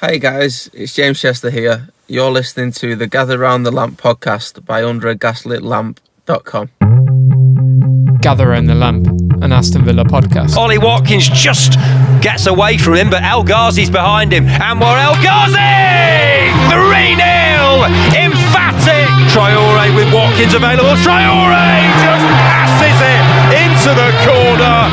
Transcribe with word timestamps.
Hey 0.00 0.18
guys, 0.18 0.68
it's 0.72 0.92
James 0.94 1.20
Chester 1.20 1.50
here. 1.50 1.88
You're 2.08 2.30
listening 2.30 2.72
to 2.72 2.96
the 2.96 3.06
Gather 3.06 3.38
Round 3.38 3.64
the 3.64 3.70
Lamp 3.70 4.00
podcast 4.00 4.64
by 4.66 4.82
UnderAGaslitLamp.com. 4.82 6.70
Gather 8.20 8.48
Round 8.48 8.68
the 8.68 8.74
Lamp, 8.74 9.06
an 9.42 9.52
Aston 9.52 9.84
Villa 9.84 10.04
podcast. 10.04 10.56
Ollie 10.56 10.78
Watkins 10.78 11.28
just 11.28 11.74
gets 12.20 12.46
away 12.46 12.76
from 12.76 12.94
him, 12.94 13.08
but 13.08 13.22
El 13.22 13.44
Ghazi's 13.44 13.88
behind 13.90 14.32
him. 14.32 14.46
Anwar 14.46 14.98
El 15.00 15.14
Ghazi! 15.22 15.54
3 16.74 17.14
0! 17.14 17.86
Emphatic! 18.18 19.08
Traore 19.30 19.94
with 19.94 20.12
Watkins 20.12 20.54
available. 20.54 20.96
Traore 21.06 21.86
just 22.02 22.26
passes 22.42 22.98
it 22.98 23.22
into 23.62 23.94
the 23.94 24.10
corner. 24.26 24.90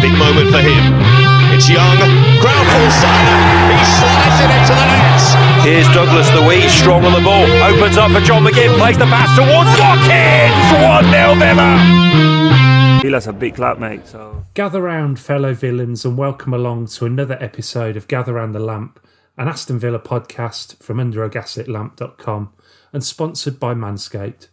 Big 0.00 0.14
moment 0.16 0.50
for 0.50 0.60
him. 0.62 1.23
It's 1.54 1.68
Young. 1.70 1.98
Ground 2.42 2.66
ball 2.66 2.90
side. 2.90 3.70
He 3.70 3.78
slides 3.86 4.40
it 4.42 4.50
into 4.50 4.74
the 4.74 4.86
net. 4.90 5.64
Here's 5.64 5.88
Douglas 5.94 6.28
Luiz, 6.34 6.72
strong 6.72 7.04
on 7.04 7.12
the 7.12 7.20
ball. 7.20 7.46
Opens 7.62 7.96
up 7.96 8.10
for 8.10 8.20
John 8.20 8.42
McGinn, 8.42 8.76
plays 8.76 8.98
the 8.98 9.04
pass 9.04 9.30
towards 9.36 9.70
Watkins! 9.78 10.82
1 10.82 11.12
0 11.12 11.34
Villa. 11.36 13.00
Villa's 13.02 13.28
a 13.28 13.32
big 13.32 13.54
club, 13.54 13.78
mate. 13.78 14.04
So 14.08 14.44
Gather 14.54 14.82
round, 14.82 15.20
fellow 15.20 15.54
villains, 15.54 16.04
and 16.04 16.18
welcome 16.18 16.52
along 16.52 16.86
to 16.86 17.06
another 17.06 17.38
episode 17.40 17.96
of 17.96 18.08
Gather 18.08 18.32
Round 18.32 18.52
the 18.52 18.58
Lamp, 18.58 18.98
an 19.38 19.46
Aston 19.46 19.78
Villa 19.78 20.00
podcast 20.00 20.82
from 20.82 20.96
underagaslitlamp.com 20.96 22.52
and 22.92 23.04
sponsored 23.04 23.60
by 23.60 23.74
Manscaped. 23.74 24.48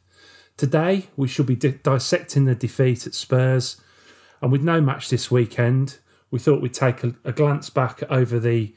Today, 0.55 1.07
we 1.17 1.27
shall 1.27 1.45
be 1.45 1.55
di- 1.55 1.79
dissecting 1.81 2.45
the 2.45 2.53
defeat 2.53 3.07
at 3.07 3.15
Spurs, 3.15 3.81
and 4.39 4.51
with 4.51 4.61
no 4.61 4.79
match 4.79 5.09
this 5.09 5.31
weekend, 5.31 5.97
we 6.31 6.39
thought 6.39 6.61
we'd 6.61 6.73
take 6.73 7.03
a, 7.03 7.13
a 7.23 7.31
glance 7.31 7.69
back 7.69 8.01
over 8.09 8.39
the 8.39 8.73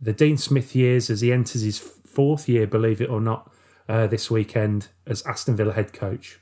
the 0.00 0.12
Dean 0.12 0.36
Smith 0.36 0.74
years 0.74 1.10
as 1.10 1.20
he 1.20 1.32
enters 1.32 1.62
his 1.62 1.78
fourth 1.78 2.48
year, 2.48 2.66
believe 2.66 3.00
it 3.00 3.08
or 3.08 3.20
not, 3.20 3.52
uh, 3.88 4.06
this 4.08 4.28
weekend 4.30 4.88
as 5.06 5.22
Aston 5.22 5.54
Villa 5.54 5.72
head 5.72 5.92
coach. 5.92 6.40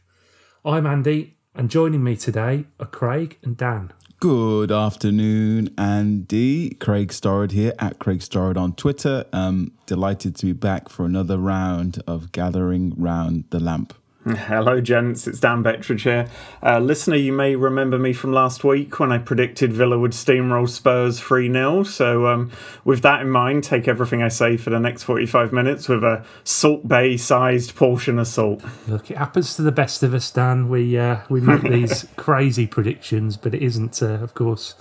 I'm 0.65 0.87
Andy, 0.87 1.37
and 1.55 1.69
joining 1.71 2.03
me 2.03 2.17
today 2.17 2.65
are 2.79 2.87
Craig 2.87 3.39
and 3.43 3.59
Dan. 3.59 3.93
Good 4.19 4.73
afternoon, 4.73 5.75
Andy. 5.79 6.71
Craig 6.75 7.09
Storrod 7.09 7.53
here 7.53 7.75
at 7.79 7.99
Craig 7.99 8.21
Storrod 8.21 8.57
on 8.57 8.75
Twitter. 8.75 9.25
Um, 9.33 9.73
delighted 9.87 10.37
to 10.37 10.47
be 10.47 10.53
back 10.53 10.89
for 10.89 11.05
another 11.05 11.39
round 11.39 12.03
of 12.07 12.33
gathering 12.33 12.95
round 12.97 13.45
the 13.51 13.61
lamp. 13.61 13.95
Hello, 14.23 14.83
gents. 14.83 15.27
It's 15.27 15.41
Dan 15.41 15.65
Bettridge 15.65 16.03
here. 16.03 16.29
Uh, 16.63 16.79
listener, 16.79 17.17
you 17.17 17.33
may 17.33 17.57
remember 17.57 17.99
me 17.99 18.13
from 18.13 18.35
last 18.35 18.63
week 18.63 19.01
when 19.01 19.11
I 19.11 19.17
predicted 19.17 19.73
Villa 19.73 19.99
would 19.99 20.11
steamroll 20.11 20.69
Spurs 20.69 21.19
3 21.19 21.51
0. 21.51 21.85
So, 21.85 22.27
um, 22.27 22.51
with 22.85 23.01
that 23.01 23.23
in 23.23 23.31
mind, 23.31 23.65
take 23.65 23.89
everything 23.89 24.23
I 24.23 24.29
say 24.29 24.59
for 24.59 24.69
the 24.69 24.79
next 24.79 25.05
45 25.05 25.55
minutes 25.55 25.89
with 25.89 26.05
a 26.05 26.23
Salt 26.45 26.87
Bae 26.87 27.17
sized 27.17 27.75
portion 27.75 28.19
of 28.19 28.27
salt. 28.27 28.63
Look, 28.87 29.11
it 29.11 29.17
happens 29.17 29.57
to 29.57 29.63
the 29.63 29.73
best 29.73 30.03
of 30.03 30.13
us, 30.13 30.31
Dan. 30.31 30.69
We 30.69 30.99
uh, 30.99 31.21
we 31.31 31.41
make 31.41 31.63
these 31.71 32.07
crazy 32.17 32.67
predictions, 32.67 33.39
but 33.39 33.55
it 33.55 33.63
isn't, 33.63 34.03
uh, 34.03 34.19
of 34.23 34.35
course, 34.35 34.75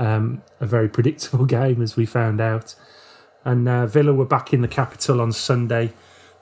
um, 0.00 0.42
a 0.58 0.66
very 0.66 0.88
predictable 0.88 1.44
game, 1.60 1.82
as 1.82 1.94
we 1.94 2.04
found 2.04 2.40
out. 2.40 2.74
And 3.44 3.68
uh, 3.68 3.86
Villa 3.86 4.12
were 4.12 4.26
back 4.26 4.52
in 4.52 4.60
the 4.60 4.66
capital 4.66 5.20
on 5.20 5.30
Sunday 5.30 5.92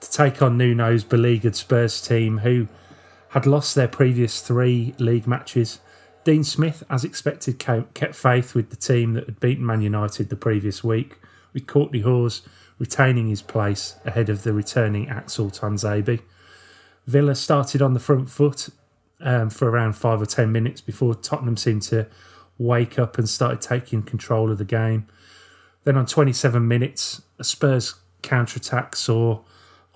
to 0.01 0.11
take 0.11 0.41
on 0.41 0.57
Nuno's 0.57 1.03
beleaguered 1.03 1.55
Spurs 1.55 2.01
team, 2.01 2.39
who 2.39 2.67
had 3.29 3.45
lost 3.45 3.75
their 3.75 3.87
previous 3.87 4.41
three 4.41 4.93
league 4.97 5.27
matches. 5.27 5.79
Dean 6.23 6.43
Smith, 6.43 6.83
as 6.89 7.03
expected, 7.03 7.57
came, 7.57 7.87
kept 7.93 8.15
faith 8.15 8.53
with 8.53 8.69
the 8.69 8.75
team 8.75 9.13
that 9.13 9.25
had 9.25 9.39
beaten 9.39 9.65
Man 9.65 9.81
United 9.81 10.29
the 10.29 10.35
previous 10.35 10.83
week, 10.83 11.17
with 11.53 11.65
Kortney 11.65 12.03
Hause 12.03 12.41
retaining 12.77 13.29
his 13.29 13.41
place 13.41 13.95
ahead 14.05 14.27
of 14.27 14.43
the 14.43 14.53
returning 14.53 15.07
Axel 15.07 15.49
Tuanzebe. 15.49 16.21
Villa 17.05 17.35
started 17.35 17.81
on 17.81 17.93
the 17.93 17.99
front 17.99 18.29
foot 18.29 18.69
um, 19.19 19.49
for 19.49 19.69
around 19.69 19.93
five 19.93 20.21
or 20.21 20.25
ten 20.25 20.51
minutes 20.51 20.81
before 20.81 21.13
Tottenham 21.15 21.57
seemed 21.57 21.83
to 21.83 22.07
wake 22.57 22.99
up 22.99 23.17
and 23.17 23.29
started 23.29 23.61
taking 23.61 24.01
control 24.01 24.51
of 24.51 24.57
the 24.57 24.65
game. 24.65 25.07
Then 25.83 25.97
on 25.97 26.05
27 26.05 26.67
minutes, 26.67 27.21
a 27.39 27.43
Spurs 27.43 27.95
counter 28.21 28.57
attack 28.57 28.95
saw 28.95 29.41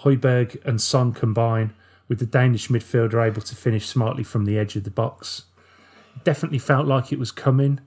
Højbjerg 0.06 0.64
and 0.66 0.80
Son 0.80 1.12
combine, 1.12 1.74
with 2.08 2.20
the 2.20 2.26
Danish 2.26 2.68
midfielder 2.68 3.26
able 3.26 3.42
to 3.42 3.56
finish 3.56 3.88
smartly 3.88 4.24
from 4.24 4.46
the 4.46 4.58
edge 4.58 4.76
of 4.76 4.84
the 4.84 4.92
box. 4.92 5.44
Definitely 6.24 6.60
felt 6.60 6.88
like 6.88 7.12
it 7.12 7.20
was 7.20 7.32
coming, 7.32 7.80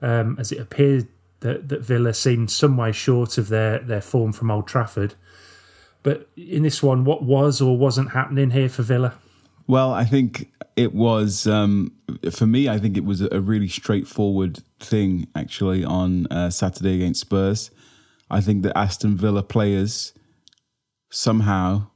um, 0.00 0.36
as 0.38 0.52
it 0.52 0.60
appeared 0.60 1.08
that, 1.40 1.68
that 1.68 1.80
Villa 1.80 2.14
seemed 2.14 2.50
some 2.50 2.76
way 2.76 2.92
short 2.92 3.38
of 3.38 3.48
their, 3.48 3.80
their 3.80 4.00
form 4.00 4.32
from 4.32 4.50
Old 4.50 4.66
Trafford. 4.66 5.14
But 6.02 6.28
in 6.36 6.62
this 6.62 6.82
one, 6.82 7.04
what 7.04 7.24
was 7.24 7.60
or 7.60 7.76
wasn't 7.76 8.12
happening 8.12 8.50
here 8.50 8.68
for 8.68 8.82
Villa? 8.82 9.14
Well, 9.66 9.92
I 9.92 10.04
think 10.04 10.52
it 10.76 10.94
was, 10.94 11.46
um, 11.48 11.92
for 12.30 12.46
me, 12.46 12.68
I 12.68 12.78
think 12.78 12.96
it 12.96 13.04
was 13.04 13.20
a 13.20 13.40
really 13.40 13.68
straightforward 13.68 14.62
thing 14.78 15.26
actually 15.34 15.84
on 15.84 16.28
uh, 16.28 16.50
Saturday 16.50 16.94
against 16.94 17.20
Spurs. 17.20 17.72
I 18.30 18.40
think 18.40 18.62
that 18.62 18.78
Aston 18.78 19.16
Villa 19.16 19.42
players 19.42 20.12
somehow 21.10 21.88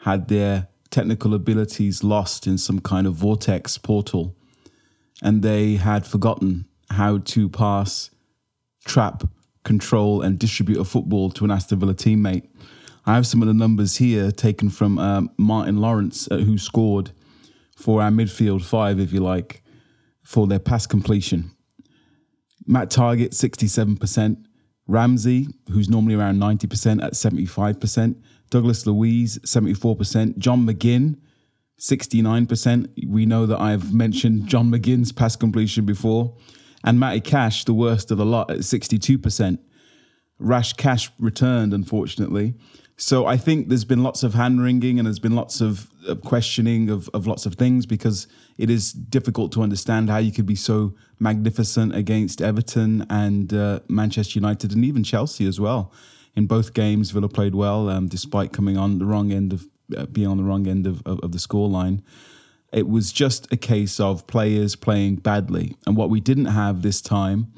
had 0.00 0.28
their 0.28 0.68
technical 0.90 1.34
abilities 1.34 2.04
lost 2.04 2.46
in 2.46 2.56
some 2.58 2.80
kind 2.80 3.06
of 3.06 3.14
vortex 3.14 3.78
portal 3.78 4.36
and 5.22 5.42
they 5.42 5.76
had 5.76 6.06
forgotten 6.06 6.66
how 6.90 7.18
to 7.18 7.48
pass, 7.48 8.10
trap, 8.84 9.24
control, 9.64 10.22
and 10.22 10.38
distribute 10.38 10.78
a 10.78 10.84
football 10.84 11.30
to 11.30 11.44
an 11.44 11.50
Aston 11.50 11.80
Villa 11.80 11.94
teammate. 11.94 12.46
I 13.06 13.14
have 13.14 13.26
some 13.26 13.42
of 13.42 13.48
the 13.48 13.54
numbers 13.54 13.96
here 13.96 14.30
taken 14.30 14.70
from 14.70 14.98
um, 14.98 15.30
Martin 15.36 15.78
Lawrence, 15.78 16.28
uh, 16.30 16.38
who 16.38 16.58
scored 16.58 17.10
for 17.76 18.02
our 18.02 18.10
midfield 18.10 18.62
five, 18.62 19.00
if 19.00 19.12
you 19.12 19.20
like, 19.20 19.62
for 20.22 20.46
their 20.46 20.58
pass 20.58 20.86
completion. 20.86 21.50
Matt 22.66 22.90
Targett, 22.90 23.30
67%. 23.30 24.44
Ramsey, 24.86 25.48
who's 25.70 25.88
normally 25.88 26.14
around 26.14 26.38
90% 26.38 27.02
at 27.02 27.14
75%. 27.14 28.16
Douglas 28.54 28.86
Luiz, 28.86 29.36
74%. 29.40 30.38
John 30.38 30.64
McGinn, 30.64 31.16
69%. 31.80 32.88
We 33.08 33.26
know 33.26 33.46
that 33.46 33.60
I've 33.60 33.92
mentioned 33.92 34.46
John 34.46 34.70
McGinn's 34.70 35.10
pass 35.10 35.34
completion 35.34 35.84
before. 35.84 36.36
And 36.84 37.00
Matty 37.00 37.20
Cash, 37.20 37.64
the 37.64 37.74
worst 37.74 38.12
of 38.12 38.18
the 38.18 38.24
lot, 38.24 38.52
at 38.52 38.58
62%. 38.58 39.58
Rash 40.38 40.72
Cash 40.74 41.10
returned, 41.18 41.74
unfortunately. 41.74 42.54
So 42.96 43.26
I 43.26 43.36
think 43.36 43.70
there's 43.70 43.84
been 43.84 44.04
lots 44.04 44.22
of 44.22 44.34
hand 44.34 44.62
wringing 44.62 45.00
and 45.00 45.06
there's 45.06 45.18
been 45.18 45.34
lots 45.34 45.60
of 45.60 45.90
questioning 46.24 46.90
of, 46.90 47.10
of 47.12 47.26
lots 47.26 47.46
of 47.46 47.56
things 47.56 47.86
because 47.86 48.28
it 48.56 48.70
is 48.70 48.92
difficult 48.92 49.50
to 49.54 49.62
understand 49.64 50.10
how 50.10 50.18
you 50.18 50.30
could 50.30 50.46
be 50.46 50.54
so 50.54 50.94
magnificent 51.18 51.92
against 51.92 52.40
Everton 52.40 53.04
and 53.10 53.52
uh, 53.52 53.80
Manchester 53.88 54.38
United 54.38 54.70
and 54.70 54.84
even 54.84 55.02
Chelsea 55.02 55.44
as 55.44 55.58
well. 55.58 55.92
In 56.36 56.46
both 56.46 56.74
games, 56.74 57.10
Villa 57.10 57.28
played 57.28 57.54
well 57.54 57.88
um, 57.88 58.08
despite 58.08 58.52
coming 58.52 58.76
on 58.76 58.98
the 58.98 59.06
wrong 59.06 59.32
end 59.32 59.52
of 59.52 59.66
uh, 59.96 60.06
being 60.06 60.26
on 60.26 60.36
the 60.36 60.42
wrong 60.42 60.66
end 60.66 60.86
of, 60.86 61.02
of, 61.06 61.20
of 61.20 61.32
the 61.32 61.38
scoreline. 61.38 62.02
It 62.72 62.88
was 62.88 63.12
just 63.12 63.52
a 63.52 63.56
case 63.56 64.00
of 64.00 64.26
players 64.26 64.74
playing 64.74 65.16
badly. 65.16 65.76
And 65.86 65.96
what 65.96 66.10
we 66.10 66.20
didn't 66.20 66.46
have 66.46 66.82
this 66.82 67.00
time, 67.00 67.52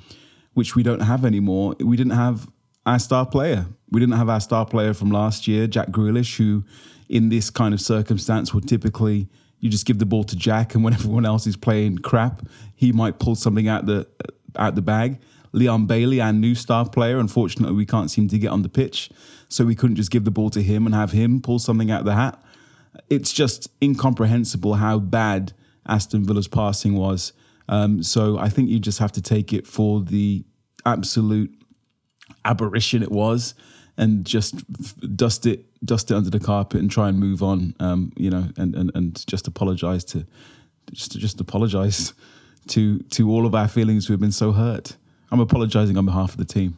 which 0.53 0.77
we 0.77 0.83
don't 0.83 1.01
have 1.01 1.25
anymore, 1.25 1.75
we 1.81 1.97
didn't 1.97 2.13
have 2.13 2.49
our 2.85 2.99
star 2.99 3.25
player. 3.25 3.67
We 3.91 4.01
didn't 4.01 4.17
have 4.17 4.29
our 4.29 4.41
star 4.41 4.67
player 4.67 4.93
from 4.93 5.11
last 5.11 5.49
year, 5.49 5.67
Jack 5.67 5.89
Grealish, 5.89 6.37
who 6.37 6.65
in 7.09 7.31
this 7.31 7.51
kind 7.51 7.73
of 7.73 7.81
circumstance 7.81 8.53
would 8.53 8.69
typically 8.69 9.29
you 9.61 9.71
just 9.71 9.87
give 9.87 9.99
the 9.99 10.07
ball 10.07 10.25
to 10.25 10.37
Jack, 10.37 10.75
and 10.75 10.85
when 10.85 10.93
everyone 10.95 11.25
else 11.25 11.47
is 11.47 11.57
playing 11.57 11.99
crap, 11.99 12.43
he 12.75 12.93
might 12.93 13.19
pull 13.19 13.35
something 13.35 13.69
out 13.69 13.87
the 13.87 14.07
out 14.57 14.75
the 14.75 14.83
bag. 14.83 15.21
Leon 15.53 15.87
Bailey, 15.87 16.21
our 16.21 16.33
new 16.33 16.55
star 16.55 16.89
player, 16.89 17.19
unfortunately, 17.19 17.77
we 17.77 17.87
can't 17.87 18.11
seem 18.11 18.29
to 18.29 18.39
get 18.39 18.49
on 18.49 18.63
the 18.63 18.69
pitch, 18.69 19.11
so 19.49 19.65
we 19.65 19.75
couldn't 19.75 19.97
just 19.97 20.11
give 20.11 20.25
the 20.25 20.31
ball 20.31 20.51
to 20.51 20.63
him 20.63 20.87
and 20.87 20.95
have 20.95 21.13
him 21.13 21.41
pull 21.41 21.59
something 21.59 21.91
out 21.91 22.01
of 22.01 22.07
the 22.07 22.15
hat. 22.15 22.43
It's 23.11 23.33
just 23.33 23.69
incomprehensible 23.83 24.75
how 24.75 24.99
bad 24.99 25.53
Aston 25.87 26.25
Villa's 26.25 26.49
passing 26.49 26.95
was. 26.95 27.33
Um, 27.69 28.03
so 28.03 28.39
I 28.39 28.49
think 28.49 28.69
you 28.69 28.79
just 28.79 28.99
have 28.99 29.13
to 29.13 29.23
take 29.23 29.53
it 29.53 29.67
for 29.67 30.01
the 30.01 30.45
absolute 30.85 31.53
aberration 32.45 33.03
it 33.03 33.11
was 33.11 33.55
and 33.99 34.25
just 34.25 34.63
dust 35.17 35.47
it 35.47 35.65
dust 35.85 36.11
it 36.11 36.15
under 36.15 36.31
the 36.31 36.41
carpet 36.41 36.81
and 36.81 36.91
try 36.91 37.09
and 37.09 37.19
move 37.19 37.43
on 37.43 37.75
um, 37.81 38.13
you 38.17 38.31
know 38.31 38.49
and, 38.57 38.75
and 38.75 38.91
and 38.95 39.27
just 39.27 39.47
apologize 39.47 40.05
to 40.05 40.25
just 40.93 41.19
just 41.19 41.41
apologize 41.41 42.15
to 42.69 42.99
to 43.11 43.31
all 43.31 43.47
of 43.47 43.55
our 43.55 43.69
feelings 43.69 44.07
who 44.07 44.13
have 44.13 44.21
been 44.21 44.33
so 44.33 44.53
hurt 44.53 44.97
i'm 45.31 45.41
apologizing 45.41 45.97
on 45.97 46.05
behalf 46.05 46.31
of 46.31 46.37
the 46.37 46.45
team 46.45 46.77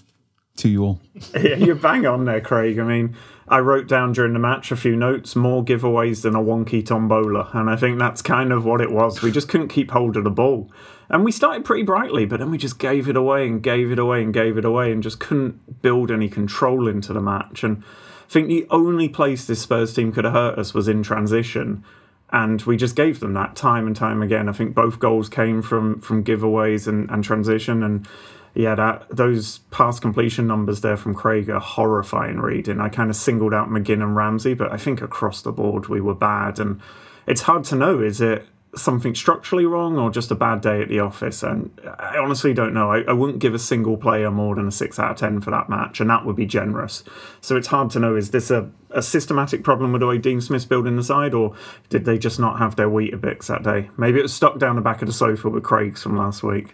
to 0.58 0.68
you 0.68 0.84
all. 0.84 1.00
yeah, 1.34 1.56
you're 1.56 1.74
bang 1.74 2.06
on 2.06 2.24
there, 2.24 2.40
Craig. 2.40 2.78
I 2.78 2.84
mean, 2.84 3.16
I 3.48 3.60
wrote 3.60 3.88
down 3.88 4.12
during 4.12 4.34
the 4.34 4.38
match 4.38 4.70
a 4.70 4.76
few 4.76 4.94
notes, 4.94 5.34
more 5.34 5.64
giveaways 5.64 6.22
than 6.22 6.34
a 6.34 6.40
wonky 6.40 6.84
tombola, 6.84 7.50
and 7.54 7.70
I 7.70 7.76
think 7.76 7.98
that's 7.98 8.20
kind 8.20 8.52
of 8.52 8.64
what 8.64 8.80
it 8.80 8.90
was. 8.90 9.22
We 9.22 9.30
just 9.30 9.48
couldn't 9.48 9.68
keep 9.68 9.90
hold 9.90 10.16
of 10.16 10.24
the 10.24 10.30
ball. 10.30 10.70
And 11.08 11.24
we 11.24 11.32
started 11.32 11.64
pretty 11.64 11.84
brightly, 11.84 12.26
but 12.26 12.38
then 12.38 12.50
we 12.50 12.58
just 12.58 12.78
gave 12.78 13.08
it 13.08 13.16
away 13.16 13.46
and 13.46 13.62
gave 13.62 13.90
it 13.90 13.98
away 13.98 14.22
and 14.22 14.34
gave 14.34 14.58
it 14.58 14.64
away 14.64 14.92
and 14.92 15.02
just 15.02 15.18
couldn't 15.18 15.80
build 15.80 16.10
any 16.10 16.28
control 16.28 16.86
into 16.86 17.14
the 17.14 17.22
match. 17.22 17.64
And 17.64 17.82
I 17.82 18.30
think 18.30 18.48
the 18.48 18.66
only 18.68 19.08
place 19.08 19.46
this 19.46 19.62
Spurs 19.62 19.94
team 19.94 20.12
could 20.12 20.24
have 20.24 20.34
hurt 20.34 20.58
us 20.58 20.74
was 20.74 20.86
in 20.86 21.02
transition. 21.02 21.82
And 22.30 22.60
we 22.62 22.76
just 22.76 22.94
gave 22.94 23.20
them 23.20 23.32
that 23.34 23.56
time 23.56 23.86
and 23.86 23.96
time 23.96 24.22
again. 24.22 24.48
I 24.48 24.52
think 24.52 24.74
both 24.74 24.98
goals 24.98 25.28
came 25.28 25.62
from 25.62 26.00
from 26.00 26.24
giveaways 26.24 26.86
and, 26.86 27.10
and 27.10 27.24
transition. 27.24 27.82
And 27.82 28.06
yeah, 28.54 28.74
that 28.74 29.06
those 29.10 29.58
pass 29.70 29.98
completion 29.98 30.46
numbers 30.46 30.80
there 30.80 30.96
from 30.96 31.14
Craig 31.14 31.48
are 31.48 31.60
horrifying 31.60 32.38
reading. 32.40 32.80
I 32.80 32.88
kind 32.88 33.08
of 33.08 33.16
singled 33.16 33.54
out 33.54 33.68
McGinn 33.68 34.02
and 34.02 34.14
Ramsey, 34.14 34.54
but 34.54 34.72
I 34.72 34.76
think 34.76 35.00
across 35.00 35.42
the 35.42 35.52
board 35.52 35.88
we 35.88 36.00
were 36.00 36.14
bad. 36.14 36.58
And 36.58 36.80
it's 37.26 37.42
hard 37.42 37.64
to 37.64 37.76
know 37.76 38.00
is 38.00 38.20
it 38.20 38.46
something 38.76 39.14
structurally 39.14 39.64
wrong 39.64 39.98
or 39.98 40.10
just 40.10 40.30
a 40.30 40.34
bad 40.34 40.60
day 40.60 40.82
at 40.82 40.88
the 40.88 41.00
office. 41.00 41.42
And 41.42 41.70
I 41.98 42.18
honestly 42.18 42.52
don't 42.52 42.74
know. 42.74 42.92
I, 42.92 43.00
I, 43.02 43.12
wouldn't 43.12 43.38
give 43.38 43.54
a 43.54 43.58
single 43.58 43.96
player 43.96 44.30
more 44.30 44.54
than 44.54 44.68
a 44.68 44.70
six 44.70 44.98
out 44.98 45.12
of 45.12 45.16
10 45.16 45.40
for 45.40 45.50
that 45.50 45.68
match, 45.68 46.00
and 46.00 46.10
that 46.10 46.26
would 46.26 46.36
be 46.36 46.46
generous. 46.46 47.02
So 47.40 47.56
it's 47.56 47.68
hard 47.68 47.90
to 47.90 47.98
know 47.98 48.14
is 48.14 48.30
this 48.30 48.50
a, 48.50 48.70
a 48.90 49.02
systematic 49.02 49.64
problem 49.64 49.92
with 49.92 50.00
the 50.00 50.06
way 50.06 50.18
Dean 50.18 50.40
Smith's 50.40 50.66
building 50.66 50.96
the 50.96 51.02
side, 51.02 51.32
or 51.32 51.54
did 51.88 52.04
they 52.04 52.18
just 52.18 52.38
not 52.38 52.58
have 52.58 52.76
their 52.76 52.88
Weetabix 52.88 53.46
that 53.46 53.62
day? 53.62 53.90
Maybe 53.96 54.18
it 54.18 54.22
was 54.22 54.34
stuck 54.34 54.58
down 54.58 54.76
the 54.76 54.82
back 54.82 55.00
of 55.00 55.06
the 55.06 55.14
sofa 55.14 55.48
with 55.48 55.64
Craig's 55.64 56.02
from 56.02 56.16
last 56.16 56.42
week. 56.42 56.68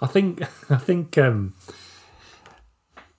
I 0.00 0.06
think, 0.06 0.42
I 0.70 0.76
think, 0.76 1.18
um, 1.18 1.54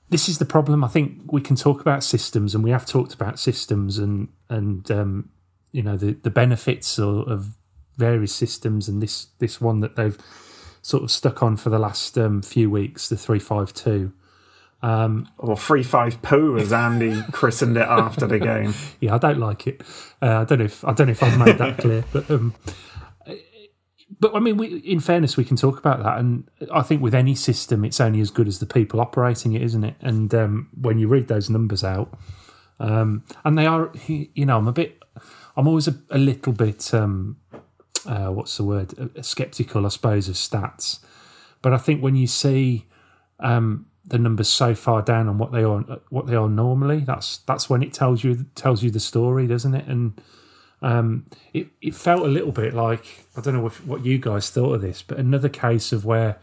this 0.09 0.27
is 0.29 0.37
the 0.37 0.45
problem. 0.45 0.83
I 0.83 0.87
think 0.87 1.31
we 1.31 1.41
can 1.41 1.55
talk 1.55 1.81
about 1.81 2.03
systems, 2.03 2.55
and 2.55 2.63
we 2.63 2.71
have 2.71 2.85
talked 2.85 3.13
about 3.13 3.39
systems, 3.39 3.97
and 3.97 4.29
and 4.49 4.89
um, 4.91 5.29
you 5.71 5.81
know 5.81 5.97
the 5.97 6.13
the 6.13 6.29
benefits 6.29 6.99
of, 6.99 7.27
of 7.27 7.55
various 7.97 8.33
systems, 8.33 8.87
and 8.87 9.01
this 9.01 9.27
this 9.39 9.59
one 9.59 9.79
that 9.81 9.95
they've 9.95 10.17
sort 10.81 11.03
of 11.03 11.11
stuck 11.11 11.41
on 11.41 11.57
for 11.57 11.69
the 11.69 11.79
last 11.79 12.17
um, 12.17 12.41
few 12.41 12.69
weeks, 12.69 13.09
the 13.09 13.17
three 13.17 13.39
five 13.39 13.73
two. 13.73 14.13
Um, 14.81 15.27
or 15.39 15.57
three 15.57 15.81
five 15.81 16.21
poo, 16.21 16.57
as 16.57 16.71
Andy 16.71 17.19
christened 17.31 17.75
it 17.77 17.87
after 17.87 18.27
the 18.27 18.37
game. 18.37 18.73
Yeah, 18.99 19.15
I 19.15 19.17
don't 19.17 19.39
like 19.39 19.65
it. 19.67 19.81
Uh, 20.21 20.41
I 20.41 20.43
don't 20.43 20.59
know 20.59 20.65
if 20.65 20.85
I 20.85 20.93
don't 20.93 21.07
know 21.07 21.11
if 21.11 21.23
I've 21.23 21.39
made 21.39 21.57
that 21.57 21.79
clear, 21.79 22.03
but 22.13 22.29
um, 22.29 22.53
but 24.19 24.35
I 24.35 24.39
mean, 24.39 24.57
we, 24.57 24.77
in 24.77 24.99
fairness, 24.99 25.37
we 25.37 25.43
can 25.43 25.57
talk 25.57 25.79
about 25.79 26.03
that, 26.03 26.19
and 26.19 26.49
I 26.71 26.81
think 26.81 27.01
with 27.01 27.15
any 27.15 27.35
system, 27.35 27.83
it's 27.83 27.99
only 27.99 28.21
as 28.21 28.29
good 28.29 28.47
as 28.47 28.59
the 28.59 28.65
people 28.65 29.01
operating 29.01 29.53
it, 29.53 29.61
isn't 29.63 29.83
it? 29.83 29.95
And 30.01 30.33
um, 30.35 30.69
when 30.79 30.99
you 30.99 31.07
read 31.07 31.27
those 31.27 31.49
numbers 31.49 31.83
out, 31.83 32.13
um, 32.79 33.23
and 33.43 33.57
they 33.57 33.65
are, 33.65 33.91
you 34.07 34.45
know, 34.45 34.57
I'm 34.57 34.67
a 34.67 34.71
bit, 34.71 35.01
I'm 35.57 35.67
always 35.67 35.87
a, 35.87 35.95
a 36.11 36.17
little 36.17 36.53
bit 36.53 36.93
um, 36.93 37.37
uh, 38.05 38.27
what's 38.27 38.57
the 38.57 38.63
word 38.63 38.93
skeptical, 39.25 39.85
I 39.85 39.89
suppose, 39.89 40.29
of 40.29 40.35
stats. 40.35 40.99
But 41.61 41.73
I 41.73 41.77
think 41.77 42.01
when 42.01 42.15
you 42.15 42.27
see 42.27 42.85
um, 43.39 43.87
the 44.05 44.19
numbers 44.19 44.47
so 44.47 44.75
far 44.75 45.01
down 45.01 45.27
on 45.27 45.37
what 45.37 45.51
they 45.51 45.63
are 45.63 45.79
what 46.09 46.27
they 46.27 46.35
are 46.35 46.49
normally, 46.49 46.99
that's 46.99 47.39
that's 47.39 47.69
when 47.69 47.81
it 47.81 47.93
tells 47.93 48.23
you 48.23 48.45
tells 48.55 48.83
you 48.83 48.91
the 48.91 48.99
story, 48.99 49.47
doesn't 49.47 49.73
it? 49.73 49.87
And 49.87 50.21
um, 50.81 51.25
it 51.53 51.67
it 51.81 51.95
felt 51.95 52.21
a 52.21 52.29
little 52.29 52.51
bit 52.51 52.73
like 52.73 53.25
I 53.35 53.41
don't 53.41 53.55
know 53.55 53.61
what, 53.61 53.73
what 53.85 54.05
you 54.05 54.17
guys 54.17 54.49
thought 54.49 54.73
of 54.73 54.81
this, 54.81 55.01
but 55.01 55.17
another 55.17 55.49
case 55.49 55.91
of 55.91 56.05
where 56.05 56.37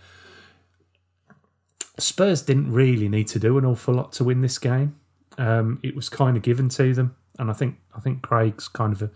Spurs 1.98 2.42
didn't 2.42 2.72
really 2.72 3.08
need 3.08 3.28
to 3.28 3.38
do 3.38 3.58
an 3.58 3.64
awful 3.64 3.94
lot 3.94 4.12
to 4.14 4.24
win 4.24 4.40
this 4.40 4.58
game. 4.58 4.96
Um, 5.38 5.78
it 5.82 5.94
was 5.94 6.08
kind 6.08 6.36
of 6.36 6.42
given 6.42 6.68
to 6.70 6.94
them, 6.94 7.14
and 7.38 7.50
I 7.50 7.54
think 7.54 7.78
I 7.94 8.00
think 8.00 8.22
Craig's 8.22 8.66
kind 8.66 8.92
of 8.92 9.10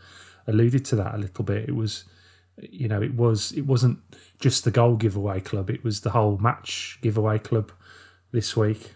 alluded 0.46 0.84
to 0.86 0.96
that 0.96 1.14
a 1.14 1.18
little 1.18 1.44
bit. 1.44 1.68
It 1.68 1.74
was 1.74 2.04
you 2.58 2.88
know, 2.88 3.02
it 3.02 3.14
was 3.14 3.52
it 3.52 3.66
wasn't 3.66 3.98
just 4.40 4.64
the 4.64 4.70
goal 4.70 4.96
giveaway 4.96 5.40
club; 5.40 5.70
it 5.70 5.84
was 5.84 6.00
the 6.00 6.10
whole 6.10 6.38
match 6.38 6.98
giveaway 7.02 7.38
club 7.38 7.72
this 8.32 8.56
week. 8.56 8.92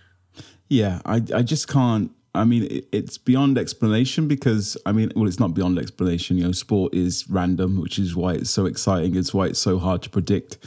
Yeah, 0.68 1.00
I 1.04 1.22
I 1.34 1.42
just 1.42 1.68
can't. 1.68 2.10
I 2.34 2.44
mean, 2.44 2.64
it, 2.64 2.86
it's 2.92 3.18
beyond 3.18 3.58
explanation 3.58 4.28
because 4.28 4.76
I 4.86 4.92
mean, 4.92 5.12
well, 5.16 5.26
it's 5.26 5.40
not 5.40 5.54
beyond 5.54 5.78
explanation. 5.78 6.38
You 6.38 6.44
know, 6.44 6.52
sport 6.52 6.94
is 6.94 7.28
random, 7.28 7.80
which 7.80 7.98
is 7.98 8.14
why 8.16 8.34
it's 8.34 8.50
so 8.50 8.66
exciting. 8.66 9.16
It's 9.16 9.34
why 9.34 9.46
it's 9.46 9.58
so 9.58 9.78
hard 9.78 10.02
to 10.02 10.10
predict, 10.10 10.58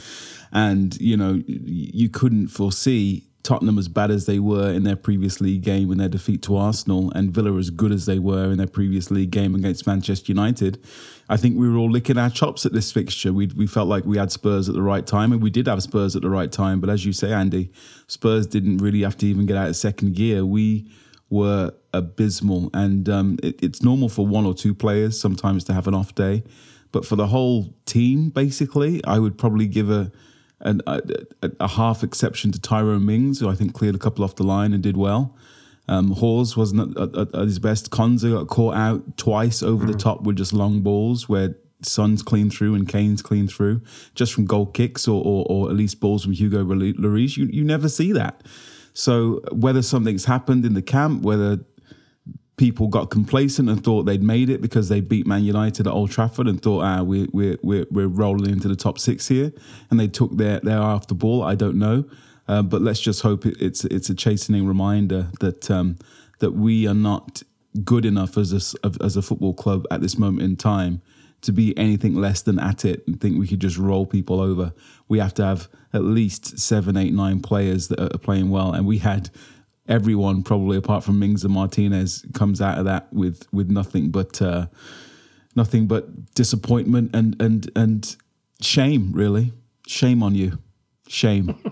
and 0.52 0.98
you 1.00 1.16
know, 1.16 1.42
you 1.46 2.08
couldn't 2.08 2.48
foresee 2.48 3.24
Tottenham 3.44 3.78
as 3.78 3.88
bad 3.88 4.10
as 4.10 4.24
they 4.24 4.38
were 4.38 4.72
in 4.72 4.84
their 4.84 4.96
previous 4.96 5.38
league 5.38 5.62
game 5.62 5.92
in 5.92 5.98
their 5.98 6.08
defeat 6.08 6.42
to 6.42 6.56
Arsenal, 6.56 7.12
and 7.12 7.30
Villa 7.30 7.56
as 7.58 7.68
good 7.68 7.92
as 7.92 8.06
they 8.06 8.18
were 8.18 8.50
in 8.50 8.56
their 8.56 8.66
previous 8.66 9.10
league 9.10 9.30
game 9.30 9.54
against 9.54 9.86
Manchester 9.86 10.32
United. 10.32 10.82
I 11.28 11.36
think 11.36 11.58
we 11.58 11.68
were 11.68 11.76
all 11.76 11.90
licking 11.90 12.16
our 12.16 12.30
chops 12.30 12.64
at 12.64 12.72
this 12.72 12.90
fixture. 12.90 13.34
We 13.34 13.46
we 13.48 13.66
felt 13.66 13.86
like 13.86 14.06
we 14.06 14.16
had 14.16 14.32
Spurs 14.32 14.68
at 14.68 14.74
the 14.74 14.82
right 14.82 15.06
time, 15.06 15.30
and 15.30 15.42
we 15.42 15.50
did 15.50 15.66
have 15.66 15.82
Spurs 15.82 16.16
at 16.16 16.22
the 16.22 16.30
right 16.30 16.50
time. 16.50 16.80
But 16.80 16.88
as 16.88 17.04
you 17.04 17.12
say, 17.12 17.32
Andy, 17.32 17.70
Spurs 18.06 18.46
didn't 18.46 18.78
really 18.78 19.02
have 19.02 19.16
to 19.18 19.26
even 19.26 19.44
get 19.44 19.58
out 19.58 19.68
of 19.68 19.76
second 19.76 20.14
gear. 20.14 20.46
We 20.46 20.90
were 21.28 21.72
abysmal, 21.92 22.70
and 22.72 23.08
um, 23.10 23.38
it, 23.42 23.62
it's 23.62 23.82
normal 23.82 24.08
for 24.08 24.26
one 24.26 24.46
or 24.46 24.54
two 24.54 24.74
players 24.74 25.20
sometimes 25.20 25.64
to 25.64 25.74
have 25.74 25.86
an 25.86 25.94
off 25.94 26.14
day, 26.14 26.44
but 26.92 27.04
for 27.04 27.16
the 27.16 27.26
whole 27.26 27.74
team, 27.84 28.30
basically, 28.30 29.04
I 29.04 29.18
would 29.18 29.36
probably 29.36 29.66
give 29.66 29.90
a 29.90 30.10
a, 30.64 31.00
a, 31.42 31.50
a, 31.60 31.68
half 31.68 32.02
exception 32.02 32.52
to 32.52 32.60
Tyrone 32.60 33.04
Mings, 33.04 33.40
who 33.40 33.48
I 33.48 33.54
think 33.54 33.74
cleared 33.74 33.94
a 33.94 33.98
couple 33.98 34.24
off 34.24 34.36
the 34.36 34.44
line 34.44 34.72
and 34.72 34.82
did 34.82 34.96
well. 34.96 35.36
Um, 35.88 36.12
Hause 36.12 36.56
wasn't 36.56 36.96
at, 36.96 37.14
at, 37.16 37.34
at, 37.34 37.44
his 37.44 37.58
best. 37.58 37.90
Konsa 37.90 38.32
got 38.32 38.48
caught 38.48 38.74
out 38.74 39.16
twice 39.16 39.62
over 39.62 39.84
mm. 39.84 39.92
the 39.92 39.98
top 39.98 40.22
with 40.22 40.36
just 40.36 40.52
long 40.52 40.80
balls 40.80 41.28
where 41.28 41.56
Son's 41.82 42.22
clean 42.22 42.48
through 42.48 42.74
and 42.74 42.88
Kane's 42.88 43.20
clean 43.20 43.46
through 43.46 43.82
just 44.14 44.32
from 44.32 44.46
goal 44.46 44.66
kicks 44.66 45.06
or, 45.06 45.22
or, 45.22 45.44
or 45.48 45.68
at 45.68 45.76
least 45.76 46.00
balls 46.00 46.24
from 46.24 46.32
Hugo 46.32 46.64
Lloris. 46.64 47.36
You, 47.36 47.46
you 47.46 47.64
never 47.64 47.88
see 47.88 48.12
that. 48.12 48.42
So 48.94 49.42
whether 49.52 49.82
something's 49.82 50.24
happened 50.24 50.64
in 50.64 50.74
the 50.74 50.82
camp, 50.82 51.22
whether 51.22 51.60
people 52.56 52.86
got 52.88 53.10
complacent 53.10 53.68
and 53.68 53.82
thought 53.82 54.04
they'd 54.04 54.22
made 54.22 54.48
it 54.48 54.60
because 54.60 54.88
they 54.88 55.00
beat 55.00 55.26
Man 55.26 55.44
United 55.44 55.86
at 55.86 55.92
Old 55.92 56.10
Trafford 56.10 56.46
and 56.46 56.60
thought, 56.60 56.82
ah, 56.84 57.02
we're 57.02 57.26
we're 57.32 57.58
we're, 57.62 57.86
we're 57.90 58.08
rolling 58.08 58.50
into 58.50 58.68
the 58.68 58.76
top 58.76 58.98
six 58.98 59.28
here, 59.28 59.52
and 59.90 59.98
they 59.98 60.08
took 60.08 60.36
their 60.36 60.60
their 60.60 60.78
eye 60.78 60.92
off 60.92 61.06
the 61.06 61.14
ball. 61.14 61.42
I 61.42 61.54
don't 61.54 61.78
know, 61.78 62.04
uh, 62.48 62.62
but 62.62 62.82
let's 62.82 63.00
just 63.00 63.22
hope 63.22 63.46
it, 63.46 63.56
it's 63.60 63.84
it's 63.86 64.10
a 64.10 64.14
chastening 64.14 64.66
reminder 64.66 65.28
that 65.40 65.70
um, 65.70 65.98
that 66.38 66.52
we 66.52 66.86
are 66.86 66.94
not 66.94 67.42
good 67.84 68.04
enough 68.04 68.38
as 68.38 68.52
a 68.52 68.90
as 69.02 69.16
a 69.16 69.22
football 69.22 69.54
club 69.54 69.86
at 69.90 70.00
this 70.00 70.16
moment 70.16 70.42
in 70.42 70.56
time 70.56 71.02
to 71.42 71.52
be 71.52 71.76
anything 71.76 72.14
less 72.14 72.40
than 72.40 72.58
at 72.58 72.86
it 72.86 73.06
and 73.06 73.20
think 73.20 73.38
we 73.38 73.46
could 73.46 73.60
just 73.60 73.76
roll 73.76 74.06
people 74.06 74.40
over. 74.40 74.72
We 75.08 75.18
have 75.18 75.34
to 75.34 75.44
have 75.44 75.68
at 75.92 76.02
least 76.02 76.58
seven, 76.58 76.96
eight, 76.96 77.12
nine 77.12 77.40
players 77.40 77.88
that 77.88 78.00
are 78.00 78.18
playing 78.18 78.48
well, 78.48 78.72
and 78.72 78.86
we 78.86 78.98
had 78.98 79.30
everyone 79.88 80.42
probably 80.42 80.76
apart 80.76 81.04
from 81.04 81.18
Mings 81.18 81.44
and 81.44 81.52
Martinez 81.52 82.24
comes 82.34 82.60
out 82.60 82.78
of 82.78 82.84
that 82.84 83.12
with 83.12 83.46
with 83.52 83.70
nothing 83.70 84.10
but 84.10 84.40
uh, 84.40 84.66
nothing 85.54 85.86
but 85.86 86.34
disappointment 86.34 87.14
and 87.14 87.40
and 87.40 87.70
and 87.76 88.16
shame. 88.60 89.12
Really, 89.12 89.52
shame 89.86 90.22
on 90.22 90.34
you, 90.34 90.58
shame. 91.08 91.58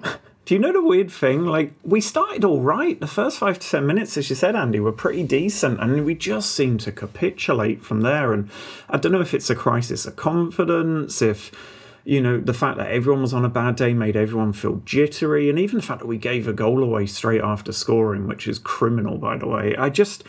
Do 0.45 0.55
you 0.55 0.61
know 0.61 0.73
the 0.73 0.83
weird 0.83 1.09
thing? 1.09 1.47
Like, 1.47 1.73
we 1.85 2.01
started 2.01 2.45
all 2.45 2.61
right. 2.61 2.99
The 2.99 3.07
first 3.07 3.39
five 3.39 3.61
to 3.61 3.69
ten 3.69 3.87
minutes, 3.87 4.17
as 4.17 4.29
you 4.29 4.35
said, 4.35 4.57
Andy, 4.57 4.81
were 4.81 4.91
pretty 4.91 5.23
decent, 5.23 5.81
and 5.81 6.05
we 6.05 6.17
just 6.17 6.51
seemed 6.51 6.81
to 6.81 6.91
capitulate 6.91 7.85
from 7.85 8.01
there. 8.01 8.33
And 8.33 8.51
I 8.91 8.97
don't 8.97 9.13
know 9.13 9.21
if 9.21 9.35
it's 9.35 9.51
a 9.51 9.55
crisis 9.55 10.05
of 10.05 10.17
confidence, 10.17 11.23
if 11.23 11.53
you 12.05 12.21
know, 12.21 12.41
the 12.41 12.55
fact 12.55 12.79
that 12.79 12.91
everyone 12.91 13.23
was 13.23 13.35
on 13.35 13.45
a 13.45 13.49
bad 13.49 13.77
day 13.77 13.95
made 13.95 14.17
everyone 14.17 14.53
feel 14.53 14.83
jittery, 14.85 15.49
and 15.49 15.59
even 15.59 15.77
the 15.77 15.87
fact 15.87 16.01
that 16.01 16.07
we 16.07 16.19
gave 16.19 16.49
a 16.49 16.53
goal 16.53 16.83
away 16.83 17.07
straight 17.07 17.41
after 17.41 17.73
scoring, 17.73 18.27
which 18.27 18.49
is 18.49 18.59
criminal, 18.59 19.19
by 19.19 19.37
the 19.37 19.47
way. 19.47 19.77
I 19.77 19.89
just, 19.89 20.25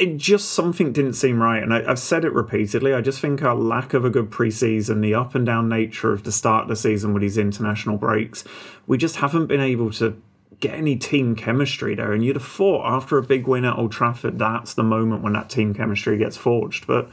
it 0.00 0.16
just 0.16 0.52
something 0.52 0.92
didn't 0.92 1.14
seem 1.14 1.42
right, 1.42 1.62
and 1.62 1.74
I, 1.74 1.82
have 1.82 1.98
said 1.98 2.24
it 2.24 2.32
repeatedly. 2.32 2.94
I 2.94 3.02
just 3.02 3.20
think 3.20 3.42
our 3.42 3.54
lack 3.54 3.92
of 3.92 4.04
a 4.04 4.10
good 4.10 4.30
preseason, 4.30 5.02
the 5.02 5.14
up 5.14 5.34
and 5.34 5.44
down 5.44 5.68
nature 5.68 6.12
of 6.12 6.24
the 6.24 6.32
start 6.32 6.64
of 6.64 6.68
the 6.68 6.76
season 6.76 7.12
with 7.12 7.22
these 7.22 7.38
international 7.38 7.98
breaks, 7.98 8.44
we 8.86 8.96
just 8.96 9.16
haven't 9.16 9.46
been 9.46 9.60
able 9.60 9.90
to 9.92 10.20
get 10.60 10.74
any 10.74 10.96
team 10.96 11.36
chemistry 11.36 11.94
there. 11.94 12.12
And 12.12 12.24
you'd 12.24 12.36
have 12.36 12.44
thought 12.44 12.86
after 12.86 13.18
a 13.18 13.22
big 13.22 13.46
win 13.46 13.66
at 13.66 13.76
Old 13.76 13.92
Trafford, 13.92 14.38
that's 14.38 14.72
the 14.72 14.82
moment 14.82 15.22
when 15.22 15.34
that 15.34 15.50
team 15.50 15.74
chemistry 15.74 16.16
gets 16.16 16.38
forged, 16.38 16.86
but 16.86 17.10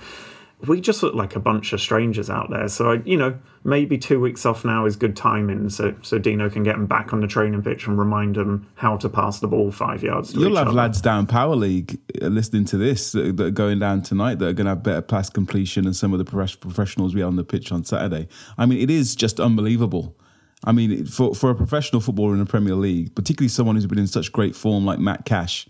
we 0.67 0.81
just 0.81 1.01
look 1.03 1.13
like 1.13 1.35
a 1.35 1.39
bunch 1.39 1.73
of 1.73 1.81
strangers 1.81 2.29
out 2.29 2.49
there. 2.49 2.67
So 2.67 2.91
I, 2.91 3.01
you 3.05 3.17
know, 3.17 3.37
maybe 3.63 3.97
two 3.97 4.19
weeks 4.19 4.45
off 4.45 4.63
now 4.63 4.85
is 4.85 4.95
good 4.95 5.15
timing, 5.15 5.69
so 5.69 5.95
so 6.01 6.17
Dino 6.17 6.49
can 6.49 6.63
get 6.63 6.75
him 6.75 6.85
back 6.85 7.13
on 7.13 7.21
the 7.21 7.27
training 7.27 7.63
pitch 7.63 7.87
and 7.87 7.97
remind 7.97 8.37
him 8.37 8.67
how 8.75 8.97
to 8.97 9.09
pass 9.09 9.39
the 9.39 9.47
ball 9.47 9.71
five 9.71 10.03
yards. 10.03 10.33
You'll 10.33 10.55
have 10.57 10.67
other. 10.67 10.75
lads 10.75 11.01
down 11.01 11.27
Power 11.27 11.55
League 11.55 11.99
uh, 12.21 12.27
listening 12.27 12.65
to 12.65 12.77
this 12.77 13.11
that 13.13 13.39
are 13.39 13.51
going 13.51 13.79
down 13.79 14.01
tonight 14.01 14.39
that 14.39 14.47
are 14.47 14.53
going 14.53 14.65
to 14.65 14.71
have 14.71 14.83
better 14.83 15.01
pass 15.01 15.29
completion 15.29 15.85
than 15.85 15.93
some 15.93 16.13
of 16.13 16.19
the 16.19 16.25
professionals 16.25 17.13
we 17.13 17.21
had 17.21 17.27
on 17.27 17.35
the 17.35 17.43
pitch 17.43 17.71
on 17.71 17.83
Saturday. 17.83 18.27
I 18.57 18.65
mean, 18.65 18.79
it 18.79 18.89
is 18.89 19.15
just 19.15 19.39
unbelievable 19.39 20.15
I 20.63 20.71
mean, 20.71 21.05
for 21.05 21.33
for 21.33 21.49
a 21.49 21.55
professional 21.55 22.01
footballer 22.01 22.33
in 22.33 22.39
the 22.39 22.45
Premier 22.45 22.75
League, 22.75 23.15
particularly 23.15 23.49
someone 23.49 23.75
who's 23.75 23.87
been 23.87 23.99
in 23.99 24.07
such 24.07 24.31
great 24.31 24.55
form 24.55 24.85
like 24.85 24.99
Matt 24.99 25.25
Cash, 25.25 25.67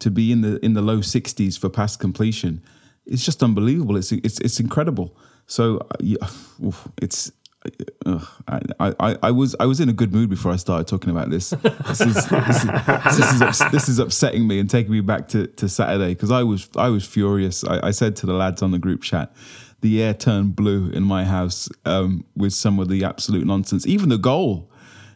to 0.00 0.10
be 0.10 0.32
in 0.32 0.40
the 0.40 0.64
in 0.64 0.74
the 0.74 0.82
low 0.82 0.98
60s 0.98 1.58
for 1.58 1.68
pass 1.68 1.96
completion, 1.96 2.62
it's 3.06 3.24
just 3.24 3.42
unbelievable. 3.42 3.96
It's 3.96 4.12
it's 4.12 4.38
it's 4.40 4.60
incredible. 4.60 5.16
So 5.46 5.78
uh, 5.78 5.96
yeah, 6.00 6.26
it's. 7.00 7.32
I, 8.04 8.60
I, 8.78 9.16
I 9.22 9.30
was 9.30 9.56
I 9.58 9.64
was 9.64 9.80
in 9.80 9.88
a 9.88 9.94
good 9.94 10.12
mood 10.12 10.28
before 10.28 10.52
I 10.52 10.56
started 10.56 10.86
talking 10.86 11.08
about 11.08 11.30
this. 11.30 11.48
This 11.48 12.00
is 12.02 12.14
this 12.14 12.62
is, 12.62 12.70
this 13.16 13.32
is, 13.32 13.42
ups, 13.42 13.70
this 13.70 13.88
is 13.88 13.98
upsetting 13.98 14.46
me 14.46 14.58
and 14.58 14.68
taking 14.68 14.92
me 14.92 15.00
back 15.00 15.28
to, 15.28 15.46
to 15.46 15.66
Saturday 15.66 16.12
because 16.12 16.30
I 16.30 16.42
was 16.42 16.68
I 16.76 16.90
was 16.90 17.06
furious. 17.06 17.64
I, 17.64 17.88
I 17.88 17.90
said 17.92 18.16
to 18.16 18.26
the 18.26 18.34
lads 18.34 18.60
on 18.60 18.70
the 18.70 18.78
group 18.78 19.02
chat, 19.02 19.34
the 19.80 20.02
air 20.02 20.12
turned 20.12 20.54
blue 20.54 20.90
in 20.90 21.04
my 21.04 21.24
house 21.24 21.70
um, 21.86 22.26
with 22.36 22.52
some 22.52 22.78
of 22.78 22.88
the 22.90 23.02
absolute 23.02 23.46
nonsense. 23.46 23.86
Even 23.86 24.10
the 24.10 24.18
goal, 24.18 24.70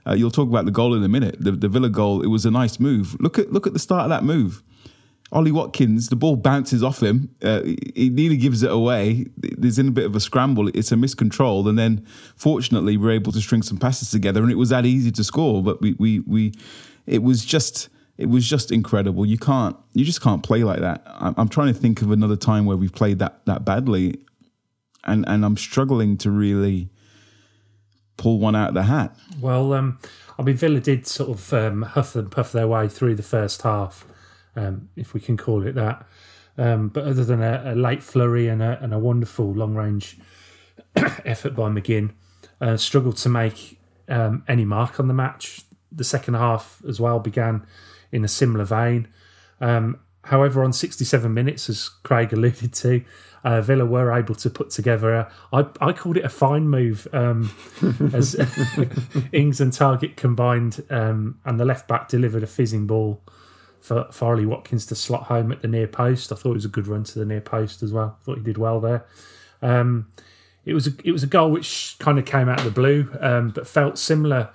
uh, 0.07 0.14
you'll 0.14 0.30
talk 0.30 0.49
about 0.49 0.64
the 0.64 0.71
goal 0.71 0.95
in 0.95 1.04
a 1.04 1.09
minute. 1.09 1.37
The, 1.38 1.52
the 1.52 1.68
Villa 1.68 1.90
goal, 1.90 2.23
it 2.23 2.28
was 2.28 2.47
a 2.47 2.50
nice 2.50 2.80
move. 2.80 3.14
Look 3.21 3.38
at 3.38 3.52
look 3.52 3.66
at 3.66 3.75
the 3.75 3.78
start 3.78 4.04
of 4.04 4.09
that 4.09 4.25
move. 4.25 4.62
Ollie 5.30 5.52
Watkins, 5.52 6.08
the 6.08 6.16
ball 6.16 6.37
bounces 6.37 6.82
off 6.82 7.02
him. 7.02 7.35
Uh, 7.42 7.62
he 7.94 8.08
nearly 8.08 8.38
gives 8.38 8.62
it 8.62 8.70
away. 8.70 9.26
There's 9.37 9.78
in 9.78 9.88
a 9.88 9.90
bit 9.90 10.06
of 10.06 10.16
a 10.16 10.20
scramble. 10.20 10.68
It's 10.68 10.90
a 10.90 10.94
miscontrol, 10.94 11.68
and 11.68 11.78
then 11.78 12.06
fortunately 12.35 12.97
we're 12.97 13.11
able 13.11 13.32
to 13.32 13.40
string 13.40 13.62
some 13.62 13.76
passes 13.76 14.11
together, 14.11 14.42
and 14.42 14.50
it 14.50 14.56
was 14.56 14.70
that 14.70 14.87
easy 14.87 15.11
to 15.12 15.25
score. 15.25 15.62
But 15.62 15.82
we 15.82 15.94
we 15.99 16.20
we, 16.20 16.54
it 17.06 17.23
was 17.23 17.44
just 17.44 17.90
it 18.16 18.30
was 18.30 18.49
just 18.49 18.73
incredible. 18.73 19.26
You 19.26 19.37
can't 19.37 19.76
you 19.92 20.04
just 20.04 20.23
can't 20.23 20.42
play 20.42 20.64
like 20.64 20.80
that. 20.80 21.02
I'm, 21.06 21.35
I'm 21.37 21.49
trying 21.49 21.75
to 21.75 21.78
think 21.78 22.00
of 22.00 22.11
another 22.11 22.37
time 22.37 22.64
where 22.64 22.78
we've 22.78 22.94
played 22.94 23.18
that 23.18 23.44
that 23.44 23.66
badly, 23.66 24.14
and 25.04 25.28
and 25.28 25.44
I'm 25.44 25.58
struggling 25.58 26.16
to 26.18 26.30
really 26.30 26.88
pull 28.16 28.38
one 28.38 28.56
out 28.56 28.70
of 28.70 28.75
the 28.75 28.85
hat. 28.85 29.14
Well, 29.42 29.75
um, 29.75 29.99
I 30.38 30.42
mean, 30.42 30.56
Villa 30.56 30.80
did 30.80 31.06
sort 31.06 31.28
of 31.28 31.52
um, 31.52 31.82
huff 31.82 32.16
and 32.16 32.30
puff 32.30 32.50
their 32.50 32.66
way 32.66 32.88
through 32.88 33.14
the 33.14 33.23
first 33.23 33.61
half 33.61 34.06
um, 34.57 34.88
if 34.97 35.14
we 35.14 35.21
can 35.21 35.37
call 35.37 35.67
it 35.67 35.75
that. 35.75 36.07
Um, 36.57 36.88
but 36.88 37.05
other 37.05 37.25
than 37.25 37.40
a, 37.40 37.73
a, 37.73 37.75
late 37.75 38.02
flurry 38.02 38.49
and 38.49 38.61
a, 38.61 38.78
and 38.83 38.93
a 38.93 38.99
wonderful 38.99 39.52
long 39.52 39.76
range 39.76 40.19
effort 40.97 41.55
by 41.55 41.71
McGinn, 41.71 42.11
uh, 42.61 42.76
struggled 42.76 43.17
to 43.19 43.28
make 43.28 43.78
um, 44.09 44.43
any 44.49 44.64
mark 44.64 44.99
on 44.99 45.07
the 45.07 45.14
match. 45.14 45.62
The 45.93 46.05
second 46.05 46.35
half 46.35 46.83
as 46.87 47.00
well 47.00 47.21
began 47.21 47.64
in 48.11 48.25
a 48.25 48.28
similar 48.28 48.64
vein. 48.64 49.07
Um, 49.61 50.00
however, 50.25 50.64
on 50.64 50.73
67 50.73 51.33
minutes, 51.33 51.69
as 51.69 51.88
Craig 51.88 52.33
alluded 52.33 52.73
to, 52.75 53.05
uh, 53.45 53.61
Villa 53.61 53.87
were 53.87 54.12
able 54.12 54.35
to 54.35 54.50
put 54.50 54.71
together. 54.71 55.14
A, 55.14 55.33
I, 55.52 55.67
I 55.81 55.93
called 55.93 56.17
it 56.17 56.25
a 56.25 56.28
fine 56.28 56.69
move 56.69 57.07
um, 57.12 57.52
as 58.12 58.35
Ings 59.33 59.61
and 59.61 59.73
Targett 59.73 60.17
combined, 60.17 60.85
um, 60.90 61.38
and 61.45 61.61
the 61.61 61.64
left 61.64 61.87
back 61.87 62.09
delivered 62.09 62.43
a 62.43 62.49
fizzing 62.49 62.87
ball 62.88 63.23
for 63.88 64.07
Farley 64.12 64.45
Watkins 64.45 64.85
to 64.87 64.95
slot 64.95 65.25
home 65.25 65.50
at 65.50 65.62
the 65.62 65.68
near 65.68 65.88
post. 65.88 66.30
I 66.30 66.35
thought 66.35 66.50
it 66.50 66.54
was 66.54 66.66
a 66.66 66.68
good 66.68 66.87
run 66.87 67.04
to 67.04 67.18
the 67.18 67.25
near 67.25 67.40
post 67.40 67.83
as 67.83 67.90
well. 67.90 68.18
I 68.21 68.25
thought 68.25 68.37
he 68.37 68.45
did 68.45 68.59
well 68.59 68.80
there. 68.80 69.07
Um, 69.62 70.12
it 70.66 70.75
was 70.75 70.87
a, 70.87 70.90
it 71.02 71.11
was 71.11 71.23
a 71.23 71.26
goal 71.26 71.50
which 71.50 71.97
kind 71.99 72.18
of 72.18 72.26
came 72.26 72.50
out 72.50 72.59
of 72.59 72.66
the 72.66 72.71
blue, 72.71 73.11
um, 73.18 73.49
but 73.49 73.66
felt 73.66 73.97
similar 73.97 74.50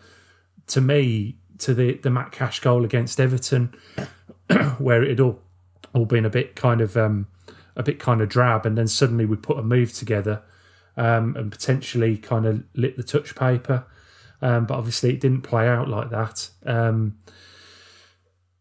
to 0.68 0.82
me 0.82 1.38
to 1.58 1.74
the 1.74 1.96
the 1.96 2.12
Matt 2.12 2.32
Cash 2.32 2.60
goal 2.60 2.86
against 2.86 3.20
Everton, 3.20 3.74
where 4.78 5.02
it 5.02 5.10
had 5.10 5.20
all 5.20 5.40
all 5.96 6.06
been 6.06 6.26
a 6.26 6.30
bit 6.30 6.56
kind 6.56 6.80
of 6.80 6.96
um, 6.96 7.26
a 7.76 7.82
bit 7.82 8.00
kind 8.00 8.22
of 8.22 8.30
drab, 8.30 8.68
and 8.68 8.78
then 8.78 8.88
suddenly 8.88 9.26
we 9.26 9.36
put 9.36 9.58
a 9.58 9.64
move 9.64 9.94
together 9.94 10.44
um, 10.96 11.36
and 11.36 11.52
potentially 11.52 12.18
kind 12.18 12.46
of 12.46 12.64
lit 12.76 12.98
the 12.98 13.04
touch 13.04 13.36
paper. 13.36 13.84
Um, 14.44 14.68
but 14.68 14.78
obviously, 14.78 15.10
it 15.10 15.20
didn't 15.20 15.42
play 15.42 15.68
out 15.68 15.90
like 15.90 16.12
that. 16.12 16.52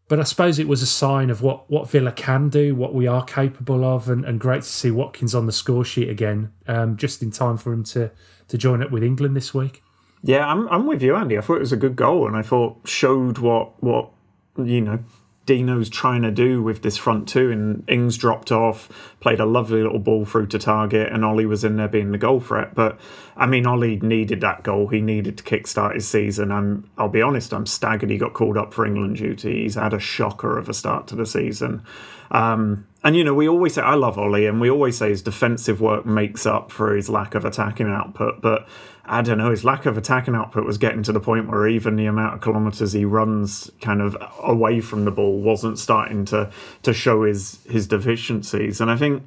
But 0.07 0.19
I 0.19 0.23
suppose 0.23 0.59
it 0.59 0.67
was 0.67 0.81
a 0.81 0.87
sign 0.87 1.29
of 1.29 1.41
what, 1.41 1.69
what 1.71 1.89
Villa 1.89 2.11
can 2.11 2.49
do, 2.49 2.75
what 2.75 2.93
we 2.93 3.07
are 3.07 3.23
capable 3.23 3.85
of, 3.85 4.09
and, 4.09 4.25
and 4.25 4.39
great 4.39 4.63
to 4.63 4.67
see 4.67 4.91
Watkins 4.91 5.33
on 5.33 5.45
the 5.45 5.51
score 5.51 5.85
sheet 5.85 6.09
again, 6.09 6.51
um, 6.67 6.97
just 6.97 7.23
in 7.23 7.31
time 7.31 7.57
for 7.57 7.71
him 7.71 7.83
to, 7.85 8.11
to 8.49 8.57
join 8.57 8.83
up 8.83 8.91
with 8.91 9.03
England 9.03 9.35
this 9.35 9.53
week. 9.53 9.81
Yeah, 10.21 10.45
I'm, 10.45 10.67
I'm 10.69 10.85
with 10.85 11.01
you, 11.01 11.15
Andy. 11.15 11.37
I 11.37 11.41
thought 11.41 11.55
it 11.55 11.59
was 11.61 11.71
a 11.71 11.77
good 11.77 11.95
goal, 11.95 12.27
and 12.27 12.35
I 12.35 12.41
thought 12.41 12.87
showed 12.87 13.39
what 13.39 13.81
what 13.83 14.11
you 14.57 14.81
know 14.81 14.99
Dino's 15.45 15.89
trying 15.89 16.21
to 16.21 16.31
do 16.31 16.63
with 16.63 16.83
this 16.83 16.95
front 16.95 17.27
two. 17.27 17.51
And 17.51 17.83
Ings 17.89 18.17
dropped 18.17 18.51
off, 18.51 18.89
played 19.19 19.39
a 19.39 19.45
lovely 19.45 19.81
little 19.81 19.99
ball 19.99 20.25
through 20.25 20.47
to 20.47 20.59
Targett, 20.59 21.13
and 21.13 21.25
Ollie 21.25 21.45
was 21.45 21.63
in 21.63 21.75
there 21.75 21.87
being 21.87 22.11
the 22.11 22.17
goal 22.17 22.39
threat. 22.39 22.73
But 22.73 22.99
I 23.35 23.45
mean, 23.45 23.65
Ollie 23.65 23.99
needed 23.99 24.41
that 24.41 24.63
goal. 24.63 24.87
He 24.87 25.01
needed 25.01 25.37
to 25.37 25.43
kickstart 25.43 25.95
his 25.95 26.07
season. 26.07 26.51
I'm, 26.51 26.89
I'll 26.97 27.09
be 27.09 27.21
honest, 27.21 27.53
I'm 27.53 27.65
staggered 27.65 28.09
he 28.09 28.17
got 28.17 28.33
called 28.33 28.57
up 28.57 28.73
for 28.73 28.85
England 28.85 29.17
duty. 29.17 29.63
He's 29.63 29.75
had 29.75 29.93
a 29.93 29.99
shocker 29.99 30.57
of 30.57 30.69
a 30.69 30.73
start 30.73 31.07
to 31.07 31.15
the 31.15 31.25
season. 31.25 31.83
Um, 32.31 32.87
and 33.03 33.15
you 33.15 33.23
know, 33.23 33.33
we 33.33 33.47
always 33.49 33.73
say 33.73 33.81
I 33.81 33.95
love 33.95 34.17
Ollie, 34.17 34.47
and 34.47 34.61
we 34.61 34.69
always 34.69 34.97
say 34.97 35.09
his 35.09 35.21
defensive 35.21 35.81
work 35.81 36.05
makes 36.05 36.45
up 36.45 36.71
for 36.71 36.95
his 36.95 37.09
lack 37.09 37.35
of 37.35 37.43
attacking 37.43 37.87
output. 37.87 38.41
But 38.41 38.67
I 39.05 39.21
don't 39.21 39.37
know, 39.37 39.51
his 39.51 39.65
lack 39.65 39.85
of 39.85 39.97
attacking 39.97 40.33
output 40.33 40.65
was 40.65 40.77
getting 40.77 41.03
to 41.03 41.11
the 41.11 41.19
point 41.19 41.49
where 41.49 41.67
even 41.67 41.97
the 41.97 42.05
amount 42.05 42.35
of 42.35 42.41
kilometres 42.41 42.93
he 42.93 43.03
runs 43.03 43.69
kind 43.81 44.01
of 44.01 44.15
away 44.39 44.79
from 44.79 45.03
the 45.03 45.11
ball 45.11 45.41
wasn't 45.41 45.77
starting 45.77 46.23
to 46.25 46.51
to 46.83 46.93
show 46.93 47.23
his 47.23 47.59
his 47.69 47.85
deficiencies. 47.85 48.79
And 48.79 48.89
I 48.89 48.95
think 48.95 49.23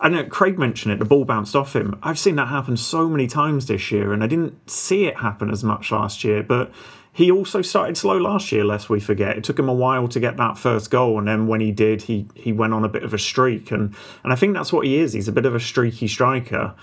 I 0.00 0.08
know 0.08 0.24
Craig 0.24 0.58
mentioned 0.58 0.92
it, 0.92 0.98
the 1.00 1.04
ball 1.04 1.24
bounced 1.24 1.56
off 1.56 1.74
him. 1.74 1.98
I've 2.02 2.18
seen 2.18 2.36
that 2.36 2.48
happen 2.48 2.76
so 2.76 3.08
many 3.08 3.26
times 3.26 3.66
this 3.66 3.90
year, 3.90 4.12
and 4.12 4.22
I 4.22 4.28
didn't 4.28 4.70
see 4.70 5.06
it 5.06 5.16
happen 5.16 5.50
as 5.50 5.64
much 5.64 5.90
last 5.90 6.22
year, 6.22 6.42
but 6.42 6.70
he 7.12 7.30
also 7.30 7.62
started 7.62 7.96
slow 7.96 8.18
last 8.18 8.52
year, 8.52 8.62
lest 8.62 8.90
we 8.90 9.00
forget. 9.00 9.38
It 9.38 9.44
took 9.44 9.58
him 9.58 9.70
a 9.70 9.74
while 9.74 10.06
to 10.06 10.20
get 10.20 10.36
that 10.36 10.58
first 10.58 10.90
goal, 10.90 11.18
and 11.18 11.26
then 11.26 11.46
when 11.46 11.60
he 11.60 11.72
did, 11.72 12.02
he 12.02 12.28
he 12.34 12.52
went 12.52 12.74
on 12.74 12.84
a 12.84 12.88
bit 12.88 13.02
of 13.02 13.14
a 13.14 13.18
streak, 13.18 13.72
and 13.72 13.94
and 14.22 14.32
I 14.32 14.36
think 14.36 14.54
that's 14.54 14.72
what 14.72 14.86
he 14.86 14.98
is. 14.98 15.14
He's 15.14 15.26
a 15.26 15.32
bit 15.32 15.46
of 15.46 15.54
a 15.54 15.60
streaky 15.60 16.06
striker 16.08 16.74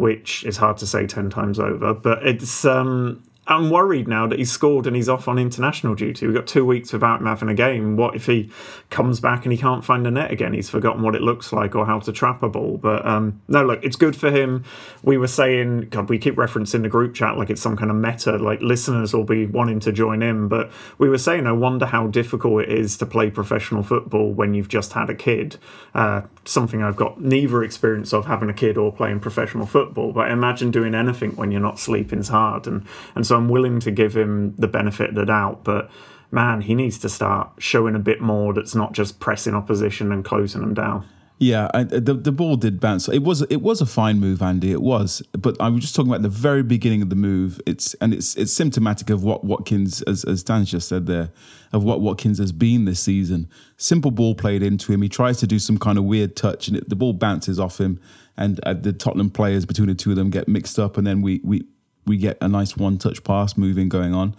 which 0.00 0.44
is 0.44 0.56
hard 0.56 0.78
to 0.78 0.86
say 0.86 1.06
10 1.06 1.30
times 1.30 1.58
over. 1.58 1.92
But 1.92 2.26
it's 2.26 2.64
um, 2.64 3.22
I'm 3.50 3.68
worried 3.68 4.06
now 4.06 4.28
that 4.28 4.38
he's 4.38 4.52
scored 4.52 4.86
and 4.86 4.94
he's 4.94 5.08
off 5.08 5.26
on 5.26 5.36
international 5.36 5.96
duty. 5.96 6.24
We've 6.24 6.36
got 6.36 6.46
two 6.46 6.64
weeks 6.64 6.92
without 6.92 7.20
him 7.20 7.26
having 7.26 7.48
a 7.48 7.54
game. 7.54 7.96
What 7.96 8.14
if 8.14 8.26
he 8.26 8.48
comes 8.90 9.18
back 9.18 9.44
and 9.44 9.52
he 9.52 9.58
can't 9.58 9.84
find 9.84 10.06
the 10.06 10.10
net 10.12 10.30
again? 10.30 10.52
He's 10.52 10.70
forgotten 10.70 11.02
what 11.02 11.16
it 11.16 11.20
looks 11.20 11.52
like 11.52 11.74
or 11.74 11.84
how 11.84 11.98
to 11.98 12.12
trap 12.12 12.44
a 12.44 12.48
ball. 12.48 12.78
But 12.78 13.04
um, 13.04 13.42
no, 13.48 13.64
look, 13.64 13.82
it's 13.82 13.96
good 13.96 14.14
for 14.14 14.30
him. 14.30 14.64
We 15.02 15.18
were 15.18 15.26
saying, 15.26 15.88
God, 15.88 16.08
we 16.08 16.16
keep 16.16 16.36
referencing 16.36 16.82
the 16.82 16.88
group 16.88 17.12
chat 17.12 17.36
like 17.36 17.50
it's 17.50 17.60
some 17.60 17.76
kind 17.76 17.90
of 17.90 17.96
meta, 17.96 18.38
like 18.38 18.60
listeners 18.60 19.12
will 19.12 19.24
be 19.24 19.46
wanting 19.46 19.80
to 19.80 19.90
join 19.90 20.22
in. 20.22 20.46
But 20.46 20.70
we 20.98 21.08
were 21.08 21.18
saying, 21.18 21.48
I 21.48 21.52
wonder 21.52 21.86
how 21.86 22.06
difficult 22.06 22.62
it 22.62 22.68
is 22.68 22.96
to 22.98 23.06
play 23.06 23.30
professional 23.30 23.82
football 23.82 24.32
when 24.32 24.54
you've 24.54 24.68
just 24.68 24.92
had 24.92 25.10
a 25.10 25.14
kid. 25.14 25.56
Uh, 25.92 26.22
something 26.44 26.82
I've 26.82 26.96
got 26.96 27.20
neither 27.20 27.62
experience 27.62 28.12
of 28.12 28.26
having 28.26 28.48
a 28.48 28.54
kid 28.54 28.76
or 28.76 28.92
playing 28.92 29.20
professional 29.20 29.66
football. 29.66 30.12
But 30.12 30.30
imagine 30.30 30.70
doing 30.70 30.94
anything 30.94 31.36
when 31.36 31.50
you're 31.50 31.60
not 31.60 31.78
sleeping's 31.78 32.28
hard. 32.28 32.66
And, 32.66 32.86
and 33.14 33.26
so 33.26 33.36
I'm 33.36 33.48
willing 33.48 33.80
to 33.80 33.90
give 33.90 34.16
him 34.16 34.54
the 34.56 34.68
benefit 34.68 35.10
of 35.10 35.14
the 35.16 35.26
doubt, 35.26 35.64
but 35.64 35.90
man, 36.30 36.62
he 36.62 36.74
needs 36.74 36.98
to 36.98 37.08
start 37.08 37.50
showing 37.58 37.94
a 37.94 37.98
bit 37.98 38.20
more 38.20 38.54
that's 38.54 38.74
not 38.74 38.92
just 38.92 39.20
pressing 39.20 39.54
opposition 39.54 40.12
and 40.12 40.24
closing 40.24 40.60
them 40.60 40.74
down. 40.74 41.06
Yeah, 41.42 41.70
the 41.72 42.12
the 42.12 42.32
ball 42.32 42.56
did 42.56 42.80
bounce. 42.80 43.08
It 43.08 43.22
was 43.22 43.40
it 43.40 43.62
was 43.62 43.80
a 43.80 43.86
fine 43.86 44.20
move, 44.20 44.42
Andy. 44.42 44.72
It 44.72 44.82
was, 44.82 45.22
but 45.32 45.58
I 45.58 45.70
was 45.70 45.80
just 45.80 45.96
talking 45.96 46.10
about 46.10 46.20
the 46.20 46.28
very 46.28 46.62
beginning 46.62 47.00
of 47.00 47.08
the 47.08 47.16
move. 47.16 47.58
It's 47.66 47.94
and 47.94 48.12
it's 48.12 48.36
it's 48.36 48.52
symptomatic 48.52 49.08
of 49.08 49.24
what 49.24 49.42
Watkins, 49.42 50.02
as 50.02 50.22
as 50.24 50.42
Dan 50.42 50.66
just 50.66 50.86
said 50.86 51.06
there, 51.06 51.30
of 51.72 51.82
what 51.82 52.02
Watkins 52.02 52.36
has 52.36 52.52
been 52.52 52.84
this 52.84 53.00
season. 53.00 53.48
Simple 53.78 54.10
ball 54.10 54.34
played 54.34 54.62
into 54.62 54.92
him. 54.92 55.00
He 55.00 55.08
tries 55.08 55.38
to 55.38 55.46
do 55.46 55.58
some 55.58 55.78
kind 55.78 55.96
of 55.96 56.04
weird 56.04 56.36
touch, 56.36 56.68
and 56.68 56.76
it, 56.76 56.90
the 56.90 56.96
ball 56.96 57.14
bounces 57.14 57.58
off 57.58 57.80
him. 57.80 57.98
And 58.36 58.60
uh, 58.64 58.74
the 58.74 58.92
Tottenham 58.92 59.30
players 59.30 59.64
between 59.64 59.88
the 59.88 59.94
two 59.94 60.10
of 60.10 60.16
them 60.16 60.28
get 60.28 60.46
mixed 60.46 60.78
up, 60.78 60.98
and 60.98 61.06
then 61.06 61.22
we 61.22 61.40
we 61.42 61.64
we 62.06 62.18
get 62.18 62.36
a 62.42 62.48
nice 62.48 62.76
one 62.76 62.98
touch 62.98 63.24
pass 63.24 63.56
moving 63.56 63.88
going 63.88 64.12
on. 64.12 64.36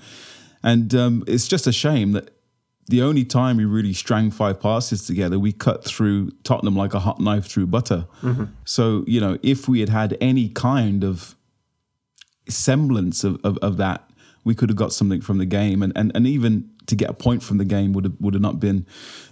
And 0.61 0.93
um, 0.93 1.23
it's 1.25 1.47
just 1.47 1.65
a 1.65 1.71
shame 1.71 2.11
that 2.11 2.29
the 2.87 3.01
only 3.01 3.23
time 3.23 3.57
we 3.57 3.65
really 3.65 3.93
strang 3.93 4.31
five 4.31 4.59
passes 4.59 5.05
together, 5.05 5.39
we 5.39 5.51
cut 5.51 5.85
through 5.85 6.31
Tottenham 6.43 6.75
like 6.75 6.93
a 6.93 6.99
hot 6.99 7.19
knife 7.19 7.45
through 7.45 7.67
butter. 7.67 8.05
Mm-hmm. 8.21 8.45
So, 8.65 9.03
you 9.07 9.21
know, 9.21 9.37
if 9.43 9.67
we 9.67 9.79
had 9.79 9.89
had 9.89 10.17
any 10.19 10.49
kind 10.49 11.03
of 11.03 11.35
semblance 12.49 13.23
of, 13.23 13.39
of, 13.43 13.57
of 13.59 13.77
that, 13.77 14.09
we 14.43 14.55
could 14.55 14.69
have 14.69 14.75
got 14.75 14.91
something 14.91 15.21
from 15.21 15.37
the 15.37 15.45
game. 15.45 15.83
And, 15.83 15.93
and, 15.95 16.11
and 16.15 16.25
even 16.25 16.69
to 16.87 16.95
get 16.95 17.09
a 17.09 17.13
point 17.13 17.43
from 17.43 17.57
the 17.57 17.65
game 17.65 17.93
would 17.93 18.03
have 18.03 18.13
would 18.19 18.33
have 18.33 18.41
not 18.41 18.59
been 18.59 18.85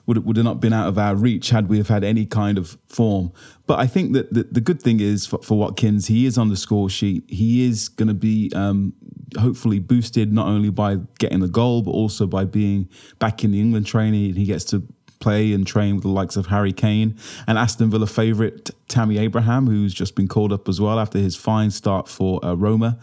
would 0.05 0.17
have, 0.17 0.25
would 0.25 0.37
have 0.37 0.45
not 0.45 0.59
been 0.59 0.71
out 0.71 0.87
of 0.87 0.97
our 0.97 1.15
reach 1.15 1.49
had 1.49 1.67
we 1.67 1.77
have 1.77 1.87
had 1.87 2.03
any 2.03 2.25
kind 2.25 2.57
of 2.57 2.77
form. 2.87 3.31
But 3.67 3.79
I 3.79 3.87
think 3.87 4.13
that 4.13 4.33
the, 4.33 4.43
the 4.43 4.61
good 4.61 4.81
thing 4.81 4.99
is 4.99 5.25
for, 5.25 5.39
for, 5.39 5.57
Watkins, 5.57 6.07
he 6.07 6.25
is 6.25 6.37
on 6.37 6.49
the 6.49 6.55
score 6.55 6.89
sheet. 6.89 7.25
He 7.27 7.67
is 7.67 7.89
going 7.89 8.07
to 8.07 8.13
be 8.13 8.51
um, 8.55 8.93
hopefully 9.39 9.79
boosted 9.79 10.31
not 10.31 10.47
only 10.47 10.69
by 10.69 10.97
getting 11.17 11.39
the 11.39 11.47
goal 11.47 11.81
but 11.81 11.91
also 11.91 12.27
by 12.27 12.45
being 12.45 12.89
back 13.19 13.43
in 13.43 13.51
the 13.51 13.59
England 13.59 13.85
training. 13.85 14.35
He 14.35 14.45
gets 14.45 14.63
to 14.65 14.83
play 15.19 15.53
and 15.53 15.67
train 15.67 15.95
with 15.95 16.03
the 16.03 16.09
likes 16.09 16.35
of 16.35 16.47
Harry 16.47 16.73
Kane 16.73 17.17
and 17.47 17.57
Aston 17.57 17.89
Villa 17.89 18.07
favourite 18.07 18.69
Tammy 18.87 19.17
Abraham, 19.17 19.67
who's 19.67 19.93
just 19.93 20.15
been 20.15 20.27
called 20.27 20.51
up 20.51 20.67
as 20.67 20.79
well 20.81 20.99
after 20.99 21.19
his 21.19 21.35
fine 21.35 21.71
start 21.71 22.07
for 22.07 22.43
uh, 22.43 22.53
Roma. 22.53 22.97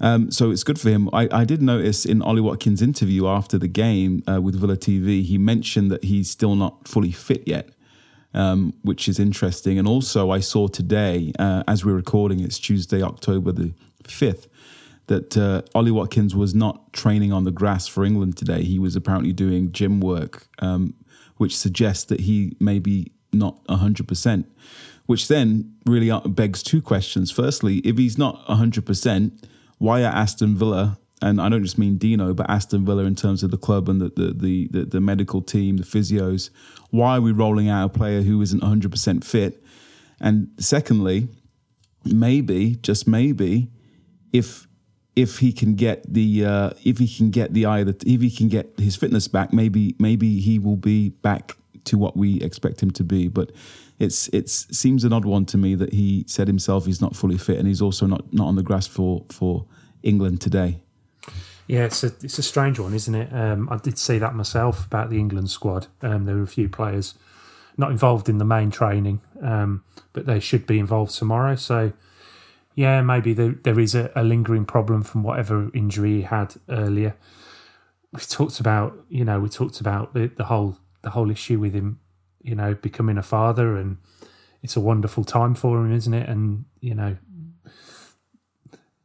Um, 0.00 0.30
so 0.30 0.50
it's 0.50 0.62
good 0.62 0.80
for 0.80 0.88
him. 0.88 1.10
I, 1.12 1.28
I, 1.30 1.44
did 1.44 1.62
notice 1.62 2.04
in 2.04 2.22
Ollie 2.22 2.40
Watkins' 2.40 2.82
interview 2.82 3.26
after 3.26 3.58
the 3.58 3.68
game 3.68 4.22
uh, 4.28 4.40
with 4.40 4.58
Villa 4.58 4.76
TV, 4.76 5.22
he 5.22 5.38
mentioned 5.38 5.90
that 5.90 6.04
he's 6.04 6.30
still 6.30 6.54
not 6.54 6.86
fully 6.88 7.12
fit 7.12 7.46
yet. 7.46 7.70
Um, 8.34 8.74
which 8.82 9.08
is 9.08 9.18
interesting. 9.18 9.78
And 9.78 9.88
also, 9.88 10.30
I 10.30 10.40
saw 10.40 10.68
today, 10.68 11.32
uh, 11.38 11.62
as 11.66 11.86
we're 11.86 11.94
recording, 11.94 12.40
it's 12.40 12.58
Tuesday, 12.58 13.02
October 13.02 13.50
the 13.50 13.72
5th, 14.02 14.46
that 15.06 15.36
uh, 15.36 15.62
Ollie 15.74 15.90
Watkins 15.90 16.34
was 16.34 16.54
not 16.54 16.92
training 16.92 17.32
on 17.32 17.44
the 17.44 17.50
grass 17.50 17.86
for 17.86 18.04
England 18.04 18.36
today. 18.36 18.62
He 18.62 18.78
was 18.78 18.96
apparently 18.96 19.32
doing 19.32 19.72
gym 19.72 20.00
work, 20.00 20.48
um, 20.58 20.94
which 21.36 21.56
suggests 21.56 22.04
that 22.04 22.20
he 22.20 22.56
may 22.58 22.78
be 22.78 23.12
not 23.32 23.64
100%, 23.66 24.44
which 25.06 25.28
then 25.28 25.74
really 25.86 26.10
uh, 26.10 26.20
begs 26.20 26.62
two 26.62 26.82
questions. 26.82 27.30
Firstly, 27.30 27.78
if 27.78 27.98
he's 27.98 28.18
not 28.18 28.44
100%, 28.46 29.44
why 29.78 30.02
are 30.02 30.12
Aston 30.12 30.56
Villa, 30.56 30.98
and 31.22 31.40
I 31.40 31.48
don't 31.48 31.62
just 31.62 31.78
mean 31.78 31.98
Dino, 31.98 32.34
but 32.34 32.50
Aston 32.50 32.84
Villa 32.84 33.04
in 33.04 33.14
terms 33.14 33.42
of 33.42 33.50
the 33.50 33.58
club 33.58 33.88
and 33.88 34.00
the, 34.00 34.08
the, 34.08 34.32
the, 34.34 34.68
the, 34.68 34.84
the 34.86 35.00
medical 35.00 35.40
team, 35.40 35.76
the 35.76 35.84
physios, 35.84 36.50
why 36.90 37.18
are 37.18 37.20
we 37.20 37.32
rolling 37.32 37.68
out 37.68 37.86
a 37.86 37.88
player 37.88 38.22
who 38.22 38.40
isn't 38.42 38.62
100% 38.62 39.22
fit? 39.22 39.62
And 40.20 40.48
secondly, 40.58 41.28
maybe, 42.04 42.76
just 42.76 43.06
maybe, 43.06 43.70
if 44.32 44.65
if 45.16 45.38
he 45.38 45.50
can 45.50 45.74
get 45.74 46.04
the 46.12 46.44
uh, 46.44 46.70
if 46.84 46.98
he 46.98 47.08
can 47.08 47.30
get 47.30 47.54
the 47.54 47.66
eye 47.66 47.82
that 47.82 48.04
if 48.04 48.20
he 48.20 48.30
can 48.30 48.48
get 48.48 48.68
his 48.78 48.94
fitness 48.94 49.26
back, 49.26 49.52
maybe 49.52 49.96
maybe 49.98 50.40
he 50.40 50.58
will 50.58 50.76
be 50.76 51.08
back 51.08 51.56
to 51.84 51.98
what 51.98 52.16
we 52.16 52.40
expect 52.42 52.82
him 52.82 52.90
to 52.92 53.02
be. 53.02 53.28
But 53.28 53.50
it's 53.98 54.28
it's 54.28 54.66
seems 54.76 55.04
an 55.04 55.12
odd 55.14 55.24
one 55.24 55.46
to 55.46 55.58
me 55.58 55.74
that 55.74 55.94
he 55.94 56.24
said 56.28 56.46
himself 56.46 56.84
he's 56.84 57.00
not 57.00 57.16
fully 57.16 57.38
fit 57.38 57.58
and 57.58 57.66
he's 57.66 57.80
also 57.80 58.06
not 58.06 58.30
not 58.32 58.46
on 58.46 58.56
the 58.56 58.62
grass 58.62 58.86
for 58.86 59.24
for 59.30 59.64
England 60.02 60.42
today. 60.42 60.80
Yeah, 61.66 61.84
it's 61.84 62.04
a 62.04 62.12
it's 62.22 62.38
a 62.38 62.42
strange 62.42 62.78
one, 62.78 62.92
isn't 62.92 63.14
it? 63.14 63.32
Um, 63.32 63.68
I 63.70 63.78
did 63.78 63.98
see 63.98 64.18
that 64.18 64.34
myself 64.34 64.86
about 64.86 65.08
the 65.08 65.18
England 65.18 65.50
squad. 65.50 65.86
Um, 66.02 66.26
there 66.26 66.36
were 66.36 66.42
a 66.42 66.46
few 66.46 66.68
players 66.68 67.14
not 67.78 67.90
involved 67.90 68.28
in 68.28 68.38
the 68.38 68.44
main 68.44 68.70
training, 68.70 69.20
um, 69.42 69.82
but 70.12 70.26
they 70.26 70.40
should 70.40 70.66
be 70.66 70.78
involved 70.78 71.14
tomorrow. 71.14 71.56
So 71.56 71.92
yeah, 72.76 73.00
maybe 73.00 73.32
there, 73.32 73.54
there 73.64 73.80
is 73.80 73.94
a, 73.94 74.12
a 74.14 74.22
lingering 74.22 74.66
problem 74.66 75.02
from 75.02 75.22
whatever 75.22 75.70
injury 75.72 76.16
he 76.16 76.22
had 76.22 76.54
earlier. 76.68 77.16
We 78.12 78.20
talked 78.20 78.60
about, 78.60 78.94
you 79.08 79.24
know, 79.24 79.40
we 79.40 79.48
talked 79.48 79.80
about 79.80 80.12
the, 80.12 80.26
the 80.26 80.44
whole 80.44 80.78
the 81.00 81.10
whole 81.10 81.30
issue 81.30 81.58
with 81.58 81.72
him, 81.72 82.00
you 82.42 82.54
know, 82.54 82.74
becoming 82.74 83.16
a 83.16 83.22
father, 83.22 83.76
and 83.76 83.96
it's 84.62 84.76
a 84.76 84.80
wonderful 84.80 85.24
time 85.24 85.54
for 85.54 85.78
him, 85.78 85.90
isn't 85.90 86.12
it? 86.12 86.28
And 86.28 86.66
you 86.80 86.94
know, 86.94 87.16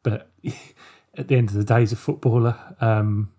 but 0.04 0.30
at 1.16 1.30
the 1.30 1.38
end 1.38 1.50
of 1.50 1.56
the 1.56 1.64
day, 1.64 1.80
he's 1.80 1.94
a 1.94 1.96
footballer. 1.98 2.58
Um, 2.82 3.32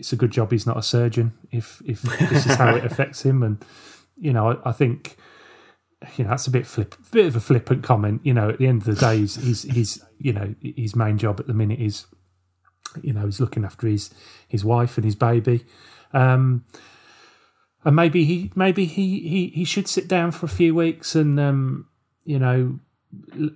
it's 0.00 0.12
a 0.12 0.16
good 0.16 0.32
job 0.32 0.50
he's 0.50 0.66
not 0.66 0.78
a 0.78 0.82
surgeon. 0.82 1.32
If 1.52 1.80
if 1.86 2.02
this 2.02 2.44
is 2.44 2.56
how 2.56 2.74
it 2.74 2.84
affects 2.90 3.22
him, 3.22 3.44
and 3.44 3.64
you 4.18 4.32
know, 4.32 4.50
I, 4.50 4.70
I 4.70 4.72
think 4.72 5.16
you 6.16 6.24
know 6.24 6.30
that's 6.30 6.46
a 6.46 6.50
bit 6.50 6.66
flip, 6.66 6.94
bit 7.10 7.26
of 7.26 7.36
a 7.36 7.40
flippant 7.40 7.82
comment. 7.82 8.20
You 8.24 8.34
know, 8.34 8.50
at 8.50 8.58
the 8.58 8.66
end 8.66 8.82
of 8.82 8.86
the 8.86 8.94
day, 8.94 9.18
he's, 9.18 9.36
he's, 9.36 9.62
he's 9.62 10.04
you 10.18 10.32
know 10.32 10.54
his 10.60 10.96
main 10.96 11.18
job 11.18 11.40
at 11.40 11.46
the 11.46 11.54
minute 11.54 11.80
is 11.80 12.06
you 13.02 13.12
know 13.12 13.26
he's 13.26 13.40
looking 13.40 13.64
after 13.64 13.86
his 13.86 14.10
his 14.48 14.64
wife 14.64 14.96
and 14.96 15.04
his 15.04 15.14
baby, 15.14 15.64
um, 16.12 16.64
and 17.84 17.94
maybe 17.94 18.24
he 18.24 18.50
maybe 18.54 18.86
he, 18.86 19.20
he 19.20 19.48
he 19.48 19.64
should 19.64 19.88
sit 19.88 20.08
down 20.08 20.30
for 20.30 20.46
a 20.46 20.50
few 20.50 20.74
weeks 20.74 21.14
and 21.14 21.38
um, 21.38 21.86
you 22.24 22.38
know 22.38 22.78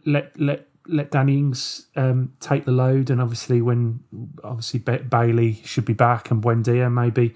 let 0.05 0.39
let 0.39 0.69
let 0.87 1.11
Danny 1.11 1.39
Ings 1.39 1.87
um, 1.97 2.35
take 2.41 2.67
the 2.67 2.73
load, 2.73 3.09
and 3.09 3.21
obviously 3.21 3.63
when 3.63 4.01
obviously 4.43 4.81
Bailey 4.81 5.63
should 5.65 5.87
be 5.87 5.95
back 5.95 6.31
and 6.31 6.43
Buendia 6.43 6.93
maybe 6.93 7.35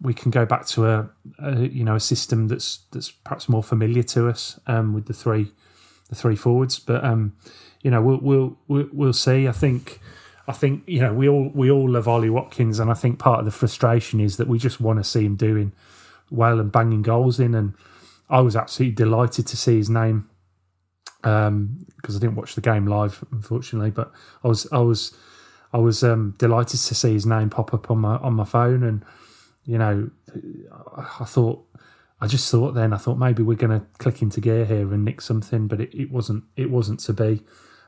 we 0.00 0.14
can 0.14 0.30
go 0.30 0.46
back 0.46 0.66
to 0.66 0.86
a, 0.86 1.10
a, 1.38 1.60
you 1.68 1.84
know 1.84 1.94
a 1.94 2.00
system 2.00 2.48
that's 2.48 2.80
that's 2.92 3.10
perhaps 3.10 3.48
more 3.48 3.62
familiar 3.62 4.02
to 4.02 4.28
us 4.28 4.58
um, 4.66 4.94
with 4.94 5.06
the 5.06 5.12
three 5.12 5.52
the 6.08 6.14
three 6.14 6.36
forwards. 6.36 6.78
But 6.78 7.04
um, 7.04 7.34
you 7.82 7.90
know 7.90 8.02
we'll, 8.02 8.56
we'll 8.68 8.88
we'll 8.92 9.12
see. 9.12 9.46
I 9.46 9.52
think 9.52 10.00
I 10.48 10.52
think 10.52 10.82
you 10.86 11.00
know 11.00 11.12
we 11.12 11.28
all 11.28 11.50
we 11.54 11.70
all 11.70 11.88
love 11.88 12.08
Ollie 12.08 12.30
Watkins, 12.30 12.78
and 12.78 12.90
I 12.90 12.94
think 12.94 13.18
part 13.18 13.40
of 13.40 13.44
the 13.44 13.50
frustration 13.50 14.20
is 14.20 14.36
that 14.38 14.48
we 14.48 14.58
just 14.58 14.80
want 14.80 14.98
to 14.98 15.04
see 15.04 15.24
him 15.24 15.36
doing 15.36 15.72
well 16.30 16.60
and 16.60 16.72
banging 16.72 17.02
goals 17.02 17.38
in. 17.38 17.54
And 17.54 17.74
I 18.28 18.40
was 18.40 18.56
absolutely 18.56 18.94
delighted 18.94 19.46
to 19.48 19.56
see 19.56 19.76
his 19.76 19.90
name 19.90 20.28
because 21.22 21.48
um, 21.48 21.86
I 22.02 22.12
didn't 22.12 22.36
watch 22.36 22.54
the 22.54 22.62
game 22.62 22.86
live, 22.86 23.22
unfortunately. 23.30 23.90
But 23.90 24.10
I 24.42 24.48
was 24.48 24.66
I 24.72 24.78
was 24.78 25.14
I 25.72 25.78
was 25.78 26.02
um, 26.02 26.34
delighted 26.38 26.80
to 26.80 26.94
see 26.94 27.12
his 27.12 27.26
name 27.26 27.50
pop 27.50 27.74
up 27.74 27.90
on 27.90 27.98
my 27.98 28.16
on 28.16 28.34
my 28.34 28.44
phone 28.44 28.82
and 28.82 29.04
you 29.70 29.78
know, 29.78 30.10
I 31.20 31.24
thought, 31.24 31.64
I 32.20 32.26
just 32.26 32.50
thought 32.50 32.74
then, 32.74 32.92
I 32.92 32.96
thought 32.96 33.18
maybe 33.18 33.44
we're 33.44 33.56
going 33.56 33.78
to 33.78 33.86
click 33.98 34.20
into 34.20 34.40
gear 34.40 34.64
here 34.64 34.92
and 34.92 35.04
nick 35.04 35.20
something, 35.20 35.68
but 35.68 35.80
it, 35.80 35.94
it 35.94 36.10
wasn't. 36.10 36.42
It 36.56 36.72
wasn't 36.72 36.98
to 37.00 37.12
be. 37.12 37.44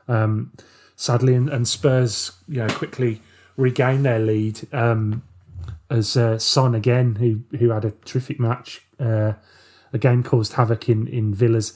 Um, 0.07 0.53
sadly, 0.95 1.33
and, 1.33 1.49
and, 1.49 1.67
Spurs, 1.67 2.31
you 2.47 2.65
know, 2.65 2.73
quickly 2.73 3.21
regain 3.57 4.03
their 4.03 4.19
lead 4.19 4.65
um, 4.71 5.23
as 5.89 6.15
uh, 6.15 6.39
Son 6.39 6.73
again, 6.73 7.15
who 7.15 7.41
who 7.57 7.71
had 7.71 7.83
a 7.83 7.91
terrific 8.05 8.39
match, 8.39 8.81
uh, 8.97 9.33
again 9.91 10.23
caused 10.23 10.53
havoc 10.53 10.87
in 10.87 11.05
in 11.07 11.33
Villa's. 11.33 11.73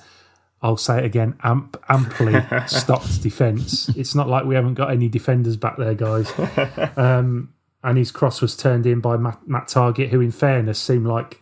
I'll 0.62 0.78
say 0.78 1.00
it 1.00 1.06
again, 1.06 1.36
amp, 1.44 1.78
amply 1.90 2.42
stopped 2.68 3.22
defence. 3.22 3.90
It's 3.90 4.16
not 4.16 4.30
like 4.30 4.46
we 4.46 4.56
haven't 4.56 4.76
got 4.76 4.90
any 4.90 5.10
defenders 5.10 5.58
back 5.58 5.78
there, 5.78 5.96
guys. 5.96 6.32
Um, 6.98 7.54
and 7.84 7.98
his 7.98 8.12
cross 8.12 8.42
was 8.42 8.56
turned 8.56 8.86
in 8.86 9.00
by 9.00 9.18
Matt, 9.18 9.48
Matt 9.48 9.68
Targett, 9.68 10.10
who, 10.10 10.22
in 10.22 10.32
fairness, 10.32 10.80
seemed 10.80 11.08
like 11.08 11.42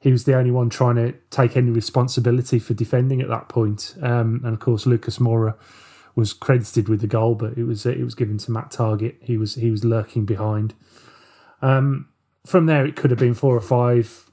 he 0.00 0.12
was 0.12 0.24
the 0.24 0.34
only 0.34 0.50
one 0.50 0.70
trying 0.70 0.96
to 0.96 1.12
take 1.30 1.56
any 1.56 1.70
responsibility 1.70 2.58
for 2.58 2.74
defending 2.74 3.20
at 3.20 3.28
that 3.28 3.48
point. 3.48 3.94
Um, 4.00 4.40
and 4.44 4.54
of 4.54 4.60
course, 4.60 4.86
Lucas 4.86 5.18
Moura 5.18 5.56
was 6.14 6.32
credited 6.32 6.88
with 6.88 7.00
the 7.00 7.06
goal, 7.06 7.34
but 7.34 7.58
it 7.58 7.64
was 7.64 7.84
it 7.84 8.04
was 8.04 8.14
given 8.14 8.38
to 8.38 8.50
Matt 8.50 8.70
Targett. 8.70 9.16
He 9.20 9.36
was 9.36 9.56
he 9.56 9.70
was 9.70 9.84
lurking 9.84 10.24
behind. 10.24 10.74
Um, 11.60 12.08
from 12.46 12.66
there, 12.66 12.86
it 12.86 12.96
could 12.96 13.10
have 13.10 13.18
been 13.18 13.34
four 13.34 13.56
or 13.56 13.60
five 13.60 14.30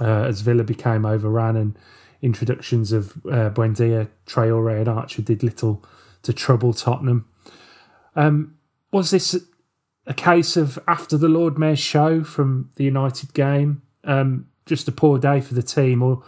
uh, 0.00 0.24
as 0.24 0.40
Villa 0.40 0.64
became 0.64 1.04
overrun 1.04 1.56
and 1.56 1.78
introductions 2.22 2.92
of 2.92 3.12
uh, 3.26 3.50
Buendia, 3.50 4.08
Traore, 4.26 4.78
and 4.78 4.88
Archer 4.88 5.22
did 5.22 5.42
little 5.42 5.84
to 6.22 6.32
trouble 6.32 6.72
Tottenham. 6.72 7.28
Um, 8.14 8.56
was 8.92 9.10
this 9.10 9.36
a 10.06 10.14
case 10.14 10.56
of 10.56 10.78
after 10.88 11.16
the 11.16 11.28
Lord 11.28 11.58
Mayor's 11.58 11.78
show 11.78 12.24
from 12.24 12.70
the 12.76 12.84
United 12.84 13.34
game, 13.34 13.82
um, 14.04 14.48
just 14.66 14.88
a 14.88 14.92
poor 14.92 15.18
day 15.18 15.40
for 15.40 15.54
the 15.54 15.62
team, 15.62 16.02
or 16.02 16.22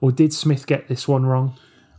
or 0.00 0.12
did 0.12 0.32
Smith 0.32 0.66
get 0.66 0.88
this 0.88 1.06
one 1.06 1.26
wrong? 1.26 1.56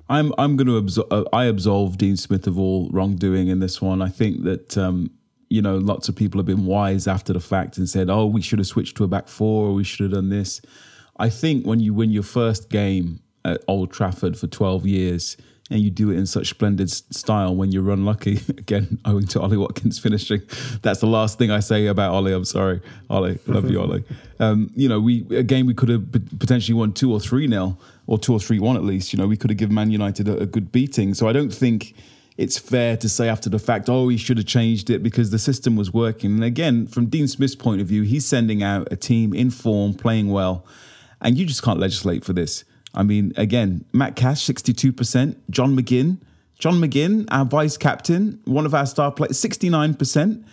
I'm 0.10 0.34
I'm 0.38 0.58
going 0.58 0.68
to 0.68 0.82
absol- 0.82 1.08
uh, 1.12 1.24
I 1.32 1.46
absolve 1.46 1.98
Dean 1.98 2.18
Smith 2.18 2.48
of 2.48 2.60
all 2.60 2.90
wrongdoing 2.92 3.48
in 3.48 3.60
this 3.60 3.82
one. 3.82 4.02
I 4.02 4.10
think 4.10 4.44
that 4.44 4.78
um, 4.78 5.12
you 5.50 5.62
know 5.62 5.78
lots 5.78 6.10
of 6.10 6.16
people 6.16 6.40
have 6.40 6.46
been 6.46 6.66
wise 6.66 7.08
after 7.08 7.34
the 7.34 7.40
fact 7.40 7.78
and 7.78 7.90
said, 7.90 8.10
"Oh, 8.10 8.26
we 8.26 8.42
should 8.42 8.60
have 8.60 8.68
switched 8.68 8.98
to 8.98 9.04
a 9.04 9.08
back 9.08 9.28
four, 9.28 9.68
or 9.68 9.74
we 9.74 9.84
should 9.84 10.02
have 10.02 10.12
done 10.12 10.30
this." 10.30 10.62
I 11.18 11.30
think 11.30 11.66
when 11.66 11.80
you 11.80 11.94
win 11.94 12.12
your 12.12 12.24
first 12.24 12.70
game 12.70 13.22
at 13.46 13.64
Old 13.68 13.92
Trafford 13.92 14.38
for 14.38 14.48
12 14.48 14.88
years, 14.88 15.38
and 15.71 15.80
you 15.80 15.89
do 15.89 16.12
it 16.12 16.17
in 16.17 16.26
such 16.26 16.49
splendid 16.49 16.89
style 16.91 17.56
when 17.56 17.71
you're 17.71 17.89
unlucky. 17.89 18.39
Again, 18.49 18.99
owing 19.06 19.28
to 19.28 19.41
Ollie 19.41 19.58
Watkins 19.58 19.97
finishing. 20.08 20.41
That's 20.82 20.99
the 20.99 21.08
last 21.08 21.38
thing 21.38 21.52
I 21.52 21.60
say 21.62 21.88
about 21.88 22.13
Ollie. 22.13 22.34
I'm 22.34 22.45
sorry, 22.45 22.82
Ollie. 23.10 23.39
Love 23.47 23.69
you, 23.69 23.82
Ollie. 23.82 24.04
Um, 24.39 24.71
you 24.76 24.89
know, 24.89 24.99
we 24.99 25.26
again 25.38 25.67
we 25.67 25.73
could 25.73 25.88
have 25.88 26.12
potentially 26.12 26.73
won 26.73 26.91
two 26.91 27.13
or 27.13 27.19
three 27.19 27.47
nil 27.47 27.80
or 28.08 28.17
two 28.17 28.34
or 28.34 28.39
three 28.41 28.60
one 28.60 28.76
at 28.76 28.84
least. 28.84 29.13
You 29.13 29.17
know, 29.17 29.28
we 29.28 29.38
could 29.38 29.52
have 29.52 29.58
given 29.58 29.73
Man 29.73 29.89
United 29.89 30.28
a, 30.28 30.39
a 30.39 30.45
good 30.45 30.69
beating. 30.69 31.13
So 31.13 31.30
I 31.30 31.34
don't 31.34 31.54
think 31.54 31.93
it's 32.36 32.58
fair 32.58 32.97
to 32.97 33.08
say 33.08 33.30
after 33.30 33.49
the 33.49 33.60
fact, 33.60 33.88
oh, 33.89 34.10
he 34.10 34.17
should 34.17 34.38
have 34.38 34.47
changed 34.47 34.89
it 34.89 35.02
because 35.02 35.32
the 35.32 35.39
system 35.39 35.78
was 35.78 35.93
working. 35.93 36.32
And 36.32 36.43
again, 36.43 36.88
from 36.88 37.06
Dean 37.06 37.28
Smith's 37.28 37.56
point 37.56 37.80
of 37.80 37.88
view, 37.88 38.02
he's 38.02 38.26
sending 38.26 38.63
out 38.63 38.91
a 38.91 38.97
team 38.97 39.34
in 39.34 39.49
form, 39.49 39.93
playing 39.93 40.30
well, 40.30 40.65
and 41.21 41.38
you 41.38 41.45
just 41.45 41.63
can't 41.63 41.80
legislate 41.80 42.26
for 42.26 42.34
this. 42.34 42.65
I 42.94 43.04
mean, 43.04 43.34
again, 43.36 43.86
Matt 43.92 44.16
Cash, 44.16 44.46
62%. 44.46 45.36
John 45.50 45.76
McGinn, 45.76 46.20
John 46.60 46.76
McGinn, 46.76 47.28
our 47.32 47.46
vice 47.46 47.76
captain, 47.78 48.40
one 48.46 48.66
of 48.66 48.74
our 48.74 48.86
star 48.86 49.12
players, 49.12 49.42
69%. 49.42 50.44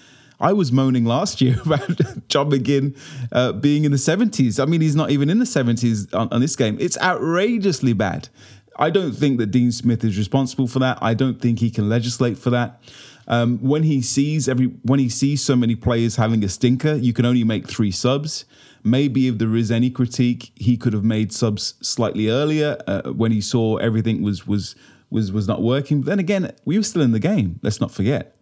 I 0.40 0.54
was 0.54 0.72
moaning 0.72 1.04
last 1.04 1.40
year 1.40 1.60
about 1.64 2.00
John 2.28 2.50
McGinn 2.50 2.96
uh, 3.30 3.52
being 3.52 3.84
in 3.84 3.92
the 3.92 3.98
70s. 3.98 4.60
I 4.60 4.64
mean, 4.64 4.80
he's 4.80 4.96
not 4.96 5.10
even 5.10 5.28
in 5.28 5.38
the 5.38 5.44
70s 5.44 6.12
on, 6.14 6.28
on 6.32 6.40
this 6.40 6.56
game. 6.56 6.78
It's 6.80 6.98
outrageously 6.98 7.92
bad. 7.92 8.28
I 8.76 8.88
don't 8.88 9.12
think 9.12 9.38
that 9.38 9.48
Dean 9.48 9.72
Smith 9.72 10.02
is 10.04 10.16
responsible 10.16 10.66
for 10.66 10.78
that. 10.78 10.98
I 11.02 11.12
don't 11.12 11.40
think 11.40 11.58
he 11.58 11.70
can 11.70 11.90
legislate 11.90 12.38
for 12.38 12.48
that. 12.50 12.80
Um, 13.28 13.58
when 13.58 13.82
he 13.82 14.02
sees 14.02 14.48
every 14.48 14.66
when 14.82 14.98
he 14.98 15.08
sees 15.08 15.42
so 15.42 15.56
many 15.56 15.74
players 15.74 16.16
having 16.16 16.42
a 16.44 16.48
stinker, 16.48 16.94
you 16.94 17.12
can 17.12 17.24
only 17.24 17.44
make 17.44 17.68
three 17.68 17.90
subs. 17.90 18.44
Maybe 18.82 19.28
if 19.28 19.38
there 19.38 19.54
is 19.56 19.70
any 19.70 19.90
critique, 19.90 20.52
he 20.56 20.76
could 20.76 20.92
have 20.92 21.04
made 21.04 21.32
subs 21.32 21.74
slightly 21.82 22.28
earlier 22.28 22.78
uh, 22.86 23.10
when 23.10 23.30
he 23.30 23.40
saw 23.40 23.76
everything 23.76 24.22
was 24.22 24.46
was 24.46 24.74
was 25.10 25.30
was 25.32 25.46
not 25.46 25.62
working. 25.62 26.00
But 26.00 26.06
then 26.06 26.18
again, 26.18 26.52
we 26.64 26.76
were 26.76 26.84
still 26.84 27.02
in 27.02 27.12
the 27.12 27.20
game. 27.20 27.60
Let's 27.62 27.80
not 27.80 27.90
forget 27.90 28.36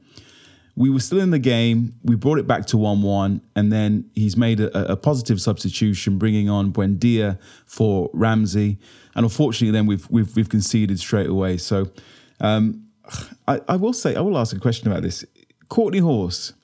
we 0.79 0.91
were 0.91 1.01
still 1.01 1.19
in 1.19 1.31
the 1.31 1.41
game. 1.41 1.93
We 2.05 2.14
brought 2.14 2.38
it 2.38 2.47
back 2.47 2.67
to 2.67 2.77
1 2.77 3.03
1, 3.03 3.41
and 3.57 3.73
then 3.73 4.09
he's 4.14 4.37
made 4.37 4.61
a, 4.61 4.93
a, 4.93 4.97
positive 4.97 5.41
substitution, 5.41 6.19
bringing 6.19 6.49
on 6.49 6.73
Buendia 6.73 7.37
for 7.67 8.09
Ramsey. 8.12 8.79
And 9.17 9.25
unfortunately, 9.25 9.73
then 9.73 9.87
we've, 9.87 10.09
we've, 10.09 10.35
we've 10.37 10.49
conceded 10.49 11.01
straight 11.01 11.27
away. 11.27 11.57
So 11.57 11.91
um, 12.38 12.88
I, 13.47 13.61
I 13.68 13.77
will 13.77 13.92
say, 13.92 14.14
I 14.14 14.21
will 14.21 14.38
ask 14.38 14.55
a 14.55 14.61
question 14.61 14.90
about 14.90 15.03
this. 15.03 15.25
Kortney 15.68 16.01
Hause 16.01 16.55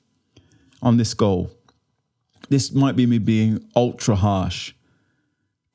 on 0.81 0.97
this 0.97 1.13
goal. 1.13 1.51
This 2.49 2.71
might 2.71 2.95
be 2.95 3.05
me 3.05 3.17
being 3.17 3.67
ultra 3.75 4.15
harsh. 4.15 4.73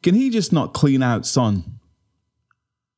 Can 0.03 0.15
he 0.15 0.31
just 0.31 0.53
not 0.53 0.73
clean 0.73 1.03
out 1.03 1.27
Son 1.27 1.81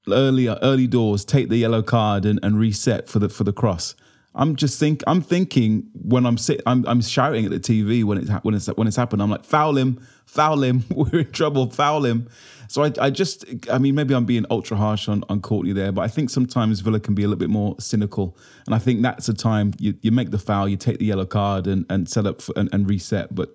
early 0.09 0.49
early 0.49 0.87
doors, 0.87 1.25
take 1.25 1.49
the 1.49 1.57
yellow 1.57 1.83
card 1.83 2.25
and, 2.25 2.39
and 2.43 2.59
reset 2.59 3.09
for 3.09 3.19
the 3.19 3.29
for 3.29 3.45
the 3.45 3.53
cross? 3.53 3.95
I'm 4.35 4.57
just 4.57 4.81
think 4.81 5.03
I'm 5.07 5.21
thinking 5.21 5.89
when 5.95 6.25
I'm 6.25 6.39
sit 6.39 6.63
I'm 6.67 6.87
I'm 6.87 7.03
shouting 7.03 7.45
at 7.45 7.51
the 7.51 7.61
TV 7.61 8.05
when 8.05 8.19
it's 8.19 8.31
when 8.43 8.55
it's 8.55 8.67
when 8.69 8.87
it's 8.87 8.97
happened. 8.97 9.23
I'm 9.23 9.31
like 9.31 9.45
foul 9.45 9.77
him, 9.77 10.07
foul 10.27 10.63
him. 10.63 10.85
We're 10.95 11.21
in 11.21 11.33
trouble, 11.33 11.71
foul 11.71 12.05
him. 12.05 12.29
So 12.73 12.83
I 12.85 12.93
I 12.99 13.11
just 13.11 13.45
I 13.71 13.77
mean 13.77 13.95
maybe 13.95 14.15
I'm 14.15 14.25
being 14.25 14.47
ultra 14.51 14.79
harsh 14.79 15.07
on 15.07 15.25
on 15.29 15.43
Kortney 15.43 15.75
there, 15.75 15.93
but 15.93 16.01
I 16.01 16.09
think 16.09 16.31
sometimes 16.31 16.81
Villa 16.81 17.01
can 17.01 17.15
be 17.15 17.23
a 17.23 17.29
little 17.29 17.39
bit 17.39 17.51
more 17.51 17.77
cynical, 17.79 18.35
and 18.65 18.75
I 18.75 18.79
think 18.79 19.03
that's 19.03 19.29
a 19.29 19.35
time 19.35 19.75
you 19.79 19.95
you 20.01 20.11
make 20.11 20.31
the 20.31 20.39
foul, 20.39 20.67
you 20.67 20.79
take 20.79 20.99
the 20.99 21.05
yellow 21.05 21.27
card 21.27 21.67
and 21.67 21.85
and 21.91 22.09
set 22.09 22.25
up 22.25 22.41
for, 22.41 22.55
and, 22.57 22.71
and 22.73 22.89
reset, 22.89 23.35
but. 23.35 23.55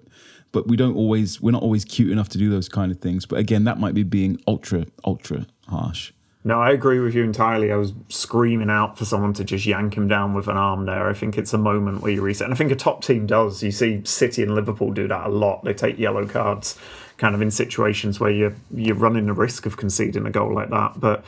But 0.54 0.66
we 0.66 0.78
don't 0.78 0.96
always, 0.96 1.42
we're 1.42 1.52
not 1.52 1.62
always 1.62 1.84
cute 1.84 2.10
enough 2.10 2.30
to 2.30 2.38
do 2.38 2.50
those 2.50 2.70
kind 2.70 2.90
of 2.90 3.00
things. 3.00 3.26
But 3.26 3.38
again, 3.38 3.66
that 3.66 3.80
might 3.80 3.94
be 3.94 4.04
being 4.04 4.40
ultra, 4.48 4.86
ultra 5.04 5.46
harsh. 5.68 6.14
No, 6.46 6.62
I 6.62 6.72
agree 6.72 7.00
with 7.00 7.14
you 7.14 7.26
entirely. 7.26 7.70
I 7.70 7.76
was 7.76 7.92
screaming 8.08 8.70
out 8.70 8.98
for 8.98 9.04
someone 9.04 9.34
to 9.34 9.44
just 9.44 9.66
yank 9.66 9.96
him 9.96 10.08
down 10.08 10.34
with 10.34 10.48
an 10.48 10.56
arm 10.56 10.86
there. 10.86 11.10
I 11.10 11.14
think 11.14 11.38
it's 11.38 11.54
a 11.54 11.58
moment 11.58 12.02
where 12.02 12.14
you 12.14 12.22
reset. 12.22 12.46
And 12.46 12.54
I 12.54 12.58
think 12.58 12.72
a 12.72 12.78
top 12.78 13.04
team 13.04 13.28
does. 13.28 13.62
You 13.62 13.72
see 13.72 14.02
City 14.06 14.42
and 14.42 14.56
Liverpool 14.56 14.94
do 14.94 15.06
that 15.10 15.28
a 15.28 15.30
lot. 15.30 15.66
They 15.66 15.74
take 15.74 16.00
yellow 16.00 16.26
cards 16.26 16.80
kind 17.18 17.36
of 17.36 17.42
in 17.42 17.52
situations 17.52 18.20
where 18.20 18.32
you're, 18.32 18.56
you're 18.74 18.96
running 18.96 19.26
the 19.26 19.34
risk 19.34 19.66
of 19.66 19.78
conceding 19.78 20.26
a 20.26 20.32
goal 20.32 20.54
like 20.54 20.70
that. 20.70 21.00
But 21.00 21.24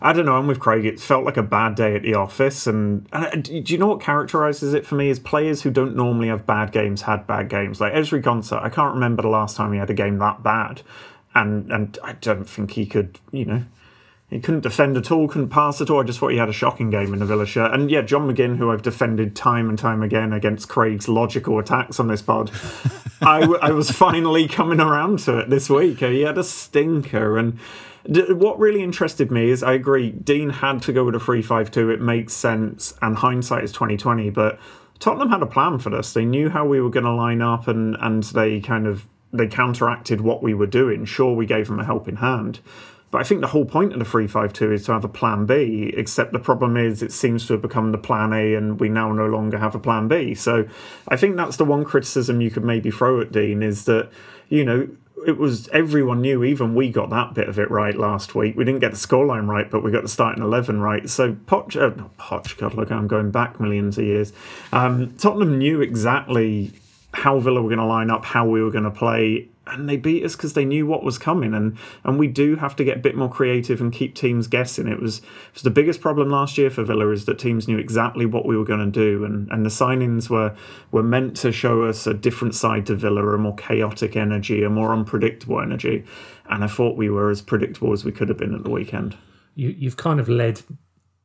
I 0.00 0.12
don't 0.12 0.26
know. 0.26 0.34
I'm 0.34 0.46
with 0.46 0.60
Craig. 0.60 0.84
It 0.84 1.00
felt 1.00 1.24
like 1.24 1.36
a 1.36 1.42
bad 1.42 1.74
day 1.74 1.94
at 1.94 2.02
the 2.02 2.14
office. 2.14 2.66
And, 2.66 3.08
and 3.12 3.44
do 3.44 3.72
you 3.72 3.78
know 3.78 3.88
what 3.88 4.00
characterizes 4.00 4.74
it 4.74 4.86
for 4.86 4.94
me? 4.94 5.10
Is 5.10 5.18
players 5.18 5.62
who 5.62 5.70
don't 5.70 5.96
normally 5.96 6.28
have 6.28 6.46
bad 6.46 6.72
games 6.72 7.02
had 7.02 7.26
bad 7.26 7.48
games. 7.48 7.80
Like 7.80 7.92
Ezri 7.92 8.22
Konsa, 8.22 8.62
I 8.62 8.68
can't 8.68 8.94
remember 8.94 9.22
the 9.22 9.28
last 9.28 9.56
time 9.56 9.72
he 9.72 9.78
had 9.78 9.90
a 9.90 9.94
game 9.94 10.18
that 10.18 10.42
bad. 10.42 10.82
And, 11.34 11.70
and 11.72 11.98
I 12.02 12.12
don't 12.14 12.44
think 12.44 12.72
he 12.72 12.86
could, 12.86 13.18
you 13.30 13.44
know 13.44 13.64
he 14.32 14.40
couldn't 14.40 14.62
defend 14.62 14.96
at 14.96 15.10
all, 15.10 15.28
couldn't 15.28 15.50
pass 15.50 15.80
at 15.82 15.90
all. 15.90 16.00
I 16.00 16.04
just 16.04 16.18
thought 16.18 16.28
he 16.28 16.38
had 16.38 16.48
a 16.48 16.54
shocking 16.54 16.88
game 16.88 17.12
in 17.12 17.18
the 17.18 17.26
Villa 17.26 17.44
shirt. 17.44 17.74
And 17.74 17.90
yeah, 17.90 18.00
John 18.00 18.26
McGinn, 18.26 18.56
who 18.56 18.70
I've 18.70 18.80
defended 18.80 19.36
time 19.36 19.68
and 19.68 19.78
time 19.78 20.02
again 20.02 20.32
against 20.32 20.70
Craig's 20.70 21.06
logical 21.06 21.58
attacks 21.58 22.00
on 22.00 22.08
this 22.08 22.22
pod, 22.22 22.50
I, 23.20 23.40
w- 23.40 23.60
I 23.60 23.72
was 23.72 23.90
finally 23.90 24.48
coming 24.48 24.80
around 24.80 25.18
to 25.20 25.40
it 25.40 25.50
this 25.50 25.68
week. 25.68 25.98
He 25.98 26.22
had 26.22 26.38
a 26.38 26.44
stinker. 26.44 27.36
And 27.36 27.58
d- 28.10 28.32
what 28.32 28.58
really 28.58 28.82
interested 28.82 29.30
me 29.30 29.50
is 29.50 29.62
I 29.62 29.74
agree, 29.74 30.10
Dean 30.12 30.48
had 30.48 30.80
to 30.82 30.94
go 30.94 31.04
with 31.04 31.14
a 31.14 31.20
3 31.20 31.42
5 31.42 31.70
2. 31.70 31.90
It 31.90 32.00
makes 32.00 32.32
sense. 32.32 32.94
And 33.02 33.18
hindsight 33.18 33.64
is 33.64 33.72
2020. 33.72 34.30
But 34.30 34.58
Tottenham 34.98 35.28
had 35.28 35.42
a 35.42 35.46
plan 35.46 35.78
for 35.78 35.90
this. 35.90 36.14
They 36.14 36.24
knew 36.24 36.48
how 36.48 36.64
we 36.64 36.80
were 36.80 36.90
going 36.90 37.04
to 37.04 37.12
line 37.12 37.42
up 37.42 37.68
and, 37.68 37.98
and 38.00 38.22
they 38.22 38.60
kind 38.60 38.86
of 38.86 39.06
they 39.30 39.46
counteracted 39.46 40.22
what 40.22 40.42
we 40.42 40.54
were 40.54 40.66
doing. 40.66 41.04
Sure, 41.04 41.34
we 41.34 41.44
gave 41.44 41.66
them 41.66 41.80
a 41.80 41.84
helping 41.84 42.16
hand. 42.16 42.60
But 43.12 43.20
I 43.20 43.24
think 43.24 43.42
the 43.42 43.48
whole 43.48 43.66
point 43.66 43.92
of 43.92 43.98
the 43.98 44.06
352 44.06 44.72
is 44.72 44.86
to 44.86 44.92
have 44.92 45.04
a 45.04 45.08
plan 45.08 45.44
B, 45.44 45.92
except 45.94 46.32
the 46.32 46.38
problem 46.38 46.78
is 46.78 47.02
it 47.02 47.12
seems 47.12 47.46
to 47.46 47.52
have 47.52 47.62
become 47.62 47.92
the 47.92 47.98
plan 47.98 48.32
A 48.32 48.54
and 48.54 48.80
we 48.80 48.88
now 48.88 49.12
no 49.12 49.26
longer 49.26 49.58
have 49.58 49.74
a 49.74 49.78
plan 49.78 50.08
B. 50.08 50.34
So 50.34 50.66
I 51.06 51.16
think 51.16 51.36
that's 51.36 51.56
the 51.56 51.66
one 51.66 51.84
criticism 51.84 52.40
you 52.40 52.50
could 52.50 52.64
maybe 52.64 52.90
throw 52.90 53.20
at 53.20 53.30
Dean 53.30 53.62
is 53.62 53.84
that, 53.84 54.10
you 54.48 54.64
know, 54.64 54.88
it 55.26 55.36
was 55.36 55.68
everyone 55.68 56.22
knew, 56.22 56.42
even 56.42 56.74
we 56.74 56.88
got 56.88 57.10
that 57.10 57.34
bit 57.34 57.50
of 57.50 57.58
it 57.58 57.70
right 57.70 57.94
last 57.94 58.34
week. 58.34 58.56
We 58.56 58.64
didn't 58.64 58.80
get 58.80 58.92
the 58.92 58.96
scoreline 58.96 59.46
right, 59.46 59.70
but 59.70 59.84
we 59.84 59.90
got 59.90 60.02
the 60.02 60.08
starting 60.08 60.42
11 60.42 60.80
right. 60.80 61.06
So 61.08 61.34
Poch, 61.34 61.76
uh, 61.76 61.94
not 61.94 62.16
Poch, 62.16 62.56
God, 62.56 62.72
look, 62.72 62.90
I'm 62.90 63.08
going 63.08 63.30
back 63.30 63.60
millions 63.60 63.98
of 63.98 64.04
years. 64.04 64.32
Um, 64.72 65.14
Tottenham 65.18 65.58
knew 65.58 65.82
exactly 65.82 66.72
how 67.12 67.38
Villa 67.40 67.60
were 67.60 67.68
going 67.68 67.78
to 67.78 67.84
line 67.84 68.10
up, 68.10 68.24
how 68.24 68.46
we 68.46 68.62
were 68.62 68.70
going 68.70 68.84
to 68.84 68.90
play, 68.90 69.48
and 69.66 69.88
they 69.88 69.96
beat 69.96 70.24
us 70.24 70.34
because 70.34 70.54
they 70.54 70.64
knew 70.64 70.86
what 70.86 71.04
was 71.04 71.18
coming. 71.18 71.54
And 71.54 71.78
and 72.04 72.18
we 72.18 72.26
do 72.26 72.56
have 72.56 72.74
to 72.76 72.84
get 72.84 72.96
a 72.96 73.00
bit 73.00 73.16
more 73.16 73.30
creative 73.30 73.80
and 73.80 73.92
keep 73.92 74.14
teams 74.14 74.48
guessing. 74.48 74.88
It 74.88 75.00
was, 75.00 75.18
it 75.18 75.54
was 75.54 75.62
the 75.62 75.70
biggest 75.70 76.00
problem 76.00 76.30
last 76.30 76.58
year 76.58 76.70
for 76.70 76.82
Villa 76.84 77.10
is 77.10 77.24
that 77.26 77.38
teams 77.38 77.68
knew 77.68 77.78
exactly 77.78 78.26
what 78.26 78.46
we 78.46 78.56
were 78.56 78.64
going 78.64 78.80
to 78.80 78.86
do, 78.90 79.24
and 79.24 79.50
and 79.50 79.64
the 79.64 79.70
signings 79.70 80.28
were 80.28 80.54
were 80.90 81.02
meant 81.02 81.36
to 81.38 81.52
show 81.52 81.84
us 81.84 82.06
a 82.06 82.14
different 82.14 82.54
side 82.54 82.86
to 82.86 82.94
Villa, 82.94 83.26
a 83.26 83.38
more 83.38 83.54
chaotic 83.54 84.16
energy, 84.16 84.62
a 84.64 84.70
more 84.70 84.92
unpredictable 84.92 85.60
energy. 85.60 86.04
And 86.46 86.64
I 86.64 86.66
thought 86.66 86.96
we 86.96 87.08
were 87.08 87.30
as 87.30 87.40
predictable 87.40 87.92
as 87.92 88.04
we 88.04 88.12
could 88.12 88.28
have 88.28 88.38
been 88.38 88.54
at 88.54 88.64
the 88.64 88.70
weekend. 88.70 89.16
You, 89.54 89.68
you've 89.68 89.96
kind 89.96 90.18
of 90.18 90.28
led 90.28 90.62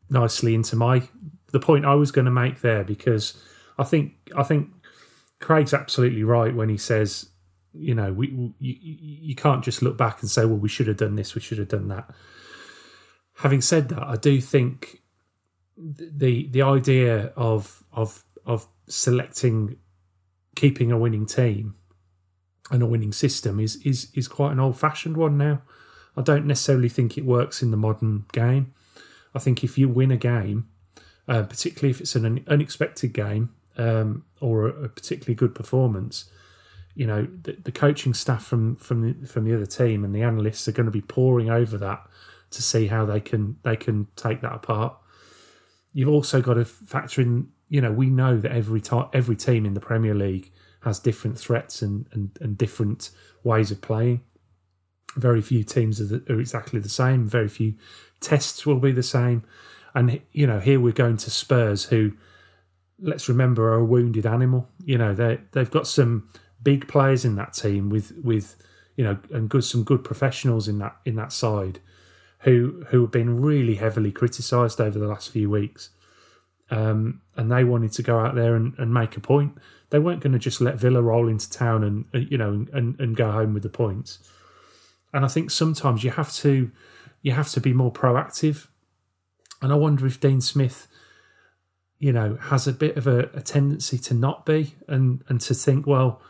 nicely 0.10 0.54
into 0.54 0.76
my 0.76 1.08
the 1.52 1.60
point 1.60 1.86
I 1.86 1.96
was 1.96 2.12
going 2.12 2.26
to 2.26 2.32
make 2.32 2.62
there 2.62 2.84
because 2.84 3.42
I 3.78 3.84
think 3.84 4.14
I 4.36 4.44
think 4.44 4.70
Craig's 5.40 5.74
absolutely 5.74 6.24
right 6.24 6.54
when 6.56 6.70
he 6.70 6.78
says 6.78 7.30
you 7.80 7.96
know, 7.96 8.12
we 8.14 8.28
you, 8.60 8.76
you 8.80 9.36
can't 9.36 9.64
just 9.64 9.82
look 9.82 9.98
back 9.98 10.22
and 10.22 10.30
say, 10.30 10.46
well, 10.46 10.58
we 10.58 10.70
should 10.70 10.88
have 10.88 10.98
done 10.98 11.16
this, 11.16 11.36
we 11.36 11.42
should 11.42 11.58
have 11.58 11.68
done 11.68 11.88
that. 11.90 12.10
Having 13.36 13.62
said 13.62 13.90
that, 13.90 14.04
I 14.04 14.16
do 14.16 14.42
think 14.42 15.02
the 15.78 16.48
the 16.48 16.62
idea 16.62 17.32
of 17.36 17.84
of 17.92 18.24
of 18.46 18.68
selecting, 18.88 19.78
keeping 20.56 20.92
a 20.92 20.98
winning 20.98 21.26
team 21.26 21.76
and 22.72 22.82
a 22.82 22.88
winning 22.88 23.14
system 23.14 23.60
is 23.60 23.76
is 23.86 24.10
is 24.14 24.28
quite 24.28 24.52
an 24.52 24.60
old 24.60 24.78
fashioned 24.78 25.18
one 25.18 25.38
now. 25.38 25.62
I 26.16 26.22
don't 26.22 26.48
necessarily 26.48 26.90
think 26.90 27.18
it 27.18 27.26
works 27.26 27.62
in 27.62 27.72
the 27.72 27.78
modern 27.78 28.26
game. 28.34 28.74
I 29.36 29.40
think 29.40 29.64
if 29.64 29.78
you 29.78 29.88
win 29.88 30.12
a 30.12 30.18
game, 30.18 30.68
uh, 31.28 31.44
particularly 31.44 31.92
if 31.92 32.02
it's 32.02 32.16
an 32.16 32.44
unexpected 32.48 33.14
game 33.14 33.52
um, 33.78 34.26
or 34.42 34.68
a 34.68 34.90
particularly 34.90 35.36
good 35.36 35.54
performance, 35.54 36.26
you 36.98 37.06
know 37.06 37.28
the, 37.44 37.56
the 37.64 37.72
coaching 37.72 38.16
staff 38.16 38.44
from 38.44 38.76
from 38.76 39.02
the, 39.02 39.28
from 39.28 39.46
the 39.46 39.54
other 39.54 39.68
team 39.68 40.04
and 40.04 40.16
the 40.16 40.24
analysts 40.24 40.68
are 40.68 40.72
going 40.72 40.88
to 40.88 40.92
be 40.92 41.02
pouring 41.02 41.48
over 41.48 41.78
that 41.78 42.04
to 42.50 42.64
see 42.64 42.88
how 42.88 43.06
they 43.06 43.20
can 43.20 43.58
they 43.62 43.76
can 43.76 44.08
take 44.16 44.42
that 44.42 44.54
apart. 44.54 44.98
You've 45.94 46.10
also 46.10 46.42
got 46.42 46.56
to 46.56 46.66
factor 46.66 47.22
in, 47.22 47.50
you 47.70 47.82
know, 47.82 47.92
we 47.92 48.10
know 48.10 48.38
that 48.40 48.52
every 48.52 48.82
time 48.82 49.10
every 49.14 49.36
team 49.36 49.64
in 49.64 49.76
the 49.76 49.80
Premier 49.80 50.16
League 50.16 50.52
has 50.82 50.98
different 50.98 51.38
threats 51.38 51.84
and 51.84 52.08
and, 52.14 52.36
and 52.42 52.58
different 52.58 53.12
ways 53.44 53.70
of 53.70 53.80
playing. 53.80 54.22
Very 55.16 55.42
few 55.42 55.64
teams 55.64 56.02
are, 56.02 56.06
the, 56.06 56.34
are 56.34 56.40
exactly 56.40 56.80
the 56.80 56.90
same. 56.90 57.28
Very 57.28 57.48
few 57.48 57.76
tests 58.22 58.66
will 58.66 58.80
be 58.80 58.92
the 58.92 59.04
same. 59.04 59.44
And 59.94 60.20
you 60.32 60.48
know, 60.48 60.60
here 60.60 60.80
we're 60.80 60.94
going 60.94 61.18
to 61.18 61.30
Spurs, 61.30 61.86
who, 61.86 62.14
let's 63.00 63.30
remember, 63.30 63.70
are 63.70 63.80
a 63.80 63.86
wounded 63.86 64.26
animal. 64.26 64.68
You 64.84 64.98
know, 64.98 65.14
they 65.14 65.42
they've 65.52 65.70
got 65.70 65.86
some 65.86 66.28
big 66.68 66.86
players 66.86 67.24
in 67.24 67.38
that 67.38 67.54
team 67.54 67.90
with 67.90 68.12
with 68.22 68.58
you 68.98 69.04
know 69.06 69.18
and 69.32 69.48
good 69.48 69.64
some 69.64 69.86
good 69.86 70.04
professionals 70.04 70.68
in 70.68 70.80
that 70.80 70.98
in 71.06 71.16
that 71.16 71.32
side 71.32 71.80
who 72.40 72.84
who 72.90 73.00
have 73.00 73.12
been 73.12 73.42
really 73.42 73.76
heavily 73.76 74.12
criticised 74.12 74.82
over 74.82 75.00
the 75.00 75.08
last 75.08 75.30
few 75.30 75.50
weeks. 75.50 75.92
Um, 76.70 77.22
and 77.38 77.50
they 77.50 77.64
wanted 77.64 77.94
to 77.94 78.04
go 78.04 78.20
out 78.20 78.36
there 78.36 78.54
and, 78.54 78.74
and 78.78 78.94
make 78.94 79.16
a 79.16 79.22
point. 79.22 79.58
They 79.92 80.00
weren't 80.00 80.20
going 80.20 80.34
to 80.34 80.40
just 80.40 80.60
let 80.60 80.76
Villa 80.76 81.02
roll 81.02 81.30
into 81.30 81.50
town 81.50 81.86
and 81.86 82.30
you 82.30 82.38
know 82.38 82.66
and, 82.74 83.00
and 83.00 83.16
go 83.16 83.32
home 83.32 83.54
with 83.54 83.64
the 83.64 83.70
points. 83.70 84.20
And 85.14 85.24
I 85.24 85.30
think 85.30 85.52
sometimes 85.52 86.04
you 86.04 86.12
have 86.12 86.34
to 86.34 86.70
you 87.22 87.32
have 87.32 87.50
to 87.52 87.62
be 87.62 87.72
more 87.72 87.94
proactive. 87.94 88.68
And 89.62 89.72
I 89.72 89.76
wonder 89.76 90.06
if 90.06 90.20
Dean 90.20 90.42
Smith, 90.42 90.86
you 91.98 92.12
know, 92.12 92.36
has 92.42 92.68
a 92.68 92.74
bit 92.74 92.98
of 92.98 93.08
a, 93.08 93.30
a 93.34 93.42
tendency 93.42 93.98
to 94.00 94.14
not 94.14 94.46
be 94.46 94.76
and 94.90 95.24
and 95.30 95.40
to 95.40 95.54
think, 95.54 95.88
well, 95.88 96.22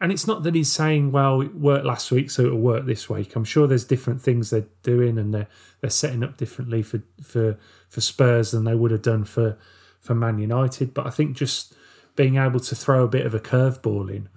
and 0.00 0.12
it's 0.12 0.26
not 0.26 0.44
that 0.44 0.54
he's 0.54 0.70
saying, 0.70 1.10
well, 1.10 1.40
it 1.40 1.54
worked 1.54 1.84
last 1.84 2.12
week, 2.12 2.30
so 2.30 2.44
it'll 2.44 2.58
work 2.58 2.86
this 2.86 3.10
week. 3.10 3.34
I'm 3.34 3.44
sure 3.44 3.66
there's 3.66 3.84
different 3.84 4.22
things 4.22 4.50
they're 4.50 4.66
doing 4.82 5.18
and 5.18 5.34
they're 5.34 5.48
they're 5.80 5.90
setting 5.90 6.22
up 6.22 6.36
differently 6.36 6.82
for 6.82 7.02
for 7.22 7.58
for 7.88 8.00
Spurs 8.00 8.52
than 8.52 8.64
they 8.64 8.74
would 8.74 8.92
have 8.92 9.02
done 9.02 9.24
for 9.24 9.58
for 10.00 10.14
Man 10.14 10.38
United. 10.38 10.94
But 10.94 11.06
I 11.06 11.10
think 11.10 11.36
just 11.36 11.74
being 12.14 12.36
able 12.36 12.60
to 12.60 12.76
throw 12.76 13.04
a 13.04 13.08
bit 13.08 13.26
of 13.26 13.34
a 13.34 13.40
curveball 13.40 14.10
in, 14.10 14.28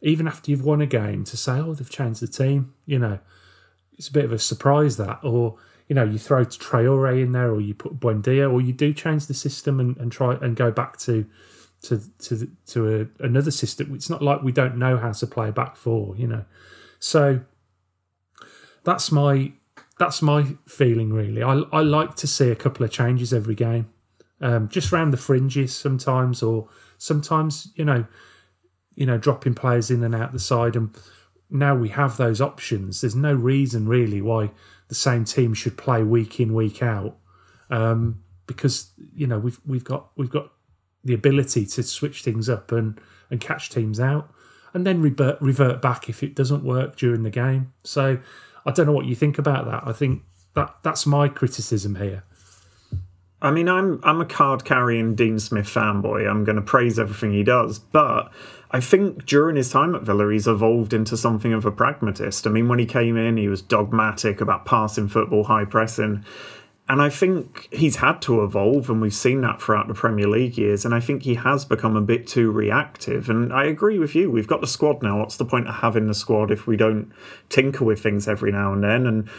even 0.00 0.26
after 0.26 0.50
you've 0.50 0.64
won 0.64 0.80
a 0.80 0.86
game, 0.86 1.24
to 1.24 1.36
say, 1.36 1.52
oh, 1.52 1.74
they've 1.74 1.88
changed 1.88 2.20
the 2.20 2.26
team, 2.26 2.74
you 2.86 2.98
know, 2.98 3.18
it's 3.96 4.08
a 4.08 4.12
bit 4.12 4.24
of 4.24 4.32
a 4.32 4.38
surprise 4.38 4.96
that. 4.96 5.20
Or 5.22 5.56
you 5.86 5.94
know, 5.94 6.04
you 6.04 6.18
throw 6.18 6.46
Traore 6.46 7.20
in 7.20 7.32
there, 7.32 7.50
or 7.50 7.60
you 7.60 7.74
put 7.74 8.00
Buendia, 8.00 8.50
or 8.50 8.62
you 8.62 8.72
do 8.72 8.94
change 8.94 9.26
the 9.26 9.34
system 9.34 9.80
and, 9.80 9.98
and 9.98 10.10
try 10.10 10.34
and 10.34 10.56
go 10.56 10.70
back 10.70 10.96
to 11.00 11.26
to 11.84 12.02
to 12.18 12.50
to 12.66 13.08
a, 13.20 13.24
another 13.24 13.50
system. 13.50 13.94
It's 13.94 14.10
not 14.10 14.22
like 14.22 14.42
we 14.42 14.52
don't 14.52 14.76
know 14.76 14.96
how 14.96 15.12
to 15.12 15.26
play 15.26 15.50
back 15.50 15.76
four, 15.76 16.16
you 16.16 16.26
know. 16.26 16.44
So 16.98 17.40
that's 18.84 19.12
my 19.12 19.52
that's 19.98 20.22
my 20.22 20.56
feeling 20.66 21.12
really. 21.12 21.42
I 21.42 21.62
I 21.72 21.82
like 21.82 22.16
to 22.16 22.26
see 22.26 22.50
a 22.50 22.56
couple 22.56 22.84
of 22.84 22.90
changes 22.90 23.32
every 23.32 23.54
game, 23.54 23.90
um, 24.40 24.68
just 24.68 24.92
round 24.92 25.12
the 25.12 25.18
fringes 25.18 25.76
sometimes, 25.76 26.42
or 26.42 26.68
sometimes 26.96 27.68
you 27.76 27.84
know, 27.84 28.06
you 28.94 29.06
know, 29.06 29.18
dropping 29.18 29.54
players 29.54 29.90
in 29.90 30.02
and 30.02 30.14
out 30.14 30.32
the 30.32 30.38
side. 30.38 30.76
And 30.76 30.96
now 31.50 31.76
we 31.76 31.90
have 31.90 32.16
those 32.16 32.40
options. 32.40 33.02
There's 33.02 33.14
no 33.14 33.34
reason 33.34 33.86
really 33.88 34.22
why 34.22 34.52
the 34.88 34.94
same 34.94 35.24
team 35.26 35.52
should 35.52 35.76
play 35.76 36.02
week 36.02 36.40
in 36.40 36.54
week 36.54 36.82
out, 36.82 37.18
um, 37.68 38.22
because 38.46 38.90
you 39.14 39.26
know 39.26 39.38
we've 39.38 39.60
we've 39.66 39.84
got 39.84 40.10
we've 40.16 40.30
got 40.30 40.53
the 41.04 41.14
ability 41.14 41.66
to 41.66 41.82
switch 41.82 42.22
things 42.22 42.48
up 42.48 42.72
and 42.72 43.00
and 43.30 43.40
catch 43.40 43.70
teams 43.70 43.98
out, 44.00 44.30
and 44.72 44.86
then 44.86 45.00
revert 45.00 45.40
revert 45.40 45.80
back 45.82 46.08
if 46.08 46.22
it 46.22 46.34
doesn't 46.34 46.64
work 46.64 46.96
during 46.96 47.22
the 47.22 47.30
game. 47.30 47.72
So 47.84 48.18
I 48.66 48.70
don't 48.70 48.86
know 48.86 48.92
what 48.92 49.06
you 49.06 49.14
think 49.14 49.38
about 49.38 49.66
that. 49.66 49.86
I 49.86 49.92
think 49.92 50.22
that 50.54 50.76
that's 50.82 51.06
my 51.06 51.28
criticism 51.28 51.96
here. 51.96 52.24
I 53.42 53.50
mean, 53.50 53.68
I'm 53.68 54.00
I'm 54.02 54.20
a 54.20 54.26
card 54.26 54.64
carrying 54.64 55.14
Dean 55.14 55.38
Smith 55.38 55.66
fanboy. 55.66 56.28
I'm 56.28 56.44
going 56.44 56.56
to 56.56 56.62
praise 56.62 56.98
everything 56.98 57.32
he 57.32 57.42
does, 57.42 57.78
but 57.78 58.32
I 58.70 58.80
think 58.80 59.26
during 59.26 59.56
his 59.56 59.70
time 59.70 59.94
at 59.94 60.02
Villa, 60.02 60.32
he's 60.32 60.48
evolved 60.48 60.94
into 60.94 61.16
something 61.16 61.52
of 61.52 61.66
a 61.66 61.70
pragmatist. 61.70 62.46
I 62.46 62.50
mean, 62.50 62.68
when 62.68 62.78
he 62.78 62.86
came 62.86 63.16
in, 63.16 63.36
he 63.36 63.48
was 63.48 63.60
dogmatic 63.60 64.40
about 64.40 64.64
passing 64.64 65.08
football, 65.08 65.44
high 65.44 65.66
pressing. 65.66 66.24
And 66.86 67.00
I 67.00 67.08
think 67.08 67.68
he's 67.72 67.96
had 67.96 68.20
to 68.22 68.44
evolve, 68.44 68.90
and 68.90 69.00
we've 69.00 69.14
seen 69.14 69.40
that 69.40 69.62
throughout 69.62 69.88
the 69.88 69.94
Premier 69.94 70.28
League 70.28 70.58
years. 70.58 70.84
And 70.84 70.94
I 70.94 71.00
think 71.00 71.22
he 71.22 71.34
has 71.34 71.64
become 71.64 71.96
a 71.96 72.02
bit 72.02 72.26
too 72.26 72.50
reactive. 72.50 73.30
And 73.30 73.54
I 73.54 73.64
agree 73.64 73.98
with 73.98 74.14
you. 74.14 74.30
We've 74.30 74.46
got 74.46 74.60
the 74.60 74.66
squad 74.66 75.02
now. 75.02 75.18
What's 75.18 75.38
the 75.38 75.46
point 75.46 75.66
of 75.66 75.76
having 75.76 76.08
the 76.08 76.14
squad 76.14 76.50
if 76.50 76.66
we 76.66 76.76
don't 76.76 77.10
tinker 77.48 77.84
with 77.84 78.02
things 78.02 78.28
every 78.28 78.52
now 78.52 78.74
and 78.74 78.84
then? 78.84 79.06
And 79.06 79.30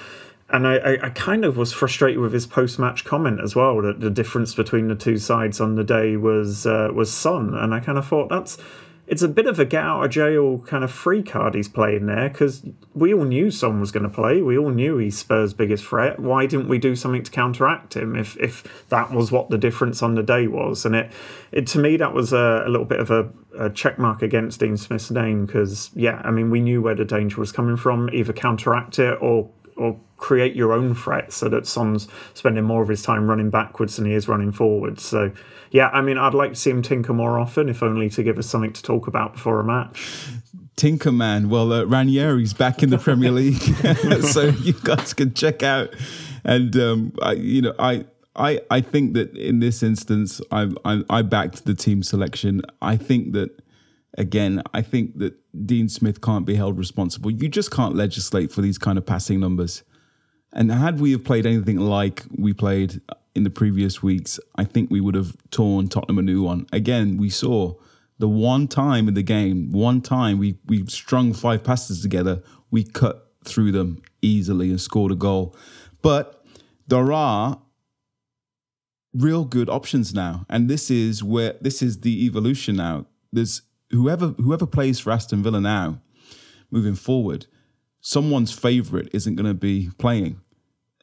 and 0.49 0.67
I, 0.67 0.97
I 1.01 1.09
kind 1.09 1.43
of 1.43 1.57
was 1.57 1.73
frustrated 1.73 2.19
with 2.19 2.31
his 2.31 2.45
post-match 2.45 3.03
comment 3.03 3.41
as 3.41 3.55
well 3.55 3.81
that 3.81 3.99
the 3.99 4.11
difference 4.11 4.53
between 4.53 4.87
the 4.87 4.95
two 4.95 5.17
sides 5.17 5.59
on 5.59 5.73
the 5.73 5.83
day 5.83 6.17
was 6.17 6.67
uh, 6.67 6.89
was 6.93 7.11
Son, 7.11 7.55
and 7.55 7.73
I 7.73 7.79
kind 7.79 7.97
of 7.97 8.07
thought 8.07 8.29
that's 8.29 8.57
it's 9.07 9.21
a 9.21 9.27
bit 9.27 9.45
of 9.45 9.59
a 9.59 9.65
get 9.65 9.83
out 9.83 10.03
of 10.03 10.11
jail 10.11 10.59
kind 10.59 10.83
of 10.83 10.91
free 10.91 11.21
card 11.21 11.53
he's 11.53 11.67
playing 11.67 12.07
there 12.07 12.29
because 12.29 12.63
we 12.93 13.13
all 13.13 13.23
knew 13.23 13.51
Son 13.51 13.79
was 13.79 13.91
going 13.91 14.03
to 14.03 14.09
play. 14.09 14.41
We 14.41 14.57
all 14.57 14.71
knew 14.71 14.97
he's 14.97 15.17
Spurs' 15.17 15.53
biggest 15.53 15.85
threat. 15.85 16.19
Why 16.19 16.45
didn't 16.45 16.67
we 16.67 16.79
do 16.79 16.95
something 16.95 17.23
to 17.23 17.31
counteract 17.31 17.95
him 17.95 18.15
if 18.15 18.35
if 18.37 18.87
that 18.89 19.11
was 19.11 19.31
what 19.31 19.49
the 19.49 19.57
difference 19.57 20.01
on 20.01 20.15
the 20.15 20.23
day 20.23 20.47
was? 20.47 20.85
And 20.85 20.95
it, 20.95 21.11
it 21.51 21.67
to 21.67 21.79
me 21.79 21.97
that 21.97 22.13
was 22.13 22.33
a, 22.33 22.63
a 22.65 22.69
little 22.69 22.85
bit 22.85 22.99
of 22.99 23.11
a, 23.11 23.29
a 23.59 23.69
check 23.69 23.99
mark 23.99 24.21
against 24.21 24.59
Dean 24.59 24.77
Smith's 24.77 25.11
name 25.11 25.45
because 25.45 25.91
yeah, 25.93 26.21
I 26.23 26.31
mean 26.31 26.49
we 26.49 26.59
knew 26.59 26.81
where 26.81 26.95
the 26.95 27.05
danger 27.05 27.39
was 27.39 27.51
coming 27.51 27.77
from. 27.77 28.09
Either 28.11 28.33
counteract 28.33 28.97
it 28.99 29.17
or 29.21 29.49
or 29.77 29.99
create 30.17 30.55
your 30.55 30.73
own 30.73 30.95
threat 30.95 31.33
so 31.33 31.49
that 31.49 31.67
Son's 31.67 32.07
spending 32.33 32.63
more 32.63 32.81
of 32.81 32.89
his 32.89 33.01
time 33.01 33.27
running 33.27 33.49
backwards 33.49 33.97
than 33.97 34.05
he 34.05 34.13
is 34.13 34.27
running 34.27 34.51
forwards. 34.51 35.03
So, 35.03 35.31
yeah, 35.71 35.89
I 35.89 36.01
mean, 36.01 36.17
I'd 36.17 36.33
like 36.33 36.51
to 36.51 36.55
see 36.55 36.69
him 36.69 36.81
tinker 36.81 37.13
more 37.13 37.39
often, 37.39 37.69
if 37.69 37.83
only 37.83 38.09
to 38.11 38.23
give 38.23 38.37
us 38.37 38.47
something 38.47 38.73
to 38.73 38.81
talk 38.81 39.07
about 39.07 39.33
before 39.33 39.59
a 39.59 39.63
match. 39.63 40.27
Tinker 40.75 41.11
Man. 41.11 41.49
Well, 41.49 41.71
uh, 41.71 41.85
Ranieri's 41.85 42.53
back 42.53 42.83
in 42.83 42.89
the 42.89 42.97
Premier 42.97 43.31
League, 43.41 43.61
so 44.23 44.47
you 44.47 44.73
guys 44.83 45.13
can 45.13 45.33
check 45.33 45.63
out. 45.63 45.93
And 46.43 46.75
um, 46.77 47.13
I, 47.21 47.33
you 47.33 47.61
know, 47.61 47.73
I. 47.79 48.05
I, 48.37 48.59
I 48.69 48.81
think 48.81 49.13
that 49.13 49.33
in 49.37 49.61
this 49.61 49.81
instance, 49.81 50.41
I, 50.51 50.69
I 50.83 51.03
I 51.09 51.21
backed 51.21 51.63
the 51.63 51.73
team 51.73 52.03
selection. 52.03 52.61
I 52.81 52.97
think 52.97 53.31
that 53.31 53.63
again, 54.17 54.61
I 54.73 54.81
think 54.81 55.19
that 55.19 55.35
Dean 55.65 55.87
Smith 55.87 56.19
can't 56.19 56.45
be 56.45 56.55
held 56.55 56.77
responsible. 56.77 57.31
You 57.31 57.47
just 57.47 57.71
can't 57.71 57.95
legislate 57.95 58.51
for 58.51 58.61
these 58.61 58.77
kind 58.77 58.97
of 58.97 59.05
passing 59.05 59.39
numbers. 59.39 59.83
And 60.51 60.71
had 60.71 60.99
we 60.99 61.11
have 61.11 61.23
played 61.23 61.45
anything 61.45 61.79
like 61.79 62.23
we 62.37 62.53
played 62.53 62.99
in 63.35 63.43
the 63.43 63.49
previous 63.49 64.01
weeks, 64.01 64.39
I 64.55 64.63
think 64.63 64.89
we 64.89 65.01
would 65.01 65.15
have 65.15 65.35
torn 65.51 65.89
Tottenham 65.89 66.19
a 66.19 66.21
new 66.21 66.41
one. 66.41 66.67
Again, 66.71 67.17
we 67.17 67.29
saw 67.29 67.75
the 68.17 68.29
one 68.29 68.67
time 68.67 69.07
in 69.07 69.13
the 69.13 69.23
game, 69.23 69.71
one 69.71 70.01
time 70.01 70.37
we 70.37 70.57
we 70.65 70.85
strung 70.87 71.33
five 71.33 71.63
passes 71.63 72.01
together, 72.01 72.41
we 72.71 72.83
cut 72.83 73.33
through 73.43 73.71
them 73.71 74.01
easily 74.21 74.69
and 74.69 74.79
scored 74.79 75.11
a 75.11 75.15
goal. 75.15 75.55
But 76.01 76.45
there 76.87 77.11
are 77.11 77.61
real 79.13 79.43
good 79.43 79.69
options 79.69 80.13
now, 80.13 80.45
and 80.49 80.69
this 80.69 80.89
is 80.89 81.23
where 81.23 81.55
this 81.59 81.81
is 81.81 82.01
the 82.01 82.25
evolution 82.25 82.77
now. 82.77 83.05
There's 83.33 83.61
whoever 83.91 84.27
whoever 84.27 84.65
plays 84.65 84.99
for 84.99 85.11
Aston 85.11 85.43
Villa 85.43 85.59
now, 85.59 86.01
moving 86.71 86.95
forward, 86.95 87.47
someone's 87.99 88.53
favourite 88.53 89.09
isn't 89.11 89.35
going 89.35 89.45
to 89.45 89.53
be 89.53 89.89
playing. 89.97 90.39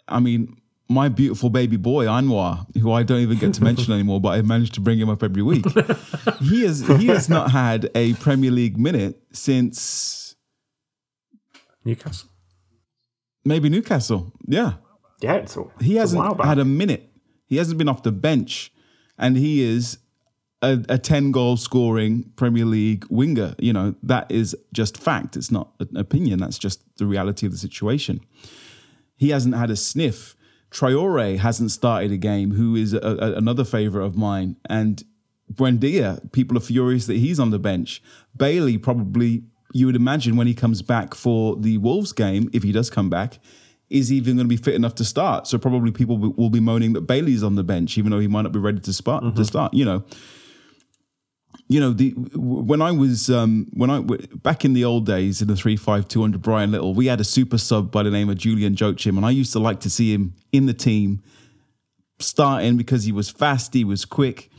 I 0.08 0.20
mean, 0.20 0.61
my 0.92 1.08
beautiful 1.08 1.50
baby 1.50 1.76
boy 1.76 2.06
Anwar, 2.06 2.66
who 2.78 2.92
I 2.92 3.02
don't 3.02 3.20
even 3.20 3.38
get 3.38 3.54
to 3.54 3.64
mention 3.64 3.92
anymore, 3.92 4.20
but 4.20 4.30
I 4.30 4.42
managed 4.42 4.74
to 4.74 4.80
bring 4.80 4.98
him 4.98 5.08
up 5.08 5.22
every 5.22 5.42
week. 5.42 5.64
he 6.40 6.62
has 6.64 6.86
he 6.86 7.06
has 7.06 7.28
not 7.28 7.50
had 7.50 7.90
a 7.94 8.14
Premier 8.14 8.50
League 8.50 8.78
minute 8.78 9.20
since 9.32 10.36
Newcastle. 11.84 12.28
Maybe 13.44 13.68
Newcastle. 13.68 14.32
Yeah. 14.46 14.74
Yeah, 15.20 15.34
it's 15.34 15.56
all, 15.56 15.72
he 15.80 15.96
hasn't 15.96 16.40
a 16.40 16.44
had 16.44 16.58
a 16.58 16.64
minute. 16.64 17.08
He 17.46 17.56
hasn't 17.56 17.78
been 17.78 17.88
off 17.88 18.02
the 18.02 18.12
bench, 18.12 18.72
and 19.18 19.36
he 19.36 19.62
is 19.62 19.98
a, 20.62 20.84
a 20.88 20.98
10 20.98 21.32
goal 21.32 21.56
scoring 21.56 22.32
Premier 22.36 22.64
League 22.64 23.04
winger. 23.10 23.54
You 23.58 23.72
know, 23.72 23.94
that 24.02 24.30
is 24.30 24.56
just 24.72 24.96
fact. 24.96 25.36
It's 25.36 25.50
not 25.50 25.72
an 25.80 25.96
opinion. 25.96 26.38
That's 26.38 26.58
just 26.58 26.80
the 26.96 27.06
reality 27.06 27.46
of 27.46 27.52
the 27.52 27.58
situation. 27.58 28.20
He 29.16 29.30
hasn't 29.30 29.54
had 29.54 29.70
a 29.70 29.76
sniff. 29.76 30.34
Traore 30.72 31.38
hasn't 31.38 31.70
started 31.70 32.10
a 32.12 32.16
game, 32.16 32.52
who 32.52 32.74
is 32.74 32.94
a, 32.94 32.98
a, 32.98 33.32
another 33.34 33.64
favourite 33.64 34.06
of 34.06 34.16
mine. 34.16 34.56
And 34.68 35.02
Buendia, 35.52 36.32
people 36.32 36.56
are 36.56 36.60
furious 36.60 37.06
that 37.06 37.16
he's 37.16 37.38
on 37.38 37.50
the 37.50 37.58
bench. 37.58 38.02
Bailey, 38.36 38.78
probably, 38.78 39.44
you 39.72 39.86
would 39.86 39.96
imagine 39.96 40.36
when 40.36 40.46
he 40.46 40.54
comes 40.54 40.82
back 40.82 41.14
for 41.14 41.56
the 41.56 41.78
Wolves 41.78 42.12
game, 42.12 42.48
if 42.52 42.62
he 42.62 42.72
does 42.72 42.90
come 42.90 43.10
back, 43.10 43.38
is 43.90 44.10
even 44.10 44.36
going 44.36 44.48
to 44.48 44.48
be 44.48 44.56
fit 44.56 44.74
enough 44.74 44.94
to 44.94 45.04
start. 45.04 45.46
So 45.46 45.58
probably 45.58 45.92
people 45.92 46.16
will 46.16 46.50
be 46.50 46.60
moaning 46.60 46.94
that 46.94 47.02
Bailey's 47.02 47.42
on 47.42 47.56
the 47.56 47.64
bench, 47.64 47.98
even 47.98 48.10
though 48.10 48.20
he 48.20 48.28
might 48.28 48.42
not 48.42 48.52
be 48.52 48.58
ready 48.58 48.80
to 48.80 48.92
start. 48.92 49.22
Mm-hmm. 49.22 49.36
To 49.36 49.44
start, 49.44 49.74
you 49.74 49.84
know 49.84 50.04
you 51.72 51.80
know, 51.80 51.92
the 51.92 52.10
when 52.34 52.82
I 52.82 52.92
was 52.92 53.30
um, 53.30 53.66
when 53.72 53.88
I 53.88 54.00
back 54.00 54.64
in 54.64 54.74
the 54.74 54.84
old 54.84 55.06
days 55.06 55.40
in 55.40 55.48
the 55.48 55.56
three 55.56 55.76
five 55.76 56.06
two 56.06 56.22
under 56.22 56.36
Brian 56.36 56.70
Little, 56.70 56.92
we 56.92 57.06
had 57.06 57.18
a 57.18 57.24
super 57.24 57.56
sub 57.56 57.90
by 57.90 58.02
the 58.02 58.10
name 58.10 58.28
of 58.28 58.36
Julian 58.36 58.76
Joachim, 58.76 59.16
and 59.16 59.24
I 59.24 59.30
used 59.30 59.52
to 59.52 59.58
like 59.58 59.80
to 59.80 59.90
see 59.90 60.12
him 60.12 60.34
in 60.52 60.66
the 60.66 60.74
team 60.74 61.22
starting 62.18 62.76
because 62.76 63.04
he 63.04 63.12
was 63.12 63.30
fast, 63.30 63.72
he 63.72 63.84
was 63.84 64.04
quick, 64.04 64.50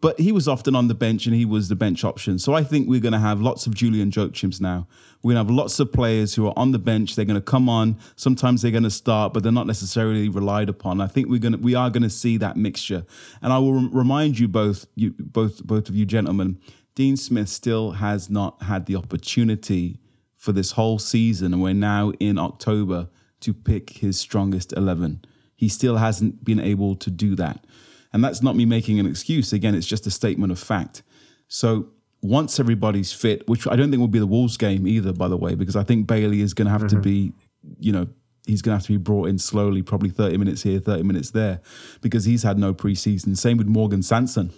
but 0.00 0.20
he 0.20 0.30
was 0.30 0.46
often 0.46 0.76
on 0.76 0.86
the 0.86 0.94
bench 0.94 1.26
and 1.26 1.34
he 1.34 1.44
was 1.44 1.68
the 1.68 1.74
bench 1.74 2.04
option. 2.04 2.38
So 2.38 2.54
I 2.54 2.62
think 2.62 2.88
we're 2.88 3.00
going 3.00 3.12
to 3.12 3.18
have 3.18 3.40
lots 3.40 3.66
of 3.66 3.74
Julian 3.74 4.10
Joachims 4.10 4.60
now. 4.60 4.86
We're 5.22 5.34
going 5.34 5.44
to 5.44 5.50
have 5.50 5.56
lots 5.56 5.80
of 5.80 5.92
players 5.92 6.34
who 6.34 6.46
are 6.46 6.52
on 6.56 6.70
the 6.70 6.78
bench. 6.78 7.16
They're 7.16 7.24
going 7.24 7.34
to 7.34 7.40
come 7.40 7.68
on. 7.68 7.98
Sometimes 8.14 8.62
they're 8.62 8.70
going 8.70 8.84
to 8.84 8.90
start, 8.90 9.34
but 9.34 9.42
they're 9.42 9.50
not 9.50 9.66
necessarily 9.66 10.28
relied 10.28 10.68
upon. 10.68 11.00
I 11.00 11.08
think 11.08 11.28
we're 11.28 11.40
going 11.40 11.52
to 11.52 11.58
we 11.58 11.74
are 11.74 11.90
going 11.90 12.04
to 12.04 12.10
see 12.10 12.36
that 12.36 12.56
mixture. 12.56 13.04
And 13.42 13.52
I 13.52 13.58
will 13.58 13.88
remind 13.88 14.38
you 14.38 14.46
both 14.46 14.86
you 14.94 15.14
both 15.18 15.64
both 15.64 15.88
of 15.88 15.96
you 15.96 16.06
gentlemen, 16.06 16.60
Dean 16.94 17.16
Smith 17.16 17.48
still 17.48 17.92
has 17.92 18.30
not 18.30 18.62
had 18.62 18.86
the 18.86 18.94
opportunity 18.94 19.98
for 20.36 20.52
this 20.52 20.72
whole 20.72 21.00
season, 21.00 21.52
and 21.52 21.60
we're 21.60 21.74
now 21.74 22.12
in 22.20 22.38
October 22.38 23.08
to 23.40 23.52
pick 23.52 23.90
his 23.90 24.16
strongest 24.16 24.72
eleven. 24.74 25.24
He 25.56 25.68
still 25.68 25.96
hasn't 25.96 26.44
been 26.44 26.60
able 26.60 26.94
to 26.94 27.10
do 27.10 27.34
that. 27.34 27.64
And 28.12 28.24
that's 28.24 28.42
not 28.42 28.56
me 28.56 28.64
making 28.64 28.98
an 28.98 29.06
excuse. 29.06 29.52
Again, 29.52 29.74
it's 29.74 29.86
just 29.86 30.06
a 30.06 30.10
statement 30.10 30.52
of 30.52 30.58
fact. 30.58 31.02
So 31.48 31.88
once 32.22 32.58
everybody's 32.58 33.12
fit, 33.12 33.48
which 33.48 33.66
I 33.66 33.76
don't 33.76 33.90
think 33.90 34.00
will 34.00 34.08
be 34.08 34.18
the 34.18 34.26
Wolves 34.26 34.56
game 34.56 34.86
either, 34.86 35.12
by 35.12 35.28
the 35.28 35.36
way, 35.36 35.54
because 35.54 35.76
I 35.76 35.84
think 35.84 36.06
Bailey 36.06 36.40
is 36.40 36.54
going 36.54 36.66
to 36.66 36.72
have 36.72 36.82
mm-hmm. 36.82 36.96
to 36.96 37.02
be, 37.02 37.32
you 37.78 37.92
know, 37.92 38.06
he's 38.46 38.62
going 38.62 38.72
to 38.72 38.76
have 38.76 38.86
to 38.86 38.92
be 38.92 38.96
brought 38.96 39.28
in 39.28 39.38
slowly, 39.38 39.82
probably 39.82 40.10
30 40.10 40.38
minutes 40.38 40.62
here, 40.62 40.80
30 40.80 41.02
minutes 41.02 41.30
there, 41.30 41.60
because 42.00 42.24
he's 42.24 42.42
had 42.42 42.58
no 42.58 42.72
preseason. 42.72 43.36
Same 43.36 43.58
with 43.58 43.66
Morgan 43.66 44.02
Sanson, 44.02 44.52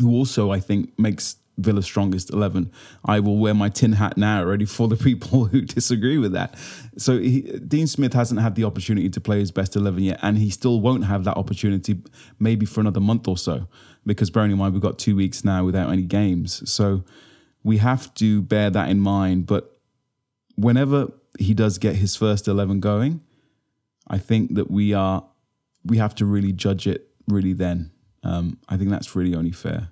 who 0.00 0.12
also, 0.12 0.50
I 0.52 0.60
think, 0.60 0.96
makes 0.98 1.36
Villa's 1.58 1.86
strongest 1.86 2.30
11. 2.30 2.70
I 3.04 3.20
will 3.20 3.38
wear 3.38 3.54
my 3.54 3.68
tin 3.68 3.92
hat 3.92 4.16
now, 4.16 4.44
ready 4.44 4.64
for 4.64 4.88
the 4.88 4.96
people 4.96 5.44
who 5.46 5.62
disagree 5.62 6.18
with 6.18 6.32
that. 6.32 6.54
So 6.98 7.18
he, 7.18 7.42
Dean 7.42 7.86
Smith 7.86 8.12
hasn't 8.12 8.40
had 8.40 8.54
the 8.54 8.64
opportunity 8.64 9.08
to 9.10 9.20
play 9.20 9.40
his 9.40 9.50
best 9.50 9.76
11 9.76 10.02
yet, 10.02 10.18
and 10.22 10.38
he 10.38 10.50
still 10.50 10.80
won't 10.80 11.04
have 11.04 11.24
that 11.24 11.36
opportunity 11.36 12.02
maybe 12.38 12.66
for 12.66 12.80
another 12.80 13.00
month 13.00 13.26
or 13.26 13.38
so, 13.38 13.68
because 14.04 14.30
bearing 14.30 14.50
in 14.50 14.58
mind 14.58 14.74
we've 14.74 14.82
got 14.82 14.98
two 14.98 15.16
weeks 15.16 15.44
now 15.44 15.64
without 15.64 15.90
any 15.90 16.02
games. 16.02 16.68
So 16.70 17.04
we 17.64 17.78
have 17.78 18.12
to 18.14 18.42
bear 18.42 18.70
that 18.70 18.88
in 18.90 19.00
mind. 19.00 19.46
But 19.46 19.78
whenever 20.56 21.08
he 21.38 21.54
does 21.54 21.78
get 21.78 21.96
his 21.96 22.16
first 22.16 22.48
11 22.48 22.80
going, 22.80 23.22
I 24.08 24.18
think 24.18 24.54
that 24.54 24.70
we 24.70 24.92
are 24.94 25.26
we 25.84 25.98
have 25.98 26.14
to 26.16 26.26
really 26.26 26.52
judge 26.52 26.86
it 26.86 27.08
really 27.28 27.52
then. 27.52 27.92
Um, 28.22 28.58
I 28.68 28.76
think 28.76 28.90
that's 28.90 29.14
really 29.14 29.34
only 29.34 29.52
fair. 29.52 29.90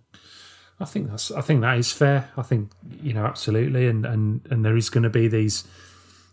I 0.80 0.84
think 0.84 1.10
that's. 1.10 1.30
I 1.30 1.40
think 1.40 1.60
that 1.60 1.78
is 1.78 1.92
fair. 1.92 2.30
I 2.36 2.42
think 2.42 2.70
you 3.02 3.12
know 3.12 3.24
absolutely, 3.24 3.86
and 3.86 4.04
and 4.04 4.40
and 4.50 4.64
there 4.64 4.76
is 4.76 4.90
going 4.90 5.04
to 5.04 5.10
be 5.10 5.28
these 5.28 5.64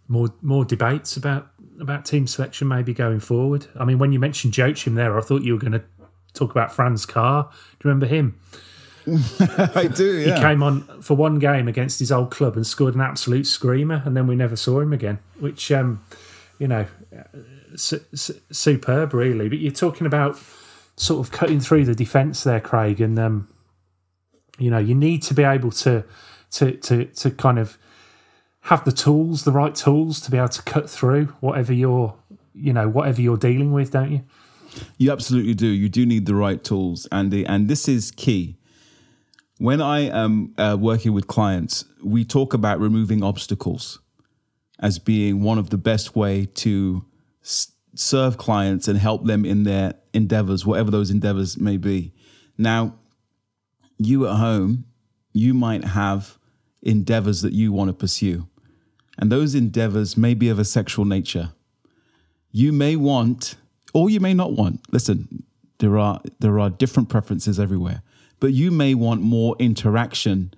more 0.08 0.34
more 0.42 0.66
debates 0.66 1.16
about 1.16 1.52
about 1.80 2.06
team 2.06 2.28
selection 2.28 2.68
maybe 2.68 2.94
going 2.94 3.20
forward. 3.20 3.68
I 3.80 3.86
mean, 3.86 4.00
when 4.00 4.12
you 4.12 4.20
mentioned 4.20 4.58
Joachim 4.58 4.96
there, 4.96 5.18
I 5.18 5.22
thought 5.22 5.44
you 5.44 5.54
were 5.54 5.60
going 5.60 5.74
to 5.74 5.84
talk 6.34 6.52
about 6.52 6.74
Franz 6.74 7.06
Carr. 7.06 7.44
Do 7.44 7.88
you 7.88 7.90
remember 7.90 8.08
him? 8.08 8.40
I 9.76 9.90
do. 9.94 10.20
Yeah. 10.20 10.36
He 10.36 10.42
came 10.42 10.62
on 10.62 11.02
for 11.02 11.16
one 11.16 11.40
game 11.40 11.68
against 11.68 12.00
his 12.00 12.12
old 12.12 12.32
club 12.32 12.56
and 12.56 12.66
scored 12.66 12.96
an 12.96 13.02
absolute 13.02 13.48
screamer, 13.48 14.02
and 14.06 14.16
then 14.16 14.28
we 14.28 14.36
never 14.36 14.56
saw 14.56 14.80
him 14.80 14.94
again. 14.94 15.20
Which, 15.40 15.72
um, 15.72 16.04
you 16.60 16.68
know, 16.68 16.86
su- 17.76 18.04
su- 18.14 18.40
superb, 18.52 19.14
really. 19.14 19.50
But 19.50 19.60
you're 19.60 19.72
talking 19.72 20.06
about 20.06 20.40
sort 20.98 21.26
of 21.26 21.32
cutting 21.32 21.60
through 21.60 21.86
the 21.86 21.96
defence 21.96 22.44
there, 22.44 22.60
Craig, 22.60 23.02
and 23.02 23.18
um, 23.18 23.48
you 24.58 24.70
know, 24.70 24.78
you 24.78 24.96
need 24.96 25.24
to 25.24 25.34
be 25.34 25.44
able 25.44 25.72
to 25.72 26.04
to 26.52 26.72
to 26.78 27.06
to 27.06 27.32
kind 27.32 27.60
of 27.60 27.78
have 28.62 28.84
the 28.86 28.92
tools, 28.92 29.44
the 29.44 29.52
right 29.52 29.74
tools, 29.74 30.20
to 30.22 30.32
be 30.32 30.38
able 30.38 30.50
to 30.50 30.62
cut 30.64 30.90
through 30.90 31.26
whatever 31.40 31.74
you're, 31.74 32.14
you 32.54 32.72
know, 32.72 32.88
whatever 32.88 33.22
you're 33.22 33.38
dealing 33.38 33.72
with, 33.72 33.92
don't 33.92 34.12
you? 34.12 34.24
You 34.98 35.12
absolutely 35.12 35.54
do. 35.54 35.68
You 35.68 35.90
do 35.90 36.06
need 36.06 36.26
the 36.26 36.36
right 36.36 36.64
tools, 36.64 37.08
Andy, 37.12 37.46
and 37.46 37.68
this 37.68 37.88
is 37.88 38.12
key. 38.12 38.58
When 39.58 39.82
I 39.82 40.02
am 40.02 40.54
uh, 40.58 40.78
working 40.80 41.14
with 41.14 41.28
clients, 41.28 41.86
we 42.04 42.24
talk 42.26 42.54
about 42.54 42.80
removing 42.80 43.24
obstacles 43.24 44.00
as 44.80 44.98
being 44.98 45.42
one 45.42 45.58
of 45.58 45.70
the 45.70 45.78
best 45.78 46.16
way 46.16 46.46
to 46.46 47.06
s- 47.44 47.72
serve 47.94 48.38
clients 48.38 48.88
and 48.88 48.98
help 48.98 49.26
them 49.26 49.46
in 49.46 49.64
their 49.64 49.94
endeavors, 50.14 50.66
whatever 50.66 50.90
those 50.90 51.12
endeavors 51.12 51.60
may 51.60 51.78
be. 51.78 52.12
Now, 52.58 52.96
you 54.06 54.28
at 54.28 54.36
home, 54.36 54.86
you 55.34 55.54
might 55.54 55.84
have 55.84 56.38
endeavors 56.82 57.42
that 57.42 57.54
you 57.54 57.72
want 57.72 57.90
to 57.90 57.94
pursue, 57.94 58.48
and 59.18 59.32
those 59.32 59.56
endeavors 59.56 60.18
may 60.18 60.34
be 60.34 60.50
of 60.50 60.60
a 60.60 60.66
sexual 60.66 61.06
nature. 61.06 61.52
You 62.52 62.74
may 62.74 62.96
want, 62.96 63.56
or 63.94 64.10
you 64.10 64.20
may 64.20 64.34
not 64.34 64.54
want. 64.54 64.82
Listen, 64.92 65.44
there 65.80 65.98
are 65.98 66.22
there 66.40 66.60
are 66.60 66.70
different 66.70 67.10
preferences 67.10 67.60
everywhere, 67.60 68.02
but 68.40 68.54
you 68.54 68.72
may 68.72 68.94
want 68.94 69.22
more 69.22 69.56
interaction 69.60 70.54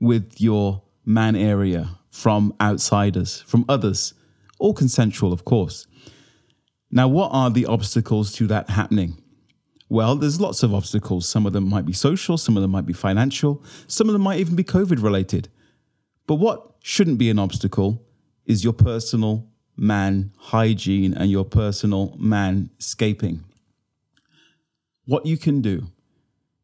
with 0.00 0.40
your 0.40 0.82
man 1.04 1.36
area 1.36 1.90
from 2.10 2.54
outsiders, 2.60 3.40
from 3.42 3.64
others, 3.68 4.14
all 4.58 4.74
consensual, 4.74 5.32
of 5.32 5.44
course. 5.44 5.86
Now, 6.90 7.08
what 7.08 7.30
are 7.32 7.50
the 7.50 7.66
obstacles 7.66 8.32
to 8.34 8.46
that 8.46 8.70
happening? 8.70 9.20
Well, 9.94 10.16
there's 10.16 10.40
lots 10.40 10.64
of 10.64 10.74
obstacles. 10.74 11.28
Some 11.28 11.46
of 11.46 11.52
them 11.52 11.68
might 11.68 11.86
be 11.86 11.92
social, 11.92 12.36
some 12.36 12.56
of 12.56 12.62
them 12.62 12.72
might 12.72 12.84
be 12.84 12.92
financial, 12.92 13.62
some 13.86 14.08
of 14.08 14.12
them 14.12 14.22
might 14.22 14.40
even 14.40 14.56
be 14.56 14.64
COVID 14.64 15.00
related. 15.00 15.48
But 16.26 16.34
what 16.34 16.74
shouldn't 16.80 17.16
be 17.16 17.30
an 17.30 17.38
obstacle 17.38 18.04
is 18.44 18.64
your 18.64 18.72
personal 18.72 19.46
man 19.76 20.32
hygiene 20.36 21.14
and 21.14 21.30
your 21.30 21.44
personal 21.44 22.16
manscaping. 22.20 23.44
What 25.04 25.26
you 25.26 25.38
can 25.38 25.62
do 25.62 25.86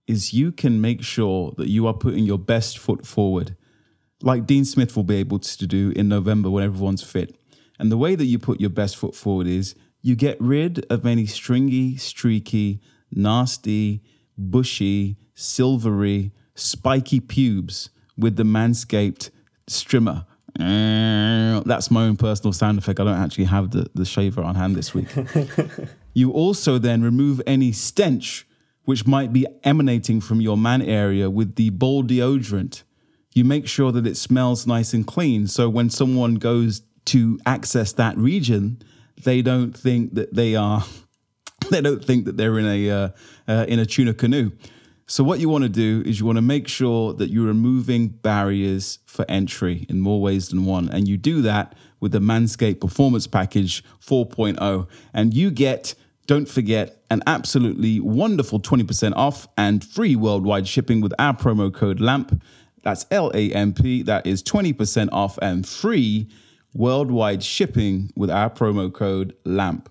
is 0.08 0.34
you 0.34 0.50
can 0.50 0.80
make 0.80 1.04
sure 1.04 1.54
that 1.56 1.68
you 1.68 1.86
are 1.86 1.94
putting 1.94 2.24
your 2.24 2.36
best 2.36 2.78
foot 2.78 3.06
forward, 3.06 3.54
like 4.22 4.44
Dean 4.44 4.64
Smith 4.64 4.96
will 4.96 5.04
be 5.04 5.18
able 5.18 5.38
to 5.38 5.66
do 5.68 5.92
in 5.94 6.08
November 6.08 6.50
when 6.50 6.64
everyone's 6.64 7.04
fit. 7.04 7.36
And 7.78 7.92
the 7.92 7.96
way 7.96 8.16
that 8.16 8.26
you 8.26 8.40
put 8.40 8.60
your 8.60 8.70
best 8.70 8.96
foot 8.96 9.14
forward 9.14 9.46
is 9.46 9.76
you 10.02 10.16
get 10.16 10.36
rid 10.40 10.84
of 10.90 11.06
any 11.06 11.26
stringy, 11.26 11.96
streaky, 11.96 12.80
nasty, 13.12 14.02
bushy, 14.36 15.16
silvery, 15.34 16.32
spiky 16.54 17.20
pubes 17.20 17.90
with 18.16 18.36
the 18.36 18.42
manscaped 18.42 19.30
strimmer. 19.68 20.26
Eh, 20.58 21.60
that's 21.64 21.90
my 21.90 22.04
own 22.04 22.16
personal 22.16 22.52
sound 22.52 22.78
effect. 22.78 23.00
I 23.00 23.04
don't 23.04 23.18
actually 23.18 23.44
have 23.44 23.70
the, 23.70 23.88
the 23.94 24.04
shaver 24.04 24.42
on 24.42 24.54
hand 24.54 24.76
this 24.76 24.94
week. 24.94 25.08
you 26.14 26.32
also 26.32 26.78
then 26.78 27.02
remove 27.02 27.40
any 27.46 27.72
stench 27.72 28.46
which 28.84 29.06
might 29.06 29.32
be 29.32 29.46
emanating 29.62 30.20
from 30.20 30.40
your 30.40 30.56
man 30.56 30.82
area 30.82 31.30
with 31.30 31.54
the 31.54 31.70
ball 31.70 32.02
deodorant. 32.02 32.82
You 33.32 33.44
make 33.44 33.68
sure 33.68 33.92
that 33.92 34.06
it 34.06 34.16
smells 34.16 34.66
nice 34.66 34.92
and 34.92 35.06
clean. 35.06 35.46
So 35.46 35.68
when 35.68 35.90
someone 35.90 36.34
goes 36.34 36.82
to 37.06 37.38
access 37.46 37.92
that 37.92 38.16
region, 38.18 38.82
they 39.22 39.42
don't 39.42 39.76
think 39.76 40.14
that 40.14 40.34
they 40.34 40.56
are 40.56 40.84
they 41.80 41.80
don't 41.80 42.04
think 42.04 42.24
that 42.24 42.36
they're 42.36 42.58
in 42.58 42.66
a 42.66 42.90
uh, 42.90 43.08
uh, 43.46 43.64
in 43.68 43.78
a 43.78 43.86
tuna 43.86 44.12
canoe. 44.14 44.50
So 45.06 45.24
what 45.24 45.40
you 45.40 45.48
want 45.48 45.64
to 45.64 45.68
do 45.68 46.02
is 46.06 46.20
you 46.20 46.26
want 46.26 46.36
to 46.36 46.42
make 46.42 46.68
sure 46.68 47.12
that 47.14 47.30
you're 47.30 47.46
removing 47.46 48.08
barriers 48.08 49.00
for 49.06 49.24
entry 49.28 49.86
in 49.88 50.00
more 50.00 50.20
ways 50.20 50.48
than 50.48 50.64
one, 50.64 50.88
and 50.88 51.08
you 51.08 51.16
do 51.16 51.42
that 51.42 51.74
with 51.98 52.12
the 52.12 52.20
Manscaped 52.20 52.80
Performance 52.80 53.26
Package 53.26 53.84
4.0, 54.00 54.88
and 55.14 55.34
you 55.34 55.50
get. 55.50 55.94
Don't 56.26 56.48
forget 56.48 57.02
an 57.10 57.24
absolutely 57.26 57.98
wonderful 57.98 58.60
20% 58.60 59.14
off 59.16 59.48
and 59.58 59.82
free 59.82 60.14
worldwide 60.14 60.68
shipping 60.68 61.00
with 61.00 61.12
our 61.18 61.34
promo 61.34 61.74
code 61.74 61.98
LAMP. 61.98 62.40
That's 62.84 63.04
L 63.10 63.32
A 63.34 63.52
M 63.52 63.74
P. 63.74 64.02
That 64.04 64.28
is 64.28 64.40
20% 64.44 65.08
off 65.10 65.40
and 65.42 65.66
free 65.66 66.30
worldwide 66.72 67.42
shipping 67.42 68.12
with 68.14 68.30
our 68.30 68.48
promo 68.48 68.92
code 68.92 69.34
LAMP. 69.44 69.88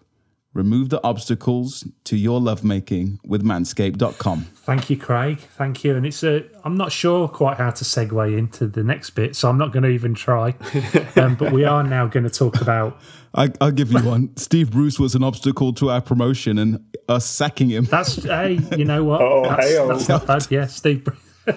Remove 0.59 0.89
the 0.89 1.01
obstacles 1.05 1.87
to 2.03 2.17
your 2.17 2.41
lovemaking 2.41 3.17
with 3.25 3.41
manscaped.com. 3.45 4.41
Thank 4.41 4.89
you, 4.89 4.97
Craig. 4.97 5.39
Thank 5.39 5.85
you. 5.85 5.95
And 5.95 6.05
it's 6.05 6.21
a, 6.21 6.43
I'm 6.65 6.75
not 6.75 6.91
sure 6.91 7.29
quite 7.29 7.55
how 7.55 7.69
to 7.71 7.85
segue 7.85 8.37
into 8.37 8.67
the 8.67 8.83
next 8.83 9.11
bit, 9.11 9.37
so 9.37 9.47
I'm 9.49 9.57
not 9.57 9.71
going 9.71 9.83
to 9.83 9.89
even 9.89 10.13
try. 10.13 10.55
Um, 11.15 11.35
but 11.35 11.51
we 11.51 11.65
are 11.65 11.83
now 11.83 12.07
going 12.07 12.23
to 12.23 12.29
talk 12.29 12.61
about. 12.61 12.99
I, 13.33 13.49
I'll 13.59 13.71
give 13.71 13.91
you 13.91 13.99
one. 13.99 14.35
Steve 14.37 14.71
Bruce 14.71 14.99
was 14.99 15.15
an 15.15 15.23
obstacle 15.23 15.73
to 15.73 15.89
our 15.89 16.01
promotion 16.01 16.57
and 16.57 16.79
us 17.07 17.25
sacking 17.25 17.69
him. 17.69 17.85
That's, 17.85 18.23
hey, 18.23 18.59
you 18.77 18.85
know 18.85 19.03
what? 19.03 19.21
Oh, 19.29 19.43
that's, 19.43 19.67
hey-o. 19.67 19.87
that's 19.87 20.07
not 20.09 20.27
bad. 20.27 20.47
Yeah, 20.49 20.67
Steve. 20.67 21.03
Bru- 21.03 21.15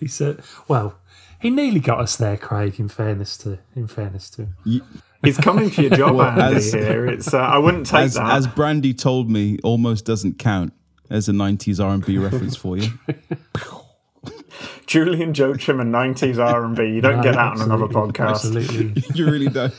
he 0.00 0.08
said, 0.08 0.42
well, 0.68 0.98
he 1.40 1.50
nearly 1.50 1.80
got 1.80 2.00
us 2.00 2.16
there, 2.16 2.36
Craig. 2.36 2.78
In 2.78 2.88
fairness 2.88 3.36
to, 3.38 3.58
in 3.74 3.86
fairness 3.86 4.30
to 4.30 4.42
him. 4.64 4.82
He's 5.24 5.38
coming 5.38 5.70
for 5.70 5.82
your 5.82 5.90
job, 5.90 6.14
Well, 6.16 6.28
Andy. 6.40 6.56
as- 6.56 6.72
here, 6.72 7.06
it's 7.06 7.32
uh, 7.34 7.38
I 7.38 7.58
wouldn't 7.58 7.86
take 7.86 8.02
As, 8.04 8.14
that. 8.14 8.32
as 8.36 8.46
Brandy 8.46 8.94
told 8.94 9.30
me, 9.30 9.58
almost 9.64 10.04
doesn't 10.04 10.38
count. 10.38 10.72
There's 11.08 11.28
a 11.28 11.32
90s 11.32 11.84
R&B 11.84 12.18
reference 12.28 12.56
for 12.56 12.76
you. 12.76 12.88
Julian 14.86 15.34
Joachim 15.34 15.80
and 15.80 15.92
'90s 15.92 16.38
R&B. 16.38 16.82
You 16.94 17.00
don't 17.00 17.16
No, 17.18 17.22
get 17.22 17.34
that 17.34 17.52
on 17.54 17.60
another 17.62 17.86
podcast. 17.86 18.30
Absolutely. 18.30 19.02
you 19.14 19.26
really 19.26 19.48
don't. 19.48 19.74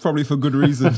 Probably 0.00 0.24
for 0.24 0.36
good 0.36 0.54
reason. 0.54 0.94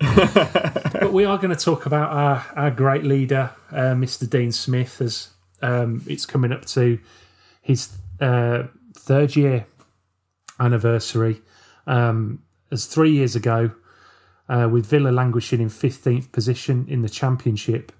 but 0.00 1.12
we 1.12 1.24
are 1.24 1.36
going 1.38 1.54
to 1.54 1.62
talk 1.64 1.86
about 1.86 2.10
our, 2.10 2.46
our 2.56 2.70
great 2.70 3.04
leader, 3.04 3.50
uh, 3.70 3.94
Mr. 3.94 4.28
Dean 4.28 4.50
Smith, 4.50 5.00
as 5.00 5.28
um, 5.62 6.02
it's 6.06 6.26
coming 6.26 6.52
up 6.52 6.64
to 6.66 6.98
his 7.62 7.90
uh, 8.20 8.64
third 8.96 9.36
year 9.36 9.66
anniversary. 10.58 11.40
Um, 11.90 12.44
as 12.70 12.86
three 12.86 13.10
years 13.10 13.34
ago, 13.34 13.72
uh, 14.48 14.68
with 14.70 14.86
Villa 14.86 15.10
languishing 15.10 15.60
in 15.60 15.68
15th 15.68 16.30
position 16.30 16.86
in 16.88 17.02
the 17.02 17.08
Championship, 17.08 17.90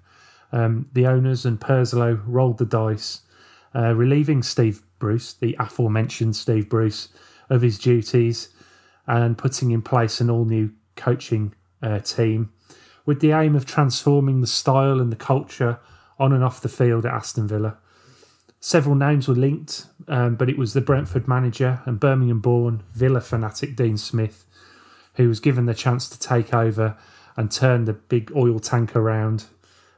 um, 0.53 0.89
the 0.93 1.05
owners 1.05 1.45
and 1.45 1.59
Purslow 1.59 2.21
rolled 2.25 2.57
the 2.57 2.65
dice, 2.65 3.21
uh, 3.75 3.93
relieving 3.93 4.43
Steve 4.43 4.81
Bruce, 4.97 5.33
the 5.33 5.55
aforementioned 5.59 6.35
Steve 6.35 6.69
Bruce, 6.69 7.09
of 7.49 7.61
his 7.61 7.77
duties 7.77 8.49
and 9.05 9.37
putting 9.37 9.71
in 9.71 9.81
place 9.81 10.21
an 10.21 10.29
all 10.29 10.45
new 10.45 10.71
coaching 10.95 11.53
uh, 11.83 11.99
team 11.99 12.51
with 13.05 13.19
the 13.19 13.31
aim 13.31 13.55
of 13.55 13.65
transforming 13.65 14.39
the 14.39 14.47
style 14.47 15.01
and 15.01 15.11
the 15.11 15.17
culture 15.17 15.79
on 16.17 16.31
and 16.31 16.43
off 16.43 16.61
the 16.61 16.69
field 16.69 17.05
at 17.05 17.13
Aston 17.13 17.47
Villa. 17.47 17.77
Several 18.61 18.95
names 18.95 19.27
were 19.27 19.35
linked, 19.35 19.87
um, 20.07 20.35
but 20.35 20.49
it 20.49 20.57
was 20.57 20.73
the 20.73 20.81
Brentford 20.81 21.27
manager 21.27 21.81
and 21.85 21.99
Birmingham 21.99 22.39
born 22.39 22.83
Villa 22.93 23.19
fanatic 23.19 23.75
Dean 23.75 23.97
Smith 23.97 24.45
who 25.15 25.27
was 25.27 25.39
given 25.39 25.65
the 25.65 25.73
chance 25.73 26.07
to 26.09 26.19
take 26.19 26.53
over 26.53 26.97
and 27.35 27.51
turn 27.51 27.85
the 27.85 27.93
big 27.93 28.31
oil 28.35 28.59
tank 28.59 28.95
around, 28.95 29.45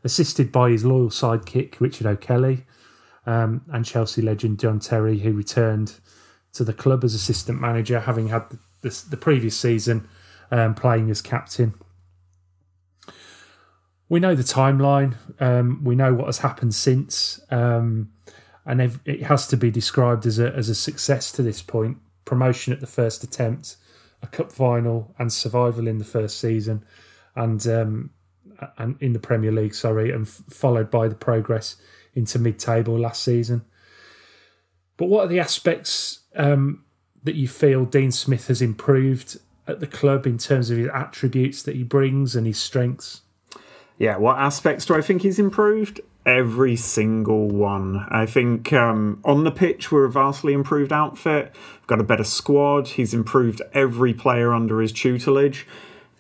assisted 0.04 0.52
by 0.52 0.70
his 0.70 0.86
loyal 0.86 1.10
sidekick 1.10 1.80
Richard 1.80 2.08
O'Kelly 2.08 2.66
um, 3.26 3.62
and 3.72 3.86
Chelsea 3.86 4.22
legend 4.22 4.60
John 4.60 4.80
Terry, 4.80 5.20
who 5.20 5.34
returned 5.34 5.96
to 6.54 6.64
the 6.64 6.74
club 6.74 7.04
as 7.04 7.14
assistant 7.14 7.60
manager, 7.60 8.02
having 8.02 8.28
had 8.28 8.44
the, 8.82 9.04
the 9.10 9.18
previous 9.18 9.58
season 9.58 10.08
um, 10.52 10.76
playing 10.76 11.10
as 11.10 11.22
captain. 11.22 11.74
We 14.10 14.20
know 14.20 14.36
the 14.36 14.44
timeline. 14.44 15.16
Um, 15.40 15.84
we 15.84 15.96
know 15.96 16.14
what 16.14 16.26
has 16.26 16.40
happened 16.40 16.76
since, 16.76 17.40
um, 17.50 18.12
and 18.66 19.00
it 19.06 19.24
has 19.24 19.48
to 19.48 19.58
be 19.58 19.72
described 19.72 20.26
as 20.26 20.40
a 20.40 20.54
as 20.54 20.70
a 20.70 20.76
success 20.76 21.32
to 21.34 21.42
this 21.42 21.62
point. 21.62 21.98
Promotion 22.26 22.72
at 22.72 22.80
the 22.80 22.88
first 22.88 23.24
attempt, 23.24 23.76
a 24.22 24.28
cup 24.28 24.52
final 24.52 25.14
and 25.20 25.32
survival 25.32 25.88
in 25.88 25.98
the 25.98 26.06
first 26.06 26.40
season, 26.40 26.86
and 27.36 27.68
um, 27.68 28.12
and 28.78 28.96
in 29.02 29.14
the 29.14 29.20
Premier 29.20 29.52
League, 29.52 29.76
sorry, 29.76 30.12
and 30.12 30.26
f- 30.26 30.44
followed 30.50 30.90
by 30.90 31.08
the 31.08 31.16
progress 31.16 31.76
into 32.14 32.40
mid-table 32.40 32.98
last 32.98 33.24
season. 33.24 33.66
But 34.98 35.08
what 35.08 35.26
are 35.26 35.28
the 35.28 35.40
aspects 35.40 36.20
um, 36.36 36.86
that 37.24 37.36
you 37.36 37.48
feel 37.48 37.86
Dean 37.86 38.12
Smith 38.12 38.48
has 38.48 38.62
improved 38.62 39.40
at 39.68 39.80
the 39.80 39.88
club 39.88 40.28
in 40.28 40.38
terms 40.38 40.70
of 40.70 40.78
his 40.78 40.90
attributes 40.94 41.64
that 41.64 41.76
he 41.76 41.84
brings 41.84 42.36
and 42.36 42.46
his 42.46 42.60
strengths? 42.60 43.22
Yeah, 43.98 44.18
what 44.18 44.38
aspects 44.38 44.86
do 44.86 44.96
I 44.96 45.02
think 45.02 45.22
he's 45.22 45.40
improved? 45.40 46.02
Every 46.26 46.76
single 46.76 47.50
one. 47.50 48.06
I 48.10 48.26
think 48.26 48.72
um, 48.72 49.20
on 49.26 49.44
the 49.44 49.52
pitch, 49.52 49.92
we're 49.92 50.06
a 50.06 50.12
vastly 50.12 50.54
improved 50.54 50.94
outfit. 50.94 51.54
We've 51.54 51.88
got 51.88 52.00
a 52.00 52.04
better 52.04 52.24
squad. 52.24 52.88
He's 52.90 53.14
improved 53.14 53.62
every 53.74 54.14
player 54.14 54.54
under 54.54 54.80
his 54.80 54.94
tutelage. 54.94 55.68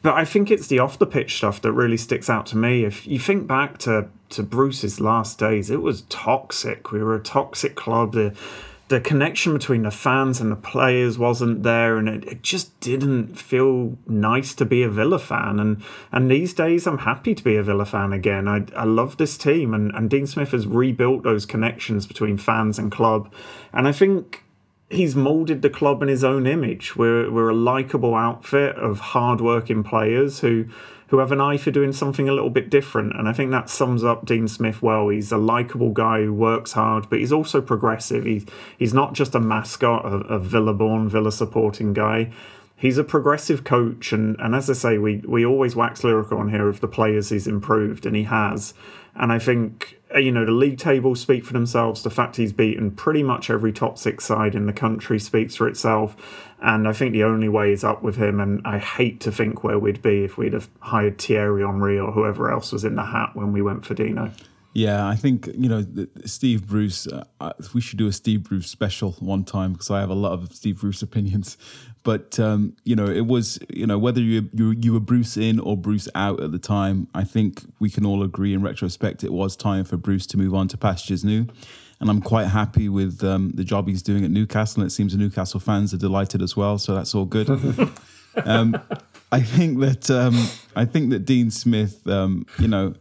But 0.01 0.15
I 0.15 0.25
think 0.25 0.51
it's 0.51 0.67
the 0.67 0.79
off 0.79 0.99
the 0.99 1.05
pitch 1.05 1.37
stuff 1.37 1.61
that 1.61 1.71
really 1.71 1.95
sticks 1.95 2.29
out 2.29 2.45
to 2.47 2.57
me. 2.57 2.83
If 2.83 3.07
you 3.07 3.17
think 3.17 3.47
back 3.47 3.77
to, 3.79 4.09
to 4.31 4.43
Bruce's 4.43 4.99
last 4.99 5.39
days, 5.39 5.69
it 5.69 5.81
was 5.81 6.01
toxic. 6.09 6.91
We 6.91 7.01
were 7.01 7.15
a 7.15 7.23
toxic 7.23 7.75
club. 7.75 8.11
The, 8.11 8.35
the 8.89 8.99
connection 8.99 9.53
between 9.53 9.83
the 9.83 9.91
fans 9.91 10.41
and 10.41 10.51
the 10.51 10.57
players 10.57 11.17
wasn't 11.17 11.63
there, 11.63 11.97
and 11.97 12.09
it, 12.09 12.25
it 12.25 12.43
just 12.43 12.77
didn't 12.79 13.35
feel 13.35 13.97
nice 14.07 14.53
to 14.55 14.65
be 14.65 14.83
a 14.83 14.89
Villa 14.89 15.19
fan. 15.19 15.59
And 15.59 15.83
and 16.11 16.29
these 16.29 16.53
days, 16.53 16.85
I'm 16.85 16.99
happy 16.99 17.33
to 17.33 17.43
be 17.43 17.55
a 17.55 17.63
Villa 17.63 17.85
fan 17.85 18.13
again. 18.13 18.47
I, 18.47 18.65
I 18.75 18.83
love 18.83 19.17
this 19.17 19.37
team, 19.37 19.73
and, 19.73 19.93
and 19.95 20.09
Dean 20.09 20.27
Smith 20.27 20.51
has 20.51 20.67
rebuilt 20.67 21.23
those 21.23 21.45
connections 21.45 22.05
between 22.05 22.37
fans 22.37 22.77
and 22.77 22.91
club. 22.91 23.33
And 23.71 23.87
I 23.87 23.93
think 23.93 24.43
he's 24.89 25.15
molded 25.15 25.61
the 25.61 25.69
club 25.69 26.01
in 26.01 26.07
his 26.07 26.23
own 26.23 26.45
image. 26.45 26.95
We're 26.95 27.31
we're 27.31 27.49
a 27.49 27.55
likable 27.55 28.15
outfit 28.15 28.75
of 28.75 28.99
hardworking 28.99 29.83
players 29.83 30.41
who 30.41 30.65
who 31.07 31.19
have 31.19 31.31
an 31.31 31.41
eye 31.41 31.57
for 31.57 31.71
doing 31.71 31.93
something 31.93 32.27
a 32.27 32.33
little 32.33 32.49
bit 32.49 32.69
different. 32.69 33.15
And 33.15 33.27
I 33.27 33.33
think 33.33 33.51
that 33.51 33.69
sums 33.69 34.03
up 34.03 34.25
Dean 34.25 34.47
Smith 34.47 34.81
well. 34.81 35.09
He's 35.09 35.31
a 35.31 35.37
likable 35.37 35.91
guy 35.91 36.23
who 36.23 36.33
works 36.33 36.73
hard, 36.73 37.09
but 37.09 37.19
he's 37.19 37.31
also 37.31 37.61
progressive. 37.61 38.25
He's 38.25 38.45
he's 38.77 38.93
not 38.93 39.13
just 39.13 39.35
a 39.35 39.39
mascot, 39.39 40.05
a, 40.05 40.15
a 40.27 40.39
Villa 40.39 40.73
born, 40.73 41.09
Villa 41.09 41.31
supporting 41.31 41.93
guy. 41.93 42.31
He's 42.75 42.97
a 42.97 43.03
progressive 43.03 43.63
coach, 43.63 44.11
and, 44.11 44.35
and 44.39 44.53
as 44.53 44.69
I 44.69 44.73
say, 44.73 44.97
we, 44.97 45.17
we 45.25 45.45
always 45.45 45.73
wax 45.73 46.03
lyrical 46.03 46.39
on 46.39 46.49
here 46.49 46.67
of 46.67 46.81
the 46.81 46.87
players 46.87 47.29
he's 47.29 47.47
improved, 47.47 48.05
and 48.05 48.13
he 48.13 48.23
has. 48.23 48.73
And 49.15 49.31
I 49.31 49.39
think, 49.39 49.99
you 50.15 50.31
know, 50.31 50.45
the 50.45 50.51
league 50.51 50.77
tables 50.77 51.19
speak 51.19 51.45
for 51.45 51.53
themselves. 51.53 52.03
The 52.03 52.09
fact 52.09 52.35
he's 52.35 52.53
beaten 52.53 52.91
pretty 52.91 53.23
much 53.23 53.49
every 53.49 53.71
top 53.71 53.97
six 53.97 54.25
side 54.25 54.55
in 54.55 54.65
the 54.65 54.73
country 54.73 55.19
speaks 55.19 55.55
for 55.55 55.67
itself. 55.67 56.15
And 56.61 56.87
I 56.87 56.93
think 56.93 57.11
the 57.11 57.23
only 57.23 57.49
way 57.49 57.71
is 57.71 57.83
up 57.83 58.03
with 58.03 58.15
him. 58.15 58.39
And 58.39 58.61
I 58.65 58.77
hate 58.77 59.19
to 59.21 59.31
think 59.31 59.63
where 59.63 59.79
we'd 59.79 60.01
be 60.01 60.23
if 60.23 60.37
we'd 60.37 60.53
have 60.53 60.69
hired 60.79 61.19
Thierry 61.19 61.63
Henry 61.63 61.99
or 61.99 62.11
whoever 62.11 62.51
else 62.51 62.71
was 62.71 62.83
in 62.85 62.95
the 62.95 63.03
hat 63.03 63.31
when 63.33 63.51
we 63.51 63.61
went 63.61 63.85
for 63.85 63.93
Dino. 63.93 64.31
Yeah, 64.73 65.07
I 65.07 65.15
think 65.15 65.47
you 65.55 65.69
know 65.69 65.85
Steve 66.25 66.67
Bruce. 66.67 67.07
Uh, 67.07 67.53
we 67.75 67.81
should 67.81 67.99
do 67.99 68.07
a 68.07 68.11
Steve 68.11 68.43
Bruce 68.43 68.71
special 68.71 69.11
one 69.19 69.43
time 69.43 69.73
because 69.73 69.91
I 69.91 69.99
have 69.99 70.09
a 70.09 70.15
lot 70.15 70.31
of 70.31 70.51
Steve 70.51 70.81
Bruce 70.81 71.03
opinions. 71.03 71.57
But 72.03 72.37
um, 72.39 72.75
you 72.83 72.95
know, 72.95 73.05
it 73.05 73.27
was 73.27 73.59
you 73.69 73.87
know 73.87 73.97
whether 73.97 74.19
you, 74.21 74.49
you 74.53 74.71
you 74.71 74.93
were 74.93 74.99
Bruce 74.99 75.37
in 75.37 75.59
or 75.59 75.77
Bruce 75.77 76.09
out 76.15 76.41
at 76.41 76.51
the 76.51 76.59
time. 76.59 77.07
I 77.13 77.23
think 77.23 77.63
we 77.79 77.89
can 77.89 78.05
all 78.05 78.23
agree 78.23 78.53
in 78.53 78.61
retrospect 78.61 79.23
it 79.23 79.31
was 79.31 79.55
time 79.55 79.85
for 79.85 79.97
Bruce 79.97 80.27
to 80.27 80.37
move 80.37 80.53
on 80.53 80.67
to 80.69 80.77
pastures 80.77 81.23
new 81.23 81.47
and 82.03 82.09
I'm 82.09 82.21
quite 82.21 82.47
happy 82.47 82.89
with 82.89 83.23
um, 83.23 83.51
the 83.51 83.63
job 83.63 83.87
he's 83.87 84.01
doing 84.01 84.25
at 84.25 84.29
Newcastle. 84.29 84.81
And 84.81 84.91
it 84.91 84.93
seems 84.93 85.13
the 85.13 85.17
Newcastle 85.17 85.61
fans 85.61 85.93
are 85.93 85.97
delighted 85.97 86.41
as 86.41 86.53
well, 86.53 86.77
so 86.77 86.93
that's 86.93 87.15
all 87.15 87.23
good. 87.23 87.49
um, 88.45 88.77
I 89.31 89.39
think 89.39 89.79
that 89.79 90.11
um, 90.11 90.35
I 90.75 90.83
think 90.83 91.11
that 91.11 91.19
Dean 91.19 91.49
Smith, 91.49 92.05
um, 92.07 92.45
you 92.59 92.67
know, 92.67 92.93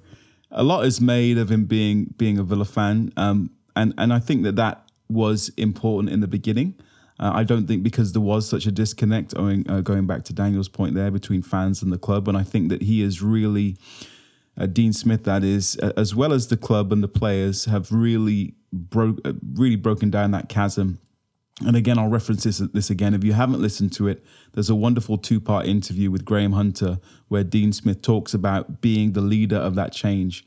a 0.52 0.62
lot 0.62 0.86
is 0.86 1.00
made 1.00 1.36
of 1.36 1.50
him 1.50 1.64
being 1.64 2.14
being 2.16 2.38
a 2.38 2.44
Villa 2.44 2.64
fan, 2.64 3.12
um, 3.16 3.50
and 3.74 3.92
and 3.98 4.12
I 4.12 4.20
think 4.20 4.44
that 4.44 4.54
that 4.54 4.88
was 5.08 5.50
important 5.56 6.12
in 6.12 6.20
the 6.20 6.28
beginning. 6.28 6.76
Uh, 7.22 7.30
I 7.32 7.44
don't 7.44 7.68
think 7.68 7.84
because 7.84 8.12
there 8.12 8.20
was 8.20 8.48
such 8.48 8.66
a 8.66 8.72
disconnect, 8.72 9.32
owing, 9.36 9.64
uh, 9.70 9.80
going 9.80 10.08
back 10.08 10.24
to 10.24 10.32
Daniel's 10.32 10.68
point 10.68 10.96
there, 10.96 11.12
between 11.12 11.40
fans 11.40 11.80
and 11.80 11.92
the 11.92 11.98
club, 11.98 12.26
and 12.26 12.36
I 12.36 12.42
think 12.42 12.68
that 12.70 12.82
he 12.82 13.00
is 13.00 13.22
really 13.22 13.76
uh, 14.58 14.66
Dean 14.66 14.92
Smith, 14.92 15.22
that 15.22 15.44
is, 15.44 15.76
as 15.76 16.16
well 16.16 16.32
as 16.32 16.48
the 16.48 16.56
club 16.56 16.92
and 16.92 17.00
the 17.00 17.08
players, 17.08 17.66
have 17.66 17.92
really 17.92 18.54
broke, 18.72 19.20
uh, 19.24 19.34
really 19.54 19.76
broken 19.76 20.10
down 20.10 20.32
that 20.32 20.48
chasm. 20.48 20.98
And 21.64 21.76
again, 21.76 21.96
I'll 21.96 22.08
reference 22.08 22.42
this, 22.42 22.58
this 22.58 22.90
again. 22.90 23.14
If 23.14 23.22
you 23.22 23.34
haven't 23.34 23.62
listened 23.62 23.92
to 23.92 24.08
it, 24.08 24.24
there's 24.54 24.70
a 24.70 24.74
wonderful 24.74 25.16
two 25.16 25.40
part 25.40 25.66
interview 25.66 26.10
with 26.10 26.24
Graham 26.24 26.52
Hunter 26.52 26.98
where 27.28 27.44
Dean 27.44 27.72
Smith 27.72 28.02
talks 28.02 28.34
about 28.34 28.80
being 28.80 29.12
the 29.12 29.20
leader 29.20 29.56
of 29.56 29.76
that 29.76 29.92
change. 29.92 30.44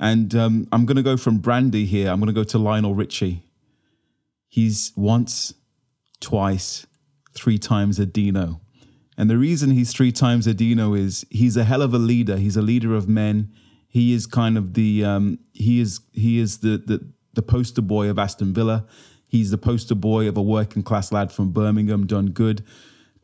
And 0.00 0.34
um, 0.34 0.66
I'm 0.72 0.84
going 0.84 0.96
to 0.96 1.02
go 1.04 1.16
from 1.16 1.38
Brandy 1.38 1.84
here. 1.84 2.10
I'm 2.10 2.18
going 2.18 2.26
to 2.26 2.32
go 2.32 2.44
to 2.44 2.58
Lionel 2.58 2.94
Richie. 2.94 3.44
He's 4.48 4.92
once, 4.96 5.54
twice, 6.20 6.86
three 7.34 7.58
times 7.58 7.98
a 7.98 8.06
Dino. 8.06 8.60
And 9.16 9.28
the 9.28 9.38
reason 9.38 9.70
he's 9.70 9.92
three 9.92 10.12
times 10.12 10.46
a 10.46 10.54
Dino 10.54 10.94
is 10.94 11.26
he's 11.30 11.56
a 11.56 11.64
hell 11.64 11.82
of 11.82 11.92
a 11.92 11.98
leader. 11.98 12.36
He's 12.36 12.56
a 12.56 12.62
leader 12.62 12.94
of 12.94 13.08
men. 13.08 13.52
He 13.88 14.12
is 14.12 14.26
kind 14.26 14.56
of 14.56 14.74
the 14.74 15.04
um, 15.04 15.38
he 15.52 15.80
is 15.80 16.00
he 16.12 16.38
is 16.38 16.58
the, 16.58 16.78
the 16.78 17.12
the 17.34 17.42
poster 17.42 17.82
boy 17.82 18.08
of 18.08 18.18
Aston 18.18 18.54
Villa. 18.54 18.86
He's 19.26 19.50
the 19.50 19.58
poster 19.58 19.94
boy 19.94 20.28
of 20.28 20.36
a 20.36 20.42
working 20.42 20.82
class 20.82 21.12
lad 21.12 21.32
from 21.32 21.50
Birmingham, 21.52 22.06
done 22.06 22.26
good. 22.26 22.64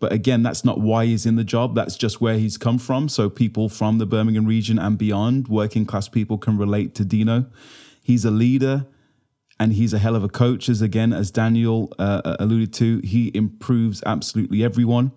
But 0.00 0.12
again, 0.12 0.42
that's 0.42 0.64
not 0.64 0.80
why 0.80 1.06
he's 1.06 1.24
in 1.24 1.36
the 1.36 1.44
job. 1.44 1.74
That's 1.74 1.96
just 1.96 2.20
where 2.20 2.36
he's 2.36 2.58
come 2.58 2.78
from. 2.78 3.08
So 3.08 3.30
people 3.30 3.68
from 3.68 3.98
the 3.98 4.06
Birmingham 4.06 4.44
region 4.44 4.78
and 4.78 4.98
beyond, 4.98 5.48
working 5.48 5.86
class 5.86 6.08
people, 6.08 6.36
can 6.36 6.58
relate 6.58 6.94
to 6.96 7.04
Dino. 7.04 7.46
He's 8.02 8.24
a 8.24 8.30
leader 8.30 8.86
and 9.58 9.72
he's 9.72 9.92
a 9.92 9.98
hell 9.98 10.16
of 10.16 10.24
a 10.24 10.28
coach. 10.28 10.68
As 10.68 10.82
again, 10.82 11.12
as 11.12 11.30
Daniel 11.30 11.92
uh, 11.98 12.36
alluded 12.40 12.72
to, 12.74 13.00
he 13.04 13.30
improves 13.34 14.02
absolutely 14.04 14.64
everyone. 14.64 15.12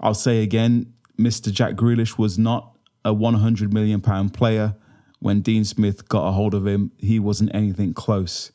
I'll 0.00 0.14
say 0.14 0.42
again, 0.42 0.92
Mr. 1.18 1.52
Jack 1.52 1.74
Grealish 1.74 2.16
was 2.16 2.38
not 2.38 2.76
a 3.04 3.12
100 3.12 3.72
million 3.72 4.00
pound 4.00 4.34
player. 4.34 4.74
When 5.18 5.42
Dean 5.42 5.64
Smith 5.64 6.08
got 6.08 6.26
a 6.26 6.32
hold 6.32 6.54
of 6.54 6.66
him, 6.66 6.92
he 6.98 7.18
wasn't 7.18 7.54
anything 7.54 7.92
close. 7.92 8.52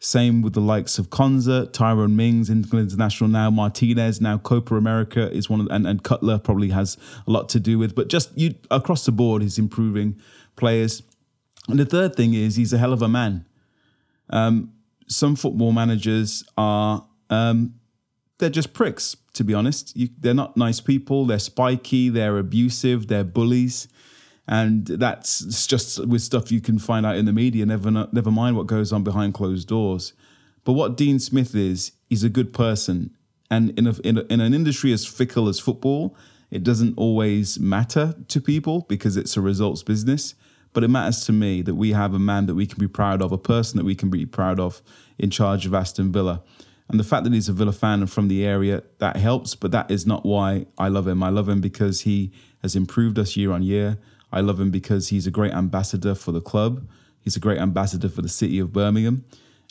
Same 0.00 0.42
with 0.42 0.52
the 0.52 0.60
likes 0.60 0.98
of 0.98 1.08
Konsa, 1.08 1.72
Tyrone 1.72 2.14
Mings, 2.14 2.50
England 2.50 2.90
international 2.90 3.30
now, 3.30 3.48
Martinez, 3.50 4.20
now 4.20 4.36
Copa 4.36 4.76
America 4.76 5.32
is 5.32 5.48
one 5.48 5.62
of, 5.62 5.68
and, 5.70 5.86
and 5.86 6.02
Cutler 6.02 6.38
probably 6.38 6.68
has 6.68 6.98
a 7.26 7.30
lot 7.30 7.48
to 7.50 7.60
do 7.60 7.78
with. 7.78 7.94
But 7.94 8.08
just 8.08 8.36
you 8.36 8.54
across 8.70 9.06
the 9.06 9.12
board, 9.12 9.40
he's 9.40 9.58
improving 9.58 10.20
players. 10.56 11.02
And 11.68 11.78
the 11.78 11.86
third 11.86 12.16
thing 12.16 12.34
is 12.34 12.56
he's 12.56 12.74
a 12.74 12.78
hell 12.78 12.92
of 12.92 13.00
a 13.00 13.08
man. 13.08 13.46
Um, 14.30 14.72
some 15.06 15.36
football 15.36 15.72
managers 15.72 16.44
are 16.56 17.06
um, 17.30 17.74
they're 18.38 18.50
just 18.50 18.72
pricks 18.72 19.16
to 19.34 19.44
be 19.44 19.52
honest. 19.52 19.96
You, 19.96 20.08
they're 20.18 20.34
not 20.34 20.56
nice 20.56 20.80
people. 20.80 21.26
They're 21.26 21.38
spiky. 21.38 22.08
They're 22.08 22.38
abusive. 22.38 23.08
They're 23.08 23.24
bullies, 23.24 23.88
and 24.48 24.86
that's 24.86 25.66
just 25.66 26.04
with 26.06 26.22
stuff 26.22 26.50
you 26.50 26.60
can 26.60 26.78
find 26.78 27.04
out 27.04 27.16
in 27.16 27.26
the 27.26 27.32
media. 27.32 27.66
Never, 27.66 27.90
never 27.90 28.30
mind 28.30 28.56
what 28.56 28.66
goes 28.66 28.92
on 28.92 29.04
behind 29.04 29.34
closed 29.34 29.68
doors. 29.68 30.14
But 30.64 30.72
what 30.72 30.96
Dean 30.96 31.18
Smith 31.18 31.54
is, 31.54 31.92
he's 32.08 32.24
a 32.24 32.30
good 32.30 32.52
person, 32.54 33.14
and 33.50 33.78
in 33.78 33.86
a, 33.86 33.94
in, 34.02 34.18
a, 34.18 34.22
in 34.22 34.40
an 34.40 34.54
industry 34.54 34.92
as 34.92 35.04
fickle 35.04 35.48
as 35.48 35.60
football, 35.60 36.16
it 36.50 36.62
doesn't 36.62 36.96
always 36.96 37.58
matter 37.58 38.14
to 38.28 38.40
people 38.40 38.86
because 38.88 39.16
it's 39.16 39.36
a 39.36 39.40
results 39.40 39.82
business. 39.82 40.34
But 40.74 40.84
it 40.84 40.88
matters 40.88 41.24
to 41.26 41.32
me 41.32 41.62
that 41.62 41.76
we 41.76 41.92
have 41.92 42.12
a 42.12 42.18
man 42.18 42.46
that 42.46 42.54
we 42.54 42.66
can 42.66 42.78
be 42.78 42.88
proud 42.88 43.22
of, 43.22 43.32
a 43.32 43.38
person 43.38 43.78
that 43.78 43.84
we 43.84 43.94
can 43.94 44.10
be 44.10 44.26
proud 44.26 44.60
of 44.60 44.82
in 45.18 45.30
charge 45.30 45.64
of 45.64 45.72
Aston 45.72 46.12
Villa. 46.12 46.42
And 46.88 47.00
the 47.00 47.04
fact 47.04 47.24
that 47.24 47.32
he's 47.32 47.48
a 47.48 47.52
Villa 47.52 47.72
fan 47.72 48.00
and 48.00 48.10
from 48.10 48.28
the 48.28 48.44
area, 48.44 48.82
that 48.98 49.16
helps, 49.16 49.54
but 49.54 49.70
that 49.70 49.90
is 49.90 50.06
not 50.06 50.26
why 50.26 50.66
I 50.76 50.88
love 50.88 51.08
him. 51.08 51.22
I 51.22 51.30
love 51.30 51.48
him 51.48 51.60
because 51.60 52.02
he 52.02 52.32
has 52.60 52.76
improved 52.76 53.18
us 53.18 53.36
year 53.36 53.52
on 53.52 53.62
year. 53.62 53.98
I 54.32 54.40
love 54.40 54.60
him 54.60 54.70
because 54.70 55.08
he's 55.08 55.26
a 55.26 55.30
great 55.30 55.52
ambassador 55.52 56.14
for 56.14 56.32
the 56.32 56.40
club. 56.40 56.86
He's 57.20 57.36
a 57.36 57.40
great 57.40 57.58
ambassador 57.58 58.08
for 58.08 58.20
the 58.20 58.28
city 58.28 58.58
of 58.58 58.72
Birmingham. 58.72 59.24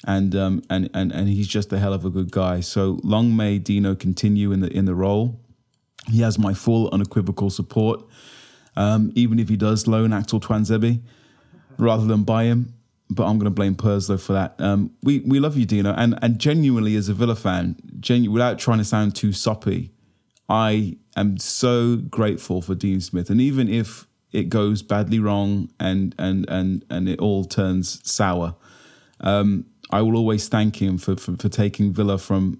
And 0.05 0.35
um, 0.35 0.63
and 0.69 0.89
and 0.93 1.11
and 1.11 1.29
he's 1.29 1.47
just 1.47 1.71
a 1.71 1.79
hell 1.79 1.93
of 1.93 2.03
a 2.03 2.09
good 2.09 2.31
guy. 2.31 2.59
So 2.59 2.99
long 3.03 3.35
may 3.35 3.57
Dino 3.57 3.95
continue 3.95 4.51
in 4.51 4.59
the 4.59 4.67
in 4.69 4.85
the 4.85 4.95
role. 4.95 5.39
He 6.11 6.21
has 6.21 6.37
my 6.37 6.53
full 6.53 6.89
unequivocal 6.91 7.49
support. 7.49 8.03
Um, 8.75 9.11
even 9.15 9.39
if 9.39 9.49
he 9.49 9.55
does 9.55 9.87
loan 9.87 10.13
Axel 10.13 10.39
Tuanzebe 10.39 11.01
rather 11.77 12.05
than 12.05 12.23
buy 12.23 12.45
him, 12.45 12.73
but 13.09 13.25
I'm 13.25 13.37
going 13.37 13.45
to 13.45 13.51
blame 13.51 13.75
Purslow 13.75 14.17
for 14.17 14.33
that. 14.33 14.55
Um, 14.59 14.91
we 15.03 15.19
we 15.19 15.39
love 15.39 15.57
you, 15.57 15.65
Dino, 15.65 15.93
and 15.93 16.17
and 16.21 16.39
genuinely 16.39 16.95
as 16.95 17.09
a 17.09 17.13
Villa 17.13 17.35
fan, 17.35 17.75
genu- 17.99 18.31
without 18.31 18.59
trying 18.59 18.79
to 18.79 18.85
sound 18.85 19.15
too 19.15 19.31
soppy, 19.31 19.91
I 20.49 20.97
am 21.15 21.37
so 21.37 21.97
grateful 21.97 22.61
for 22.61 22.75
Dean 22.75 23.01
Smith, 23.01 23.29
and 23.29 23.39
even 23.39 23.69
if 23.69 24.07
it 24.31 24.49
goes 24.49 24.81
badly 24.81 25.19
wrong 25.19 25.69
and 25.79 26.15
and 26.17 26.45
and 26.49 26.85
and 26.89 27.07
it 27.07 27.19
all 27.19 27.45
turns 27.45 28.01
sour, 28.09 28.55
um, 29.21 29.65
I 29.91 30.01
will 30.01 30.17
always 30.17 30.47
thank 30.47 30.81
him 30.81 30.97
for, 30.97 31.15
for 31.15 31.35
for 31.37 31.49
taking 31.49 31.93
Villa 31.93 32.17
from 32.17 32.59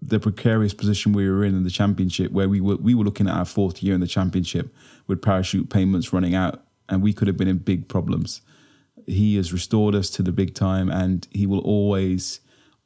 the 0.00 0.18
precarious 0.18 0.74
position 0.74 1.12
we 1.12 1.28
were 1.28 1.44
in 1.44 1.54
in 1.54 1.62
the 1.64 1.70
championship, 1.70 2.32
where 2.32 2.48
we 2.48 2.60
were 2.60 2.76
we 2.76 2.94
were 2.94 3.04
looking 3.04 3.28
at 3.28 3.36
our 3.36 3.44
fourth 3.44 3.82
year 3.82 3.94
in 3.94 4.00
the 4.00 4.06
championship 4.06 4.72
with 5.12 5.22
parachute 5.22 5.70
payments 5.70 6.12
running 6.12 6.34
out, 6.34 6.64
and 6.88 7.02
we 7.02 7.12
could 7.12 7.28
have 7.28 7.36
been 7.36 7.48
in 7.48 7.58
big 7.58 7.88
problems. 7.88 8.40
He 9.06 9.36
has 9.36 9.52
restored 9.52 9.94
us 9.94 10.10
to 10.10 10.22
the 10.22 10.32
big 10.32 10.54
time, 10.54 10.90
and 10.90 11.26
he 11.30 11.46
will 11.46 11.60
always, 11.60 12.40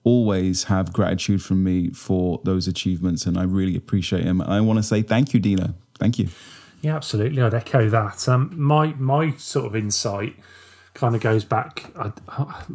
always 0.04 0.64
have 0.64 0.92
gratitude 0.92 1.42
from 1.42 1.62
me 1.62 1.90
for 1.90 2.40
those 2.44 2.68
achievements, 2.68 3.26
and 3.26 3.38
I 3.38 3.44
really 3.44 3.76
appreciate 3.76 4.24
him. 4.24 4.40
I 4.40 4.60
want 4.60 4.78
to 4.78 4.82
say 4.82 5.02
thank 5.02 5.32
you, 5.32 5.40
Dino. 5.40 5.74
Thank 5.98 6.18
you. 6.18 6.28
Yeah, 6.82 6.96
absolutely. 6.96 7.42
I'd 7.42 7.54
echo 7.54 7.88
that. 7.88 8.28
Um, 8.28 8.52
my 8.56 8.94
my 8.98 9.32
sort 9.36 9.66
of 9.66 9.76
insight 9.76 10.36
kind 10.94 11.14
of 11.14 11.20
goes 11.20 11.44
back. 11.44 11.90
I, 11.96 12.12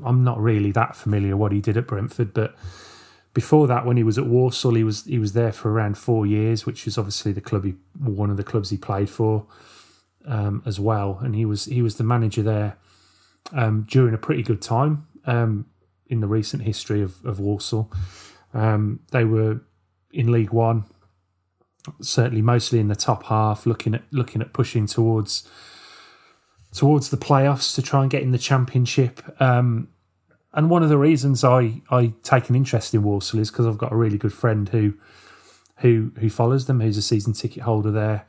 I'm 0.05 0.23
not 0.23 0.39
really 0.39 0.71
that 0.71 0.95
familiar 0.95 1.35
what 1.35 1.51
he 1.51 1.61
did 1.61 1.77
at 1.77 1.87
Brentford, 1.87 2.33
but 2.33 2.55
before 3.33 3.67
that, 3.67 3.85
when 3.85 3.97
he 3.97 4.03
was 4.03 4.17
at 4.17 4.25
Walsall, 4.25 4.75
he 4.75 4.83
was 4.83 5.05
he 5.05 5.19
was 5.19 5.33
there 5.33 5.51
for 5.51 5.71
around 5.71 5.97
four 5.97 6.25
years, 6.25 6.65
which 6.65 6.85
is 6.85 6.97
obviously 6.97 7.31
the 7.31 7.41
club 7.41 7.63
he 7.63 7.75
one 7.97 8.29
of 8.29 8.37
the 8.37 8.43
clubs 8.43 8.69
he 8.69 8.77
played 8.77 9.09
for 9.09 9.45
um, 10.25 10.61
as 10.65 10.79
well, 10.79 11.19
and 11.21 11.35
he 11.35 11.45
was 11.45 11.65
he 11.65 11.81
was 11.81 11.95
the 11.95 12.03
manager 12.03 12.43
there 12.43 12.77
um, 13.53 13.85
during 13.89 14.13
a 14.13 14.17
pretty 14.17 14.43
good 14.43 14.61
time 14.61 15.07
um, 15.25 15.65
in 16.07 16.19
the 16.19 16.27
recent 16.27 16.63
history 16.63 17.01
of, 17.01 17.23
of 17.25 17.39
Walsall. 17.39 17.91
Um, 18.53 18.99
they 19.11 19.23
were 19.23 19.61
in 20.11 20.31
League 20.31 20.51
One, 20.51 20.83
certainly 22.01 22.41
mostly 22.41 22.79
in 22.79 22.89
the 22.89 22.95
top 22.95 23.23
half, 23.23 23.65
looking 23.65 23.95
at 23.95 24.03
looking 24.11 24.41
at 24.41 24.51
pushing 24.51 24.87
towards 24.87 25.47
towards 26.73 27.09
the 27.09 27.17
playoffs 27.17 27.75
to 27.75 27.81
try 27.81 28.01
and 28.01 28.11
get 28.11 28.23
in 28.23 28.31
the 28.31 28.37
championship. 28.37 29.21
Um, 29.41 29.89
and 30.53 30.69
one 30.69 30.83
of 30.83 30.89
the 30.89 30.97
reasons 30.97 31.43
I, 31.43 31.81
I 31.89 32.13
take 32.23 32.49
an 32.49 32.55
interest 32.55 32.93
in 32.93 33.03
Walsall 33.03 33.39
is 33.39 33.51
because 33.51 33.65
I've 33.65 33.77
got 33.77 33.93
a 33.93 33.95
really 33.95 34.17
good 34.17 34.33
friend 34.33 34.67
who 34.69 34.93
who 35.77 36.11
who 36.19 36.29
follows 36.29 36.67
them, 36.67 36.81
who's 36.81 36.97
a 36.97 37.01
season 37.01 37.33
ticket 37.33 37.63
holder 37.63 37.91
there. 37.91 38.25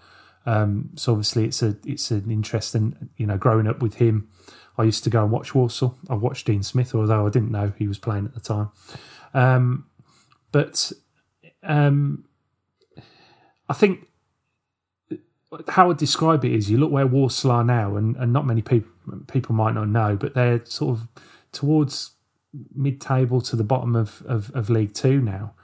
Um, 0.46 0.90
so 0.96 1.12
obviously 1.12 1.44
it's 1.44 1.62
a 1.62 1.76
it's 1.84 2.10
an 2.10 2.30
interest, 2.30 2.74
and 2.74 3.10
you 3.16 3.26
know, 3.26 3.38
growing 3.38 3.66
up 3.66 3.82
with 3.82 3.94
him, 3.94 4.28
I 4.78 4.84
used 4.84 5.04
to 5.04 5.10
go 5.10 5.22
and 5.22 5.32
watch 5.32 5.54
Walsall. 5.54 5.96
I 6.08 6.14
watched 6.14 6.46
Dean 6.46 6.62
Smith, 6.62 6.94
although 6.94 7.26
I 7.26 7.30
didn't 7.30 7.50
know 7.50 7.72
he 7.76 7.88
was 7.88 7.98
playing 7.98 8.26
at 8.26 8.34
the 8.34 8.40
time. 8.40 8.70
Um, 9.34 9.86
but 10.52 10.92
um, 11.62 12.24
I 13.68 13.74
think 13.74 14.06
how 15.68 15.90
I 15.90 15.94
describe 15.94 16.44
it 16.44 16.52
is 16.52 16.70
you 16.70 16.78
look 16.78 16.90
where 16.90 17.06
Walsall 17.06 17.50
are 17.50 17.64
now, 17.64 17.96
and, 17.96 18.16
and 18.16 18.32
not 18.32 18.46
many 18.46 18.62
people 18.62 18.90
people 19.26 19.54
might 19.54 19.74
not 19.74 19.88
know, 19.88 20.16
but 20.16 20.34
they're 20.34 20.64
sort 20.64 20.98
of 20.98 21.08
towards 21.53 22.12
mid 22.74 23.00
table 23.00 23.40
to 23.42 23.57
the 23.57 23.64
bottom 23.64 23.94
of, 23.94 24.22
of, 24.26 24.50
of 24.55 24.68
League 24.70 24.94
Two 24.94 25.20
now. 25.20 25.55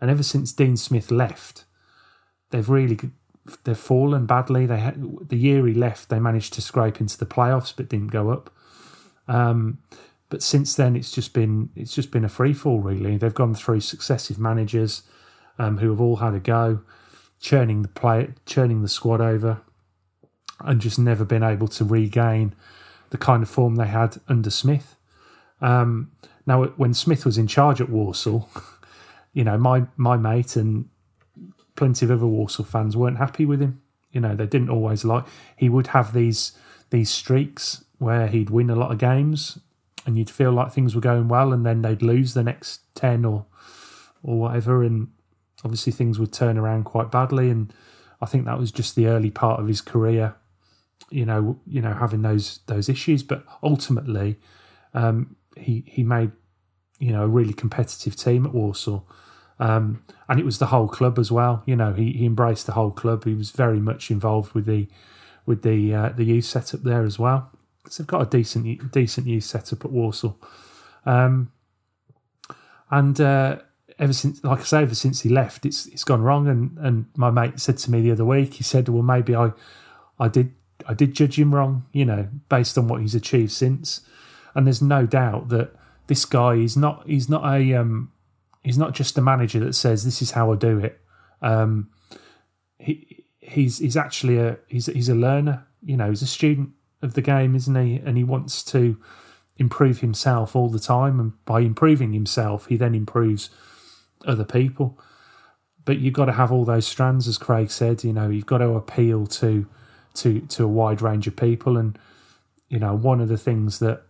And 0.00 0.10
ever 0.10 0.22
since 0.22 0.52
Dean 0.52 0.76
Smith 0.76 1.10
left, 1.10 1.64
they've 2.50 2.68
really 2.68 2.98
they've 3.64 3.78
fallen 3.78 4.26
badly. 4.26 4.66
They 4.66 4.78
had, 4.78 5.28
the 5.28 5.36
year 5.36 5.66
he 5.66 5.74
left, 5.74 6.08
they 6.08 6.18
managed 6.18 6.52
to 6.54 6.60
scrape 6.60 7.00
into 7.00 7.18
the 7.18 7.26
playoffs, 7.26 7.72
but 7.74 7.88
didn't 7.88 8.08
go 8.08 8.30
up. 8.30 8.50
Um, 9.28 9.78
but 10.28 10.42
since 10.42 10.74
then, 10.74 10.96
it's 10.96 11.12
just 11.12 11.32
been 11.32 11.70
it's 11.76 11.94
just 11.94 12.10
been 12.10 12.24
a 12.24 12.28
free 12.28 12.54
fall. 12.54 12.80
Really, 12.80 13.16
they've 13.16 13.34
gone 13.34 13.54
through 13.54 13.80
successive 13.80 14.38
managers 14.38 15.02
um, 15.58 15.78
who 15.78 15.90
have 15.90 16.00
all 16.00 16.16
had 16.16 16.34
a 16.34 16.40
go, 16.40 16.80
churning 17.40 17.82
the 17.82 17.88
play, 17.88 18.30
churning 18.46 18.82
the 18.82 18.88
squad 18.88 19.20
over, 19.20 19.60
and 20.60 20.80
just 20.80 20.98
never 20.98 21.24
been 21.24 21.42
able 21.42 21.68
to 21.68 21.84
regain 21.84 22.54
the 23.10 23.18
kind 23.18 23.42
of 23.42 23.50
form 23.50 23.76
they 23.76 23.86
had 23.86 24.16
under 24.26 24.50
Smith. 24.50 24.96
Um, 25.62 26.10
now, 26.44 26.64
when 26.64 26.92
Smith 26.92 27.24
was 27.24 27.38
in 27.38 27.46
charge 27.46 27.80
at 27.80 27.88
Walsall, 27.88 28.50
you 29.32 29.44
know, 29.44 29.56
my 29.56 29.86
my 29.96 30.16
mate 30.16 30.56
and 30.56 30.88
plenty 31.76 32.04
of 32.04 32.10
other 32.10 32.26
Walsall 32.26 32.64
fans 32.64 32.96
weren't 32.96 33.18
happy 33.18 33.46
with 33.46 33.60
him. 33.60 33.80
You 34.10 34.20
know, 34.20 34.34
they 34.34 34.46
didn't 34.46 34.68
always 34.68 35.04
like. 35.04 35.24
He 35.56 35.68
would 35.68 35.88
have 35.88 36.12
these 36.12 36.52
these 36.90 37.08
streaks 37.08 37.84
where 37.98 38.26
he'd 38.26 38.50
win 38.50 38.68
a 38.68 38.76
lot 38.76 38.90
of 38.90 38.98
games, 38.98 39.58
and 40.04 40.18
you'd 40.18 40.28
feel 40.28 40.52
like 40.52 40.72
things 40.72 40.94
were 40.94 41.00
going 41.00 41.28
well, 41.28 41.52
and 41.52 41.64
then 41.64 41.82
they'd 41.82 42.02
lose 42.02 42.34
the 42.34 42.42
next 42.42 42.80
ten 42.94 43.24
or 43.24 43.46
or 44.22 44.38
whatever, 44.38 44.82
and 44.82 45.08
obviously 45.64 45.92
things 45.92 46.18
would 46.18 46.32
turn 46.32 46.58
around 46.58 46.84
quite 46.84 47.10
badly. 47.10 47.50
And 47.50 47.72
I 48.20 48.26
think 48.26 48.44
that 48.44 48.58
was 48.58 48.72
just 48.72 48.96
the 48.96 49.06
early 49.06 49.30
part 49.30 49.60
of 49.60 49.68
his 49.68 49.80
career. 49.80 50.34
You 51.10 51.24
know, 51.24 51.60
you 51.66 51.80
know, 51.80 51.94
having 51.94 52.22
those 52.22 52.60
those 52.66 52.88
issues, 52.88 53.22
but 53.22 53.44
ultimately, 53.62 54.38
um, 54.92 55.36
he 55.56 55.84
he 55.86 56.02
made 56.02 56.32
you 56.98 57.12
know 57.12 57.24
a 57.24 57.28
really 57.28 57.52
competitive 57.52 58.16
team 58.16 58.46
at 58.46 58.54
Walsall. 58.54 59.08
Um, 59.58 60.02
and 60.28 60.40
it 60.40 60.44
was 60.44 60.58
the 60.58 60.66
whole 60.66 60.88
club 60.88 61.18
as 61.20 61.30
well. 61.30 61.62
You 61.66 61.76
know, 61.76 61.92
he, 61.92 62.12
he 62.12 62.26
embraced 62.26 62.66
the 62.66 62.72
whole 62.72 62.90
club. 62.90 63.24
He 63.24 63.34
was 63.34 63.52
very 63.52 63.78
much 63.78 64.10
involved 64.10 64.54
with 64.54 64.66
the 64.66 64.88
with 65.46 65.62
the 65.62 65.94
uh, 65.94 66.08
the 66.10 66.24
youth 66.24 66.46
setup 66.46 66.82
there 66.82 67.04
as 67.04 67.18
well. 67.18 67.50
So 67.88 68.02
they've 68.02 68.08
got 68.08 68.22
a 68.22 68.26
decent 68.26 68.90
decent 68.92 69.26
youth 69.26 69.44
setup 69.44 69.84
at 69.84 69.92
Walsall, 69.92 70.38
Um, 71.04 71.52
and 72.90 73.20
uh, 73.20 73.58
ever 73.98 74.12
since, 74.12 74.42
like 74.44 74.60
I 74.60 74.64
say, 74.64 74.82
ever 74.82 74.94
since 74.94 75.22
he 75.22 75.28
left, 75.28 75.64
it's 75.66 75.86
it's 75.86 76.04
gone 76.04 76.22
wrong. 76.22 76.48
And, 76.48 76.78
and 76.78 77.06
my 77.16 77.30
mate 77.30 77.60
said 77.60 77.78
to 77.78 77.90
me 77.90 78.00
the 78.00 78.12
other 78.12 78.24
week, 78.24 78.54
he 78.54 78.64
said, 78.64 78.88
"Well, 78.88 79.02
maybe 79.02 79.34
I 79.34 79.52
I 80.18 80.28
did 80.28 80.54
I 80.88 80.94
did 80.94 81.14
judge 81.14 81.38
him 81.38 81.54
wrong, 81.54 81.86
you 81.92 82.04
know, 82.04 82.28
based 82.48 82.76
on 82.78 82.88
what 82.88 83.00
he's 83.00 83.14
achieved 83.14 83.52
since." 83.52 84.00
And 84.54 84.66
there's 84.66 84.82
no 84.82 85.06
doubt 85.06 85.48
that 85.48 85.74
this 86.06 86.24
guy 86.24 86.54
is 86.54 86.76
not 86.76 87.06
he's 87.06 87.28
not 87.28 87.44
a 87.44 87.74
um, 87.74 88.12
he's 88.62 88.78
not 88.78 88.94
just 88.94 89.18
a 89.18 89.22
manager 89.22 89.60
that 89.60 89.74
says 89.74 90.04
this 90.04 90.22
is 90.22 90.32
how 90.32 90.52
I 90.52 90.56
do 90.56 90.78
it. 90.78 91.00
Um, 91.40 91.90
he 92.78 93.24
he's 93.40 93.78
he's 93.78 93.96
actually 93.96 94.38
a 94.38 94.58
he's 94.66 94.86
he's 94.86 95.08
a 95.08 95.14
learner. 95.14 95.66
You 95.84 95.96
know, 95.96 96.10
he's 96.10 96.22
a 96.22 96.26
student 96.26 96.70
of 97.02 97.14
the 97.14 97.22
game, 97.22 97.54
isn't 97.54 97.74
he? 97.74 97.96
And 97.96 98.16
he 98.16 98.24
wants 98.24 98.62
to 98.64 98.98
improve 99.56 100.00
himself 100.00 100.54
all 100.56 100.68
the 100.68 100.78
time, 100.78 101.20
and 101.20 101.44
by 101.44 101.60
improving 101.60 102.12
himself, 102.12 102.66
he 102.66 102.76
then 102.76 102.94
improves 102.94 103.50
other 104.26 104.44
people. 104.44 104.98
But 105.84 105.98
you've 105.98 106.14
got 106.14 106.26
to 106.26 106.32
have 106.32 106.52
all 106.52 106.64
those 106.64 106.86
strands, 106.86 107.26
as 107.26 107.38
Craig 107.38 107.70
said. 107.70 108.04
You 108.04 108.12
know, 108.12 108.30
you've 108.30 108.46
got 108.46 108.58
to 108.58 108.70
appeal 108.70 109.26
to 109.26 109.66
to 110.14 110.40
to 110.40 110.64
a 110.64 110.68
wide 110.68 111.02
range 111.02 111.26
of 111.26 111.36
people, 111.36 111.76
and 111.76 111.98
you 112.68 112.78
know, 112.78 112.94
one 112.94 113.20
of 113.20 113.28
the 113.28 113.38
things 113.38 113.80
that 113.80 114.02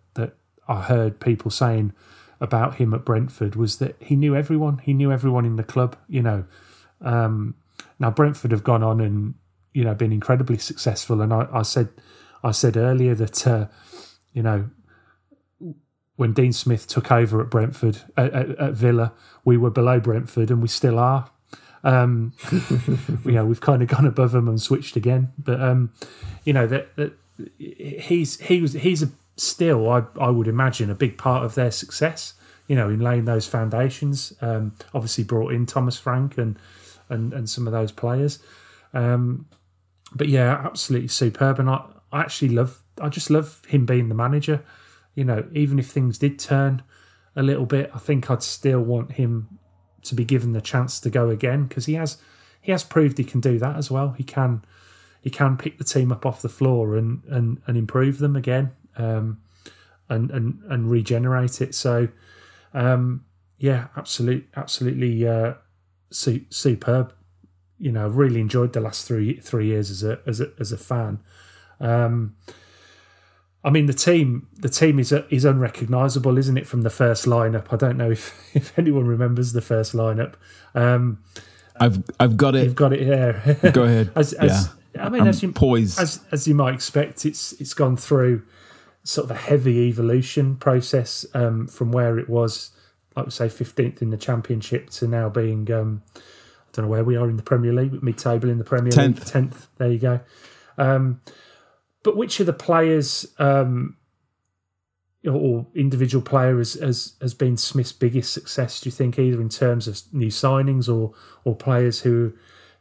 I 0.68 0.82
heard 0.82 1.20
people 1.20 1.50
saying 1.50 1.92
about 2.40 2.76
him 2.76 2.92
at 2.92 3.04
Brentford 3.04 3.54
was 3.54 3.78
that 3.78 3.96
he 4.00 4.16
knew 4.16 4.34
everyone. 4.34 4.78
He 4.78 4.92
knew 4.92 5.12
everyone 5.12 5.44
in 5.44 5.56
the 5.56 5.64
club. 5.64 5.96
You 6.08 6.22
know, 6.22 6.44
um, 7.00 7.54
now 7.98 8.10
Brentford 8.10 8.50
have 8.50 8.64
gone 8.64 8.82
on 8.82 9.00
and 9.00 9.34
you 9.72 9.84
know 9.84 9.94
been 9.94 10.12
incredibly 10.12 10.58
successful. 10.58 11.20
And 11.20 11.32
I, 11.32 11.48
I 11.52 11.62
said, 11.62 11.88
I 12.42 12.50
said 12.50 12.76
earlier 12.76 13.14
that 13.14 13.46
uh, 13.46 13.66
you 14.32 14.42
know 14.42 14.70
when 16.16 16.32
Dean 16.32 16.52
Smith 16.52 16.86
took 16.86 17.10
over 17.10 17.40
at 17.40 17.50
Brentford 17.50 17.98
at, 18.16 18.32
at, 18.32 18.50
at 18.58 18.72
Villa, 18.74 19.12
we 19.44 19.56
were 19.56 19.70
below 19.70 19.98
Brentford, 20.00 20.50
and 20.50 20.60
we 20.60 20.68
still 20.68 20.98
are. 20.98 21.30
Um, 21.84 22.32
you 23.24 23.32
know, 23.32 23.44
we've 23.44 23.60
kind 23.60 23.82
of 23.82 23.88
gone 23.88 24.06
above 24.06 24.32
them 24.32 24.48
and 24.48 24.60
switched 24.60 24.96
again. 24.96 25.32
But 25.38 25.60
um, 25.60 25.92
you 26.44 26.52
know 26.52 26.66
that, 26.66 26.94
that 26.96 27.12
he's 27.58 28.40
he 28.40 28.60
was 28.60 28.74
he's 28.74 29.02
a 29.02 29.10
still, 29.36 29.90
I, 29.90 30.04
I 30.20 30.30
would 30.30 30.48
imagine, 30.48 30.90
a 30.90 30.94
big 30.94 31.18
part 31.18 31.44
of 31.44 31.54
their 31.54 31.70
success. 31.70 32.34
You 32.68 32.76
know, 32.76 32.88
in 32.88 33.00
laying 33.00 33.24
those 33.24 33.46
foundations. 33.46 34.32
Um, 34.40 34.74
obviously, 34.94 35.24
brought 35.24 35.52
in 35.52 35.66
Thomas 35.66 35.98
Frank 35.98 36.38
and 36.38 36.58
and 37.08 37.32
and 37.32 37.48
some 37.50 37.66
of 37.66 37.72
those 37.72 37.92
players. 37.92 38.38
Um, 38.94 39.46
but 40.14 40.28
yeah, 40.28 40.62
absolutely 40.64 41.08
superb. 41.08 41.58
And 41.58 41.68
I, 41.68 41.84
I 42.10 42.20
actually 42.20 42.50
love, 42.50 42.82
I 43.00 43.08
just 43.08 43.30
love 43.30 43.62
him 43.66 43.86
being 43.86 44.08
the 44.08 44.14
manager. 44.14 44.64
You 45.14 45.24
know, 45.24 45.46
even 45.52 45.78
if 45.78 45.90
things 45.90 46.18
did 46.18 46.38
turn 46.38 46.82
a 47.36 47.42
little 47.42 47.66
bit, 47.66 47.90
I 47.94 47.98
think 47.98 48.30
I'd 48.30 48.42
still 48.42 48.80
want 48.80 49.12
him 49.12 49.58
to 50.02 50.14
be 50.14 50.24
given 50.24 50.52
the 50.52 50.60
chance 50.60 51.00
to 51.00 51.10
go 51.10 51.30
again 51.30 51.66
because 51.66 51.86
he 51.86 51.94
has, 51.94 52.18
he 52.60 52.72
has 52.72 52.84
proved 52.84 53.18
he 53.18 53.24
can 53.24 53.40
do 53.40 53.58
that 53.58 53.76
as 53.76 53.90
well. 53.90 54.12
He 54.12 54.24
can, 54.24 54.64
he 55.20 55.30
can 55.30 55.56
pick 55.56 55.78
the 55.78 55.84
team 55.84 56.10
up 56.12 56.26
off 56.26 56.42
the 56.42 56.48
floor 56.48 56.96
and 56.96 57.22
and 57.28 57.60
and 57.66 57.76
improve 57.76 58.18
them 58.18 58.34
again 58.34 58.72
um, 58.96 59.40
and 60.08 60.30
and 60.30 60.62
and 60.68 60.90
regenerate 60.90 61.60
it. 61.60 61.74
So, 61.74 62.08
um, 62.74 63.24
yeah, 63.58 63.88
absolute, 63.96 64.48
absolutely 64.56 65.26
uh, 65.26 65.54
su- 66.10 66.46
superb. 66.50 67.12
You 67.78 67.92
know, 67.92 68.04
I've 68.04 68.16
really 68.16 68.40
enjoyed 68.40 68.72
the 68.72 68.80
last 68.80 69.06
three 69.06 69.34
three 69.40 69.66
years 69.66 69.90
as 69.90 70.02
a 70.02 70.20
as 70.26 70.40
a 70.40 70.50
as 70.58 70.72
a 70.72 70.78
fan. 70.78 71.20
Um, 71.80 72.36
I 73.64 73.70
mean, 73.70 73.86
the 73.86 73.94
team 73.94 74.48
the 74.54 74.68
team 74.68 74.98
is 74.98 75.12
is 75.12 75.44
unrecognisable, 75.44 76.36
isn't 76.38 76.56
it, 76.56 76.66
from 76.66 76.82
the 76.82 76.90
first 76.90 77.26
lineup? 77.26 77.72
I 77.72 77.76
don't 77.76 77.96
know 77.96 78.10
if 78.10 78.34
if 78.54 78.78
anyone 78.78 79.06
remembers 79.06 79.52
the 79.52 79.60
first 79.60 79.94
lineup. 79.94 80.34
Um, 80.74 81.22
I've 81.76 82.02
I've 82.18 82.36
got 82.36 82.54
it. 82.54 82.64
You've 82.64 82.74
got 82.74 82.92
it 82.92 83.00
here. 83.00 83.72
Go 83.72 83.84
ahead. 83.84 84.10
as, 84.16 84.32
as, 84.34 84.68
yeah. 84.94 85.06
I 85.06 85.08
mean, 85.08 85.22
I'm 85.22 85.28
as 85.28 85.42
you 85.42 85.52
poised. 85.52 85.98
as 85.98 86.20
as 86.32 86.46
you 86.46 86.54
might 86.54 86.74
expect, 86.74 87.24
it's 87.24 87.52
it's 87.54 87.74
gone 87.74 87.96
through 87.96 88.42
sort 89.04 89.24
of 89.24 89.30
a 89.30 89.40
heavy 89.40 89.88
evolution 89.88 90.56
process 90.56 91.26
um, 91.34 91.66
from 91.66 91.92
where 91.92 92.18
it 92.18 92.28
was 92.28 92.70
like 93.16 93.26
we 93.26 93.30
say, 93.30 93.48
fifteenth 93.48 94.02
in 94.02 94.10
the 94.10 94.16
championship 94.16 94.90
to 94.90 95.06
now 95.06 95.28
being 95.28 95.70
um, 95.70 96.02
I 96.16 96.20
don't 96.72 96.86
know 96.86 96.90
where 96.90 97.04
we 97.04 97.16
are 97.16 97.28
in 97.28 97.36
the 97.36 97.42
Premier 97.42 97.72
League, 97.72 98.02
mid 98.02 98.18
table 98.18 98.48
in 98.48 98.58
the 98.58 98.64
Premier 98.64 98.92
Tenth. 98.92 99.18
League, 99.18 99.26
tenth. 99.26 99.68
There 99.78 99.90
you 99.90 99.98
go. 99.98 100.20
Um, 100.78 101.20
but 102.02 102.16
which 102.16 102.40
of 102.40 102.46
the 102.46 102.52
players 102.52 103.26
um, 103.38 103.96
or 105.28 105.66
individual 105.74 106.22
player 106.22 106.58
has, 106.58 106.74
has 106.74 107.14
has 107.20 107.34
been 107.34 107.56
Smith's 107.56 107.92
biggest 107.92 108.32
success? 108.32 108.80
Do 108.80 108.88
you 108.88 108.92
think 108.92 109.18
either 109.18 109.40
in 109.40 109.48
terms 109.48 109.86
of 109.86 110.00
new 110.12 110.28
signings 110.28 110.92
or 110.92 111.12
or 111.44 111.54
players 111.54 112.00
who 112.00 112.32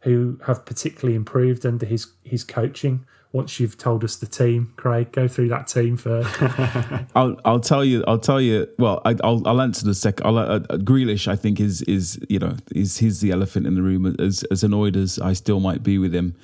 who 0.02 0.40
have 0.48 0.66
particularly 0.66 1.16
improved 1.16 1.66
under 1.66 1.86
his 1.86 2.08
his 2.24 2.44
coaching? 2.44 3.06
Once 3.34 3.62
you've 3.62 3.78
told 3.78 4.04
us 4.04 4.18
the 4.18 4.26
team, 4.26 4.74
Craig, 4.76 5.10
go 5.14 5.26
through 5.26 5.48
that 5.48 5.66
team 5.66 5.96
first. 5.96 6.30
I'll 7.16 7.40
I'll 7.46 7.62
tell 7.62 7.84
you 7.86 8.04
I'll 8.08 8.20
tell 8.20 8.42
you 8.42 8.68
well 8.78 9.02
I, 9.06 9.14
will 9.14 9.48
I'll 9.48 9.62
answer 9.62 9.86
the 9.86 9.96
second 9.96 10.28
I'll, 10.28 10.38
uh, 10.38 10.42
uh, 10.42 10.60
Grealish 10.78 11.28
I 11.28 11.36
think 11.38 11.60
is 11.60 11.82
is 11.84 12.20
you 12.28 12.40
know 12.40 12.58
is 12.76 12.98
he's 12.98 13.22
the 13.22 13.32
elephant 13.32 13.68
in 13.68 13.76
the 13.76 13.82
room 13.82 14.16
as 14.20 14.44
as 14.52 14.64
annoyed 14.64 14.98
as 14.98 15.18
I 15.20 15.34
still 15.34 15.62
might 15.62 15.82
be 15.82 15.98
with 15.98 16.14
him 16.14 16.36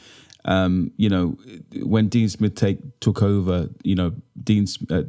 um, 0.46 0.92
you 0.96 1.10
know 1.10 1.38
when 1.84 2.08
Dean 2.08 2.30
Smith 2.30 2.56
take 2.56 2.80
took 3.02 3.22
over 3.22 3.70
you 3.84 3.96
know 3.96 4.14
Dean 4.42 4.66
uh, 4.90 5.04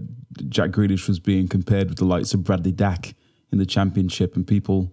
Jack 0.49 0.71
Grealish 0.71 1.07
was 1.07 1.21
being 1.21 1.47
compared 1.47 1.89
with 1.89 1.99
the 1.99 2.05
likes 2.05 2.35
of 2.35 2.43
Bradley 2.43 2.73
Dack 2.73 3.15
in 3.53 3.59
the 3.59 3.67
championship 3.67 4.35
and 4.35 4.47
people 4.47 4.93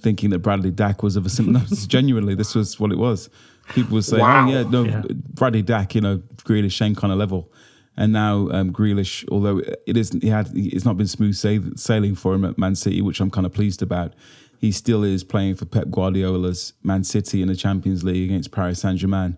thinking 0.00 0.30
that 0.30 0.38
Bradley 0.38 0.70
Dack 0.70 1.02
was 1.02 1.16
of 1.16 1.26
a 1.26 1.28
similar 1.28 1.60
no, 1.60 1.76
genuinely 1.88 2.36
this 2.36 2.54
was 2.54 2.78
what 2.78 2.92
it 2.92 2.98
was 2.98 3.28
people 3.68 3.94
were 3.94 4.02
saying 4.02 4.20
Wow. 4.22 4.46
oh 4.48 4.52
yeah 4.52 4.62
no 4.62 4.84
Yeah. 4.84 5.02
Bradley 5.34 5.62
Dack, 5.62 5.94
you 5.94 6.00
know, 6.00 6.18
Grealish, 6.44 6.76
same 6.76 6.94
kind 6.94 7.12
of 7.12 7.18
level. 7.18 7.50
And 7.96 8.12
now 8.12 8.48
um, 8.50 8.72
Grealish, 8.72 9.28
although 9.30 9.58
it 9.86 9.96
isn't, 9.98 10.22
he 10.22 10.30
had, 10.30 10.50
it's 10.54 10.84
not 10.86 10.96
been 10.96 11.06
smooth 11.06 11.34
sailing 11.76 12.14
for 12.14 12.32
him 12.34 12.44
at 12.46 12.56
Man 12.56 12.74
City, 12.74 13.02
which 13.02 13.20
I'm 13.20 13.30
kind 13.30 13.44
of 13.46 13.52
pleased 13.52 13.82
about. 13.82 14.14
He 14.58 14.72
still 14.72 15.04
is 15.04 15.22
playing 15.24 15.56
for 15.56 15.66
Pep 15.66 15.90
Guardiola's 15.90 16.72
Man 16.82 17.04
City 17.04 17.42
in 17.42 17.48
the 17.48 17.54
Champions 17.56 18.02
League 18.02 18.30
against 18.30 18.50
Paris 18.50 18.80
Saint 18.80 18.98
Germain, 18.98 19.36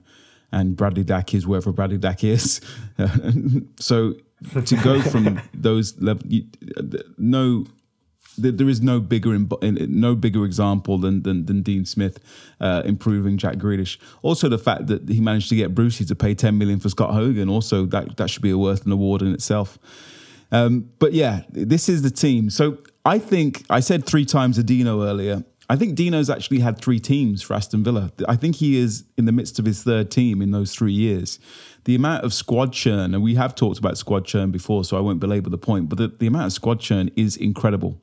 and 0.53 0.77
Bradley 0.77 1.03
Dack 1.03 1.35
is 1.35 1.47
wherever 1.49 1.73
Bradley 1.73 1.99
Dack 1.99 2.23
is. 2.23 2.61
so 3.81 4.15
to 4.67 4.77
go 4.77 5.01
from 5.03 5.41
those 5.55 6.01
level, 6.01 6.23
no 7.19 7.65
there 8.37 8.69
is 8.69 8.81
no 8.81 9.01
bigger 9.01 9.39
no 9.39 10.15
bigger 10.15 10.45
example 10.45 10.99
than 10.99 11.23
than, 11.23 11.47
than 11.47 11.63
Dean 11.63 11.85
Smith 11.85 12.19
uh, 12.61 12.83
improving 12.85 13.39
Jack 13.39 13.57
Grealish. 13.57 13.99
Also, 14.23 14.49
the 14.49 14.59
fact 14.59 14.87
that 14.89 15.09
he 15.09 15.21
managed 15.21 15.49
to 15.51 15.57
get 15.57 15.75
Brucey 15.75 16.05
to 16.05 16.15
pay 16.15 16.35
ten 16.35 16.59
million 16.59 16.81
for 16.81 16.89
Scott 16.89 17.13
Hogan. 17.13 17.49
Also, 17.49 17.87
that 17.87 18.17
that 18.17 18.31
should 18.31 18.43
be 18.43 18.51
a 18.51 18.59
worth 18.59 18.87
an 18.87 18.93
award 18.93 19.23
in 19.23 19.33
itself. 19.33 19.79
Um, 20.53 20.91
but 20.99 21.13
yeah, 21.13 21.43
this 21.51 21.89
is 21.89 22.03
the 22.03 22.11
team. 22.11 22.51
So 22.51 22.79
I 23.05 23.19
think 23.19 23.65
I 23.71 23.81
said 23.81 24.07
three 24.07 24.25
times 24.25 24.59
Adino 24.59 25.05
earlier. 25.07 25.45
I 25.69 25.77
think 25.77 25.97
Dino's 25.97 26.29
actually 26.29 26.61
had 26.61 26.79
three 26.79 27.01
teams 27.01 27.43
for 27.43 27.55
Aston 27.55 27.83
Villa. 27.83 28.13
I 28.29 28.37
think 28.37 28.57
he 28.57 28.77
is 28.77 29.05
in 29.17 29.25
the 29.25 29.33
midst 29.33 29.59
of 29.59 29.65
his 29.65 29.83
third 29.83 30.11
team 30.11 30.43
in 30.43 30.51
those 30.51 30.75
three 30.75 30.93
years. 30.93 31.39
The 31.85 31.95
amount 31.95 32.25
of 32.25 32.33
squad 32.33 32.73
churn, 32.73 33.15
and 33.15 33.23
we 33.23 33.35
have 33.35 33.55
talked 33.55 33.79
about 33.79 33.99
squad 33.99 34.25
churn 34.25 34.51
before, 34.51 34.85
so 34.85 34.97
I 34.97 35.01
won't 35.01 35.21
belabor 35.21 35.51
the 35.51 35.59
point, 35.59 35.89
but 35.89 35.99
the, 35.99 36.09
the 36.09 36.27
amount 36.27 36.47
of 36.47 36.53
squad 36.53 36.81
churn 36.81 37.11
is 37.17 37.37
incredible. 37.37 38.01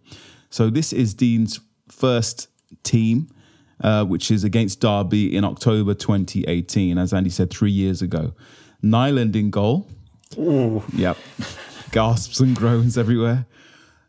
So 0.49 0.69
this 0.69 0.93
is 0.93 1.13
Dean's 1.13 1.59
first 1.89 2.47
team, 2.83 3.27
uh, 3.83 4.05
which 4.05 4.29
is 4.29 4.43
against 4.43 4.81
Derby 4.81 5.35
in 5.35 5.43
October 5.43 5.93
2018, 5.93 6.97
as 6.97 7.13
Andy 7.13 7.29
said, 7.29 7.49
three 7.49 7.71
years 7.71 8.01
ago. 8.01 8.33
Nyland 8.81 9.35
in 9.35 9.49
goal. 9.49 9.87
Yep. 10.93 11.17
Gasps 11.91 12.39
and 12.39 12.55
groans 12.55 12.97
everywhere. 12.97 13.45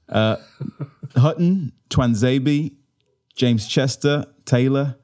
Uh, 0.09 0.37
Hutton, 1.17 1.73
Tuanzebe, 1.89 2.75
James 3.35 3.67
Chester, 3.67 4.27
Taylor, 4.45 4.97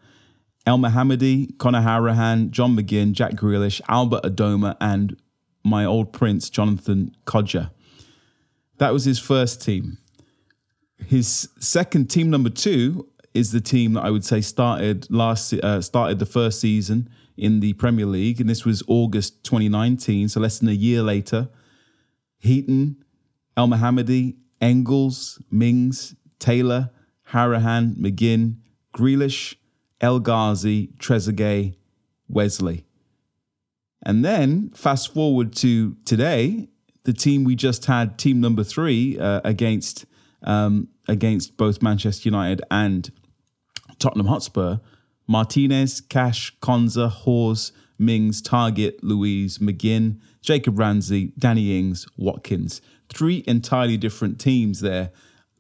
El 0.69 0.77
Mohamady, 0.77 1.57
Conor 1.57 1.81
Hourihane, 1.81 2.51
John 2.51 2.77
McGinn, 2.77 3.13
Jack 3.13 3.33
Grealish, 3.33 3.81
Albert 3.89 4.23
Adomah, 4.23 4.77
and 4.83 5.17
my 5.65 5.87
old 5.87 6.13
prince, 6.13 6.51
Jonathan 6.51 7.17
Kodjia. 7.25 7.71
That 8.77 8.93
was 8.93 9.07
his 9.07 9.19
first 9.19 9.63
team. 9.63 9.97
His 10.99 11.49
second 11.59 12.11
team, 12.11 12.29
number 12.29 12.51
two, 12.51 13.09
is 13.33 13.51
the 13.51 13.63
team 13.63 13.95
that 13.95 14.05
I 14.05 14.11
would 14.11 14.27
say 14.27 14.43
started 14.43 15.11
last 15.11 15.55
uh, 15.55 15.81
started 15.81 16.19
the 16.19 16.27
first 16.27 16.61
season 16.61 17.09
in 17.39 17.61
the 17.61 17.73
Premier 17.73 18.05
League, 18.05 18.39
and 18.39 18.51
this 18.51 18.67
was 18.67 18.83
August 18.89 19.43
2019, 19.45 20.29
so 20.29 20.39
less 20.39 20.59
than 20.59 20.69
a 20.69 20.73
year 20.73 21.01
later. 21.01 21.49
Heaton, 22.41 23.03
El 23.57 23.69
Mohamady, 23.69 24.37
Engels, 24.61 25.41
Mings, 25.51 26.15
Taylor, 26.39 26.91
Harahan, 27.31 27.97
McGinn, 27.97 28.57
Grealish, 28.93 29.55
El 30.01 30.21
Ghazi, 30.21 30.89
Trezeguet, 30.99 31.77
Wesley. 32.29 32.85
And 34.03 34.25
then 34.25 34.71
fast 34.71 35.13
forward 35.13 35.55
to 35.57 35.97
today, 36.05 36.69
the 37.05 37.13
team 37.13 37.45
we 37.45 37.57
just 37.57 37.87
had, 37.87 38.19
team 38.19 38.41
number 38.41 38.63
three, 38.63 39.19
uh, 39.19 39.41
against 39.45 40.05
um, 40.43 40.89
against 41.09 41.57
both 41.57 41.83
Manchester 41.83 42.29
United 42.29 42.63
and 42.71 43.11
Tottenham 43.99 44.27
Hotspur. 44.27 44.79
Martinez, 45.27 46.01
Cash, 46.01 46.57
Konsa, 46.61 47.11
Hause, 47.11 47.73
Mings, 47.99 48.41
Targett, 48.41 48.99
Luiz, 49.03 49.59
McGinn, 49.59 50.19
Jacob 50.41 50.79
Ramsey, 50.79 51.33
Danny 51.39 51.79
Ings, 51.79 52.07
Watkins. 52.17 52.81
Three 53.11 53.45
entirely 53.47 53.97
different 53.97 54.41
teams 54.41 54.81
there. 54.81 55.11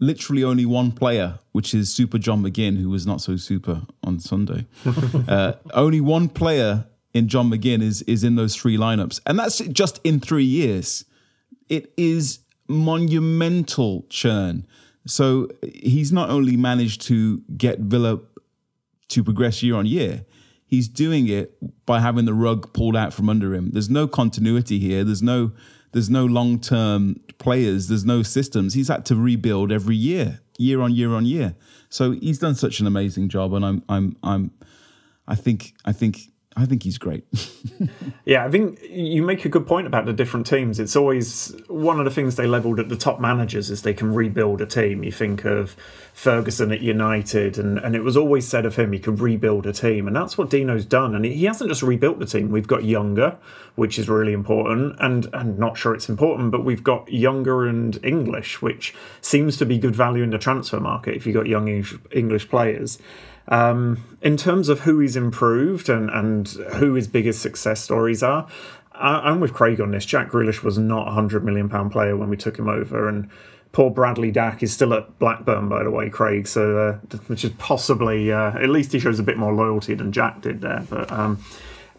Literally 0.00 0.44
only 0.44 0.64
one 0.64 0.92
player, 0.92 1.40
which 1.52 1.74
is 1.74 1.92
Super 1.92 2.18
John 2.18 2.42
McGinn, 2.42 2.80
who 2.80 2.88
was 2.88 3.06
not 3.06 3.20
so 3.20 3.36
super 3.36 3.82
on 4.04 4.20
Sunday. 4.20 4.66
uh, 5.28 5.54
only 5.74 6.00
one 6.00 6.28
player 6.28 6.86
in 7.14 7.28
John 7.28 7.50
McGinn 7.50 7.82
is 7.82 8.02
is 8.02 8.22
in 8.22 8.36
those 8.36 8.54
three 8.54 8.76
lineups, 8.76 9.20
and 9.26 9.38
that's 9.38 9.58
just 9.58 10.00
in 10.04 10.20
three 10.20 10.44
years. 10.44 11.04
It 11.68 11.92
is 11.96 12.40
monumental 12.68 14.06
churn. 14.08 14.66
So 15.06 15.48
he's 15.74 16.12
not 16.12 16.30
only 16.30 16.56
managed 16.56 17.02
to 17.02 17.42
get 17.56 17.78
Villa 17.78 18.20
to 19.08 19.24
progress 19.24 19.62
year 19.62 19.74
on 19.74 19.86
year, 19.86 20.24
he's 20.68 20.86
doing 20.86 21.28
it 21.28 21.56
by 21.86 21.98
having 21.98 22.26
the 22.26 22.34
rug 22.34 22.72
pulled 22.72 22.94
out 22.94 23.12
from 23.12 23.28
under 23.28 23.54
him. 23.54 23.70
There's 23.72 23.90
no 23.90 24.06
continuity 24.06 24.78
here. 24.78 25.02
There's 25.02 25.22
no 25.22 25.52
there's 25.92 26.10
no 26.10 26.26
long 26.26 26.60
term 26.60 27.16
players. 27.38 27.88
There's 27.88 28.04
no 28.04 28.22
systems. 28.22 28.74
He's 28.74 28.88
had 28.88 29.06
to 29.06 29.16
rebuild 29.16 29.72
every 29.72 29.96
year, 29.96 30.40
year 30.58 30.80
on 30.80 30.94
year 30.94 31.14
on 31.14 31.24
year. 31.24 31.56
So 31.88 32.12
he's 32.12 32.38
done 32.38 32.54
such 32.54 32.80
an 32.80 32.86
amazing 32.86 33.30
job, 33.30 33.54
and 33.54 33.64
I'm 33.64 33.82
I'm 33.88 34.16
I'm 34.22 34.50
I 35.26 35.34
think 35.34 35.74
I 35.84 35.92
think 35.92 36.30
I 36.58 36.66
think 36.66 36.82
he's 36.82 36.98
great. 36.98 37.24
Yeah, 38.24 38.44
I 38.44 38.50
think 38.50 38.78
you 38.82 39.22
make 39.22 39.46
a 39.46 39.48
good 39.48 39.66
point 39.66 39.86
about 39.86 40.04
the 40.04 40.12
different 40.12 40.46
teams. 40.46 40.78
It's 40.78 40.94
always 40.94 41.56
one 41.68 41.98
of 41.98 42.04
the 42.04 42.10
things 42.10 42.36
they 42.36 42.46
levelled 42.46 42.78
at 42.78 42.90
the 42.90 42.96
top 42.96 43.20
managers 43.20 43.70
is 43.70 43.80
they 43.80 43.94
can 43.94 44.12
rebuild 44.12 44.60
a 44.60 44.66
team. 44.66 45.02
You 45.02 45.10
think 45.10 45.46
of 45.46 45.76
Ferguson 46.12 46.70
at 46.70 46.82
United, 46.82 47.56
and, 47.56 47.78
and 47.78 47.96
it 47.96 48.02
was 48.02 48.18
always 48.18 48.46
said 48.46 48.66
of 48.66 48.76
him 48.76 48.92
he 48.92 48.98
could 48.98 49.20
rebuild 49.20 49.64
a 49.64 49.72
team, 49.72 50.06
and 50.06 50.14
that's 50.14 50.36
what 50.36 50.50
Dino's 50.50 50.84
done. 50.84 51.14
And 51.14 51.24
he 51.24 51.46
hasn't 51.46 51.70
just 51.70 51.82
rebuilt 51.82 52.18
the 52.18 52.26
team. 52.26 52.50
We've 52.50 52.66
got 52.66 52.84
younger, 52.84 53.38
which 53.76 53.98
is 53.98 54.10
really 54.10 54.34
important, 54.34 54.96
and 55.00 55.26
and 55.32 55.58
not 55.58 55.78
sure 55.78 55.94
it's 55.94 56.10
important, 56.10 56.50
but 56.50 56.66
we've 56.66 56.84
got 56.84 57.10
younger 57.10 57.66
and 57.66 57.98
English, 58.04 58.60
which 58.60 58.94
seems 59.22 59.56
to 59.56 59.64
be 59.64 59.78
good 59.78 59.96
value 59.96 60.22
in 60.22 60.28
the 60.28 60.38
transfer 60.38 60.80
market 60.80 61.16
if 61.16 61.24
you've 61.24 61.36
got 61.36 61.46
young 61.46 61.66
English 62.12 62.50
players. 62.50 62.98
Um, 63.48 64.04
in 64.20 64.36
terms 64.36 64.68
of 64.68 64.80
who 64.80 64.98
he's 64.98 65.16
improved 65.16 65.88
and, 65.88 66.10
and 66.10 66.48
who 66.74 66.94
his 66.94 67.08
biggest 67.08 67.40
success 67.40 67.82
stories 67.82 68.22
are, 68.22 68.46
I, 68.92 69.30
I'm 69.30 69.40
with 69.40 69.54
Craig 69.54 69.80
on 69.80 69.90
this. 69.90 70.04
Jack 70.04 70.30
Grealish 70.30 70.62
was 70.62 70.78
not 70.78 71.08
a 71.08 71.12
hundred 71.12 71.44
million 71.44 71.68
pound 71.68 71.92
player 71.92 72.16
when 72.16 72.28
we 72.28 72.36
took 72.36 72.58
him 72.58 72.68
over, 72.68 73.08
and 73.08 73.30
poor 73.72 73.90
Bradley 73.90 74.30
Dack 74.30 74.62
is 74.62 74.72
still 74.72 74.92
at 74.94 75.18
Blackburn, 75.18 75.68
by 75.68 75.82
the 75.82 75.90
way, 75.90 76.10
Craig. 76.10 76.46
So, 76.46 76.78
uh, 76.78 77.16
which 77.28 77.44
is 77.44 77.52
possibly 77.58 78.32
uh, 78.32 78.58
at 78.58 78.68
least 78.68 78.92
he 78.92 78.98
shows 78.98 79.18
a 79.18 79.22
bit 79.22 79.38
more 79.38 79.54
loyalty 79.54 79.94
than 79.94 80.12
Jack 80.12 80.42
did 80.42 80.60
there. 80.60 80.84
But 80.88 81.10
um, 81.10 81.42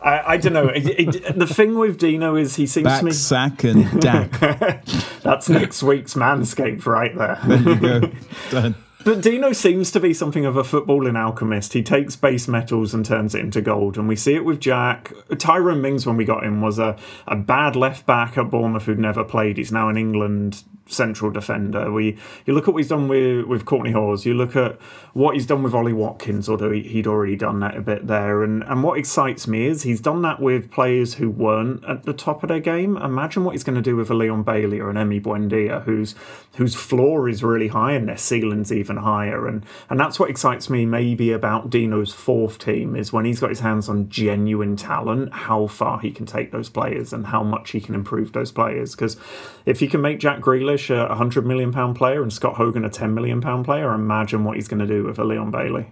I, 0.01 0.33
I 0.33 0.37
don't 0.37 0.53
know. 0.53 0.67
It, 0.67 1.15
it, 1.15 1.39
the 1.39 1.47
thing 1.47 1.77
with 1.77 1.97
Dino 1.97 2.35
is 2.35 2.55
he 2.55 2.67
seems 2.67 2.85
Back, 2.85 2.99
to 2.99 3.05
me 3.05 3.11
sack, 3.11 3.63
and 3.63 4.01
Dack. 4.01 4.31
that's 5.23 5.49
next 5.49 5.83
week's 5.83 6.13
Manscaped 6.13 6.85
right 6.85 7.15
there. 7.15 7.39
There 7.45 7.57
you 7.57 7.75
go. 7.75 8.11
Done. 8.49 8.75
But 9.05 9.21
Dino 9.21 9.53
seems 9.53 9.91
to 9.91 9.99
be 9.99 10.13
something 10.13 10.45
of 10.45 10.57
a 10.57 10.63
footballing 10.63 11.17
alchemist. 11.17 11.71
He 11.71 11.81
takes 11.81 12.17
base 12.17 12.49
metals 12.49 12.93
and 12.93 13.05
turns 13.05 13.33
it 13.33 13.39
into 13.39 13.61
gold. 13.61 13.97
And 13.97 14.07
we 14.09 14.17
see 14.17 14.35
it 14.35 14.43
with 14.43 14.59
Jack. 14.59 15.13
Tyrone 15.37 15.81
Mings, 15.81 16.05
when 16.05 16.17
we 16.17 16.25
got 16.25 16.43
him, 16.43 16.61
was 16.61 16.79
a, 16.79 16.97
a 17.25 17.37
bad 17.37 17.77
left 17.77 18.05
back 18.05 18.37
at 18.37 18.51
Bournemouth 18.51 18.83
who'd 18.83 18.99
never 18.99 19.23
played. 19.23 19.57
He's 19.57 19.71
now 19.71 19.87
in 19.87 19.97
England 19.97 20.63
central 20.91 21.31
defender. 21.31 21.91
We 21.91 22.17
you 22.45 22.53
look 22.53 22.67
at 22.67 22.73
what 22.73 22.79
he's 22.79 22.89
done 22.89 23.07
with 23.07 23.45
with 23.45 23.65
Kortney 23.65 23.93
Hause. 23.93 24.25
You 24.25 24.33
look 24.33 24.55
at 24.55 24.79
what 25.13 25.35
he's 25.35 25.45
done 25.45 25.63
with 25.63 25.73
Ollie 25.73 25.93
Watkins, 25.93 26.49
although 26.49 26.71
he, 26.71 26.97
would 26.97 27.07
already 27.07 27.35
done 27.35 27.59
that 27.61 27.75
a 27.75 27.81
bit 27.81 28.07
there. 28.07 28.43
And 28.43 28.63
and 28.63 28.83
what 28.83 28.97
excites 28.97 29.47
me 29.47 29.65
is 29.65 29.83
he's 29.83 30.01
done 30.01 30.21
that 30.23 30.41
with 30.41 30.71
players 30.71 31.15
who 31.15 31.29
weren't 31.29 31.83
at 31.85 32.03
the 32.03 32.13
top 32.13 32.43
of 32.43 32.49
their 32.49 32.59
game. 32.59 32.97
Imagine 32.97 33.43
what 33.43 33.51
he's 33.51 33.63
going 33.63 33.75
to 33.75 33.81
do 33.81 33.95
with 33.95 34.09
a 34.09 34.13
Leon 34.13 34.43
Bailey 34.43 34.79
or 34.79 34.89
an 34.89 34.95
Emi 34.95 35.21
Buendia, 35.21 35.83
whose 35.83 36.15
whose 36.55 36.75
floor 36.75 37.29
is 37.29 37.43
really 37.43 37.69
high 37.69 37.93
and 37.93 38.07
their 38.07 38.17
ceiling's 38.17 38.71
even 38.71 38.97
higher. 38.97 39.47
And 39.47 39.65
and 39.89 39.99
that's 39.99 40.19
what 40.19 40.29
excites 40.29 40.69
me 40.69 40.85
maybe 40.85 41.31
about 41.31 41.69
Dino's 41.69 42.13
fourth 42.13 42.59
team 42.59 42.95
is 42.95 43.13
when 43.13 43.25
he's 43.25 43.39
got 43.39 43.49
his 43.49 43.59
hands 43.59 43.89
on 43.89 44.09
genuine 44.09 44.75
talent, 44.75 45.33
how 45.33 45.67
far 45.67 45.99
he 45.99 46.11
can 46.11 46.25
take 46.25 46.51
those 46.51 46.69
players 46.69 47.13
and 47.13 47.27
how 47.27 47.43
much 47.43 47.71
he 47.71 47.81
can 47.81 47.95
improve 47.95 48.33
those 48.33 48.51
players. 48.51 48.95
Because 48.95 49.17
if 49.65 49.79
he 49.79 49.87
can 49.87 50.01
make 50.01 50.19
Jack 50.19 50.39
Grealish 50.39 50.78
a 50.89 51.15
hundred 51.15 51.45
million 51.45 51.73
pound 51.73 51.95
player 51.95 52.21
and 52.21 52.31
Scott 52.31 52.55
Hogan 52.55 52.85
a 52.85 52.89
ten 52.89 53.13
million 53.13 53.41
pound 53.41 53.65
player, 53.65 53.93
imagine 53.93 54.43
what 54.43 54.55
he's 54.55 54.67
going 54.67 54.79
to 54.79 54.87
do 54.87 55.03
with 55.03 55.19
a 55.19 55.23
Leon 55.23 55.51
Bailey. 55.51 55.91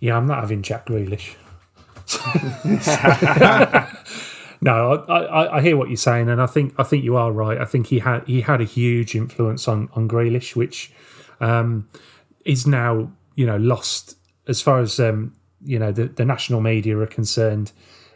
Yeah, 0.00 0.16
I'm 0.16 0.26
not 0.26 0.40
having 0.40 0.62
Jack 0.62 0.86
Grealish. 0.86 1.34
no, 4.60 5.04
I, 5.08 5.22
I, 5.22 5.56
I, 5.58 5.60
hear 5.60 5.76
what 5.76 5.88
you're 5.88 5.96
saying, 5.96 6.28
and 6.28 6.42
I 6.42 6.46
think 6.46 6.74
I 6.78 6.82
think 6.82 7.04
you 7.04 7.16
are 7.16 7.30
right. 7.30 7.58
I 7.58 7.64
think 7.64 7.86
he 7.88 8.00
had 8.00 8.26
he 8.26 8.40
had 8.40 8.60
a 8.60 8.64
huge 8.64 9.14
influence 9.14 9.68
on 9.68 9.88
on 9.94 10.08
Grealish, 10.08 10.56
which 10.56 10.92
um, 11.40 11.88
is 12.44 12.66
now 12.66 13.12
you 13.36 13.46
know 13.46 13.58
lost 13.58 14.16
as 14.48 14.60
far 14.60 14.80
as 14.80 14.98
um, 14.98 15.36
you 15.64 15.78
know 15.78 15.92
the, 15.92 16.04
the 16.04 16.24
national 16.24 16.60
media 16.60 16.98
are 16.98 17.06
concerned. 17.06 17.70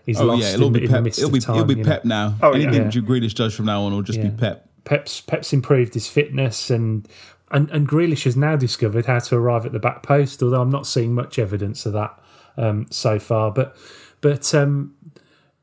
He's 0.07 0.21
oh 0.21 0.27
lost 0.27 0.43
yeah, 0.43 0.55
it'll 0.55 0.67
in, 0.69 0.73
be 0.75 0.81
Pep. 0.81 0.91
the 0.91 1.03
midst 1.03 1.19
it'll 1.19 1.29
of 1.29 1.35
be 1.35 1.41
time. 1.41 1.57
it'll 1.57 1.67
be 1.67 1.83
Pep 1.83 2.05
know. 2.05 2.31
now. 2.31 2.37
Oh, 2.43 2.53
Anything 2.53 2.91
yeah. 2.91 2.91
Grealish 2.91 3.35
does 3.35 3.55
from 3.55 3.67
now 3.67 3.83
on 3.83 3.93
will 3.93 4.03
just 4.03 4.19
Yeah. 4.19 4.29
be 4.29 4.37
Pep. 4.37 4.69
Pep's 4.85 5.21
Pep's 5.21 5.53
improved 5.53 5.95
his 5.95 6.09
fitness 6.09 6.71
and 6.71 7.09
and 7.51 7.71
and 7.71 7.89
Grealish 7.89 8.25
has 8.25 8.37
now 8.37 8.57
discovered 8.57 9.07
how 9.07 9.19
to 9.19 9.37
arrive 9.37 9.67
at 9.67 9.73
the 9.73 9.79
back 9.79 10.03
post. 10.03 10.43
Although 10.43 10.63
I'm 10.63 10.71
not 10.71 10.87
seeing 10.87 11.15
much 11.15 11.39
evidence 11.39 11.87
of 11.87 11.93
that 11.95 12.19
um, 12.57 12.87
so 12.91 13.19
far, 13.19 13.51
but 13.51 13.77
but 14.21 14.55
um, 14.55 14.95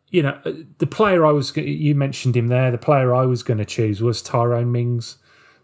you 0.10 0.24
know 0.24 0.40
the 0.78 0.88
player 0.88 1.26
I 1.26 1.32
was 1.32 1.56
you 1.56 1.96
mentioned 1.96 2.36
him 2.36 2.48
there. 2.48 2.72
The 2.72 2.78
player 2.78 3.14
I 3.14 3.26
was 3.26 3.44
going 3.44 3.58
to 3.60 3.66
choose 3.66 4.02
was 4.02 4.22
Tyrone 4.22 4.72
Mings 4.72 5.18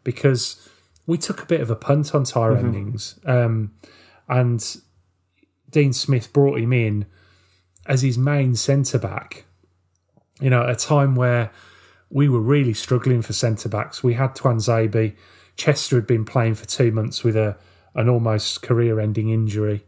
because 0.03 0.67
we 1.05 1.17
took 1.17 1.41
a 1.41 1.45
bit 1.45 1.61
of 1.61 1.71
a 1.71 1.75
punt 1.75 2.13
on 2.13 2.23
Tyrone 2.23 2.71
Mings, 2.71 3.19
um, 3.25 3.73
and 4.27 4.77
Dean 5.69 5.93
Smith 5.93 6.33
brought 6.33 6.59
him 6.59 6.73
in 6.73 7.05
as 7.85 8.01
his 8.01 8.17
main 8.17 8.55
centre 8.55 8.99
back. 8.99 9.45
You 10.39 10.49
know, 10.49 10.63
at 10.63 10.69
a 10.69 10.75
time 10.75 11.15
where 11.15 11.51
we 12.09 12.29
were 12.29 12.39
really 12.39 12.73
struggling 12.73 13.21
for 13.21 13.33
centre 13.33 13.69
backs. 13.69 14.03
We 14.03 14.13
had 14.13 14.35
Tuanzebe. 14.35 15.15
Chester 15.55 15.95
had 15.95 16.07
been 16.07 16.25
playing 16.25 16.55
for 16.55 16.65
two 16.65 16.91
months 16.91 17.23
with 17.23 17.35
a 17.35 17.57
an 17.95 18.07
almost 18.07 18.61
career 18.61 18.99
ending 18.99 19.29
injury. 19.29 19.83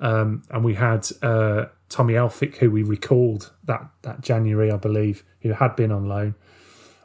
Um, 0.00 0.42
and 0.50 0.64
we 0.64 0.74
had 0.74 1.08
uh, 1.22 1.66
Tommy 1.88 2.14
Elphick, 2.14 2.56
who 2.56 2.70
we 2.70 2.82
recalled 2.82 3.52
that, 3.62 3.88
that 4.02 4.20
January, 4.20 4.72
I 4.72 4.76
believe, 4.76 5.22
who 5.42 5.52
had 5.52 5.76
been 5.76 5.92
on 5.92 6.08
loan. 6.08 6.34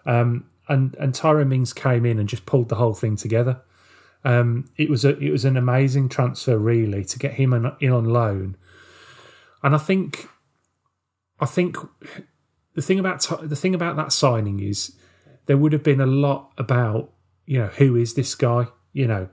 Um, 0.06 0.50
and 0.68 0.96
and 1.00 1.14
Tyrone 1.14 1.50
Mings 1.50 1.74
came 1.74 2.06
in 2.06 2.20
and 2.20 2.28
just 2.28 2.46
pulled 2.46 2.70
the 2.70 2.76
whole 2.76 2.94
thing 2.94 3.16
together. 3.16 3.62
Um, 4.24 4.70
it 4.76 4.90
was 4.90 5.06
a 5.06 5.18
it 5.20 5.32
was 5.32 5.46
an 5.46 5.56
amazing 5.56 6.10
transfer, 6.10 6.58
really, 6.58 7.06
to 7.06 7.20
get 7.20 7.34
him 7.34 7.54
in 7.54 7.92
on 7.92 8.06
loan. 8.06 8.58
And 9.62 9.76
I 9.76 9.78
think, 9.78 10.30
I 11.40 11.46
think 11.46 11.78
the 12.80 12.86
thing 12.86 12.98
about 12.98 13.28
the 13.42 13.58
thing 13.58 13.76
about 13.76 13.98
that 13.98 14.14
signing 14.14 14.62
is 14.62 14.96
there 15.48 15.58
would 15.58 15.74
have 15.74 15.84
been 15.84 16.00
a 16.00 16.06
lot 16.06 16.54
about 16.58 17.12
you 17.46 17.60
know 17.60 17.68
who 17.68 17.98
is 17.98 18.14
this 18.14 18.36
guy? 18.36 18.68
You 18.94 19.06
know 19.06 19.30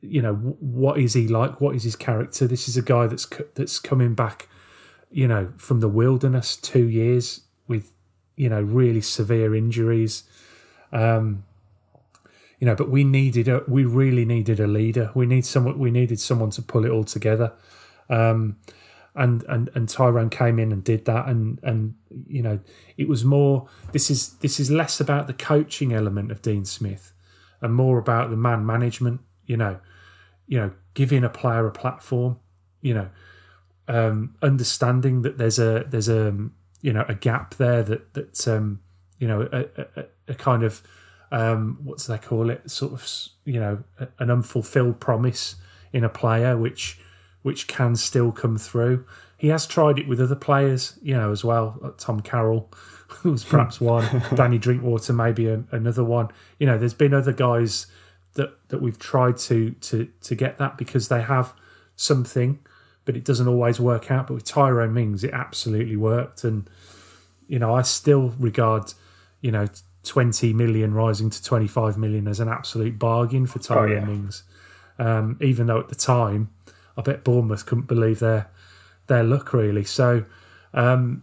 you 0.00 0.22
know 0.22 0.34
what 0.34 0.98
is 0.98 1.14
he 1.14 1.26
like? 1.26 1.60
What 1.60 1.74
is 1.74 1.82
his 1.82 1.96
character? 1.96 2.46
This 2.46 2.68
is 2.68 2.76
a 2.76 2.82
guy 2.82 3.08
that's 3.08 3.26
that's 3.56 3.80
coming 3.80 4.14
back 4.14 4.48
you 5.10 5.26
know 5.26 5.52
from 5.56 5.80
the 5.80 5.88
wilderness 5.88 6.56
2 6.56 6.88
years 6.88 7.40
with 7.66 7.92
you 8.36 8.48
know 8.48 8.62
really 8.62 9.00
severe 9.00 9.52
injuries. 9.52 10.22
Um 10.92 11.44
you 12.60 12.66
know 12.68 12.76
but 12.76 12.88
we 12.88 13.02
needed 13.02 13.48
a 13.48 13.64
we 13.66 13.84
really 13.84 14.24
needed 14.24 14.60
a 14.60 14.68
leader. 14.68 15.10
We 15.16 15.26
need 15.26 15.44
someone 15.44 15.80
we 15.80 15.90
needed 15.90 16.20
someone 16.20 16.50
to 16.50 16.62
pull 16.62 16.84
it 16.84 16.92
all 16.92 17.02
together. 17.02 17.54
Um 18.08 18.58
and 19.14 19.44
and 19.48 19.70
and 19.74 19.88
Tyrone 19.88 20.30
came 20.30 20.58
in 20.58 20.72
and 20.72 20.82
did 20.82 21.04
that. 21.04 21.28
And 21.28 21.60
and 21.62 21.94
you 22.26 22.42
know 22.42 22.60
it 22.96 23.08
was 23.08 23.24
more 23.24 23.68
this 23.92 24.10
is 24.10 24.34
this 24.38 24.58
is 24.58 24.70
less 24.70 25.00
about 25.00 25.26
the 25.26 25.34
coaching 25.34 25.92
element 25.92 26.30
of 26.30 26.42
Dean 26.42 26.64
Smith 26.64 27.12
and 27.60 27.74
more 27.74 27.98
about 27.98 28.30
the 28.30 28.36
man 28.36 28.64
management 28.66 29.20
you 29.46 29.56
know 29.56 29.78
you 30.46 30.58
know 30.58 30.70
giving 30.94 31.24
a 31.24 31.28
player 31.28 31.66
a 31.66 31.72
platform 31.72 32.38
you 32.80 32.94
know 32.94 33.08
um 33.88 34.34
understanding 34.42 35.22
that 35.22 35.38
there's 35.38 35.58
a 35.58 35.84
there's 35.88 36.08
a 36.08 36.34
you 36.80 36.92
know 36.92 37.04
a 37.08 37.14
gap 37.14 37.54
there 37.56 37.82
that 37.82 38.14
that 38.14 38.48
um 38.48 38.80
you 39.18 39.26
know 39.26 39.48
a, 39.52 39.64
a, 40.00 40.04
a 40.28 40.34
kind 40.34 40.62
of 40.62 40.82
um 41.32 41.78
what 41.82 41.98
do 41.98 42.12
they 42.12 42.18
call 42.18 42.50
it 42.50 42.70
sort 42.70 42.92
of 42.92 43.08
you 43.44 43.60
know 43.60 43.82
an 44.18 44.30
unfulfilled 44.30 45.00
promise 45.00 45.56
in 45.92 46.04
a 46.04 46.08
player 46.08 46.56
which 46.56 47.00
which 47.44 47.66
can 47.68 47.94
still 47.94 48.32
come 48.32 48.56
through. 48.56 49.04
He 49.36 49.48
has 49.48 49.66
tried 49.66 49.98
it 49.98 50.08
with 50.08 50.18
other 50.18 50.34
players, 50.34 50.98
you 51.02 51.14
know, 51.14 51.30
as 51.30 51.44
well. 51.44 51.78
Like 51.82 51.98
Tom 51.98 52.20
Carroll 52.20 52.72
was 53.22 53.44
perhaps 53.44 53.82
one. 53.82 54.22
Danny 54.34 54.56
Drinkwater 54.56 55.12
maybe 55.12 55.46
another 55.70 56.02
one. 56.02 56.30
You 56.58 56.66
know, 56.66 56.78
there's 56.78 56.94
been 56.94 57.12
other 57.12 57.34
guys 57.34 57.86
that 58.32 58.56
that 58.68 58.80
we've 58.80 58.98
tried 58.98 59.36
to 59.36 59.72
to 59.72 60.08
to 60.22 60.34
get 60.34 60.56
that 60.56 60.78
because 60.78 61.08
they 61.08 61.20
have 61.20 61.52
something, 61.96 62.60
but 63.04 63.14
it 63.14 63.24
doesn't 63.24 63.46
always 63.46 63.78
work 63.78 64.10
out. 64.10 64.28
But 64.28 64.34
with 64.34 64.44
Tyrone 64.44 64.94
Mings, 64.94 65.22
it 65.22 65.34
absolutely 65.34 65.96
worked, 65.96 66.44
and 66.44 66.68
you 67.46 67.58
know, 67.58 67.74
I 67.74 67.82
still 67.82 68.30
regard 68.38 68.94
you 69.42 69.52
know 69.52 69.68
20 70.04 70.54
million 70.54 70.94
rising 70.94 71.28
to 71.28 71.44
25 71.44 71.98
million 71.98 72.26
as 72.26 72.40
an 72.40 72.48
absolute 72.48 72.98
bargain 72.98 73.46
for 73.46 73.58
Tyrone 73.58 73.90
yeah. 73.90 74.04
Mings. 74.06 74.44
Um, 74.98 75.36
even 75.42 75.66
though 75.66 75.80
at 75.80 75.90
the 75.90 75.94
time, 75.94 76.48
I 76.96 77.02
bet 77.02 77.24
Bournemouth 77.24 77.66
couldn't 77.66 77.86
believe 77.86 78.20
their 78.20 78.50
their 79.06 79.22
luck 79.22 79.52
really. 79.52 79.84
So, 79.84 80.24
um, 80.72 81.22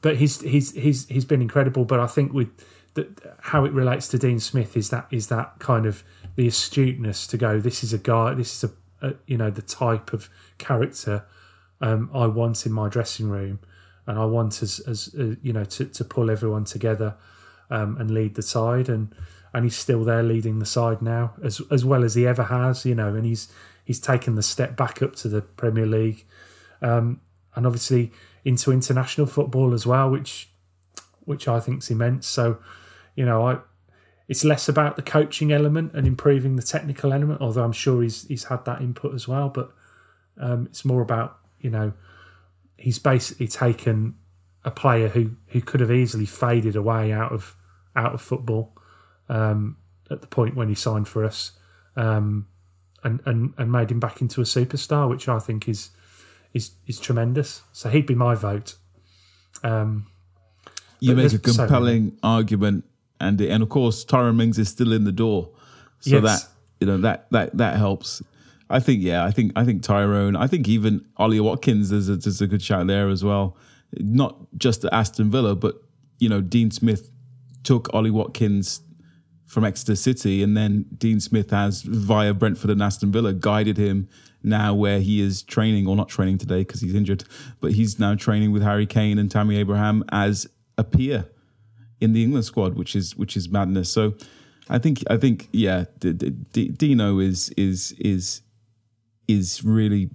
but 0.00 0.16
he's 0.16 0.40
he's 0.40 0.72
he's 0.72 1.06
he's 1.08 1.24
been 1.24 1.42
incredible. 1.42 1.84
But 1.84 2.00
I 2.00 2.06
think 2.06 2.32
with 2.32 2.50
how 3.40 3.64
it 3.64 3.72
relates 3.72 4.08
to 4.08 4.18
Dean 4.18 4.40
Smith 4.40 4.76
is 4.76 4.90
that 4.90 5.06
is 5.10 5.28
that 5.28 5.58
kind 5.58 5.86
of 5.86 6.04
the 6.36 6.46
astuteness 6.46 7.26
to 7.28 7.36
go. 7.36 7.58
This 7.58 7.82
is 7.82 7.92
a 7.92 7.98
guy. 7.98 8.34
This 8.34 8.62
is 8.62 8.70
a, 8.70 9.08
a 9.08 9.14
you 9.26 9.36
know 9.36 9.50
the 9.50 9.62
type 9.62 10.12
of 10.12 10.28
character 10.58 11.24
um, 11.80 12.10
I 12.14 12.26
want 12.26 12.66
in 12.66 12.72
my 12.72 12.88
dressing 12.88 13.28
room, 13.28 13.60
and 14.06 14.18
I 14.18 14.24
want 14.26 14.62
as 14.62 14.80
as 14.80 15.14
uh, 15.18 15.36
you 15.42 15.52
know 15.52 15.64
to 15.64 15.86
to 15.86 16.04
pull 16.04 16.30
everyone 16.30 16.64
together 16.64 17.14
um, 17.70 17.96
and 17.98 18.10
lead 18.10 18.34
the 18.34 18.42
side. 18.42 18.88
And 18.88 19.14
and 19.54 19.64
he's 19.64 19.76
still 19.76 20.04
there 20.04 20.22
leading 20.22 20.58
the 20.58 20.66
side 20.66 21.02
now 21.02 21.34
as 21.42 21.60
as 21.70 21.84
well 21.84 22.04
as 22.04 22.14
he 22.14 22.26
ever 22.26 22.44
has. 22.44 22.84
You 22.84 22.94
know, 22.94 23.14
and 23.14 23.24
he's 23.24 23.48
he's 23.92 24.00
taken 24.00 24.36
the 24.36 24.42
step 24.42 24.74
back 24.74 25.02
up 25.02 25.14
to 25.14 25.28
the 25.28 25.42
Premier 25.42 25.84
League, 25.84 26.24
um, 26.80 27.20
and 27.54 27.66
obviously 27.66 28.10
into 28.42 28.72
international 28.72 29.26
football 29.26 29.74
as 29.74 29.86
well, 29.86 30.10
which 30.10 30.48
which 31.24 31.46
I 31.46 31.60
think's 31.60 31.90
immense. 31.90 32.26
So, 32.26 32.58
you 33.14 33.26
know, 33.26 33.46
I 33.46 33.58
it's 34.28 34.44
less 34.44 34.66
about 34.66 34.96
the 34.96 35.02
coaching 35.02 35.52
element 35.52 35.92
and 35.92 36.06
improving 36.06 36.56
the 36.56 36.62
technical 36.62 37.12
element, 37.12 37.42
although 37.42 37.64
I'm 37.64 37.72
sure 37.72 38.02
he's 38.02 38.26
he's 38.28 38.44
had 38.44 38.64
that 38.64 38.80
input 38.80 39.14
as 39.14 39.28
well. 39.28 39.50
But 39.50 39.70
um, 40.40 40.66
it's 40.70 40.86
more 40.86 41.02
about 41.02 41.38
you 41.60 41.68
know 41.68 41.92
he's 42.78 42.98
basically 42.98 43.48
taken 43.48 44.14
a 44.64 44.70
player 44.70 45.08
who 45.08 45.32
who 45.48 45.60
could 45.60 45.80
have 45.80 45.90
easily 45.90 46.24
faded 46.24 46.76
away 46.76 47.12
out 47.12 47.30
of 47.30 47.54
out 47.94 48.14
of 48.14 48.22
football 48.22 48.72
um, 49.28 49.76
at 50.10 50.22
the 50.22 50.26
point 50.26 50.56
when 50.56 50.70
he 50.70 50.74
signed 50.74 51.08
for 51.08 51.26
us. 51.26 51.52
Um, 51.94 52.48
and, 53.04 53.20
and, 53.26 53.54
and 53.58 53.72
made 53.72 53.90
him 53.90 54.00
back 54.00 54.20
into 54.20 54.40
a 54.40 54.44
superstar, 54.44 55.08
which 55.08 55.28
I 55.28 55.38
think 55.38 55.68
is 55.68 55.90
is 56.54 56.72
is 56.86 57.00
tremendous. 57.00 57.62
So 57.72 57.88
he'd 57.88 58.06
be 58.06 58.14
my 58.14 58.34
vote. 58.34 58.74
Um, 59.64 60.06
You 61.00 61.14
make 61.14 61.26
a 61.26 61.28
there's 61.38 61.56
so 61.56 61.62
compelling 61.62 62.18
argument, 62.22 62.84
Andy, 63.20 63.48
and 63.50 63.62
of 63.62 63.68
course 63.68 64.04
Tyrone 64.04 64.36
Mings 64.36 64.58
is 64.58 64.68
still 64.68 64.92
in 64.92 65.04
the 65.04 65.12
door, 65.12 65.50
so 66.00 66.16
Yes. 66.18 66.22
that 66.22 66.48
you 66.80 66.86
know 66.86 66.98
that 66.98 67.30
that 67.30 67.56
that 67.56 67.76
helps. 67.76 68.22
I 68.70 68.80
think 68.80 69.02
yeah, 69.02 69.24
I 69.24 69.30
think 69.30 69.52
I 69.56 69.64
think 69.64 69.82
Tyrone, 69.82 70.36
I 70.36 70.46
think 70.46 70.68
even 70.68 71.04
Ollie 71.16 71.40
Watkins 71.40 71.92
is 71.92 72.08
a, 72.08 72.14
is 72.14 72.40
a 72.40 72.46
good 72.46 72.62
shout 72.62 72.86
there 72.86 73.08
as 73.08 73.22
well. 73.24 73.56
Not 73.98 74.36
just 74.56 74.84
at 74.84 74.92
Aston 74.92 75.30
Villa, 75.30 75.54
but 75.54 75.76
you 76.18 76.28
know 76.28 76.40
Dean 76.40 76.70
Smith 76.70 77.10
took 77.64 77.92
Ollie 77.94 78.10
Watkins 78.10 78.80
from 79.52 79.66
Exeter 79.66 79.94
City, 79.94 80.42
and 80.42 80.56
then 80.56 80.86
Dean 80.96 81.20
Smith 81.20 81.50
has 81.50 81.82
via 81.82 82.32
Brentford 82.32 82.70
and 82.70 82.82
Aston 82.82 83.12
Villa 83.12 83.34
guided 83.34 83.76
him 83.76 84.08
now 84.42 84.72
where 84.72 84.98
he 84.98 85.20
is 85.20 85.42
training, 85.42 85.86
or 85.86 85.94
not 85.94 86.08
training 86.08 86.38
today 86.38 86.60
because 86.60 86.80
he's 86.80 86.94
injured, 86.94 87.24
but 87.60 87.72
he's 87.72 87.98
now 87.98 88.14
training 88.14 88.50
with 88.50 88.62
Harry 88.62 88.86
Kane 88.86 89.18
and 89.18 89.30
Tammy 89.30 89.58
Abraham 89.58 90.04
as 90.10 90.46
a 90.78 90.84
peer 90.84 91.26
in 92.00 92.14
the 92.14 92.24
England 92.24 92.46
squad, 92.46 92.78
which 92.78 92.96
is 92.96 93.14
which 93.14 93.36
is 93.36 93.50
madness. 93.50 93.92
So 93.92 94.14
I 94.70 94.78
think 94.78 95.04
I 95.10 95.18
think 95.18 95.50
yeah, 95.52 95.84
D- 95.98 96.14
D- 96.14 96.30
D- 96.30 96.68
Dino 96.70 97.18
is 97.18 97.50
is 97.50 97.92
is 97.98 98.40
is 99.28 99.62
really 99.62 100.08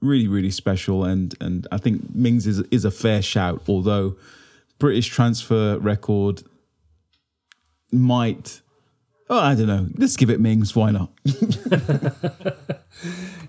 really 0.00 0.28
really 0.28 0.50
special, 0.50 1.04
and 1.04 1.34
and 1.42 1.68
I 1.70 1.76
think 1.76 2.14
Mings 2.14 2.46
is 2.46 2.60
is 2.70 2.86
a 2.86 2.90
fair 2.90 3.20
shout. 3.20 3.62
Although 3.68 4.16
British 4.78 5.08
transfer 5.08 5.78
record 5.78 6.42
might. 7.92 8.61
Oh, 9.32 9.38
I 9.40 9.54
don't 9.54 9.66
know. 9.66 9.86
Let's 9.96 10.16
give 10.16 10.28
it 10.28 10.40
Mings. 10.40 10.76
Why 10.76 10.90
not? 10.90 11.10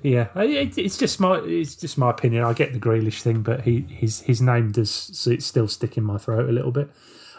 Yeah, 0.04 0.28
it, 0.36 0.78
it's 0.78 0.98
just 0.98 1.22
my 1.22 1.38
it's 1.38 1.76
just 1.76 1.98
my 1.98 2.10
opinion. 2.10 2.44
I 2.44 2.52
get 2.52 2.74
the 2.74 2.80
Grealish 2.80 3.22
thing, 3.22 3.42
but 3.42 3.62
he 3.62 3.86
his 3.88 4.20
his 4.20 4.42
name 4.42 4.74
does 4.74 4.92
still 4.92 5.68
stick 5.70 5.98
in 5.98 6.04
my 6.04 6.18
throat 6.18 6.50
a 6.50 6.52
little 6.52 6.72
bit. 6.72 6.90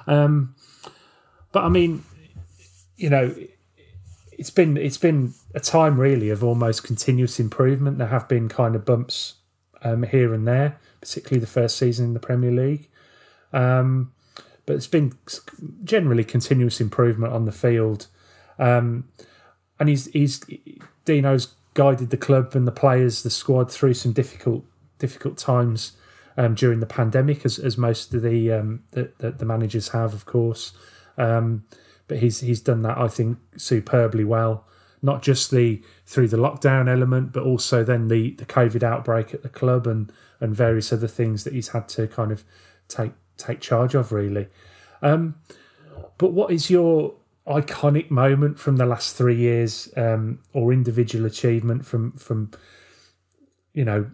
Um, 0.07 0.55
but 1.53 1.64
I 1.64 1.68
mean, 1.68 2.05
you 2.97 3.11
know, 3.11 3.34
it's 4.32 4.49
been 4.49 4.78
it's 4.78 4.97
been 4.97 5.34
a 5.55 5.61
time 5.61 6.01
really 6.01 6.30
of 6.30 6.42
almost 6.42 6.84
continuous 6.84 7.38
improvement. 7.38 7.99
There 7.99 8.07
have 8.07 8.28
been 8.28 8.49
kind 8.49 8.74
of 8.74 8.86
bumps 8.86 9.34
um, 9.82 10.05
here 10.05 10.32
and 10.32 10.49
there, 10.49 10.78
particularly 11.03 11.40
the 11.40 11.47
first 11.47 11.76
season 11.76 12.07
in 12.07 12.14
the 12.14 12.20
Premier 12.20 12.51
League. 12.51 12.88
Um, 13.53 14.12
but 14.64 14.76
it's 14.76 14.86
been 14.86 15.12
generally 15.84 16.24
continuous 16.24 16.80
improvement 16.80 17.34
on 17.34 17.45
the 17.45 17.53
field. 17.53 18.07
Um, 18.59 19.09
and 19.78 19.88
he's 19.88 20.07
he's 20.07 20.40
Dino's 21.05 21.55
guided 21.74 22.11
the 22.11 22.16
club 22.16 22.55
and 22.55 22.66
the 22.66 22.72
players, 22.72 23.22
the 23.22 23.30
squad 23.30 23.70
through 23.70 23.94
some 23.94 24.12
difficult 24.12 24.64
difficult 24.98 25.36
times 25.36 25.92
um, 26.36 26.55
during 26.55 26.80
the 26.80 26.86
pandemic, 26.86 27.44
as, 27.44 27.59
as 27.59 27.76
most 27.76 28.14
of 28.14 28.22
the, 28.22 28.52
um, 28.52 28.82
the, 28.92 29.11
the 29.18 29.44
managers 29.44 29.88
have, 29.88 30.14
of 30.14 30.24
course. 30.24 30.72
Um, 31.16 31.64
but 32.07 32.18
he's 32.18 32.40
he's 32.40 32.61
done 32.61 32.82
that, 32.82 32.98
I 32.98 33.09
think, 33.09 33.38
superbly 33.57 34.24
well. 34.24 34.66
Not 35.00 35.22
just 35.22 35.50
the 35.50 35.82
through 36.07 36.28
the 36.28 36.36
lockdown 36.36 36.88
element, 36.88 37.32
but 37.32 37.42
also 37.42 37.84
then 37.84 38.09
the 38.09 38.32
the 38.32 38.46
COVID 38.46 38.82
outbreak 38.82 39.34
at 39.34 39.42
the 39.42 39.48
club 39.48 39.86
and 39.86 40.12
and 40.40 40.55
various 40.55 40.92
other 40.92 41.07
things 41.07 41.44
that 41.44 41.52
he's 41.52 41.68
had 41.68 41.88
to 41.90 42.07
kind 42.07 42.32
of 42.32 42.44
take 42.88 43.12
take 43.36 43.61
charge 43.61 43.94
of, 43.94 44.12
really. 44.12 44.48
Um, 45.02 45.36
but 46.18 46.32
what 46.32 46.50
is 46.50 46.70
your 46.70 47.14
iconic 47.47 48.11
moment 48.11 48.59
from 48.59 48.76
the 48.76 48.86
last 48.86 49.16
three 49.16 49.36
years, 49.36 49.92
um, 49.97 50.40
or 50.53 50.72
individual 50.72 51.26
achievement 51.26 51.84
from 51.84 52.12
from 52.12 52.51
you 53.72 53.84
know 53.84 54.11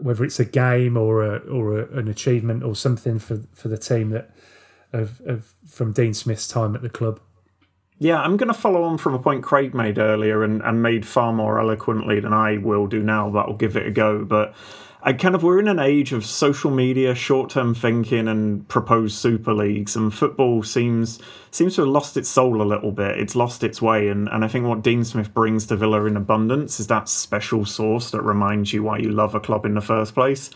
whether 0.00 0.24
it's 0.24 0.40
a 0.40 0.44
game 0.44 0.96
or 0.96 1.24
a, 1.24 1.38
or 1.38 1.78
a, 1.78 1.98
an 1.98 2.08
achievement 2.08 2.62
or 2.62 2.74
something 2.74 3.18
for 3.18 3.40
for 3.52 3.68
the 3.68 3.78
team 3.78 4.10
that 4.10 4.30
of, 4.92 5.20
of 5.26 5.52
from 5.68 5.92
Dean 5.92 6.14
Smith's 6.14 6.48
time 6.48 6.74
at 6.74 6.82
the 6.82 6.88
club? 6.88 7.20
Yeah, 7.98 8.20
I'm 8.20 8.36
going 8.36 8.48
to 8.48 8.58
follow 8.58 8.82
on 8.82 8.98
from 8.98 9.14
a 9.14 9.18
point 9.18 9.42
Craig 9.42 9.74
made 9.74 9.98
earlier 9.98 10.42
and, 10.42 10.62
and 10.62 10.82
made 10.82 11.06
far 11.06 11.32
more 11.32 11.60
eloquently 11.60 12.20
than 12.20 12.32
I 12.32 12.58
will 12.58 12.86
do 12.86 13.02
now, 13.02 13.30
but 13.30 13.46
I'll 13.46 13.56
give 13.56 13.76
it 13.76 13.86
a 13.86 13.90
go. 13.90 14.24
But 14.24 14.54
I 15.06 15.12
kind 15.12 15.34
of, 15.34 15.42
we're 15.42 15.58
in 15.58 15.68
an 15.68 15.78
age 15.78 16.14
of 16.14 16.24
social 16.24 16.70
media, 16.70 17.14
short 17.14 17.50
term 17.50 17.74
thinking, 17.74 18.26
and 18.26 18.66
proposed 18.68 19.16
super 19.16 19.52
leagues, 19.52 19.96
and 19.96 20.12
football 20.12 20.62
seems 20.62 21.20
seems 21.50 21.74
to 21.74 21.82
have 21.82 21.90
lost 21.90 22.16
its 22.16 22.30
soul 22.30 22.62
a 22.62 22.64
little 22.64 22.90
bit. 22.90 23.18
It's 23.18 23.36
lost 23.36 23.62
its 23.62 23.82
way. 23.82 24.08
And, 24.08 24.30
and 24.30 24.46
I 24.46 24.48
think 24.48 24.66
what 24.66 24.82
Dean 24.82 25.04
Smith 25.04 25.34
brings 25.34 25.66
to 25.66 25.76
Villa 25.76 26.06
in 26.06 26.16
abundance 26.16 26.80
is 26.80 26.86
that 26.86 27.10
special 27.10 27.66
sauce 27.66 28.12
that 28.12 28.22
reminds 28.22 28.72
you 28.72 28.82
why 28.82 28.96
you 28.96 29.10
love 29.10 29.34
a 29.34 29.40
club 29.40 29.66
in 29.66 29.74
the 29.74 29.82
first 29.82 30.14
place. 30.14 30.48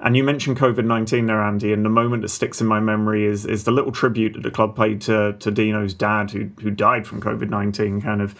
And 0.00 0.16
you 0.16 0.24
mentioned 0.24 0.58
COVID 0.58 0.84
nineteen 0.84 1.26
there, 1.26 1.40
Andy, 1.40 1.72
and 1.72 1.84
the 1.84 1.88
moment 1.88 2.22
that 2.22 2.28
sticks 2.30 2.60
in 2.60 2.66
my 2.66 2.80
memory 2.80 3.24
is 3.24 3.46
is 3.46 3.62
the 3.62 3.70
little 3.70 3.92
tribute 3.92 4.32
that 4.32 4.42
the 4.42 4.50
club 4.50 4.76
paid 4.76 5.00
to 5.02 5.34
to 5.38 5.50
Dino's 5.52 5.94
dad, 5.94 6.32
who 6.32 6.50
who 6.60 6.72
died 6.72 7.06
from 7.06 7.22
COVID 7.22 7.50
nineteen, 7.50 8.02
kind 8.02 8.20
of 8.20 8.34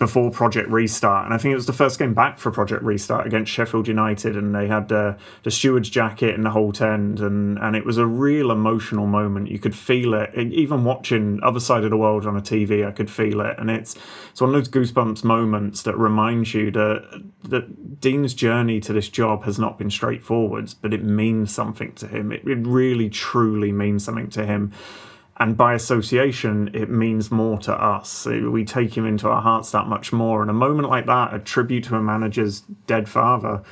before 0.00 0.30
Project 0.30 0.70
Restart. 0.70 1.26
And 1.26 1.34
I 1.34 1.38
think 1.38 1.52
it 1.52 1.56
was 1.56 1.66
the 1.66 1.74
first 1.74 1.98
game 1.98 2.14
back 2.14 2.38
for 2.38 2.50
Project 2.50 2.82
Restart 2.82 3.26
against 3.26 3.52
Sheffield 3.52 3.86
United, 3.86 4.34
and 4.34 4.54
they 4.54 4.66
had 4.66 4.90
uh, 4.90 5.14
the 5.42 5.50
steward's 5.50 5.90
jacket 5.90 6.34
and 6.34 6.44
the 6.44 6.50
whole 6.50 6.72
tent, 6.72 7.20
and 7.20 7.58
and 7.58 7.76
it 7.76 7.84
was 7.84 7.98
a 7.98 8.06
real 8.06 8.50
emotional 8.50 9.06
moment. 9.06 9.50
You 9.50 9.58
could 9.58 9.76
feel 9.76 10.14
it, 10.14 10.34
And 10.34 10.52
even 10.54 10.84
watching 10.84 11.38
other 11.42 11.60
side 11.60 11.84
of 11.84 11.90
the 11.90 11.98
world 11.98 12.26
on 12.26 12.36
a 12.36 12.40
TV. 12.40 12.84
I 12.84 12.92
could 12.92 13.10
feel 13.10 13.42
it, 13.42 13.56
and 13.58 13.70
it's 13.70 13.94
it's 14.30 14.40
one 14.40 14.54
of 14.54 14.54
those 14.54 14.70
goosebumps 14.70 15.22
moments 15.22 15.82
that 15.82 15.96
reminds 15.98 16.54
you 16.54 16.70
that 16.70 17.22
that 17.44 18.00
Dean's 18.00 18.32
journey 18.32 18.80
to 18.80 18.94
this 18.94 19.10
job 19.10 19.44
has 19.44 19.58
not 19.58 19.76
been 19.76 19.90
straightforward, 19.90 20.74
but 20.80 20.94
it 20.94 21.04
means 21.04 21.54
something 21.54 21.92
to 21.96 22.08
him. 22.08 22.32
It, 22.32 22.46
it 22.46 22.66
really, 22.66 23.10
truly 23.10 23.70
means 23.70 24.04
something 24.04 24.30
to 24.30 24.46
him. 24.46 24.72
And 25.40 25.56
by 25.56 25.72
association, 25.72 26.70
it 26.74 26.90
means 26.90 27.30
more 27.30 27.58
to 27.60 27.72
us. 27.72 28.26
We 28.26 28.62
take 28.62 28.94
him 28.94 29.06
into 29.06 29.26
our 29.26 29.40
hearts 29.40 29.70
that 29.72 29.86
much 29.86 30.12
more. 30.12 30.42
And 30.42 30.50
a 30.50 30.54
moment 30.54 30.90
like 30.90 31.06
that, 31.06 31.32
a 31.32 31.38
tribute 31.38 31.84
to 31.84 31.96
a 31.96 32.02
manager's 32.02 32.60
dead 32.86 33.08
father, 33.08 33.62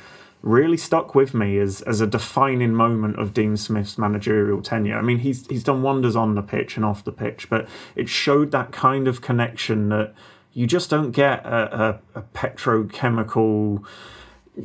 really 0.41 0.77
stuck 0.77 1.13
with 1.13 1.35
me 1.35 1.59
as, 1.59 1.81
as 1.81 2.01
a 2.01 2.07
defining 2.07 2.73
moment 2.73 3.19
of 3.19 3.35
Dean 3.35 3.55
Smith's 3.55 3.99
managerial 3.99 4.63
tenure. 4.63 4.97
I 4.97 5.03
mean, 5.03 5.19
he's 5.19 5.45
he's 5.47 5.63
done 5.63 5.83
wonders 5.83 6.15
on 6.15 6.33
the 6.33 6.41
pitch 6.41 6.75
and 6.75 6.83
off 6.83 7.03
the 7.03 7.11
pitch, 7.11 7.49
but 7.51 7.67
it 7.95 8.09
showed 8.09 8.49
that 8.51 8.71
kind 8.71 9.07
of 9.07 9.21
connection 9.21 9.89
that 9.89 10.15
you 10.53 10.65
just 10.65 10.89
don't 10.89 11.11
get 11.11 11.45
a, 11.45 11.99
a, 12.15 12.19
a 12.19 12.21
petrochemical 12.33 13.85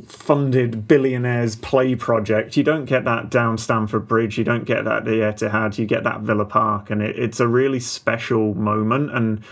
funded 0.07 0.87
billionaires 0.87 1.55
play 1.55 1.95
project. 1.95 2.57
You 2.57 2.63
don't 2.63 2.85
get 2.85 3.05
that 3.05 3.29
down 3.29 3.57
Stamford 3.57 4.07
Bridge. 4.07 4.37
You 4.37 4.43
don't 4.43 4.65
get 4.65 4.83
that 4.85 4.97
at 4.97 5.05
the 5.05 5.11
Etihad. 5.21 5.77
You 5.77 5.85
get 5.85 6.03
that 6.03 6.21
Villa 6.21 6.45
Park, 6.45 6.89
and 6.89 7.01
it, 7.01 7.17
it's 7.17 7.39
a 7.39 7.47
really 7.47 7.79
special 7.79 8.53
moment. 8.53 9.11
And 9.15 9.43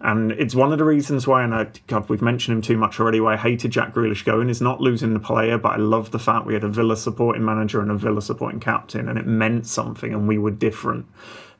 and 0.00 0.32
it's 0.32 0.54
one 0.54 0.72
of 0.72 0.78
the 0.78 0.84
reasons 0.84 1.28
why, 1.28 1.44
and 1.44 1.54
I, 1.54 1.68
God, 1.86 2.08
we've 2.08 2.22
mentioned 2.22 2.56
him 2.56 2.62
too 2.62 2.76
much 2.76 2.98
already. 2.98 3.20
Why 3.20 3.34
I 3.34 3.36
hated 3.36 3.70
Jack 3.70 3.94
Grealish 3.94 4.24
going 4.24 4.50
is 4.50 4.60
not 4.60 4.80
losing 4.80 5.14
the 5.14 5.20
player, 5.20 5.58
but 5.58 5.74
I 5.74 5.76
love 5.76 6.10
the 6.10 6.18
fact 6.18 6.44
we 6.44 6.54
had 6.54 6.64
a 6.64 6.68
Villa 6.68 6.96
supporting 6.96 7.44
manager 7.44 7.80
and 7.80 7.90
a 7.90 7.94
Villa 7.94 8.20
supporting 8.20 8.58
captain, 8.58 9.08
and 9.08 9.16
it 9.16 9.26
meant 9.26 9.66
something, 9.66 10.12
and 10.12 10.26
we 10.26 10.38
were 10.38 10.50
different. 10.50 11.06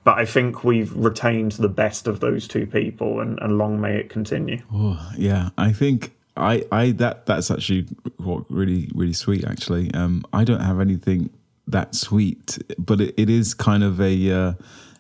But 0.03 0.19
I 0.19 0.25
think 0.25 0.65
we've 0.65 0.93
retained 0.97 1.53
the 1.53 1.69
best 1.69 2.09
of 2.09 2.19
those 2.19 2.49
two 2.49 2.67
people, 2.67 3.21
and, 3.21 3.39
and 3.39 3.59
long 3.59 3.81
may 3.81 3.97
it 3.97 4.11
continue. 4.11 4.61
Oh, 4.75 5.13
yeah, 5.17 5.51
I 5.57 5.73
think 5.73 6.13
I, 6.37 6.65
I 6.73 6.93
that 6.93 7.27
that's 7.27 7.51
actually 7.51 7.87
what 8.17 8.45
really 8.51 8.91
really 8.95 9.13
sweet. 9.13 9.45
Actually, 9.45 9.93
um, 9.95 10.25
I 10.33 10.45
don't 10.45 10.61
have 10.61 10.81
anything 10.81 11.31
that 11.67 11.95
sweet, 11.95 12.59
but 12.79 13.01
it, 13.01 13.15
it 13.17 13.31
is 13.31 13.55
kind 13.55 13.85
of 13.85 14.01
a. 14.01 14.31
Uh, 14.31 14.53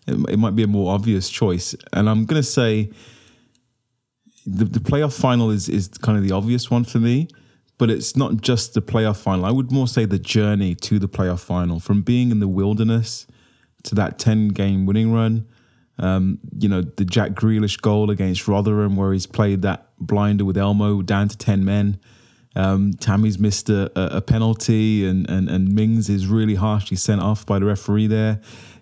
it, 0.07 0.31
it 0.31 0.37
might 0.39 0.57
be 0.57 0.63
a 0.63 0.67
more 0.67 0.95
obvious 0.95 1.31
choice, 1.31 1.75
and 1.93 2.09
I'm 2.09 2.25
gonna 2.25 2.43
say. 2.43 2.91
The, 4.45 4.65
the 4.65 4.81
playoff 4.81 5.17
final 5.17 5.53
is 5.53 5.69
is 5.69 5.87
kind 5.87 6.19
of 6.19 6.25
the 6.27 6.35
obvious 6.35 6.69
one 6.69 6.83
for 6.83 6.99
me, 6.99 7.29
but 7.79 7.91
it's 7.91 8.17
not 8.17 8.41
just 8.41 8.75
the 8.75 8.83
playoff 8.83 9.17
final. 9.17 9.45
I 9.45 9.53
would 9.53 9.71
more 9.71 9.87
say 9.87 10.05
the 10.05 10.19
journey 10.19 10.75
to 10.75 10.99
the 10.99 11.09
playoff 11.09 11.39
final, 11.39 11.79
from 11.79 12.03
being 12.03 12.33
in 12.33 12.41
the 12.41 12.49
wilderness 12.49 13.29
to 13.85 13.95
that 13.95 14.19
ten 14.19 14.49
game 14.49 14.85
winning 14.85 15.13
run. 15.13 15.47
Um, 16.03 16.41
you 16.59 16.69
know, 16.69 16.83
the 16.83 17.05
Jack 17.05 17.31
Grealish 17.31 17.81
goal 17.81 18.11
against 18.11 18.49
Rotherham, 18.49 18.97
where 18.97 19.13
he's 19.13 19.27
played 19.27 19.63
that 19.63 19.87
blinder 20.01 20.45
with 20.45 20.59
Elmo 20.59 21.01
down 21.01 21.29
to 21.29 21.39
10 21.39 21.65
men. 21.65 22.01
Um, 22.57 22.93
Tammy's 22.95 23.39
missed 23.39 23.71
a, 23.71 23.91
a, 24.17 24.21
penalty, 24.21 25.07
and, 25.07 25.31
and, 25.31 25.49
and 25.49 25.73
Mings 25.73 26.11
is 26.11 26.27
really 26.27 26.57
harshly 26.57 26.97
sent 26.97 27.23
off 27.23 27.47
by 27.47 27.61
the 27.61 27.67
referee 27.67 28.09
there. 28.09 28.41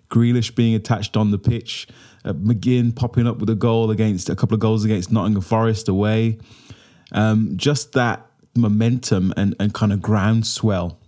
Grealish 0.09 0.53
being 0.55 0.73
attached 0.73 1.15
on 1.15 1.29
the 1.29 1.37
pitch. 1.37 1.87
Uh, 2.25 2.33
McGinn 2.33 2.93
popping 2.93 3.27
up 3.27 3.37
with 3.37 3.49
a 3.49 3.55
goal 3.55 3.91
against 3.91 4.27
a 4.27 4.35
couple 4.35 4.55
of 4.55 4.59
goals 4.59 4.83
against 4.83 5.11
Nottingham 5.11 5.43
Forest 5.43 5.87
away. 5.87 6.39
Um, 7.11 7.53
just 7.55 7.93
that 7.93 8.25
momentum 8.55 9.31
and, 9.37 9.55
and 9.59 9.73
kind 9.73 9.93
of 9.93 10.01
groundswell 10.01 10.99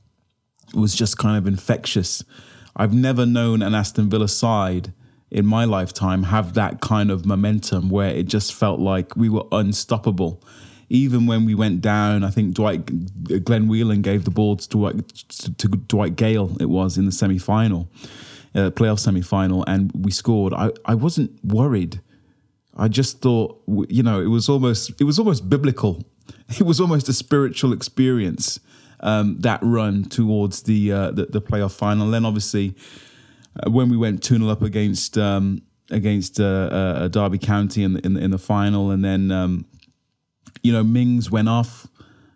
was 0.76 0.96
just 0.96 1.18
kind 1.18 1.38
of 1.38 1.48
infectious. 1.48 2.24
I've 2.76 2.94
never 2.94 3.26
known 3.26 3.62
an 3.62 3.76
Aston 3.76 4.10
Villa 4.10 4.28
side 4.28 4.94
in 5.34 5.48
my 5.48 5.66
lifetime 5.66 6.24
have 6.24 6.54
that 6.54 6.80
kind 6.80 7.10
of 7.10 7.26
momentum 7.26 7.90
where 7.90 8.10
it 8.10 8.28
just 8.28 8.54
felt 8.54 8.80
like 8.80 9.16
we 9.16 9.30
were 9.30 9.46
unstoppable. 9.52 10.42
Even 10.90 11.26
when 11.26 11.44
we 11.44 11.56
went 11.56 11.82
down, 11.82 12.24
I 12.24 12.30
think 12.30 12.54
Dwight 12.54 13.44
Glenn 13.44 13.68
Whelan 13.68 14.04
gave 14.04 14.26
the 14.26 14.32
ball 14.32 14.58
to 14.58 14.70
Dwight, 14.70 15.08
to 15.58 15.68
Dwight 15.68 16.16
Gayle. 16.16 16.56
It 16.62 16.70
was 16.70 17.00
in 17.00 17.06
the 17.06 17.12
semi 17.12 17.40
final, 17.40 17.90
uh, 18.54 18.70
playoff 18.70 19.00
semi 19.00 19.22
final, 19.22 19.66
and 19.68 19.92
we 19.96 20.12
scored. 20.12 20.54
I, 20.54 20.70
I 20.86 20.94
wasn't 20.94 21.44
worried. 21.44 22.00
I 22.78 22.88
just 22.90 23.22
thought, 23.22 23.60
you 23.68 24.04
know, 24.04 24.22
it 24.22 24.28
was 24.28 24.50
almost 24.50 24.92
it 25.02 25.06
was 25.06 25.18
almost 25.20 25.50
biblical. 25.50 26.04
It 26.60 26.64
was 26.64 26.80
almost 26.80 27.10
a 27.10 27.14
spiritual 27.14 27.74
experience 27.74 28.60
um, 29.00 29.38
that 29.40 29.60
run 29.64 30.04
towards 30.04 30.64
the, 30.64 30.92
uh, 30.92 31.12
the 31.12 31.26
the 31.26 31.42
playoff 31.42 31.72
final. 31.72 32.06
And 32.06 32.14
then 32.14 32.26
obviously 32.26 32.76
when 33.68 33.90
we 33.90 33.98
went 33.98 34.24
2 34.24 34.38
0 34.38 34.50
up 34.50 34.62
against 34.62 35.18
um, 35.18 35.62
against 35.92 36.40
uh, 36.40 36.44
uh, 36.44 37.08
Derby 37.08 37.38
County 37.38 37.84
in 37.84 37.94
the, 37.94 38.06
in 38.06 38.14
the, 38.14 38.22
in 38.22 38.32
the 38.32 38.38
final, 38.38 38.92
and 38.92 39.04
then 39.04 39.32
um, 39.32 39.66
you 40.62 40.72
know 40.72 40.84
Mings 40.84 41.30
went 41.30 41.50
off, 41.50 41.88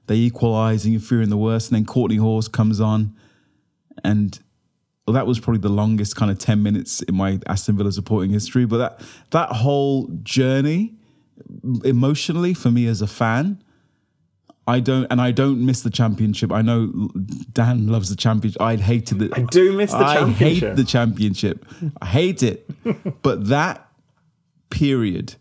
they 0.07 0.15
equalised, 0.15 0.85
and 0.85 0.93
you're 0.93 1.01
fearing 1.01 1.29
the 1.29 1.37
worst, 1.37 1.71
and 1.71 1.77
then 1.77 1.85
Kortney 1.85 2.19
Hause 2.19 2.47
comes 2.47 2.79
on, 2.79 3.15
and 4.03 4.39
well, 5.05 5.13
that 5.13 5.25
was 5.25 5.39
probably 5.39 5.61
the 5.61 5.69
longest 5.69 6.15
kind 6.15 6.29
of 6.29 6.37
ten 6.37 6.61
minutes 6.61 7.01
in 7.03 7.15
my 7.15 7.39
Aston 7.47 7.77
Villa 7.77 7.91
supporting 7.91 8.31
history. 8.31 8.65
But 8.65 8.77
that 8.77 9.01
that 9.31 9.49
whole 9.49 10.07
journey, 10.23 10.95
emotionally 11.83 12.53
for 12.53 12.69
me 12.69 12.87
as 12.87 13.01
a 13.01 13.07
fan, 13.07 13.63
I 14.67 14.81
don't, 14.81 15.07
and 15.09 15.21
I 15.21 15.31
don't 15.31 15.65
miss 15.65 15.81
the 15.81 15.89
championship. 15.89 16.51
I 16.51 16.61
know 16.61 17.09
Dan 17.53 17.87
loves 17.87 18.09
the 18.09 18.17
championship. 18.17 18.61
I 18.61 18.75
hated 18.75 19.21
it. 19.21 19.31
I 19.33 19.43
do 19.43 19.71
miss 19.71 19.91
the 19.91 19.97
I 19.97 20.15
championship. 20.15 20.69
hate 20.69 20.75
the 20.75 20.83
championship. 20.83 21.65
I 22.01 22.05
hate 22.05 22.43
it. 22.43 22.69
but 23.21 23.47
that 23.47 23.89
period, 24.69 25.35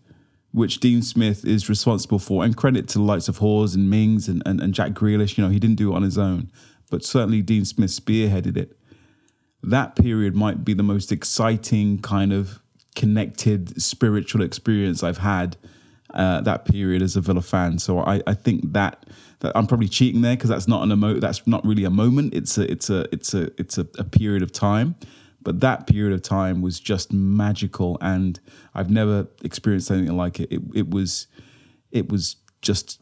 which 0.53 0.79
Dean 0.79 1.03
Smith 1.03 1.45
is 1.45 1.69
responsible 1.69 2.21
for, 2.21 2.45
and 2.45 2.57
credit 2.57 2.87
to 2.89 2.99
the 2.99 3.05
likes 3.05 3.27
of 3.27 3.39
Hause 3.39 3.75
and 3.75 3.91
Mings 3.91 4.29
and, 4.29 4.45
and, 4.47 4.61
and 4.61 4.73
Jack 4.73 4.93
Grealish, 4.93 5.37
you 5.37 5.43
know, 5.43 5.51
he 5.51 5.59
didn't 5.59 5.77
do 5.77 5.93
it 5.93 5.97
on 5.97 6.03
his 6.03 6.17
own, 6.17 6.51
but 6.89 7.05
certainly 7.05 7.43
Dean 7.43 7.65
Smith 7.65 7.91
spearheaded 7.91 8.57
it. 8.57 8.79
That 9.61 9.97
period 9.97 10.37
might 10.37 10.65
be 10.65 10.73
the 10.73 10.85
most 10.85 11.11
exciting 11.11 11.99
kind 11.99 12.33
of 12.33 12.63
connected 12.95 13.83
spiritual 13.83 14.43
experience 14.43 15.03
I've 15.03 15.19
had 15.19 15.57
uh, 16.15 16.41
that 16.43 16.65
period 16.65 17.03
as 17.03 17.17
a 17.17 17.21
Villa 17.21 17.43
fan. 17.43 17.79
So 17.79 18.01
I, 18.01 18.23
I 18.27 18.35
think 18.35 18.73
that 18.73 19.07
that 19.41 19.53
I'm 19.55 19.67
probably 19.67 19.89
cheating 19.89 20.23
there 20.23 20.35
because 20.35 20.51
that's 20.51 20.69
not 20.69 20.83
an 20.83 20.93
emo- 20.93 21.21
that's 21.21 21.47
not 21.47 21.65
really 21.65 21.85
a 21.85 21.91
moment. 21.91 22.35
It's 22.35 22.59
a 22.59 22.71
it's 22.71 22.91
a 22.91 23.07
it's 23.13 23.35
a 23.35 23.51
it's 23.61 23.79
a, 23.79 23.87
a 23.99 24.05
period 24.05 24.43
of 24.43 24.53
time. 24.53 24.95
But 25.43 25.61
that 25.61 25.87
period 25.87 26.13
of 26.13 26.23
time 26.23 26.61
was 26.61 26.81
just 26.81 27.13
magical, 27.13 27.99
and 28.01 28.41
I've 28.75 28.91
never 28.91 29.29
experienced 29.45 29.91
anything 29.93 30.17
like 30.17 30.41
it. 30.41 30.51
It, 30.51 30.63
it 30.75 30.91
was 30.91 31.29
it 31.93 32.11
was 32.11 32.37
just 32.63 33.01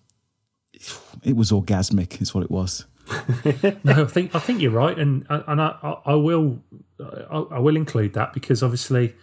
it 1.23 1.37
was 1.37 1.51
orgasmic, 1.51 2.21
is 2.21 2.35
what 2.35 2.45
it 2.45 2.51
was. 2.51 2.85
no, 3.85 4.03
I 4.03 4.05
think 4.05 4.35
I 4.35 4.39
think 4.39 4.61
you're 4.61 4.73
right, 4.73 4.99
and 4.99 5.27
and 5.29 5.61
I, 5.61 5.97
I 6.05 6.15
will 6.15 6.63
I, 7.01 7.45
I 7.53 7.59
will 7.59 7.77
include 7.77 8.15
that 8.15 8.33
because 8.33 8.63
obviously 8.63 9.15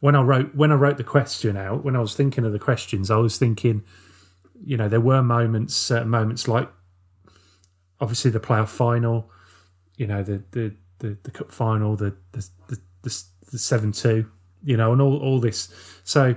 when 0.00 0.16
I 0.16 0.22
wrote 0.22 0.54
when 0.54 0.72
I 0.72 0.74
wrote 0.74 0.96
the 0.96 1.04
question 1.04 1.56
out, 1.56 1.84
when 1.84 1.94
I 1.94 2.00
was 2.00 2.14
thinking 2.14 2.44
of 2.44 2.52
the 2.52 2.58
questions, 2.58 3.10
I 3.10 3.16
was 3.16 3.38
thinking, 3.38 3.84
you 4.64 4.76
know, 4.76 4.88
there 4.88 5.00
were 5.00 5.22
moments, 5.22 5.74
certain 5.74 6.08
moments 6.08 6.48
like 6.48 6.68
obviously 8.00 8.30
the 8.30 8.40
playoff 8.40 8.68
final, 8.68 9.30
you 9.96 10.06
know, 10.06 10.22
the 10.22 10.42
the 10.50 10.74
the, 10.98 11.18
the 11.22 11.30
cup 11.30 11.52
final, 11.52 11.96
the 11.96 12.16
the 12.32 12.48
the, 12.68 12.80
the 13.50 13.58
seven 13.58 13.92
two, 13.92 14.30
you 14.64 14.76
know, 14.76 14.92
and 14.92 15.02
all 15.02 15.18
all 15.18 15.38
this. 15.38 15.72
So, 16.04 16.34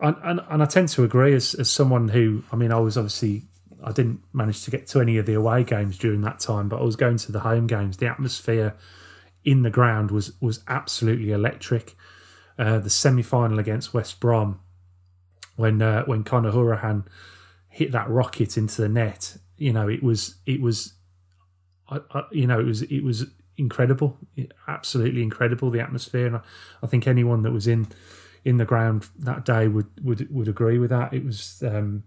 and, 0.00 0.16
and 0.22 0.40
and 0.48 0.62
I 0.62 0.66
tend 0.66 0.88
to 0.90 1.04
agree 1.04 1.34
as 1.34 1.54
as 1.54 1.70
someone 1.70 2.08
who, 2.08 2.42
I 2.52 2.56
mean, 2.56 2.72
I 2.72 2.80
was 2.80 2.96
obviously 2.96 3.44
I 3.84 3.92
didn't 3.92 4.20
manage 4.32 4.64
to 4.64 4.70
get 4.70 4.86
to 4.88 5.00
any 5.00 5.16
of 5.18 5.26
the 5.26 5.34
away 5.34 5.62
games 5.62 5.96
during 5.96 6.22
that 6.22 6.40
time, 6.40 6.68
but 6.68 6.80
I 6.80 6.84
was 6.84 6.96
going 6.96 7.18
to 7.18 7.32
the 7.32 7.40
home 7.40 7.66
games. 7.66 7.98
The 7.98 8.08
atmosphere 8.08 8.74
in 9.44 9.62
the 9.62 9.70
ground 9.70 10.10
was 10.10 10.32
was 10.40 10.64
absolutely 10.66 11.30
electric. 11.30 11.94
Uh, 12.58 12.78
the 12.78 12.90
semi 12.90 13.22
final 13.22 13.58
against 13.58 13.92
West 13.92 14.18
Brom, 14.18 14.60
when 15.56 15.82
uh, 15.82 16.04
when 16.04 16.24
Conor 16.24 16.52
Hourihane 16.52 17.04
hit 17.68 17.92
that 17.92 18.08
rocket 18.08 18.56
into 18.56 18.80
the 18.80 18.88
net, 18.88 19.36
you 19.58 19.72
know 19.72 19.88
it 19.88 20.02
was 20.02 20.36
it 20.46 20.60
was, 20.60 20.94
I, 21.90 22.00
I, 22.10 22.22
you 22.30 22.46
know 22.46 22.58
it 22.58 22.64
was 22.64 22.82
it 22.82 23.04
was 23.04 23.26
incredible, 23.58 24.16
absolutely 24.68 25.22
incredible 25.22 25.70
the 25.70 25.80
atmosphere, 25.80 26.26
and 26.26 26.36
I, 26.36 26.40
I, 26.82 26.86
think 26.86 27.06
anyone 27.06 27.42
that 27.42 27.52
was 27.52 27.66
in 27.66 27.88
in 28.44 28.56
the 28.56 28.64
ground 28.64 29.08
that 29.18 29.44
day 29.44 29.68
would 29.68 29.88
would 30.02 30.32
would 30.34 30.48
agree 30.48 30.78
with 30.78 30.90
that. 30.90 31.12
It 31.12 31.24
was 31.24 31.62
um, 31.66 32.04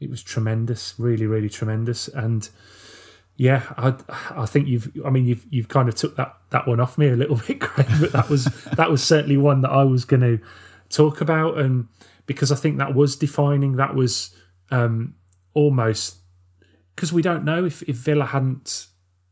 it 0.00 0.10
was 0.10 0.22
tremendous, 0.22 0.94
really 0.98 1.26
really 1.26 1.48
tremendous, 1.48 2.08
and 2.08 2.48
yeah, 3.38 3.62
I 3.76 3.94
I 4.30 4.46
think 4.46 4.66
you've 4.66 4.90
I 5.06 5.10
mean 5.10 5.24
you've 5.24 5.46
you've 5.48 5.68
kind 5.68 5.88
of 5.88 5.94
took 5.94 6.16
that 6.16 6.36
that 6.50 6.66
one 6.66 6.80
off 6.80 6.98
me 6.98 7.08
a 7.08 7.16
little 7.16 7.36
bit, 7.46 7.60
Craig, 7.60 7.86
but 8.00 8.12
that 8.12 8.28
was 8.28 8.46
that 8.76 8.90
was 8.90 9.02
certainly 9.02 9.36
one 9.36 9.60
that 9.60 9.70
I 9.70 9.84
was 9.84 10.04
going 10.04 10.22
to 10.22 10.40
talk 10.90 11.20
about, 11.20 11.56
and 11.56 11.86
because 12.26 12.50
I 12.50 12.56
think 12.56 12.78
that 12.78 12.96
was 12.96 13.14
defining, 13.14 13.76
that 13.76 13.94
was 13.94 14.34
um, 14.72 15.14
almost 15.54 16.16
because 16.96 17.12
we 17.12 17.22
don't 17.22 17.44
know 17.44 17.64
if, 17.64 17.82
if 17.84 17.94
Villa 17.94 18.26
hadn't 18.26 18.88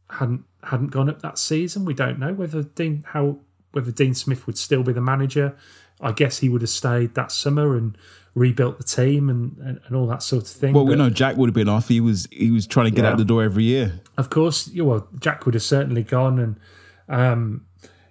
hadn't 0.08 0.44
hadn't 0.62 0.92
gone 0.92 1.10
up 1.10 1.20
that 1.22 1.36
season, 1.36 1.84
we 1.84 1.92
don't 1.92 2.20
know 2.20 2.32
whether 2.32 2.62
Dean 2.62 3.02
how 3.08 3.40
whether 3.72 3.90
Dean 3.90 4.14
Smith 4.14 4.46
would 4.46 4.56
still 4.56 4.84
be 4.84 4.92
the 4.92 5.00
manager. 5.00 5.56
I 6.00 6.12
guess 6.12 6.38
he 6.38 6.48
would 6.48 6.60
have 6.60 6.70
stayed 6.70 7.14
that 7.14 7.32
summer 7.32 7.76
and 7.76 7.98
rebuilt 8.36 8.76
the 8.76 8.84
team 8.84 9.30
and, 9.30 9.56
and, 9.58 9.80
and 9.86 9.96
all 9.96 10.06
that 10.06 10.22
sort 10.22 10.42
of 10.44 10.50
thing. 10.50 10.74
Well, 10.74 10.84
but, 10.84 10.90
we 10.90 10.96
know 10.96 11.10
Jack 11.10 11.36
would 11.36 11.48
have 11.48 11.54
been 11.54 11.70
off. 11.70 11.88
He 11.88 12.00
was 12.00 12.28
he 12.30 12.50
was 12.50 12.66
trying 12.66 12.84
to 12.84 12.92
get 12.92 13.02
yeah. 13.02 13.10
out 13.10 13.18
the 13.18 13.24
door 13.24 13.42
every 13.42 13.64
year. 13.64 14.00
Of 14.16 14.30
course, 14.30 14.70
well, 14.76 15.08
Jack 15.18 15.46
would 15.46 15.54
have 15.54 15.62
certainly 15.62 16.02
gone, 16.02 16.38
and 16.38 16.60
um, 17.08 17.66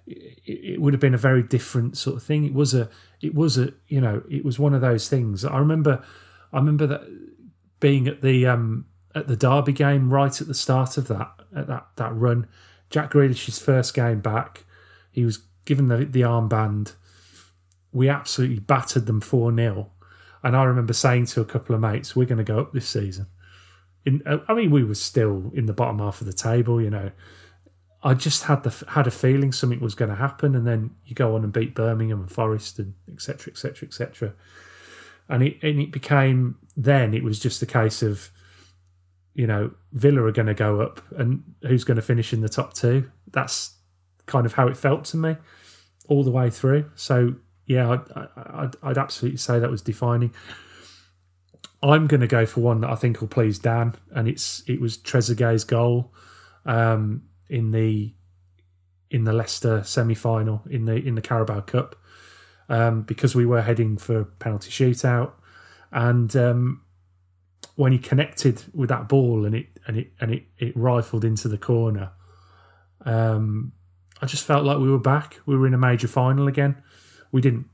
it, 0.06 0.42
it, 0.44 0.80
would 0.80 0.92
have 0.92 1.00
been 1.00 1.14
a 1.14 1.18
very 1.18 1.44
different 1.44 1.96
sort 1.96 2.16
of 2.16 2.24
thing. 2.24 2.44
It 2.44 2.52
was 2.52 2.74
a 2.74 2.90
it 3.22 3.34
was 3.34 3.56
a 3.56 3.72
you 3.86 4.00
know 4.00 4.22
it 4.28 4.44
was 4.44 4.58
one 4.58 4.74
of 4.74 4.80
those 4.80 5.08
things. 5.08 5.44
I 5.44 5.58
remember 5.58 6.04
I 6.52 6.58
remember 6.58 6.86
that 6.88 7.02
being 7.78 8.08
at 8.08 8.20
the 8.20 8.46
um, 8.46 8.86
at 9.14 9.28
the 9.28 9.36
Derby 9.36 9.72
game 9.72 10.12
right 10.12 10.40
at 10.40 10.48
the 10.48 10.54
start 10.54 10.98
of 10.98 11.06
that 11.06 11.30
at 11.54 11.68
that 11.68 11.86
that 11.96 12.14
run. 12.14 12.48
Jack 12.90 13.10
Grealish's 13.10 13.58
first 13.58 13.94
game 13.94 14.20
back, 14.20 14.64
he 15.12 15.24
was 15.24 15.38
given 15.64 15.86
the 15.86 16.04
the 16.04 16.22
armband. 16.22 16.94
We 17.92 18.08
absolutely 18.08 18.58
battered 18.58 19.06
them 19.06 19.20
four 19.20 19.54
0 19.54 19.90
and 20.46 20.56
I 20.56 20.62
remember 20.62 20.92
saying 20.92 21.26
to 21.26 21.40
a 21.40 21.44
couple 21.44 21.74
of 21.74 21.80
mates, 21.80 22.14
"We're 22.14 22.24
going 22.24 22.38
to 22.38 22.44
go 22.44 22.60
up 22.60 22.72
this 22.72 22.88
season." 22.88 23.26
In, 24.04 24.22
I 24.48 24.54
mean, 24.54 24.70
we 24.70 24.84
were 24.84 24.94
still 24.94 25.50
in 25.52 25.66
the 25.66 25.72
bottom 25.72 25.98
half 25.98 26.20
of 26.20 26.28
the 26.28 26.32
table, 26.32 26.80
you 26.80 26.88
know. 26.88 27.10
I 28.04 28.14
just 28.14 28.44
had 28.44 28.62
the 28.62 28.84
had 28.90 29.08
a 29.08 29.10
feeling 29.10 29.50
something 29.50 29.80
was 29.80 29.96
going 29.96 30.10
to 30.10 30.16
happen, 30.16 30.54
and 30.54 30.64
then 30.64 30.94
you 31.04 31.16
go 31.16 31.34
on 31.34 31.42
and 31.42 31.52
beat 31.52 31.74
Birmingham 31.74 32.20
and 32.20 32.30
Forest 32.30 32.78
and 32.78 32.94
etc. 33.12 33.52
etc. 33.52 33.88
etc. 33.88 34.34
And 35.28 35.42
it 35.42 35.58
and 35.62 35.80
it 35.80 35.90
became 35.90 36.58
then 36.76 37.12
it 37.12 37.24
was 37.24 37.40
just 37.40 37.60
a 37.62 37.66
case 37.66 38.00
of, 38.04 38.30
you 39.34 39.48
know, 39.48 39.72
Villa 39.92 40.22
are 40.22 40.32
going 40.32 40.46
to 40.46 40.54
go 40.54 40.80
up, 40.80 41.00
and 41.18 41.42
who's 41.62 41.82
going 41.82 41.96
to 41.96 42.02
finish 42.02 42.32
in 42.32 42.40
the 42.40 42.48
top 42.48 42.72
two. 42.72 43.10
That's 43.32 43.74
kind 44.26 44.46
of 44.46 44.52
how 44.52 44.68
it 44.68 44.76
felt 44.76 45.04
to 45.06 45.16
me 45.16 45.36
all 46.06 46.22
the 46.22 46.30
way 46.30 46.50
through. 46.50 46.88
So 46.94 47.34
yeah, 47.66 47.90
I'd, 47.90 48.28
I'd, 48.36 48.76
I'd 48.82 48.98
absolutely 48.98 49.38
say 49.38 49.58
that 49.58 49.70
was 49.70 49.82
defining. 49.82 50.32
I'm 51.82 52.06
going 52.06 52.20
to 52.20 52.26
go 52.26 52.46
for 52.46 52.60
one 52.60 52.80
that 52.80 52.90
I 52.90 52.94
think 52.94 53.20
will 53.20 53.28
please 53.28 53.58
Dan, 53.58 53.94
and 54.14 54.28
it's 54.28 54.62
it 54.66 54.80
was 54.80 54.96
Trezeguet's 54.96 55.64
goal 55.64 56.12
um, 56.64 57.22
in 57.48 57.72
the 57.72 58.14
in 59.10 59.24
the 59.24 59.32
Leicester 59.32 59.82
semi 59.84 60.14
final 60.14 60.62
in 60.70 60.84
the 60.84 60.94
in 60.94 61.16
the 61.16 61.22
Carabao 61.22 61.60
Cup 61.60 61.96
um, 62.68 63.02
because 63.02 63.34
we 63.34 63.46
were 63.46 63.62
heading 63.62 63.98
for 63.98 64.24
penalty 64.24 64.70
shootout, 64.70 65.32
and 65.92 66.34
um, 66.36 66.82
when 67.74 67.92
he 67.92 67.98
connected 67.98 68.62
with 68.72 68.88
that 68.88 69.08
ball 69.08 69.44
and 69.44 69.54
it 69.54 69.66
and 69.86 69.98
it 69.98 70.12
and 70.20 70.32
it, 70.32 70.44
it 70.58 70.76
rifled 70.76 71.24
into 71.24 71.48
the 71.48 71.58
corner, 71.58 72.12
um, 73.04 73.72
I 74.22 74.26
just 74.26 74.44
felt 74.44 74.64
like 74.64 74.78
we 74.78 74.90
were 74.90 74.98
back. 74.98 75.40
We 75.46 75.56
were 75.56 75.66
in 75.66 75.74
a 75.74 75.78
major 75.78 76.08
final 76.08 76.46
again 76.48 76.82
we 77.32 77.40
didn't 77.40 77.66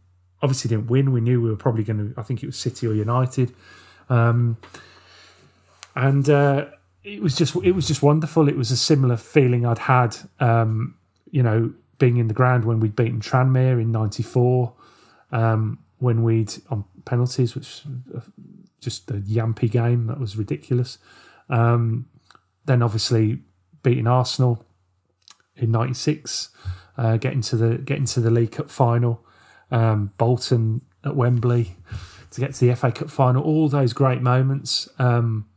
obviously 0.42 0.68
didn't 0.68 0.88
win. 0.88 1.12
We 1.12 1.20
knew 1.20 1.40
we 1.40 1.50
were 1.50 1.56
probably 1.56 1.84
going 1.84 2.14
to. 2.14 2.20
I 2.20 2.22
think 2.22 2.42
it 2.42 2.46
was 2.46 2.58
City 2.58 2.86
or 2.86 2.94
United, 2.94 3.54
um, 4.08 4.56
and 5.94 6.28
uh, 6.28 6.66
it 7.04 7.22
was 7.22 7.36
just 7.36 7.54
it 7.56 7.72
was 7.72 7.86
just 7.86 8.02
wonderful. 8.02 8.48
It 8.48 8.56
was 8.56 8.70
a 8.70 8.76
similar 8.76 9.16
feeling 9.16 9.64
I'd 9.64 9.78
had, 9.78 10.16
um, 10.40 10.96
you 11.30 11.42
know, 11.42 11.72
being 11.98 12.16
in 12.16 12.28
the 12.28 12.34
ground 12.34 12.64
when 12.64 12.80
we'd 12.80 12.96
beaten 12.96 13.20
Tranmere 13.20 13.80
in 13.80 13.92
'94, 13.92 14.72
um, 15.30 15.78
when 15.98 16.22
we'd 16.22 16.52
on 16.70 16.84
penalties, 17.04 17.54
which 17.54 17.82
just 18.80 19.10
a 19.10 19.14
yampy 19.14 19.70
game 19.70 20.06
that 20.08 20.18
was 20.18 20.36
ridiculous. 20.36 20.98
Um, 21.48 22.06
then 22.64 22.82
obviously 22.82 23.40
beating 23.82 24.06
Arsenal 24.06 24.64
in 25.56 25.70
'96, 25.70 26.50
uh, 26.96 27.16
getting 27.16 27.42
to 27.42 27.56
the 27.56 27.78
getting 27.78 28.06
to 28.06 28.20
the 28.20 28.30
League 28.30 28.52
Cup 28.52 28.70
final 28.70 29.24
um, 29.72 30.12
Bolton 30.18 30.82
at 31.04 31.16
Wembley 31.16 31.76
to 32.30 32.40
get 32.40 32.54
to 32.54 32.66
the 32.66 32.76
FA 32.76 32.92
Cup 32.92 33.10
final. 33.10 33.42
All 33.42 33.68
those 33.68 33.92
great 33.92 34.22
moments, 34.22 34.88
um, 34.98 35.48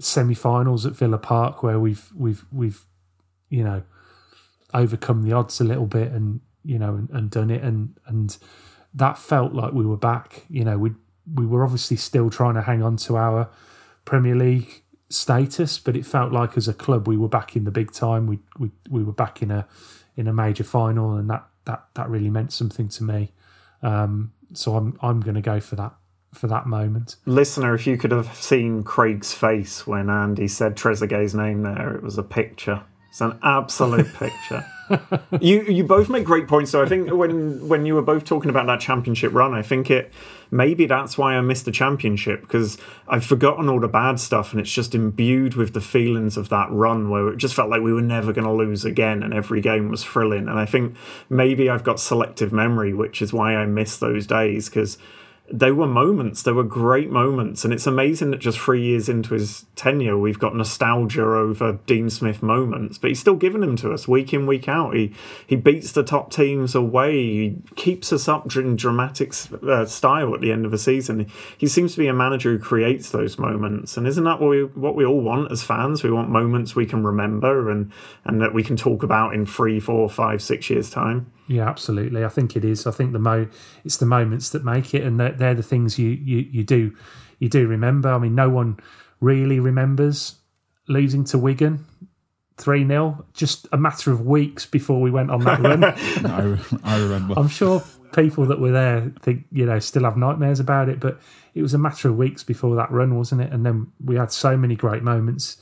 semi-finals 0.00 0.84
at 0.84 0.94
Villa 0.94 1.18
Park 1.18 1.62
where 1.62 1.78
we've 1.78 2.10
we've 2.16 2.44
we've 2.50 2.84
you 3.48 3.62
know 3.62 3.84
overcome 4.72 5.22
the 5.22 5.32
odds 5.32 5.60
a 5.60 5.64
little 5.64 5.86
bit 5.86 6.10
and 6.10 6.40
you 6.64 6.80
know 6.80 6.96
and, 6.96 7.08
and 7.10 7.30
done 7.30 7.48
it 7.48 7.62
and 7.62 7.96
and 8.06 8.38
that 8.92 9.16
felt 9.18 9.52
like 9.52 9.72
we 9.72 9.86
were 9.86 9.96
back. 9.96 10.44
You 10.48 10.64
know 10.64 10.78
we 10.78 10.92
we 11.32 11.46
were 11.46 11.62
obviously 11.62 11.96
still 11.96 12.30
trying 12.30 12.54
to 12.54 12.62
hang 12.62 12.82
on 12.82 12.96
to 12.96 13.16
our 13.16 13.50
Premier 14.04 14.34
League 14.34 14.82
status, 15.10 15.78
but 15.78 15.96
it 15.96 16.04
felt 16.04 16.32
like 16.32 16.56
as 16.56 16.66
a 16.66 16.74
club 16.74 17.06
we 17.06 17.16
were 17.16 17.28
back 17.28 17.54
in 17.54 17.64
the 17.64 17.70
big 17.70 17.92
time. 17.92 18.26
We 18.26 18.40
we 18.58 18.70
we 18.88 19.04
were 19.04 19.12
back 19.12 19.42
in 19.42 19.50
a 19.50 19.66
in 20.16 20.26
a 20.26 20.32
major 20.32 20.64
final, 20.64 21.14
and 21.14 21.30
that 21.30 21.46
that 21.64 21.84
that 21.94 22.08
really 22.08 22.30
meant 22.30 22.52
something 22.52 22.88
to 22.88 23.04
me. 23.04 23.32
Um, 23.82 24.32
so 24.52 24.76
I'm 24.76 24.98
I'm 25.02 25.20
going 25.20 25.34
to 25.34 25.40
go 25.40 25.60
for 25.60 25.76
that 25.76 25.94
for 26.32 26.46
that 26.48 26.66
moment. 26.66 27.16
Listener, 27.26 27.74
if 27.74 27.86
you 27.86 27.96
could 27.96 28.10
have 28.10 28.34
seen 28.34 28.82
Craig's 28.82 29.32
face 29.32 29.86
when 29.86 30.10
Andy 30.10 30.48
said 30.48 30.76
Trezeguet's 30.76 31.34
name 31.34 31.62
there, 31.62 31.94
it 31.94 32.02
was 32.02 32.18
a 32.18 32.22
picture. 32.22 32.82
It's 33.14 33.20
an 33.20 33.38
absolute 33.44 34.12
picture. 34.14 34.66
you 35.40 35.62
you 35.62 35.84
both 35.84 36.08
make 36.08 36.24
great 36.24 36.48
points. 36.48 36.72
So 36.72 36.82
I 36.82 36.86
think 36.86 37.12
when 37.12 37.68
when 37.68 37.86
you 37.86 37.94
were 37.94 38.02
both 38.02 38.24
talking 38.24 38.50
about 38.50 38.66
that 38.66 38.80
championship 38.80 39.32
run, 39.32 39.54
I 39.54 39.62
think 39.62 39.88
it 39.88 40.12
maybe 40.50 40.86
that's 40.86 41.16
why 41.16 41.36
I 41.36 41.40
missed 41.40 41.64
the 41.64 41.70
championship 41.70 42.40
because 42.40 42.76
I've 43.06 43.24
forgotten 43.24 43.68
all 43.68 43.78
the 43.78 43.86
bad 43.86 44.18
stuff 44.18 44.50
and 44.50 44.60
it's 44.60 44.72
just 44.72 44.96
imbued 44.96 45.54
with 45.54 45.74
the 45.74 45.80
feelings 45.80 46.36
of 46.36 46.48
that 46.48 46.72
run 46.72 47.08
where 47.08 47.28
it 47.28 47.36
just 47.36 47.54
felt 47.54 47.70
like 47.70 47.82
we 47.82 47.92
were 47.92 48.02
never 48.02 48.32
going 48.32 48.48
to 48.48 48.52
lose 48.52 48.84
again 48.84 49.22
and 49.22 49.32
every 49.32 49.60
game 49.60 49.90
was 49.90 50.02
thrilling. 50.02 50.48
And 50.48 50.58
I 50.58 50.66
think 50.66 50.96
maybe 51.30 51.70
I've 51.70 51.84
got 51.84 52.00
selective 52.00 52.52
memory, 52.52 52.94
which 52.94 53.22
is 53.22 53.32
why 53.32 53.54
I 53.54 53.64
miss 53.64 53.96
those 53.96 54.26
days 54.26 54.68
because 54.68 54.98
they 55.52 55.70
were 55.70 55.86
moments. 55.86 56.42
They 56.42 56.52
were 56.52 56.64
great 56.64 57.10
moments, 57.10 57.64
and 57.64 57.74
it's 57.74 57.86
amazing 57.86 58.30
that 58.30 58.40
just 58.40 58.58
three 58.58 58.82
years 58.82 59.10
into 59.10 59.34
his 59.34 59.66
tenure, 59.76 60.16
we've 60.16 60.38
got 60.38 60.56
nostalgia 60.56 61.22
over 61.22 61.80
Dean 61.84 62.08
Smith 62.08 62.42
moments. 62.42 62.96
But 62.96 63.10
he's 63.10 63.20
still 63.20 63.36
giving 63.36 63.60
them 63.60 63.76
to 63.76 63.92
us 63.92 64.08
week 64.08 64.32
in, 64.32 64.46
week 64.46 64.68
out. 64.68 64.94
He 64.94 65.12
he 65.46 65.56
beats 65.56 65.92
the 65.92 66.02
top 66.02 66.32
teams 66.32 66.74
away. 66.74 67.12
He 67.12 67.56
keeps 67.76 68.10
us 68.10 68.26
up 68.26 68.56
in 68.56 68.76
dramatic 68.76 69.34
uh, 69.62 69.84
style 69.84 70.34
at 70.34 70.40
the 70.40 70.50
end 70.50 70.64
of 70.64 70.72
a 70.72 70.78
season. 70.78 71.30
He 71.58 71.66
seems 71.66 71.92
to 71.92 71.98
be 71.98 72.08
a 72.08 72.14
manager 72.14 72.52
who 72.52 72.58
creates 72.58 73.10
those 73.10 73.38
moments, 73.38 73.98
and 73.98 74.06
isn't 74.06 74.24
that 74.24 74.40
what 74.40 74.48
we 74.48 74.64
what 74.64 74.96
we 74.96 75.04
all 75.04 75.20
want 75.20 75.52
as 75.52 75.62
fans? 75.62 76.02
We 76.02 76.10
want 76.10 76.30
moments 76.30 76.74
we 76.74 76.86
can 76.86 77.04
remember 77.04 77.70
and 77.70 77.92
and 78.24 78.40
that 78.40 78.54
we 78.54 78.62
can 78.62 78.76
talk 78.76 79.02
about 79.02 79.34
in 79.34 79.44
three, 79.44 79.78
four, 79.78 80.08
five, 80.08 80.40
six 80.40 80.70
years 80.70 80.88
time. 80.88 81.30
Yeah, 81.46 81.68
absolutely. 81.68 82.24
I 82.24 82.28
think 82.28 82.56
it 82.56 82.64
is. 82.64 82.86
I 82.86 82.90
think 82.90 83.12
the 83.12 83.18
mo 83.18 83.46
it's 83.84 83.98
the 83.98 84.06
moments 84.06 84.50
that 84.50 84.64
make 84.64 84.94
it, 84.94 85.02
and 85.02 85.20
they're, 85.20 85.32
they're 85.32 85.54
the 85.54 85.62
things 85.62 85.98
you, 85.98 86.10
you 86.10 86.38
you 86.50 86.64
do 86.64 86.96
you 87.38 87.48
do 87.48 87.66
remember. 87.66 88.12
I 88.12 88.18
mean, 88.18 88.34
no 88.34 88.48
one 88.48 88.78
really 89.20 89.60
remembers 89.60 90.36
losing 90.88 91.24
to 91.24 91.38
Wigan 91.38 91.86
three 92.56 92.86
0 92.86 93.24
just 93.32 93.66
a 93.72 93.76
matter 93.76 94.12
of 94.12 94.20
weeks 94.20 94.64
before 94.64 95.00
we 95.00 95.10
went 95.10 95.30
on 95.30 95.40
that 95.40 95.60
run. 95.60 95.84
I, 96.84 96.94
I 96.94 96.98
remember. 96.98 97.34
I'm 97.36 97.48
sure 97.48 97.82
people 98.14 98.46
that 98.46 98.60
were 98.60 98.70
there 98.70 99.12
think 99.20 99.44
you 99.50 99.66
know 99.66 99.78
still 99.78 100.04
have 100.04 100.16
nightmares 100.16 100.60
about 100.60 100.88
it, 100.88 101.00
but 101.00 101.20
it 101.54 101.62
was 101.62 101.74
a 101.74 101.78
matter 101.78 102.08
of 102.08 102.16
weeks 102.16 102.42
before 102.42 102.76
that 102.76 102.90
run, 102.90 103.16
wasn't 103.16 103.40
it? 103.40 103.52
And 103.52 103.66
then 103.66 103.92
we 104.02 104.16
had 104.16 104.32
so 104.32 104.56
many 104.56 104.76
great 104.76 105.02
moments 105.02 105.58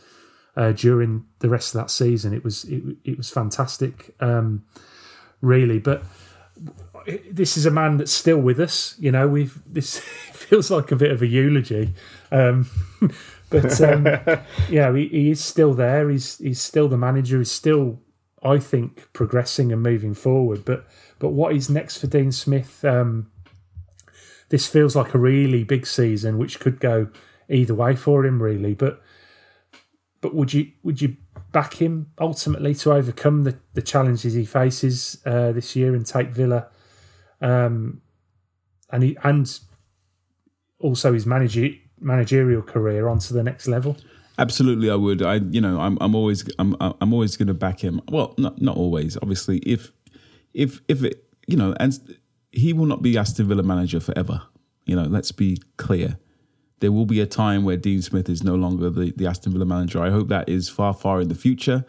uh, 0.57 0.73
during 0.73 1.25
the 1.41 1.49
rest 1.49 1.75
of 1.75 1.81
that 1.81 1.91
season. 1.91 2.33
It 2.35 2.45
was 2.45 2.65
it, 2.65 2.83
it 3.05 3.17
was 3.17 3.31
fantastic. 3.31 4.15
Um, 4.21 4.65
really. 5.43 5.79
But 5.79 6.03
this 7.31 7.57
is 7.57 7.67
a 7.67 7.71
man 7.71 7.99
that's 7.99 8.13
still 8.13 8.39
with 8.39 8.61
us. 8.61 8.95
You 8.99 9.13
know, 9.13 9.29
we've 9.29 9.61
this 9.67 9.99
feels 10.33 10.71
like 10.71 10.91
a 10.91 10.97
bit 10.97 11.11
of 11.11 11.23
a 11.23 11.27
eulogy, 11.27 11.95
um, 12.31 12.71
but 13.51 13.81
um, 13.81 14.07
yeah, 14.71 14.95
he, 14.95 15.09
he, 15.09 15.31
is 15.31 15.43
still 15.43 15.75
there. 15.75 16.09
He's 16.09 16.39
he's 16.39 16.61
still 16.61 16.89
the 16.89 16.97
manager. 16.97 17.39
He's 17.39 17.51
still, 17.51 18.01
I 18.43 18.59
think, 18.59 19.13
progressing 19.13 19.73
and 19.73 19.83
moving 19.83 20.15
forward. 20.15 20.65
But 20.65 20.87
but 21.19 21.31
what 21.31 21.55
is 21.55 21.69
next 21.69 21.99
for 21.99 22.07
Dean 22.07 22.33
Smith? 22.33 22.85
Um, 22.85 23.31
this 24.49 24.67
feels 24.67 24.95
like 24.95 25.15
a 25.15 25.19
really 25.19 25.65
big 25.65 25.87
season, 25.87 26.39
which 26.39 26.61
could 26.61 26.79
go 26.79 27.09
either 27.49 27.75
way 27.75 27.97
for 27.97 28.25
him, 28.25 28.43
really. 28.43 28.75
But 28.75 29.03
but 30.21 30.35
would 30.35 30.53
you 30.53 30.73
would 30.83 31.01
you 31.01 31.17
back 31.53 31.75
him 31.75 32.09
ultimately 32.19 32.75
to 32.75 32.93
overcome 32.93 33.45
the, 33.45 33.59
the 33.75 33.83
challenges 33.83 34.33
he 34.33 34.45
faces 34.45 35.23
uh, 35.27 35.53
this 35.53 35.77
year 35.77 35.95
and 35.95 36.07
take 36.07 36.31
Villa 36.31 36.69
um, 37.41 38.01
and 38.91 39.03
he, 39.03 39.17
and 39.23 39.61
also 40.79 41.13
his 41.13 41.27
manager, 41.27 41.69
managerial 42.01 42.63
career 42.63 43.09
onto 43.09 43.35
the 43.35 43.43
next 43.43 43.69
level? 43.69 43.97
Absolutely, 44.39 44.91
I 44.91 44.95
would. 44.95 45.23
I, 45.23 45.35
you 45.37 45.61
know, 45.61 45.79
I'm, 45.79 45.99
I'm 46.01 46.15
always, 46.15 46.49
I'm, 46.59 46.75
I'm 46.81 47.13
always 47.13 47.37
going 47.37 47.49
to 47.49 47.55
back 47.55 47.81
him. 47.81 48.01
Well, 48.11 48.35
not, 48.39 48.61
not 48.61 48.77
always. 48.77 49.17
Obviously, 49.21 49.59
if, 49.59 49.93
if, 50.55 50.81
if 50.89 51.05
it, 51.05 51.25
you 51.47 51.57
know, 51.57 51.75
and 51.79 52.19
he 52.51 52.73
will 52.73 52.87
not 52.87 53.03
be 53.03 53.19
Aston 53.19 53.47
Villa 53.47 53.63
manager 53.63 54.01
forever. 54.01 54.43
You 54.87 54.97
know, 54.97 55.05
let's 55.05 55.33
be 55.33 55.59
clear 55.77 56.19
there 56.83 56.93
will 56.93 57.07
be 57.07 57.21
a 57.21 57.27
time 57.27 57.63
where 57.63 57.77
Dean 57.77 58.03
Smith 58.03 58.29
is 58.29 58.43
no 58.43 58.57
longer 58.57 58.91
the, 58.91 59.13
the 59.17 59.27
Aston 59.27 59.53
Villa 59.53 59.65
manager. 59.65 60.03
I 60.03 60.11
hope 60.11 60.29
that 60.29 60.49
is 60.49 60.69
far, 60.69 60.93
far 60.93 61.21
in 61.21 61.29
the 61.29 61.35
future 61.37 61.85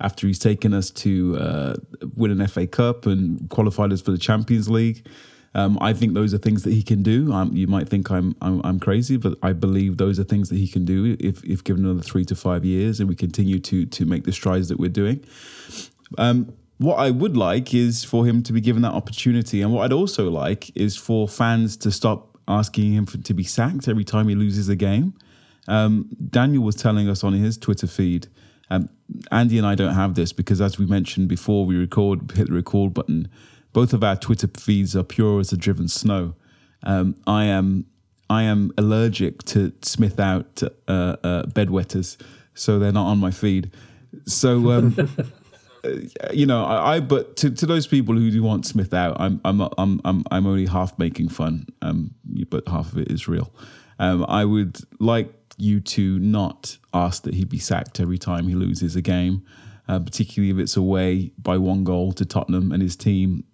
after 0.00 0.26
he's 0.26 0.38
taken 0.38 0.74
us 0.74 0.90
to 0.90 1.36
uh, 1.38 1.74
win 2.14 2.30
an 2.30 2.46
FA 2.46 2.66
Cup 2.66 3.06
and 3.06 3.48
qualified 3.48 3.90
us 3.90 4.02
for 4.02 4.10
the 4.10 4.18
Champions 4.18 4.68
League. 4.68 5.06
Um, 5.54 5.78
I 5.80 5.94
think 5.94 6.12
those 6.12 6.34
are 6.34 6.38
things 6.38 6.62
that 6.64 6.72
he 6.72 6.82
can 6.82 7.02
do. 7.02 7.32
Um, 7.32 7.56
you 7.56 7.66
might 7.66 7.88
think 7.88 8.10
I'm, 8.10 8.36
I'm, 8.42 8.60
I'm 8.64 8.78
crazy, 8.78 9.16
but 9.16 9.38
I 9.42 9.54
believe 9.54 9.96
those 9.96 10.20
are 10.20 10.24
things 10.24 10.50
that 10.50 10.56
he 10.56 10.68
can 10.68 10.84
do 10.84 11.16
if 11.18 11.42
if 11.44 11.64
given 11.64 11.84
another 11.84 12.02
three 12.02 12.24
to 12.26 12.34
five 12.34 12.64
years, 12.64 13.00
and 13.00 13.08
we 13.08 13.14
continue 13.14 13.60
to 13.60 13.86
to 13.86 14.04
make 14.04 14.24
the 14.24 14.32
strides 14.32 14.68
that 14.68 14.78
we're 14.78 14.90
doing. 14.90 15.24
Um, 16.18 16.52
what 16.78 16.96
I 16.96 17.10
would 17.10 17.36
like 17.36 17.72
is 17.72 18.02
for 18.02 18.26
him 18.26 18.42
to 18.42 18.52
be 18.52 18.60
given 18.60 18.82
that 18.82 18.94
opportunity, 18.94 19.62
and 19.62 19.72
what 19.72 19.84
I'd 19.84 19.92
also 19.92 20.28
like 20.28 20.76
is 20.76 20.96
for 20.96 21.28
fans 21.28 21.76
to 21.78 21.92
stop 21.92 22.33
asking 22.46 22.92
him 22.92 23.06
for, 23.06 23.18
to 23.18 23.34
be 23.34 23.44
sacked 23.44 23.88
every 23.88 24.04
time 24.04 24.28
he 24.28 24.34
loses 24.34 24.68
a 24.68 24.76
game. 24.76 25.14
Um, 25.66 26.08
Daniel 26.30 26.62
was 26.62 26.76
telling 26.76 27.08
us 27.08 27.24
on 27.24 27.32
his 27.32 27.56
Twitter 27.56 27.86
feed. 27.86 28.28
Um, 28.70 28.88
Andy 29.30 29.58
and 29.58 29.66
I 29.66 29.74
don't 29.74 29.94
have 29.94 30.14
this 30.14 30.32
because, 30.32 30.60
as 30.60 30.78
we 30.78 30.86
mentioned 30.86 31.28
before, 31.28 31.66
we 31.66 31.76
record 31.76 32.32
hit 32.32 32.48
the 32.48 32.54
record 32.54 32.94
button. 32.94 33.28
Both 33.72 33.92
of 33.92 34.04
our 34.04 34.16
Twitter 34.16 34.48
feeds 34.56 34.94
are 34.96 35.02
pure 35.02 35.40
as 35.40 35.50
the 35.50 35.56
driven 35.56 35.88
snow. 35.88 36.34
Um, 36.82 37.16
I 37.26 37.44
am 37.44 37.86
I 38.30 38.44
am 38.44 38.72
allergic 38.78 39.42
to 39.44 39.72
Smith 39.82 40.18
out 40.18 40.62
uh, 40.88 41.16
uh, 41.22 41.42
bedwetters, 41.46 42.16
so 42.54 42.78
they're 42.78 42.92
not 42.92 43.06
on 43.06 43.18
my 43.18 43.30
feed. 43.30 43.70
So 44.26 44.70
um, 44.70 44.96
you 46.32 46.46
know, 46.46 46.64
I, 46.64 46.96
I, 46.96 47.00
but 47.00 47.36
to, 47.38 47.50
to 47.50 47.66
those 47.66 47.86
people 47.86 48.14
who 48.14 48.30
do 48.30 48.42
want 48.42 48.66
Smith 48.66 48.94
out, 48.94 49.16
I'm 49.20 49.40
I'm 49.44 49.60
I'm 49.78 50.00
I'm 50.04 50.24
I'm 50.30 50.46
only 50.46 50.66
half 50.66 50.98
making 50.98 51.28
fun, 51.28 51.66
um, 51.82 52.14
but 52.50 52.66
half 52.68 52.92
of 52.92 52.98
it 52.98 53.10
is 53.10 53.28
real. 53.28 53.52
Um, 53.98 54.24
I 54.28 54.44
would 54.44 54.78
like 54.98 55.32
you 55.56 55.80
to 55.80 56.18
not 56.18 56.78
ask 56.92 57.22
that 57.24 57.34
he 57.34 57.44
be 57.44 57.58
sacked 57.58 58.00
every 58.00 58.18
time 58.18 58.48
he 58.48 58.54
loses 58.54 58.96
a 58.96 59.02
game, 59.02 59.44
uh, 59.88 60.00
particularly 60.00 60.50
if 60.50 60.58
it's 60.58 60.76
away 60.76 61.32
by 61.38 61.56
one 61.58 61.84
goal 61.84 62.12
to 62.12 62.24
Tottenham 62.24 62.72
and 62.72 62.82
his 62.82 62.96
team, 62.96 63.44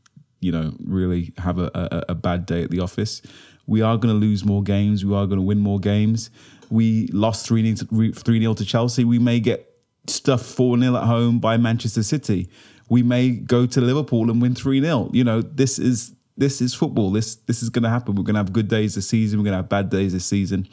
you 0.41 0.53
know, 0.53 0.74
really 0.85 1.33
have 1.39 1.59
a, 1.59 1.70
a, 1.74 2.05
a 2.11 2.14
bad 2.14 2.47
day 2.47 2.62
at 2.62 2.70
the 2.70 2.81
office. 2.81 3.20
We 3.66 3.83
are 3.83 3.97
going 3.97 4.14
to 4.14 4.18
lose 4.18 4.45
more 4.45 4.62
games. 4.62 5.05
We 5.05 5.14
are 5.14 5.26
going 5.26 5.39
to 5.39 5.45
win 5.45 5.59
more 5.59 5.78
games. 5.78 6.31
We 6.70 7.09
lost 7.09 7.47
3 7.47 7.74
0 7.74 8.55
to 8.55 8.64
Chelsea. 8.64 9.05
We 9.05 9.18
may 9.18 9.41
get 9.41 9.70
stuff 10.07 10.45
4 10.45 10.79
0 10.79 10.97
at 10.97 11.05
home 11.05 11.39
by 11.39 11.57
Manchester 11.57 12.03
City. 12.03 12.49
We 12.89 13.03
may 13.03 13.31
go 13.31 13.67
to 13.67 13.81
Liverpool 13.81 14.31
and 14.31 14.43
win 14.43 14.55
3 14.55 14.81
0. 14.81 15.11
You 15.13 15.25
know, 15.25 15.43
this 15.43 15.79
is 15.79 16.15
this 16.37 16.61
is 16.61 16.75
football. 16.75 17.13
This 17.13 17.37
this 17.37 17.63
is 17.63 17.69
going 17.69 17.85
to 17.85 17.91
happen. 17.91 18.15
We're 18.15 18.25
going 18.25 18.35
to 18.35 18.41
have 18.41 18.53
good 18.53 18.69
days 18.69 18.95
this 18.95 19.09
season. 19.09 19.39
We're 19.39 19.45
going 19.45 19.53
to 19.53 19.59
have 19.59 19.69
bad 19.69 19.91
days 19.91 20.13
this 20.13 20.27
season. 20.27 20.67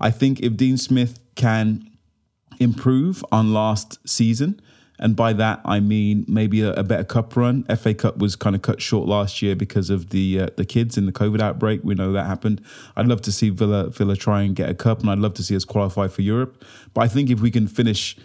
I 0.00 0.10
think 0.10 0.40
if 0.40 0.56
Dean 0.56 0.76
Smith 0.76 1.20
can 1.36 1.88
improve 2.58 3.24
on 3.30 3.52
last 3.52 3.98
season, 4.08 4.60
and 4.98 5.16
by 5.16 5.32
that 5.34 5.60
I 5.64 5.80
mean 5.80 6.24
maybe 6.28 6.62
a, 6.62 6.72
a 6.72 6.82
better 6.82 7.04
cup 7.04 7.36
run. 7.36 7.64
FA 7.76 7.94
Cup 7.94 8.18
was 8.18 8.34
kind 8.36 8.56
of 8.56 8.62
cut 8.62 8.80
short 8.82 9.08
last 9.08 9.40
year 9.42 9.54
because 9.54 9.90
of 9.90 10.10
the 10.10 10.40
uh, 10.40 10.48
the 10.56 10.64
kids 10.64 10.96
in 10.96 11.06
the 11.06 11.12
COVID 11.12 11.40
outbreak. 11.40 11.82
We 11.84 11.94
know 11.94 12.12
that 12.12 12.26
happened. 12.26 12.62
I'd 12.96 13.06
love 13.06 13.20
to 13.22 13.32
see 13.32 13.50
Villa 13.50 13.90
Villa 13.90 14.16
try 14.16 14.42
and 14.42 14.56
get 14.56 14.68
a 14.68 14.74
cup, 14.74 15.00
and 15.00 15.10
I'd 15.10 15.18
love 15.18 15.34
to 15.34 15.42
see 15.42 15.54
us 15.54 15.64
qualify 15.64 16.08
for 16.08 16.22
Europe. 16.22 16.64
But 16.94 17.02
I 17.02 17.08
think 17.08 17.30
if 17.30 17.40
we 17.40 17.50
can 17.50 17.68
finish 17.68 18.16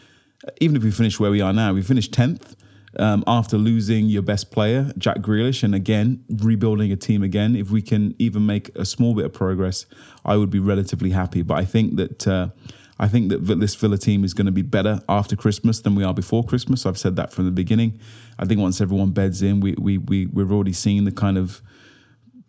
even 0.59 0.75
if 0.75 0.83
we 0.83 0.91
finish 0.91 1.19
where 1.19 1.31
we 1.31 1.41
are 1.41 1.53
now, 1.53 1.73
we 1.73 1.81
finished 1.81 2.11
10th 2.11 2.55
um, 2.97 3.23
after 3.27 3.57
losing 3.57 4.07
your 4.07 4.21
best 4.21 4.51
player, 4.51 4.91
Jack 4.97 5.17
Grealish, 5.17 5.63
and 5.63 5.75
again, 5.75 6.23
rebuilding 6.29 6.91
a 6.91 6.95
team 6.95 7.23
again. 7.23 7.55
If 7.55 7.71
we 7.71 7.81
can 7.81 8.15
even 8.19 8.45
make 8.45 8.75
a 8.75 8.85
small 8.85 9.13
bit 9.13 9.25
of 9.25 9.33
progress, 9.33 9.85
I 10.23 10.37
would 10.37 10.49
be 10.49 10.59
relatively 10.59 11.11
happy. 11.11 11.41
But 11.41 11.55
I 11.55 11.65
think 11.65 11.97
that. 11.97 12.27
Uh, 12.27 12.49
I 12.97 13.09
think 13.09 13.27
that 13.27 13.59
this 13.59 13.75
Villa 13.75 13.97
team 13.97 14.23
is 14.23 14.33
going 14.33 14.45
to 14.45 14.53
be 14.53 14.61
better 14.61 15.01
after 15.09 15.35
Christmas 15.35 15.81
than 15.81 15.95
we 15.95 16.05
are 16.05 16.13
before 16.13 16.45
Christmas. 16.45 16.85
I've 16.85 16.97
said 16.97 17.17
that 17.17 17.33
from 17.33 17.43
the 17.43 17.51
beginning. 17.51 17.99
I 18.39 18.45
think 18.45 18.61
once 18.61 18.79
everyone 18.79 19.11
beds 19.11 19.41
in, 19.41 19.59
we 19.59 19.75
we 19.77 19.97
we 19.97 20.27
we've 20.27 20.49
already 20.49 20.71
seen 20.71 21.03
the 21.03 21.11
kind 21.11 21.37
of 21.37 21.61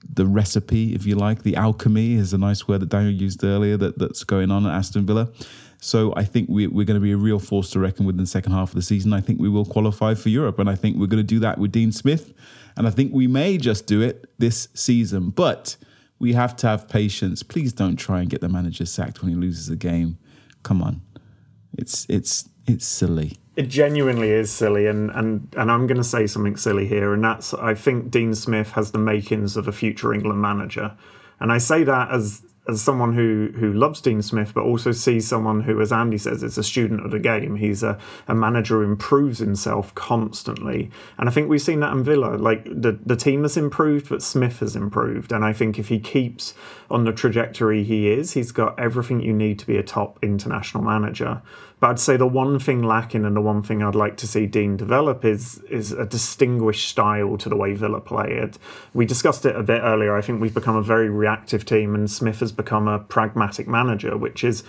the 0.09 0.26
recipe, 0.26 0.94
if 0.94 1.07
you 1.07 1.16
like, 1.16 1.42
the 1.42 1.57
alchemy 1.57 2.14
is 2.14 2.32
a 2.32 2.38
nice 2.38 2.68
word 2.68 2.80
that 2.80 2.88
Daniel 2.88 3.12
used 3.12 3.42
earlier 3.42 3.76
that, 3.76 3.99
that's 3.99 4.24
going 4.24 4.51
on 4.51 4.66
at 4.66 4.72
Aston 4.72 5.07
Villa. 5.07 5.28
So 5.81 6.12
I 6.16 6.24
think 6.24 6.49
we, 6.49 6.66
we're 6.66 6.87
going 6.87 7.01
to 7.01 7.05
be 7.05 7.12
a 7.12 7.16
real 7.16 7.39
force 7.39 7.70
to 7.70 7.81
reckon 7.81 8.07
with 8.07 8.16
in 8.16 8.22
the 8.22 8.27
second 8.27 8.53
half 8.53 8.70
of 8.70 8.74
the 8.74 8.83
season. 8.83 9.12
I 9.12 9.20
think 9.20 9.41
we 9.41 9.49
will 9.49 9.64
qualify 9.64 10.14
for 10.14 10.29
Europe, 10.29 10.59
and 10.59 10.68
I 10.68 10.74
think 10.74 10.97
we're 10.97 11.07
going 11.07 11.22
to 11.22 11.24
do 11.24 11.39
that 11.41 11.59
with 11.59 11.72
Dean 11.72 11.93
Smith. 11.93 12.33
And 12.77 12.87
I 12.87 12.91
think 12.91 13.12
we 13.12 13.27
may 13.27 13.57
just 13.59 13.86
do 13.86 14.03
it 14.03 14.31
this 14.39 14.69
season, 14.74 15.31
but 15.31 15.77
we 16.19 16.32
have 16.32 16.57
to 16.57 16.66
have 16.66 16.89
patience. 16.89 17.43
Please 17.43 17.73
don't 17.73 17.97
try 17.97 18.20
and 18.20 18.31
get 18.31 18.40
the 18.40 18.48
manager 18.48 18.86
sacked 18.86 19.23
when 19.23 19.31
he 19.31 19.36
loses 19.36 19.69
a 19.69 19.77
game. 19.77 20.19
Come 20.62 20.82
on, 20.82 21.03
it's 21.77 22.07
it's 22.09 22.48
it's 22.66 22.86
silly. 22.86 23.36
It 23.55 23.69
genuinely 23.69 24.31
is 24.31 24.51
silly, 24.51 24.86
and 24.86 25.11
and 25.11 25.55
and 25.57 25.70
I'm 25.70 25.86
going 25.86 25.97
to 25.98 26.05
say 26.05 26.27
something 26.27 26.57
silly 26.57 26.86
here, 26.86 27.15
and 27.15 27.23
that's 27.23 27.55
I 27.55 27.74
think 27.74 28.11
Dean 28.11 28.35
Smith 28.35 28.73
has 28.73 28.93
the 28.93 28.98
makings 28.98 29.57
of 29.57 29.69
a 29.69 29.73
future 29.73 30.12
England 30.12 30.40
manager, 30.40 30.93
and 31.40 31.53
I 31.53 31.59
say 31.59 31.85
that 31.85 32.11
as 32.11 32.43
as 32.68 32.82
someone 32.82 33.14
who 33.14 33.51
who 33.56 33.72
loves 33.72 34.01
Dean 34.01 34.22
Smith, 34.22 34.52
but 34.55 34.64
also 34.64 34.93
sees 34.93 35.26
someone 35.26 35.60
who, 35.60 35.80
as 35.80 35.93
Andy 35.93 36.18
says, 36.18 36.43
is 36.43 36.59
a 36.59 36.62
student 36.62 37.05
of 37.05 37.10
the 37.10 37.18
game. 37.18 37.56
He's 37.56 37.82
a, 37.82 37.98
a 38.26 38.34
manager 38.34 38.78
who 38.78 38.90
improves 38.90 39.38
himself 39.38 39.94
constantly, 39.94 40.90
and 41.18 41.28
I 41.28 41.32
think 41.32 41.48
we've 41.48 41.62
seen 41.62 41.80
that 41.80 41.93
in 41.93 42.02
Villa. 42.02 42.36
Like 42.36 42.64
the 42.64 42.98
the 43.05 43.16
team 43.16 43.43
has 43.43 43.56
improved, 43.56 44.09
but 44.09 44.22
Smith 44.22 44.60
has 44.60 44.76
improved, 44.76 45.32
and 45.32 45.44
I 45.44 45.52
think 45.52 45.78
if 45.78 45.88
he 45.88 46.01
keeps 46.01 46.55
on 46.90 47.05
the 47.05 47.12
trajectory 47.12 47.84
he 47.84 48.10
is, 48.10 48.32
he's 48.32 48.52
got 48.52 48.78
everything 48.78 49.20
you 49.20 49.32
need 49.32 49.59
to 49.60 49.66
be 49.66 49.76
a 49.76 49.82
top 49.82 50.18
international 50.22 50.82
manager. 50.82 51.43
But 51.87 51.91
I'd 51.91 52.01
say 52.01 52.17
the 52.17 52.27
one 52.27 52.59
thing 52.59 52.83
lacking 52.83 53.25
and 53.25 53.37
the 53.37 53.41
one 53.41 53.63
thing 53.63 53.81
I'd 53.81 53.95
like 53.95 54.17
to 54.17 54.27
see 54.27 54.47
Dean 54.47 54.77
develop 54.77 55.25
is 55.25 55.63
is 55.71 55.93
a 55.93 56.05
distinguished 56.05 56.89
style 56.89 57.39
to 57.39 57.49
the 57.49 57.55
way 57.55 57.75
Villa 57.75 58.01
play 58.01 58.33
it. 58.33 58.59
We 58.93 59.07
discussed 59.07 59.47
it 59.47 59.55
a 59.55 59.63
bit 59.63 59.83
earlier. 59.85 60.17
I 60.17 60.21
think 60.21 60.41
we've 60.41 60.53
become 60.53 60.75
a 60.75 60.83
very 60.83 61.09
reactive 61.09 61.65
team, 61.65 61.95
and 61.95 62.11
Smith 62.11 62.41
has 62.41 62.51
become 62.51 62.89
a 62.89 62.99
pragmatic 62.99 63.69
manager, 63.69 64.17
which 64.17 64.43
is 64.43 64.65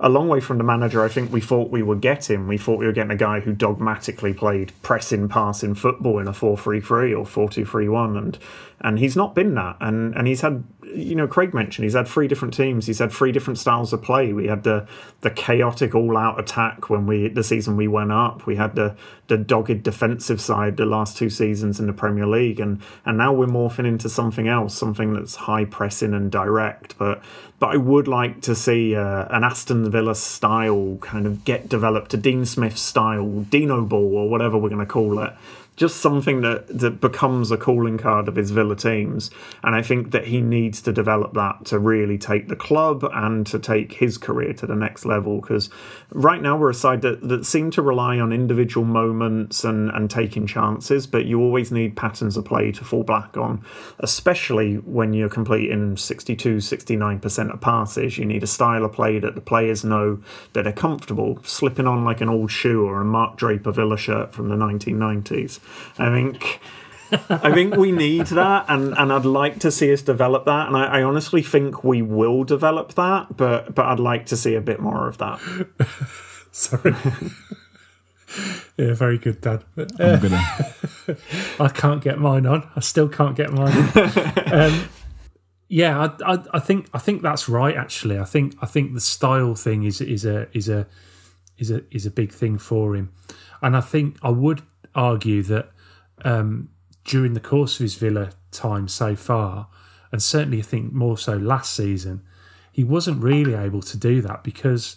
a 0.00 0.08
long 0.08 0.28
way 0.28 0.40
from 0.40 0.58
the 0.58 0.64
manager 0.64 1.04
I 1.04 1.08
think 1.08 1.32
we 1.32 1.40
thought 1.40 1.70
we 1.70 1.82
were 1.84 1.96
getting. 1.96 2.48
We 2.48 2.58
thought 2.58 2.78
we 2.78 2.86
were 2.86 2.92
getting 2.92 3.12
a 3.12 3.16
guy 3.16 3.38
who 3.38 3.52
dogmatically 3.52 4.34
played 4.34 4.72
pressing, 4.82 5.28
passing 5.28 5.76
football 5.76 6.18
in 6.18 6.26
a 6.26 6.32
4 6.32 6.58
3 6.58 6.80
3 6.80 7.14
or 7.14 7.24
4 7.24 7.48
2 7.50 7.64
3 7.64 7.88
1. 7.88 8.16
And 8.16 8.38
and 8.80 8.98
he's 8.98 9.16
not 9.16 9.34
been 9.34 9.54
that. 9.54 9.76
And 9.80 10.14
and 10.14 10.26
he's 10.26 10.40
had 10.40 10.64
you 10.94 11.14
know, 11.14 11.26
Craig 11.26 11.52
mentioned 11.52 11.84
he's 11.84 11.94
had 11.94 12.08
three 12.08 12.28
different 12.28 12.54
teams. 12.54 12.86
He's 12.86 12.98
had 12.98 13.12
three 13.12 13.32
different 13.32 13.58
styles 13.58 13.92
of 13.92 14.02
play. 14.02 14.32
We 14.32 14.46
had 14.46 14.62
the 14.62 14.86
the 15.20 15.30
chaotic 15.30 15.94
all 15.94 16.16
out 16.16 16.38
attack 16.38 16.88
when 16.88 17.06
we 17.06 17.28
the 17.28 17.44
season 17.44 17.76
we 17.76 17.88
went 17.88 18.12
up. 18.12 18.46
We 18.46 18.56
had 18.56 18.74
the 18.74 18.96
the 19.26 19.36
dogged 19.36 19.82
defensive 19.82 20.40
side 20.40 20.76
the 20.76 20.86
last 20.86 21.16
two 21.16 21.28
seasons 21.30 21.80
in 21.80 21.86
the 21.86 21.92
Premier 21.92 22.26
League, 22.26 22.60
and 22.60 22.80
and 23.04 23.18
now 23.18 23.32
we're 23.32 23.46
morphing 23.46 23.86
into 23.86 24.08
something 24.08 24.48
else, 24.48 24.74
something 24.74 25.12
that's 25.12 25.36
high 25.36 25.64
pressing 25.64 26.14
and 26.14 26.30
direct. 26.30 26.96
But 26.98 27.22
but 27.58 27.74
I 27.74 27.76
would 27.76 28.08
like 28.08 28.40
to 28.42 28.54
see 28.54 28.94
uh, 28.94 29.26
an 29.30 29.44
Aston 29.44 29.90
Villa 29.90 30.14
style 30.14 30.98
kind 31.00 31.26
of 31.26 31.44
get 31.44 31.68
developed, 31.68 32.14
a 32.14 32.16
Dean 32.16 32.44
Smith 32.44 32.78
style, 32.78 33.40
Dino 33.42 33.84
Ball 33.84 34.16
or 34.16 34.30
whatever 34.30 34.56
we're 34.56 34.68
going 34.68 34.80
to 34.80 34.86
call 34.86 35.18
it 35.18 35.32
just 35.78 35.98
something 35.98 36.40
that, 36.40 36.66
that 36.66 37.00
becomes 37.00 37.52
a 37.52 37.56
calling 37.56 37.96
card 37.98 38.26
of 38.26 38.34
his 38.34 38.50
Villa 38.50 38.74
teams. 38.74 39.30
And 39.62 39.76
I 39.76 39.82
think 39.82 40.10
that 40.10 40.26
he 40.26 40.40
needs 40.40 40.82
to 40.82 40.92
develop 40.92 41.34
that 41.34 41.64
to 41.66 41.78
really 41.78 42.18
take 42.18 42.48
the 42.48 42.56
club 42.56 43.08
and 43.14 43.46
to 43.46 43.60
take 43.60 43.92
his 43.92 44.18
career 44.18 44.52
to 44.54 44.66
the 44.66 44.74
next 44.74 45.04
level. 45.04 45.40
Because 45.40 45.70
right 46.10 46.42
now 46.42 46.56
we're 46.56 46.70
a 46.70 46.74
side 46.74 47.02
that, 47.02 47.28
that 47.28 47.46
seem 47.46 47.70
to 47.70 47.80
rely 47.80 48.18
on 48.18 48.32
individual 48.32 48.84
moments 48.84 49.62
and, 49.62 49.90
and 49.90 50.10
taking 50.10 50.48
chances, 50.48 51.06
but 51.06 51.26
you 51.26 51.40
always 51.40 51.70
need 51.70 51.96
patterns 51.96 52.36
of 52.36 52.44
play 52.44 52.72
to 52.72 52.84
fall 52.84 53.04
back 53.04 53.36
on, 53.36 53.64
especially 54.00 54.76
when 54.78 55.12
you're 55.12 55.28
completing 55.28 55.96
62, 55.96 56.56
69% 56.56 57.54
of 57.54 57.60
passes. 57.60 58.18
You 58.18 58.24
need 58.24 58.42
a 58.42 58.48
style 58.48 58.84
of 58.84 58.92
play 58.92 59.20
that 59.20 59.36
the 59.36 59.40
players 59.40 59.84
know 59.84 60.20
that 60.54 60.66
are 60.66 60.72
comfortable, 60.72 61.38
slipping 61.44 61.86
on 61.86 62.04
like 62.04 62.20
an 62.20 62.28
old 62.28 62.50
shoe 62.50 62.84
or 62.84 63.00
a 63.00 63.04
Mark 63.04 63.36
Draper 63.36 63.70
Villa 63.70 63.96
shirt 63.96 64.32
from 64.34 64.48
the 64.48 64.56
1990s. 64.56 65.60
I 65.98 66.10
think. 66.10 66.60
I 67.30 67.52
think 67.54 67.76
we 67.76 67.90
need 67.90 68.26
that, 68.26 68.66
and, 68.68 68.92
and 68.98 69.10
I'd 69.10 69.24
like 69.24 69.60
to 69.60 69.70
see 69.70 69.90
us 69.92 70.02
develop 70.02 70.44
that, 70.44 70.66
and 70.66 70.76
I, 70.76 70.98
I, 70.98 71.02
honestly 71.02 71.40
think 71.40 71.82
we 71.82 72.02
will 72.02 72.44
develop 72.44 72.92
that, 72.96 73.34
but 73.34 73.74
but 73.74 73.86
I'd 73.86 73.98
like 73.98 74.26
to 74.26 74.36
see 74.36 74.54
a 74.54 74.60
bit 74.60 74.78
more 74.78 75.08
of 75.08 75.16
that. 75.16 75.40
Sorry. 76.52 76.94
yeah, 78.76 78.92
very 78.92 79.16
good, 79.16 79.40
Dad. 79.40 79.64
I'm 79.76 80.20
gonna. 80.20 80.44
I 81.60 81.68
can't 81.68 82.02
get 82.02 82.18
mine 82.18 82.46
on. 82.46 82.68
I 82.76 82.80
still 82.80 83.08
can't 83.08 83.36
get 83.36 83.52
mine. 83.52 83.72
On. 83.74 84.52
Um, 84.52 84.88
yeah, 85.68 85.98
I, 85.98 86.34
I, 86.34 86.44
I 86.54 86.58
think 86.58 86.88
I 86.92 86.98
think 86.98 87.22
that's 87.22 87.48
right. 87.48 87.76
Actually, 87.76 88.18
I 88.18 88.24
think 88.24 88.56
I 88.60 88.66
think 88.66 88.94
the 88.94 89.00
style 89.00 89.54
thing 89.54 89.84
is 89.84 90.00
is 90.00 90.24
a 90.24 90.48
is 90.56 90.68
a 90.68 90.86
is 91.58 91.70
a 91.70 91.82
is 91.90 92.06
a 92.06 92.10
big 92.10 92.32
thing 92.32 92.58
for 92.58 92.96
him, 92.96 93.12
and 93.60 93.76
I 93.76 93.80
think 93.80 94.16
I 94.22 94.30
would 94.30 94.62
argue 94.98 95.42
that 95.44 95.70
um, 96.24 96.68
during 97.04 97.34
the 97.34 97.40
course 97.40 97.76
of 97.76 97.84
his 97.84 97.94
Villa 97.94 98.32
time 98.50 98.88
so 98.88 99.14
far, 99.14 99.68
and 100.10 100.22
certainly 100.22 100.58
I 100.58 100.62
think 100.62 100.92
more 100.92 101.16
so 101.16 101.36
last 101.36 101.74
season, 101.74 102.22
he 102.72 102.82
wasn't 102.82 103.22
really 103.22 103.54
able 103.54 103.80
to 103.82 103.96
do 103.96 104.20
that 104.22 104.42
because 104.42 104.96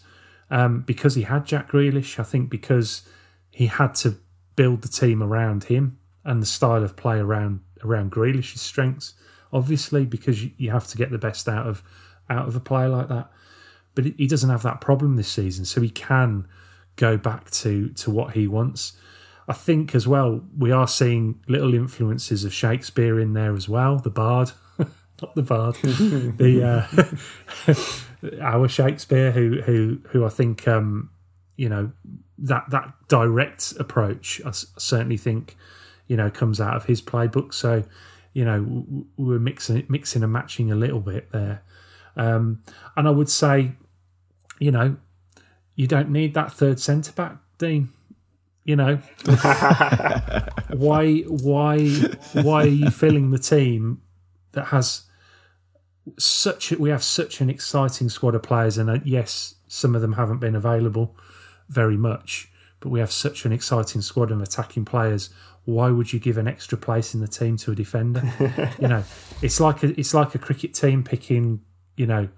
um, 0.49 0.81
because 0.81 1.15
he 1.15 1.21
had 1.21 1.45
Jack 1.45 1.71
Grealish. 1.71 2.19
I 2.19 2.23
think 2.23 2.49
because 2.49 3.03
he 3.51 3.67
had 3.67 3.95
to 3.95 4.17
build 4.55 4.81
the 4.81 4.87
team 4.87 5.21
around 5.23 5.65
him 5.65 5.97
and 6.25 6.41
the 6.41 6.47
style 6.47 6.83
of 6.83 6.95
play 6.95 7.19
around 7.19 7.61
around 7.83 8.11
Grealish's 8.11 8.61
strengths. 8.61 9.13
Obviously, 9.53 10.05
because 10.05 10.43
you 10.43 10.71
have 10.71 10.87
to 10.87 10.97
get 10.97 11.11
the 11.11 11.17
best 11.17 11.47
out 11.47 11.67
of 11.67 11.83
out 12.29 12.47
of 12.47 12.55
a 12.55 12.59
player 12.59 12.89
like 12.89 13.09
that. 13.09 13.29
But 13.93 14.05
he 14.05 14.25
doesn't 14.25 14.49
have 14.49 14.63
that 14.63 14.79
problem 14.79 15.17
this 15.17 15.27
season, 15.27 15.65
so 15.65 15.81
he 15.81 15.89
can 15.89 16.47
go 16.95 17.17
back 17.17 17.51
to 17.51 17.89
to 17.89 18.09
what 18.09 18.33
he 18.33 18.47
wants. 18.47 18.93
I 19.47 19.53
think 19.53 19.95
as 19.95 20.07
well 20.07 20.41
we 20.57 20.71
are 20.71 20.87
seeing 20.87 21.41
little 21.47 21.73
influences 21.73 22.43
of 22.43 22.53
Shakespeare 22.53 23.19
in 23.19 23.33
there 23.33 23.55
as 23.55 23.67
well. 23.67 23.97
The 23.97 24.09
Bard, 24.09 24.51
not 24.77 25.35
the 25.35 25.41
Bard, 25.41 25.75
the 25.83 26.63
uh, 28.23 28.41
our 28.41 28.67
Shakespeare, 28.67 29.31
who 29.31 29.61
who 29.61 29.99
who 30.09 30.25
I 30.25 30.29
think 30.29 30.67
um, 30.67 31.09
you 31.55 31.69
know 31.69 31.91
that 32.37 32.69
that 32.69 32.93
direct 33.07 33.73
approach. 33.79 34.41
I 34.45 34.51
certainly 34.51 35.17
think 35.17 35.57
you 36.07 36.17
know 36.17 36.29
comes 36.29 36.61
out 36.61 36.75
of 36.75 36.85
his 36.85 37.01
playbook. 37.01 37.53
So 37.53 37.83
you 38.33 38.45
know 38.45 38.85
we're 39.17 39.39
mixing 39.39 39.85
mixing 39.89 40.23
and 40.23 40.31
matching 40.31 40.71
a 40.71 40.75
little 40.75 41.01
bit 41.01 41.31
there, 41.31 41.63
um, 42.15 42.63
and 42.95 43.07
I 43.07 43.11
would 43.11 43.29
say 43.29 43.71
you 44.59 44.71
know 44.71 44.97
you 45.75 45.87
don't 45.87 46.09
need 46.09 46.35
that 46.35 46.53
third 46.53 46.79
centre 46.79 47.11
back, 47.11 47.37
Dean 47.57 47.89
you 48.71 48.77
know. 48.77 48.95
Why 50.73 51.23
why 51.27 51.85
why 52.31 52.63
are 52.63 52.67
you 52.67 52.89
filling 52.89 53.31
the 53.31 53.37
team 53.37 54.01
that 54.53 54.67
has 54.67 55.03
such 56.17 56.71
A, 56.71 56.77
we 56.77 56.89
have 56.89 57.03
such 57.03 57.41
an 57.41 57.49
exciting 57.49 58.07
squad 58.07 58.35
of 58.35 58.43
players 58.43 58.77
and 58.77 58.89
uh, 58.89 58.99
yes 59.03 59.55
some 59.67 59.95
of 59.95 60.01
them 60.01 60.13
haven't 60.13 60.39
been 60.39 60.55
available 60.55 61.17
very 61.67 61.97
much 61.97 62.49
but 62.79 62.87
we 62.87 63.01
have 63.01 63.11
such 63.11 63.43
an 63.43 63.51
exciting 63.51 64.01
squad 64.01 64.31
of 64.31 64.41
attacking 64.41 64.85
players. 64.85 65.29
Why 65.65 65.91
would 65.91 66.13
you 66.13 66.19
give 66.19 66.37
an 66.37 66.47
extra 66.47 66.77
place 66.77 67.13
in 67.13 67.19
the 67.19 67.27
team 67.27 67.57
to 67.57 67.73
a 67.73 67.75
defender? 67.75 68.23
You 68.79 68.87
know 68.87 69.03
it's 69.41 69.59
like 69.59 69.83
a 69.83 69.99
it's 69.99 70.13
like 70.13 70.33
a 70.35 70.39
cricket 70.39 70.73
team 70.73 71.03
picking 71.03 71.61
you 71.97 72.07
know 72.07 72.29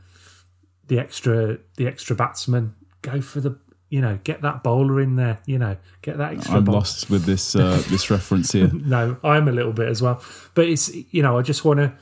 the 0.88 0.98
extra 0.98 1.60
the 1.78 1.86
extra 1.86 2.16
batsman. 2.16 2.74
Go 3.04 3.22
for 3.22 3.42
the 3.42 3.60
you 3.94 4.02
know, 4.02 4.18
get 4.24 4.42
that 4.42 4.64
bowler 4.64 5.00
in 5.02 5.18
there. 5.18 5.38
You 5.46 5.60
know, 5.60 5.78
get 6.02 6.18
that 6.18 6.34
extra. 6.34 6.56
I'm 6.56 6.64
bowl. 6.64 6.74
lost 6.74 7.12
with 7.12 7.26
this 7.26 7.56
uh, 7.56 7.80
this 7.90 8.10
reference 8.10 8.52
here. 8.52 8.72
no, 8.74 9.18
I'm 9.24 9.48
a 9.48 9.52
little 9.52 9.72
bit 9.72 9.88
as 9.88 10.02
well, 10.02 10.20
but 10.56 10.66
it's 10.68 10.92
you 11.12 11.22
know, 11.22 11.38
I 11.38 11.44
just 11.44 11.64
want 11.64 11.78
to. 11.80 11.94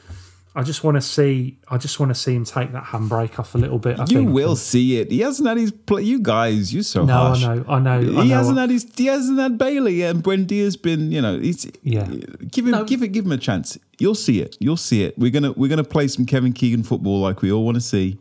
I 0.56 0.64
just 0.64 0.86
want 0.86 0.96
to 0.96 1.02
see. 1.02 1.58
I 1.68 1.78
just 1.78 2.00
want 2.00 2.10
to 2.12 2.16
see 2.16 2.34
him 2.34 2.46
take 2.46 2.72
that 2.72 2.84
handbrake 2.86 3.40
off 3.40 3.56
a 3.56 3.58
little 3.58 3.78
bit. 3.78 4.00
I 4.00 4.04
you 4.04 4.20
think. 4.20 4.32
will 4.32 4.56
see 4.56 5.00
it. 5.02 5.12
He 5.12 5.20
hasn't 5.20 5.48
had 5.50 5.58
his. 5.58 5.72
Play, 5.72 6.04
you 6.04 6.20
guys, 6.22 6.74
you're 6.74 6.84
so 6.84 7.04
No, 7.04 7.14
harsh. 7.14 7.44
I 7.44 7.56
know. 7.56 7.66
I 7.68 7.80
know. 7.80 8.02
He 8.02 8.18
I 8.20 8.24
know. 8.24 8.36
hasn't 8.38 8.58
had 8.58 8.70
his. 8.70 8.88
He 8.96 9.08
hasn't 9.08 9.38
had 9.40 9.58
Bailey, 9.58 10.02
and 10.04 10.24
Buendia's 10.24 10.78
been. 10.78 11.12
You 11.12 11.22
know, 11.22 11.40
he's. 11.40 11.70
Yeah. 11.84 12.06
Give 12.52 12.66
him. 12.66 12.72
No. 12.72 12.84
Give 12.86 13.04
it. 13.04 13.10
Give 13.10 13.26
him 13.26 13.34
a 13.34 13.38
chance. 13.38 13.78
You'll 14.00 14.16
see 14.16 14.42
it. 14.42 14.56
You'll 14.62 14.78
see 14.78 15.04
it. 15.04 15.18
We're 15.20 15.32
gonna. 15.32 15.52
We're 15.52 15.70
gonna 15.70 15.84
play 15.84 16.08
some 16.08 16.26
Kevin 16.26 16.54
Keegan 16.54 16.84
football 16.84 17.20
like 17.20 17.42
we 17.42 17.52
all 17.52 17.66
want 17.66 17.76
to 17.76 17.82
see. 17.82 18.18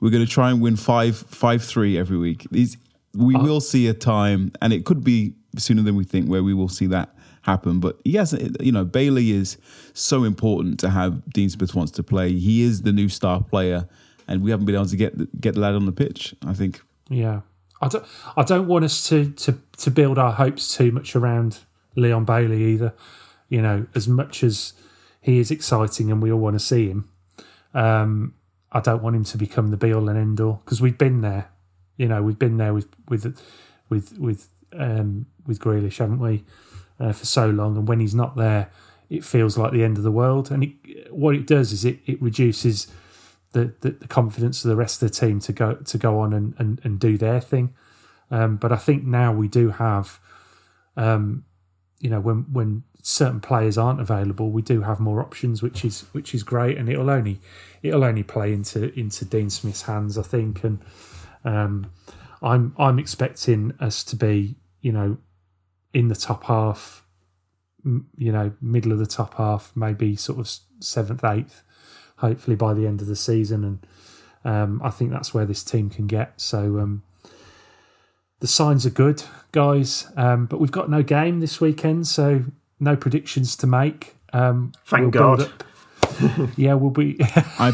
We're 0.00 0.10
gonna 0.10 0.26
try 0.26 0.50
and 0.50 0.60
win 0.60 0.76
five 0.76 1.16
five 1.18 1.62
three 1.64 1.98
every 1.98 2.16
week. 2.16 2.46
He's, 2.52 2.76
we 3.14 3.34
Uh, 3.34 3.42
will 3.42 3.60
see 3.60 3.88
a 3.88 3.94
time, 3.94 4.52
and 4.62 4.72
it 4.72 4.84
could 4.84 5.02
be 5.02 5.34
sooner 5.56 5.82
than 5.82 5.96
we 5.96 6.04
think, 6.04 6.28
where 6.28 6.42
we 6.42 6.54
will 6.54 6.68
see 6.68 6.86
that 6.86 7.14
happen. 7.42 7.80
But 7.80 8.00
yes. 8.04 8.34
You 8.60 8.72
know, 8.72 8.84
Bailey 8.84 9.32
is 9.32 9.56
so 9.94 10.24
important 10.24 10.78
to 10.80 10.90
have. 10.90 11.22
Dean 11.32 11.48
Smith 11.50 11.74
wants 11.74 11.92
to 11.92 12.02
play. 12.02 12.32
He 12.38 12.62
is 12.62 12.82
the 12.82 12.92
new 12.92 13.08
star 13.08 13.42
player, 13.42 13.88
and 14.28 14.42
we 14.42 14.50
haven't 14.50 14.66
been 14.66 14.74
able 14.74 14.86
to 14.86 14.96
get 14.96 15.16
the, 15.18 15.28
get 15.40 15.54
the 15.54 15.60
lad 15.60 15.74
on 15.74 15.86
the 15.86 15.92
pitch. 15.92 16.34
I 16.46 16.52
think. 16.52 16.82
Yeah, 17.08 17.40
I 17.80 17.88
don't. 17.88 18.04
I 18.36 18.42
don't 18.42 18.68
want 18.68 18.84
us 18.84 19.08
to 19.08 19.30
to 19.30 19.58
to 19.78 19.90
build 19.90 20.18
our 20.18 20.32
hopes 20.32 20.76
too 20.76 20.92
much 20.92 21.16
around 21.16 21.58
Leon 21.96 22.24
Bailey 22.24 22.64
either. 22.72 22.94
You 23.48 23.62
know, 23.62 23.86
as 23.94 24.06
much 24.06 24.44
as 24.44 24.74
he 25.20 25.38
is 25.38 25.50
exciting 25.50 26.12
and 26.12 26.22
we 26.22 26.30
all 26.30 26.38
want 26.38 26.54
to 26.54 26.64
see 26.64 26.88
him, 26.88 27.08
um, 27.74 28.34
I 28.70 28.80
don't 28.80 29.02
want 29.02 29.16
him 29.16 29.24
to 29.24 29.38
become 29.38 29.70
the 29.70 29.76
be 29.76 29.92
all 29.92 30.08
and 30.08 30.16
end 30.16 30.40
all 30.40 30.60
because 30.64 30.80
we've 30.80 30.98
been 30.98 31.20
there. 31.20 31.48
You 32.00 32.08
know, 32.08 32.22
we've 32.22 32.38
been 32.38 32.56
there 32.56 32.72
with 32.72 32.88
with 33.10 33.38
with 33.90 34.18
with 34.18 34.48
um, 34.72 35.26
with 35.46 35.58
Grealish, 35.58 35.98
haven't 35.98 36.18
we, 36.18 36.44
uh, 36.98 37.12
for 37.12 37.26
so 37.26 37.50
long? 37.50 37.76
And 37.76 37.86
when 37.86 38.00
he's 38.00 38.14
not 38.14 38.36
there, 38.36 38.70
it 39.10 39.22
feels 39.22 39.58
like 39.58 39.72
the 39.72 39.84
end 39.84 39.98
of 39.98 40.02
the 40.02 40.10
world. 40.10 40.50
And 40.50 40.64
it, 40.64 41.12
what 41.12 41.34
it 41.34 41.46
does 41.46 41.72
is 41.72 41.84
it, 41.84 41.98
it 42.06 42.22
reduces 42.22 42.86
the, 43.52 43.74
the, 43.82 43.90
the 43.90 44.08
confidence 44.08 44.64
of 44.64 44.70
the 44.70 44.76
rest 44.76 45.02
of 45.02 45.10
the 45.10 45.14
team 45.14 45.40
to 45.40 45.52
go 45.52 45.74
to 45.74 45.98
go 45.98 46.20
on 46.20 46.32
and, 46.32 46.54
and, 46.58 46.80
and 46.84 46.98
do 46.98 47.18
their 47.18 47.38
thing. 47.38 47.74
Um, 48.30 48.56
but 48.56 48.72
I 48.72 48.76
think 48.76 49.04
now 49.04 49.34
we 49.34 49.48
do 49.48 49.68
have 49.68 50.20
um, 50.96 51.44
you 51.98 52.08
know 52.08 52.20
when 52.20 52.46
when 52.50 52.84
certain 53.02 53.40
players 53.40 53.76
aren't 53.76 54.00
available, 54.00 54.50
we 54.50 54.62
do 54.62 54.80
have 54.80 55.00
more 55.00 55.20
options, 55.20 55.62
which 55.62 55.84
is 55.84 56.06
which 56.12 56.34
is 56.34 56.44
great, 56.44 56.78
and 56.78 56.88
it'll 56.88 57.10
only 57.10 57.40
it'll 57.82 58.04
only 58.04 58.22
play 58.22 58.54
into 58.54 58.98
into 58.98 59.26
Dean 59.26 59.50
Smith's 59.50 59.82
hands, 59.82 60.16
I 60.16 60.22
think, 60.22 60.64
and 60.64 60.78
um, 61.44 61.90
I'm 62.42 62.74
I'm 62.78 62.98
expecting 62.98 63.74
us 63.80 64.04
to 64.04 64.16
be 64.16 64.56
you 64.80 64.92
know 64.92 65.18
in 65.92 66.08
the 66.08 66.14
top 66.14 66.44
half, 66.44 67.04
you 67.84 68.32
know 68.32 68.52
middle 68.60 68.92
of 68.92 68.98
the 68.98 69.06
top 69.06 69.34
half, 69.34 69.72
maybe 69.74 70.16
sort 70.16 70.38
of 70.38 70.50
seventh 70.80 71.24
eighth, 71.24 71.62
hopefully 72.16 72.56
by 72.56 72.74
the 72.74 72.86
end 72.86 73.00
of 73.00 73.06
the 73.06 73.16
season, 73.16 73.64
and 73.64 73.86
um, 74.44 74.80
I 74.82 74.90
think 74.90 75.10
that's 75.10 75.34
where 75.34 75.46
this 75.46 75.64
team 75.64 75.90
can 75.90 76.06
get. 76.06 76.40
So. 76.40 76.78
Um, 76.78 77.02
the 78.40 78.46
signs 78.46 78.86
are 78.86 78.90
good, 78.90 79.22
guys, 79.52 80.10
um, 80.16 80.46
but 80.46 80.60
we've 80.60 80.72
got 80.72 80.88
no 80.88 81.02
game 81.02 81.40
this 81.40 81.60
weekend, 81.60 82.06
so 82.06 82.44
no 82.80 82.96
predictions 82.96 83.54
to 83.56 83.66
make. 83.66 84.16
Um, 84.32 84.72
Thank 84.86 85.14
we'll 85.14 85.36
God. 85.36 85.52
yeah, 86.56 86.74
we'll 86.74 86.90
be. 86.90 87.16
I 87.20 87.72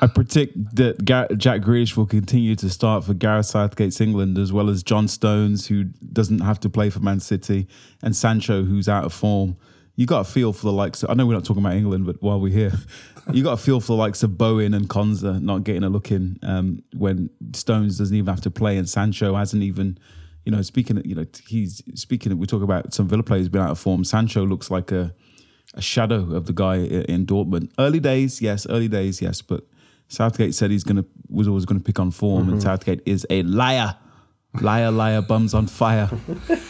I 0.00 0.06
predict 0.06 0.76
that 0.76 1.04
Gar- 1.04 1.28
Jack 1.36 1.60
Grealish 1.62 1.96
will 1.96 2.06
continue 2.06 2.54
to 2.56 2.70
start 2.70 3.04
for 3.04 3.14
Gareth 3.14 3.46
Southgate's 3.46 4.00
England, 4.00 4.38
as 4.38 4.52
well 4.52 4.68
as 4.70 4.82
John 4.82 5.08
Stones, 5.08 5.66
who 5.66 5.84
doesn't 6.12 6.40
have 6.40 6.60
to 6.60 6.70
play 6.70 6.90
for 6.90 7.00
Man 7.00 7.20
City, 7.20 7.68
and 8.02 8.14
Sancho, 8.14 8.64
who's 8.64 8.88
out 8.88 9.04
of 9.04 9.12
form. 9.12 9.56
You 9.96 10.06
got 10.06 10.20
a 10.20 10.24
feel 10.24 10.52
for 10.52 10.66
the 10.66 10.72
likes. 10.72 11.02
Of, 11.02 11.10
I 11.10 11.14
know 11.14 11.26
we're 11.26 11.34
not 11.34 11.44
talking 11.44 11.64
about 11.64 11.74
England, 11.74 12.06
but 12.06 12.22
while 12.22 12.40
we're 12.40 12.52
here, 12.52 12.72
you 13.32 13.42
got 13.42 13.52
a 13.52 13.56
feel 13.56 13.80
for 13.80 13.88
the 13.88 13.94
likes 13.96 14.22
of 14.22 14.38
Bowen 14.38 14.74
and 14.74 14.88
Konsa 14.88 15.40
not 15.42 15.64
getting 15.64 15.82
a 15.82 15.88
look 15.88 16.12
in 16.12 16.38
um, 16.42 16.82
when 16.96 17.30
Stones 17.52 17.98
doesn't 17.98 18.14
even 18.14 18.28
have 18.32 18.42
to 18.42 18.50
play, 18.50 18.76
and 18.76 18.88
Sancho 18.88 19.34
hasn't 19.34 19.62
even 19.62 19.98
you 20.44 20.52
know, 20.52 20.62
speaking, 20.62 20.98
you 21.04 21.14
know, 21.14 21.26
he's 21.46 21.82
speaking. 21.94 22.38
We 22.38 22.46
talk 22.46 22.62
about 22.62 22.94
some 22.94 23.06
Villa 23.06 23.22
players 23.22 23.50
being 23.50 23.62
out 23.62 23.70
of 23.70 23.78
form. 23.78 24.02
Sancho 24.02 24.46
looks 24.46 24.70
like 24.70 24.90
a 24.90 25.12
a 25.74 25.82
shadow 25.82 26.34
of 26.34 26.46
the 26.46 26.52
guy 26.52 26.76
in 26.76 27.26
Dortmund. 27.26 27.70
Early 27.78 28.00
days, 28.00 28.40
yes, 28.40 28.66
early 28.68 28.88
days, 28.88 29.20
yes, 29.20 29.42
but 29.42 29.64
Southgate 30.08 30.54
said 30.54 30.70
he's 30.70 30.84
gonna 30.84 31.04
was 31.28 31.46
always 31.46 31.64
gonna 31.64 31.80
pick 31.80 32.00
on 32.00 32.10
form, 32.10 32.44
mm-hmm. 32.44 32.52
and 32.54 32.62
Southgate 32.62 33.02
is 33.04 33.26
a 33.30 33.42
liar, 33.42 33.96
liar, 34.60 34.90
liar, 34.90 35.22
bums 35.22 35.54
on 35.54 35.66
fire. 35.66 36.10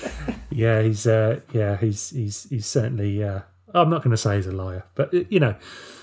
yeah, 0.50 0.82
he's 0.82 1.06
uh, 1.06 1.40
yeah, 1.52 1.76
he's 1.76 2.10
he's 2.10 2.48
he's 2.48 2.66
certainly. 2.66 3.22
Uh, 3.22 3.40
I'm 3.74 3.90
not 3.90 4.02
going 4.02 4.12
to 4.12 4.16
say 4.16 4.36
he's 4.36 4.46
a 4.46 4.52
liar, 4.52 4.84
but 4.94 5.12
uh, 5.14 5.24
you 5.28 5.40
know. 5.40 5.54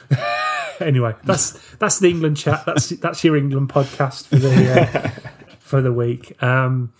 anyway, 0.80 1.16
that's 1.24 1.52
that's 1.78 2.00
the 2.00 2.10
England 2.10 2.38
chat. 2.38 2.64
That's 2.66 2.90
that's 2.90 3.24
your 3.24 3.36
England 3.36 3.70
podcast 3.70 4.28
for 4.28 4.36
the 4.36 4.82
uh, 4.82 5.10
for 5.60 5.82
the 5.82 5.92
week. 5.92 6.42
Um, 6.44 6.94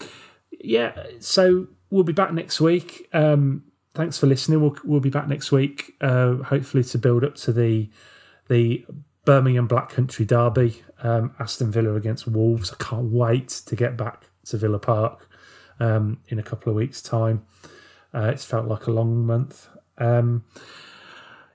yeah, 0.60 1.04
so 1.20 1.68
we'll 1.90 2.04
be 2.04 2.14
back 2.14 2.34
next 2.34 2.60
week. 2.60 3.08
Um, 3.14 3.64
thanks 3.96 4.18
for 4.18 4.28
listening. 4.28 4.62
We'll 4.62 4.78
we'll 4.84 5.00
be 5.00 5.10
back 5.10 5.28
next 5.28 5.52
week, 5.52 5.96
uh, 6.02 6.36
hopefully 6.36 6.84
to 6.84 6.98
build 6.98 7.24
up 7.24 7.36
to 7.36 7.54
the 7.54 7.90
the 8.48 8.86
Birmingham 9.24 9.68
Black 9.68 9.90
Country 9.90 10.26
Derby, 10.26 10.84
um, 11.02 11.34
Aston 11.40 11.72
Villa 11.72 11.96
against 11.96 12.28
Wolves. 12.28 12.72
I 12.72 12.84
can't 12.84 13.12
wait 13.12 13.50
to 13.50 13.76
get 13.76 13.98
back 13.98 14.26
to 14.46 14.58
Villa 14.58 14.78
Park 14.78 15.28
um, 15.80 16.20
in 16.28 16.38
a 16.38 16.44
couple 16.44 16.70
of 16.70 16.76
weeks' 16.76 17.02
time. 17.02 17.44
Uh, 18.14 18.30
it's 18.34 18.46
felt 18.46 18.68
like 18.68 18.86
a 18.86 18.92
long 18.92 19.26
month. 19.26 19.68
Um, 19.98 20.44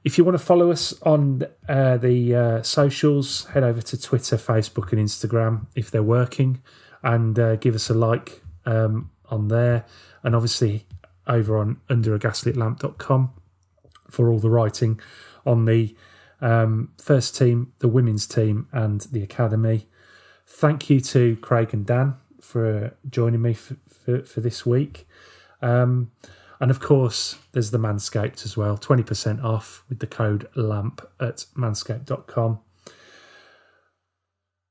if 0.03 0.17
you 0.17 0.25
want 0.25 0.37
to 0.37 0.45
follow 0.45 0.71
us 0.71 0.95
on 1.03 1.43
uh, 1.69 1.99
the 1.99 2.35
uh, 2.35 2.63
socials, 2.63 3.45
head 3.47 3.63
over 3.63 3.83
to 3.83 4.01
Twitter, 4.01 4.37
Facebook, 4.37 4.93
and 4.93 5.01
Instagram 5.01 5.67
if 5.75 5.91
they're 5.91 6.03
working, 6.03 6.63
and 7.03 7.39
uh, 7.39 7.57
give 7.57 7.75
us 7.75 7.91
a 7.91 7.95
like 7.95 8.43
um, 8.67 9.11
on 9.31 9.49
there, 9.49 9.85
and 10.23 10.35
obviously 10.35 10.87
over 11.31 11.57
on 11.57 11.81
underagaslitlamp.com 11.89 13.31
for 14.11 14.31
all 14.31 14.39
the 14.39 14.51
writing 14.51 15.01
on 15.47 15.65
the 15.65 15.97
um, 16.41 16.91
first 16.99 17.37
team, 17.37 17.73
the 17.79 17.89
women's 17.89 18.27
team, 18.27 18.67
and 18.73 19.03
the 19.13 19.23
academy. 19.23 19.87
Thank 20.47 20.91
you 20.91 21.01
to 21.01 21.37
Craig 21.37 21.73
and 21.73 21.87
Dan 21.87 22.17
for 22.41 22.97
joining 23.09 23.41
me 23.41 23.55
for, 23.55 23.77
for, 23.89 24.23
for 24.25 24.41
this 24.41 24.67
week. 24.67 25.07
Um, 25.63 26.11
and 26.61 26.71
of 26.71 26.81
course, 26.81 27.37
there's 27.53 27.71
the 27.71 27.79
Manscaped 27.79 28.45
as 28.45 28.57
well 28.57 28.77
20% 28.77 29.43
off 29.43 29.85
with 29.89 30.01
the 30.01 30.07
code 30.07 30.49
LAMP 30.55 31.01
at 31.19 31.47
manscaped.com. 31.57 32.61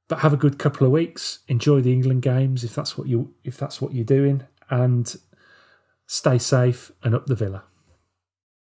But 0.07 0.19
have 0.19 0.33
a 0.33 0.37
good 0.37 0.59
couple 0.59 0.85
of 0.85 0.91
weeks. 0.91 1.39
Enjoy 1.47 1.81
the 1.81 1.93
England 1.93 2.23
games 2.23 2.63
if 2.63 2.75
that's 2.75 2.97
what 2.97 3.07
you 3.07 3.33
if 3.43 3.57
that's 3.57 3.79
what 3.79 3.93
you're 3.93 4.03
doing, 4.03 4.41
and 4.71 5.15
stay 6.09 6.39
safe 6.39 6.91
and 7.03 7.13
up 7.13 7.27
the 7.27 7.35
villa. 7.35 7.63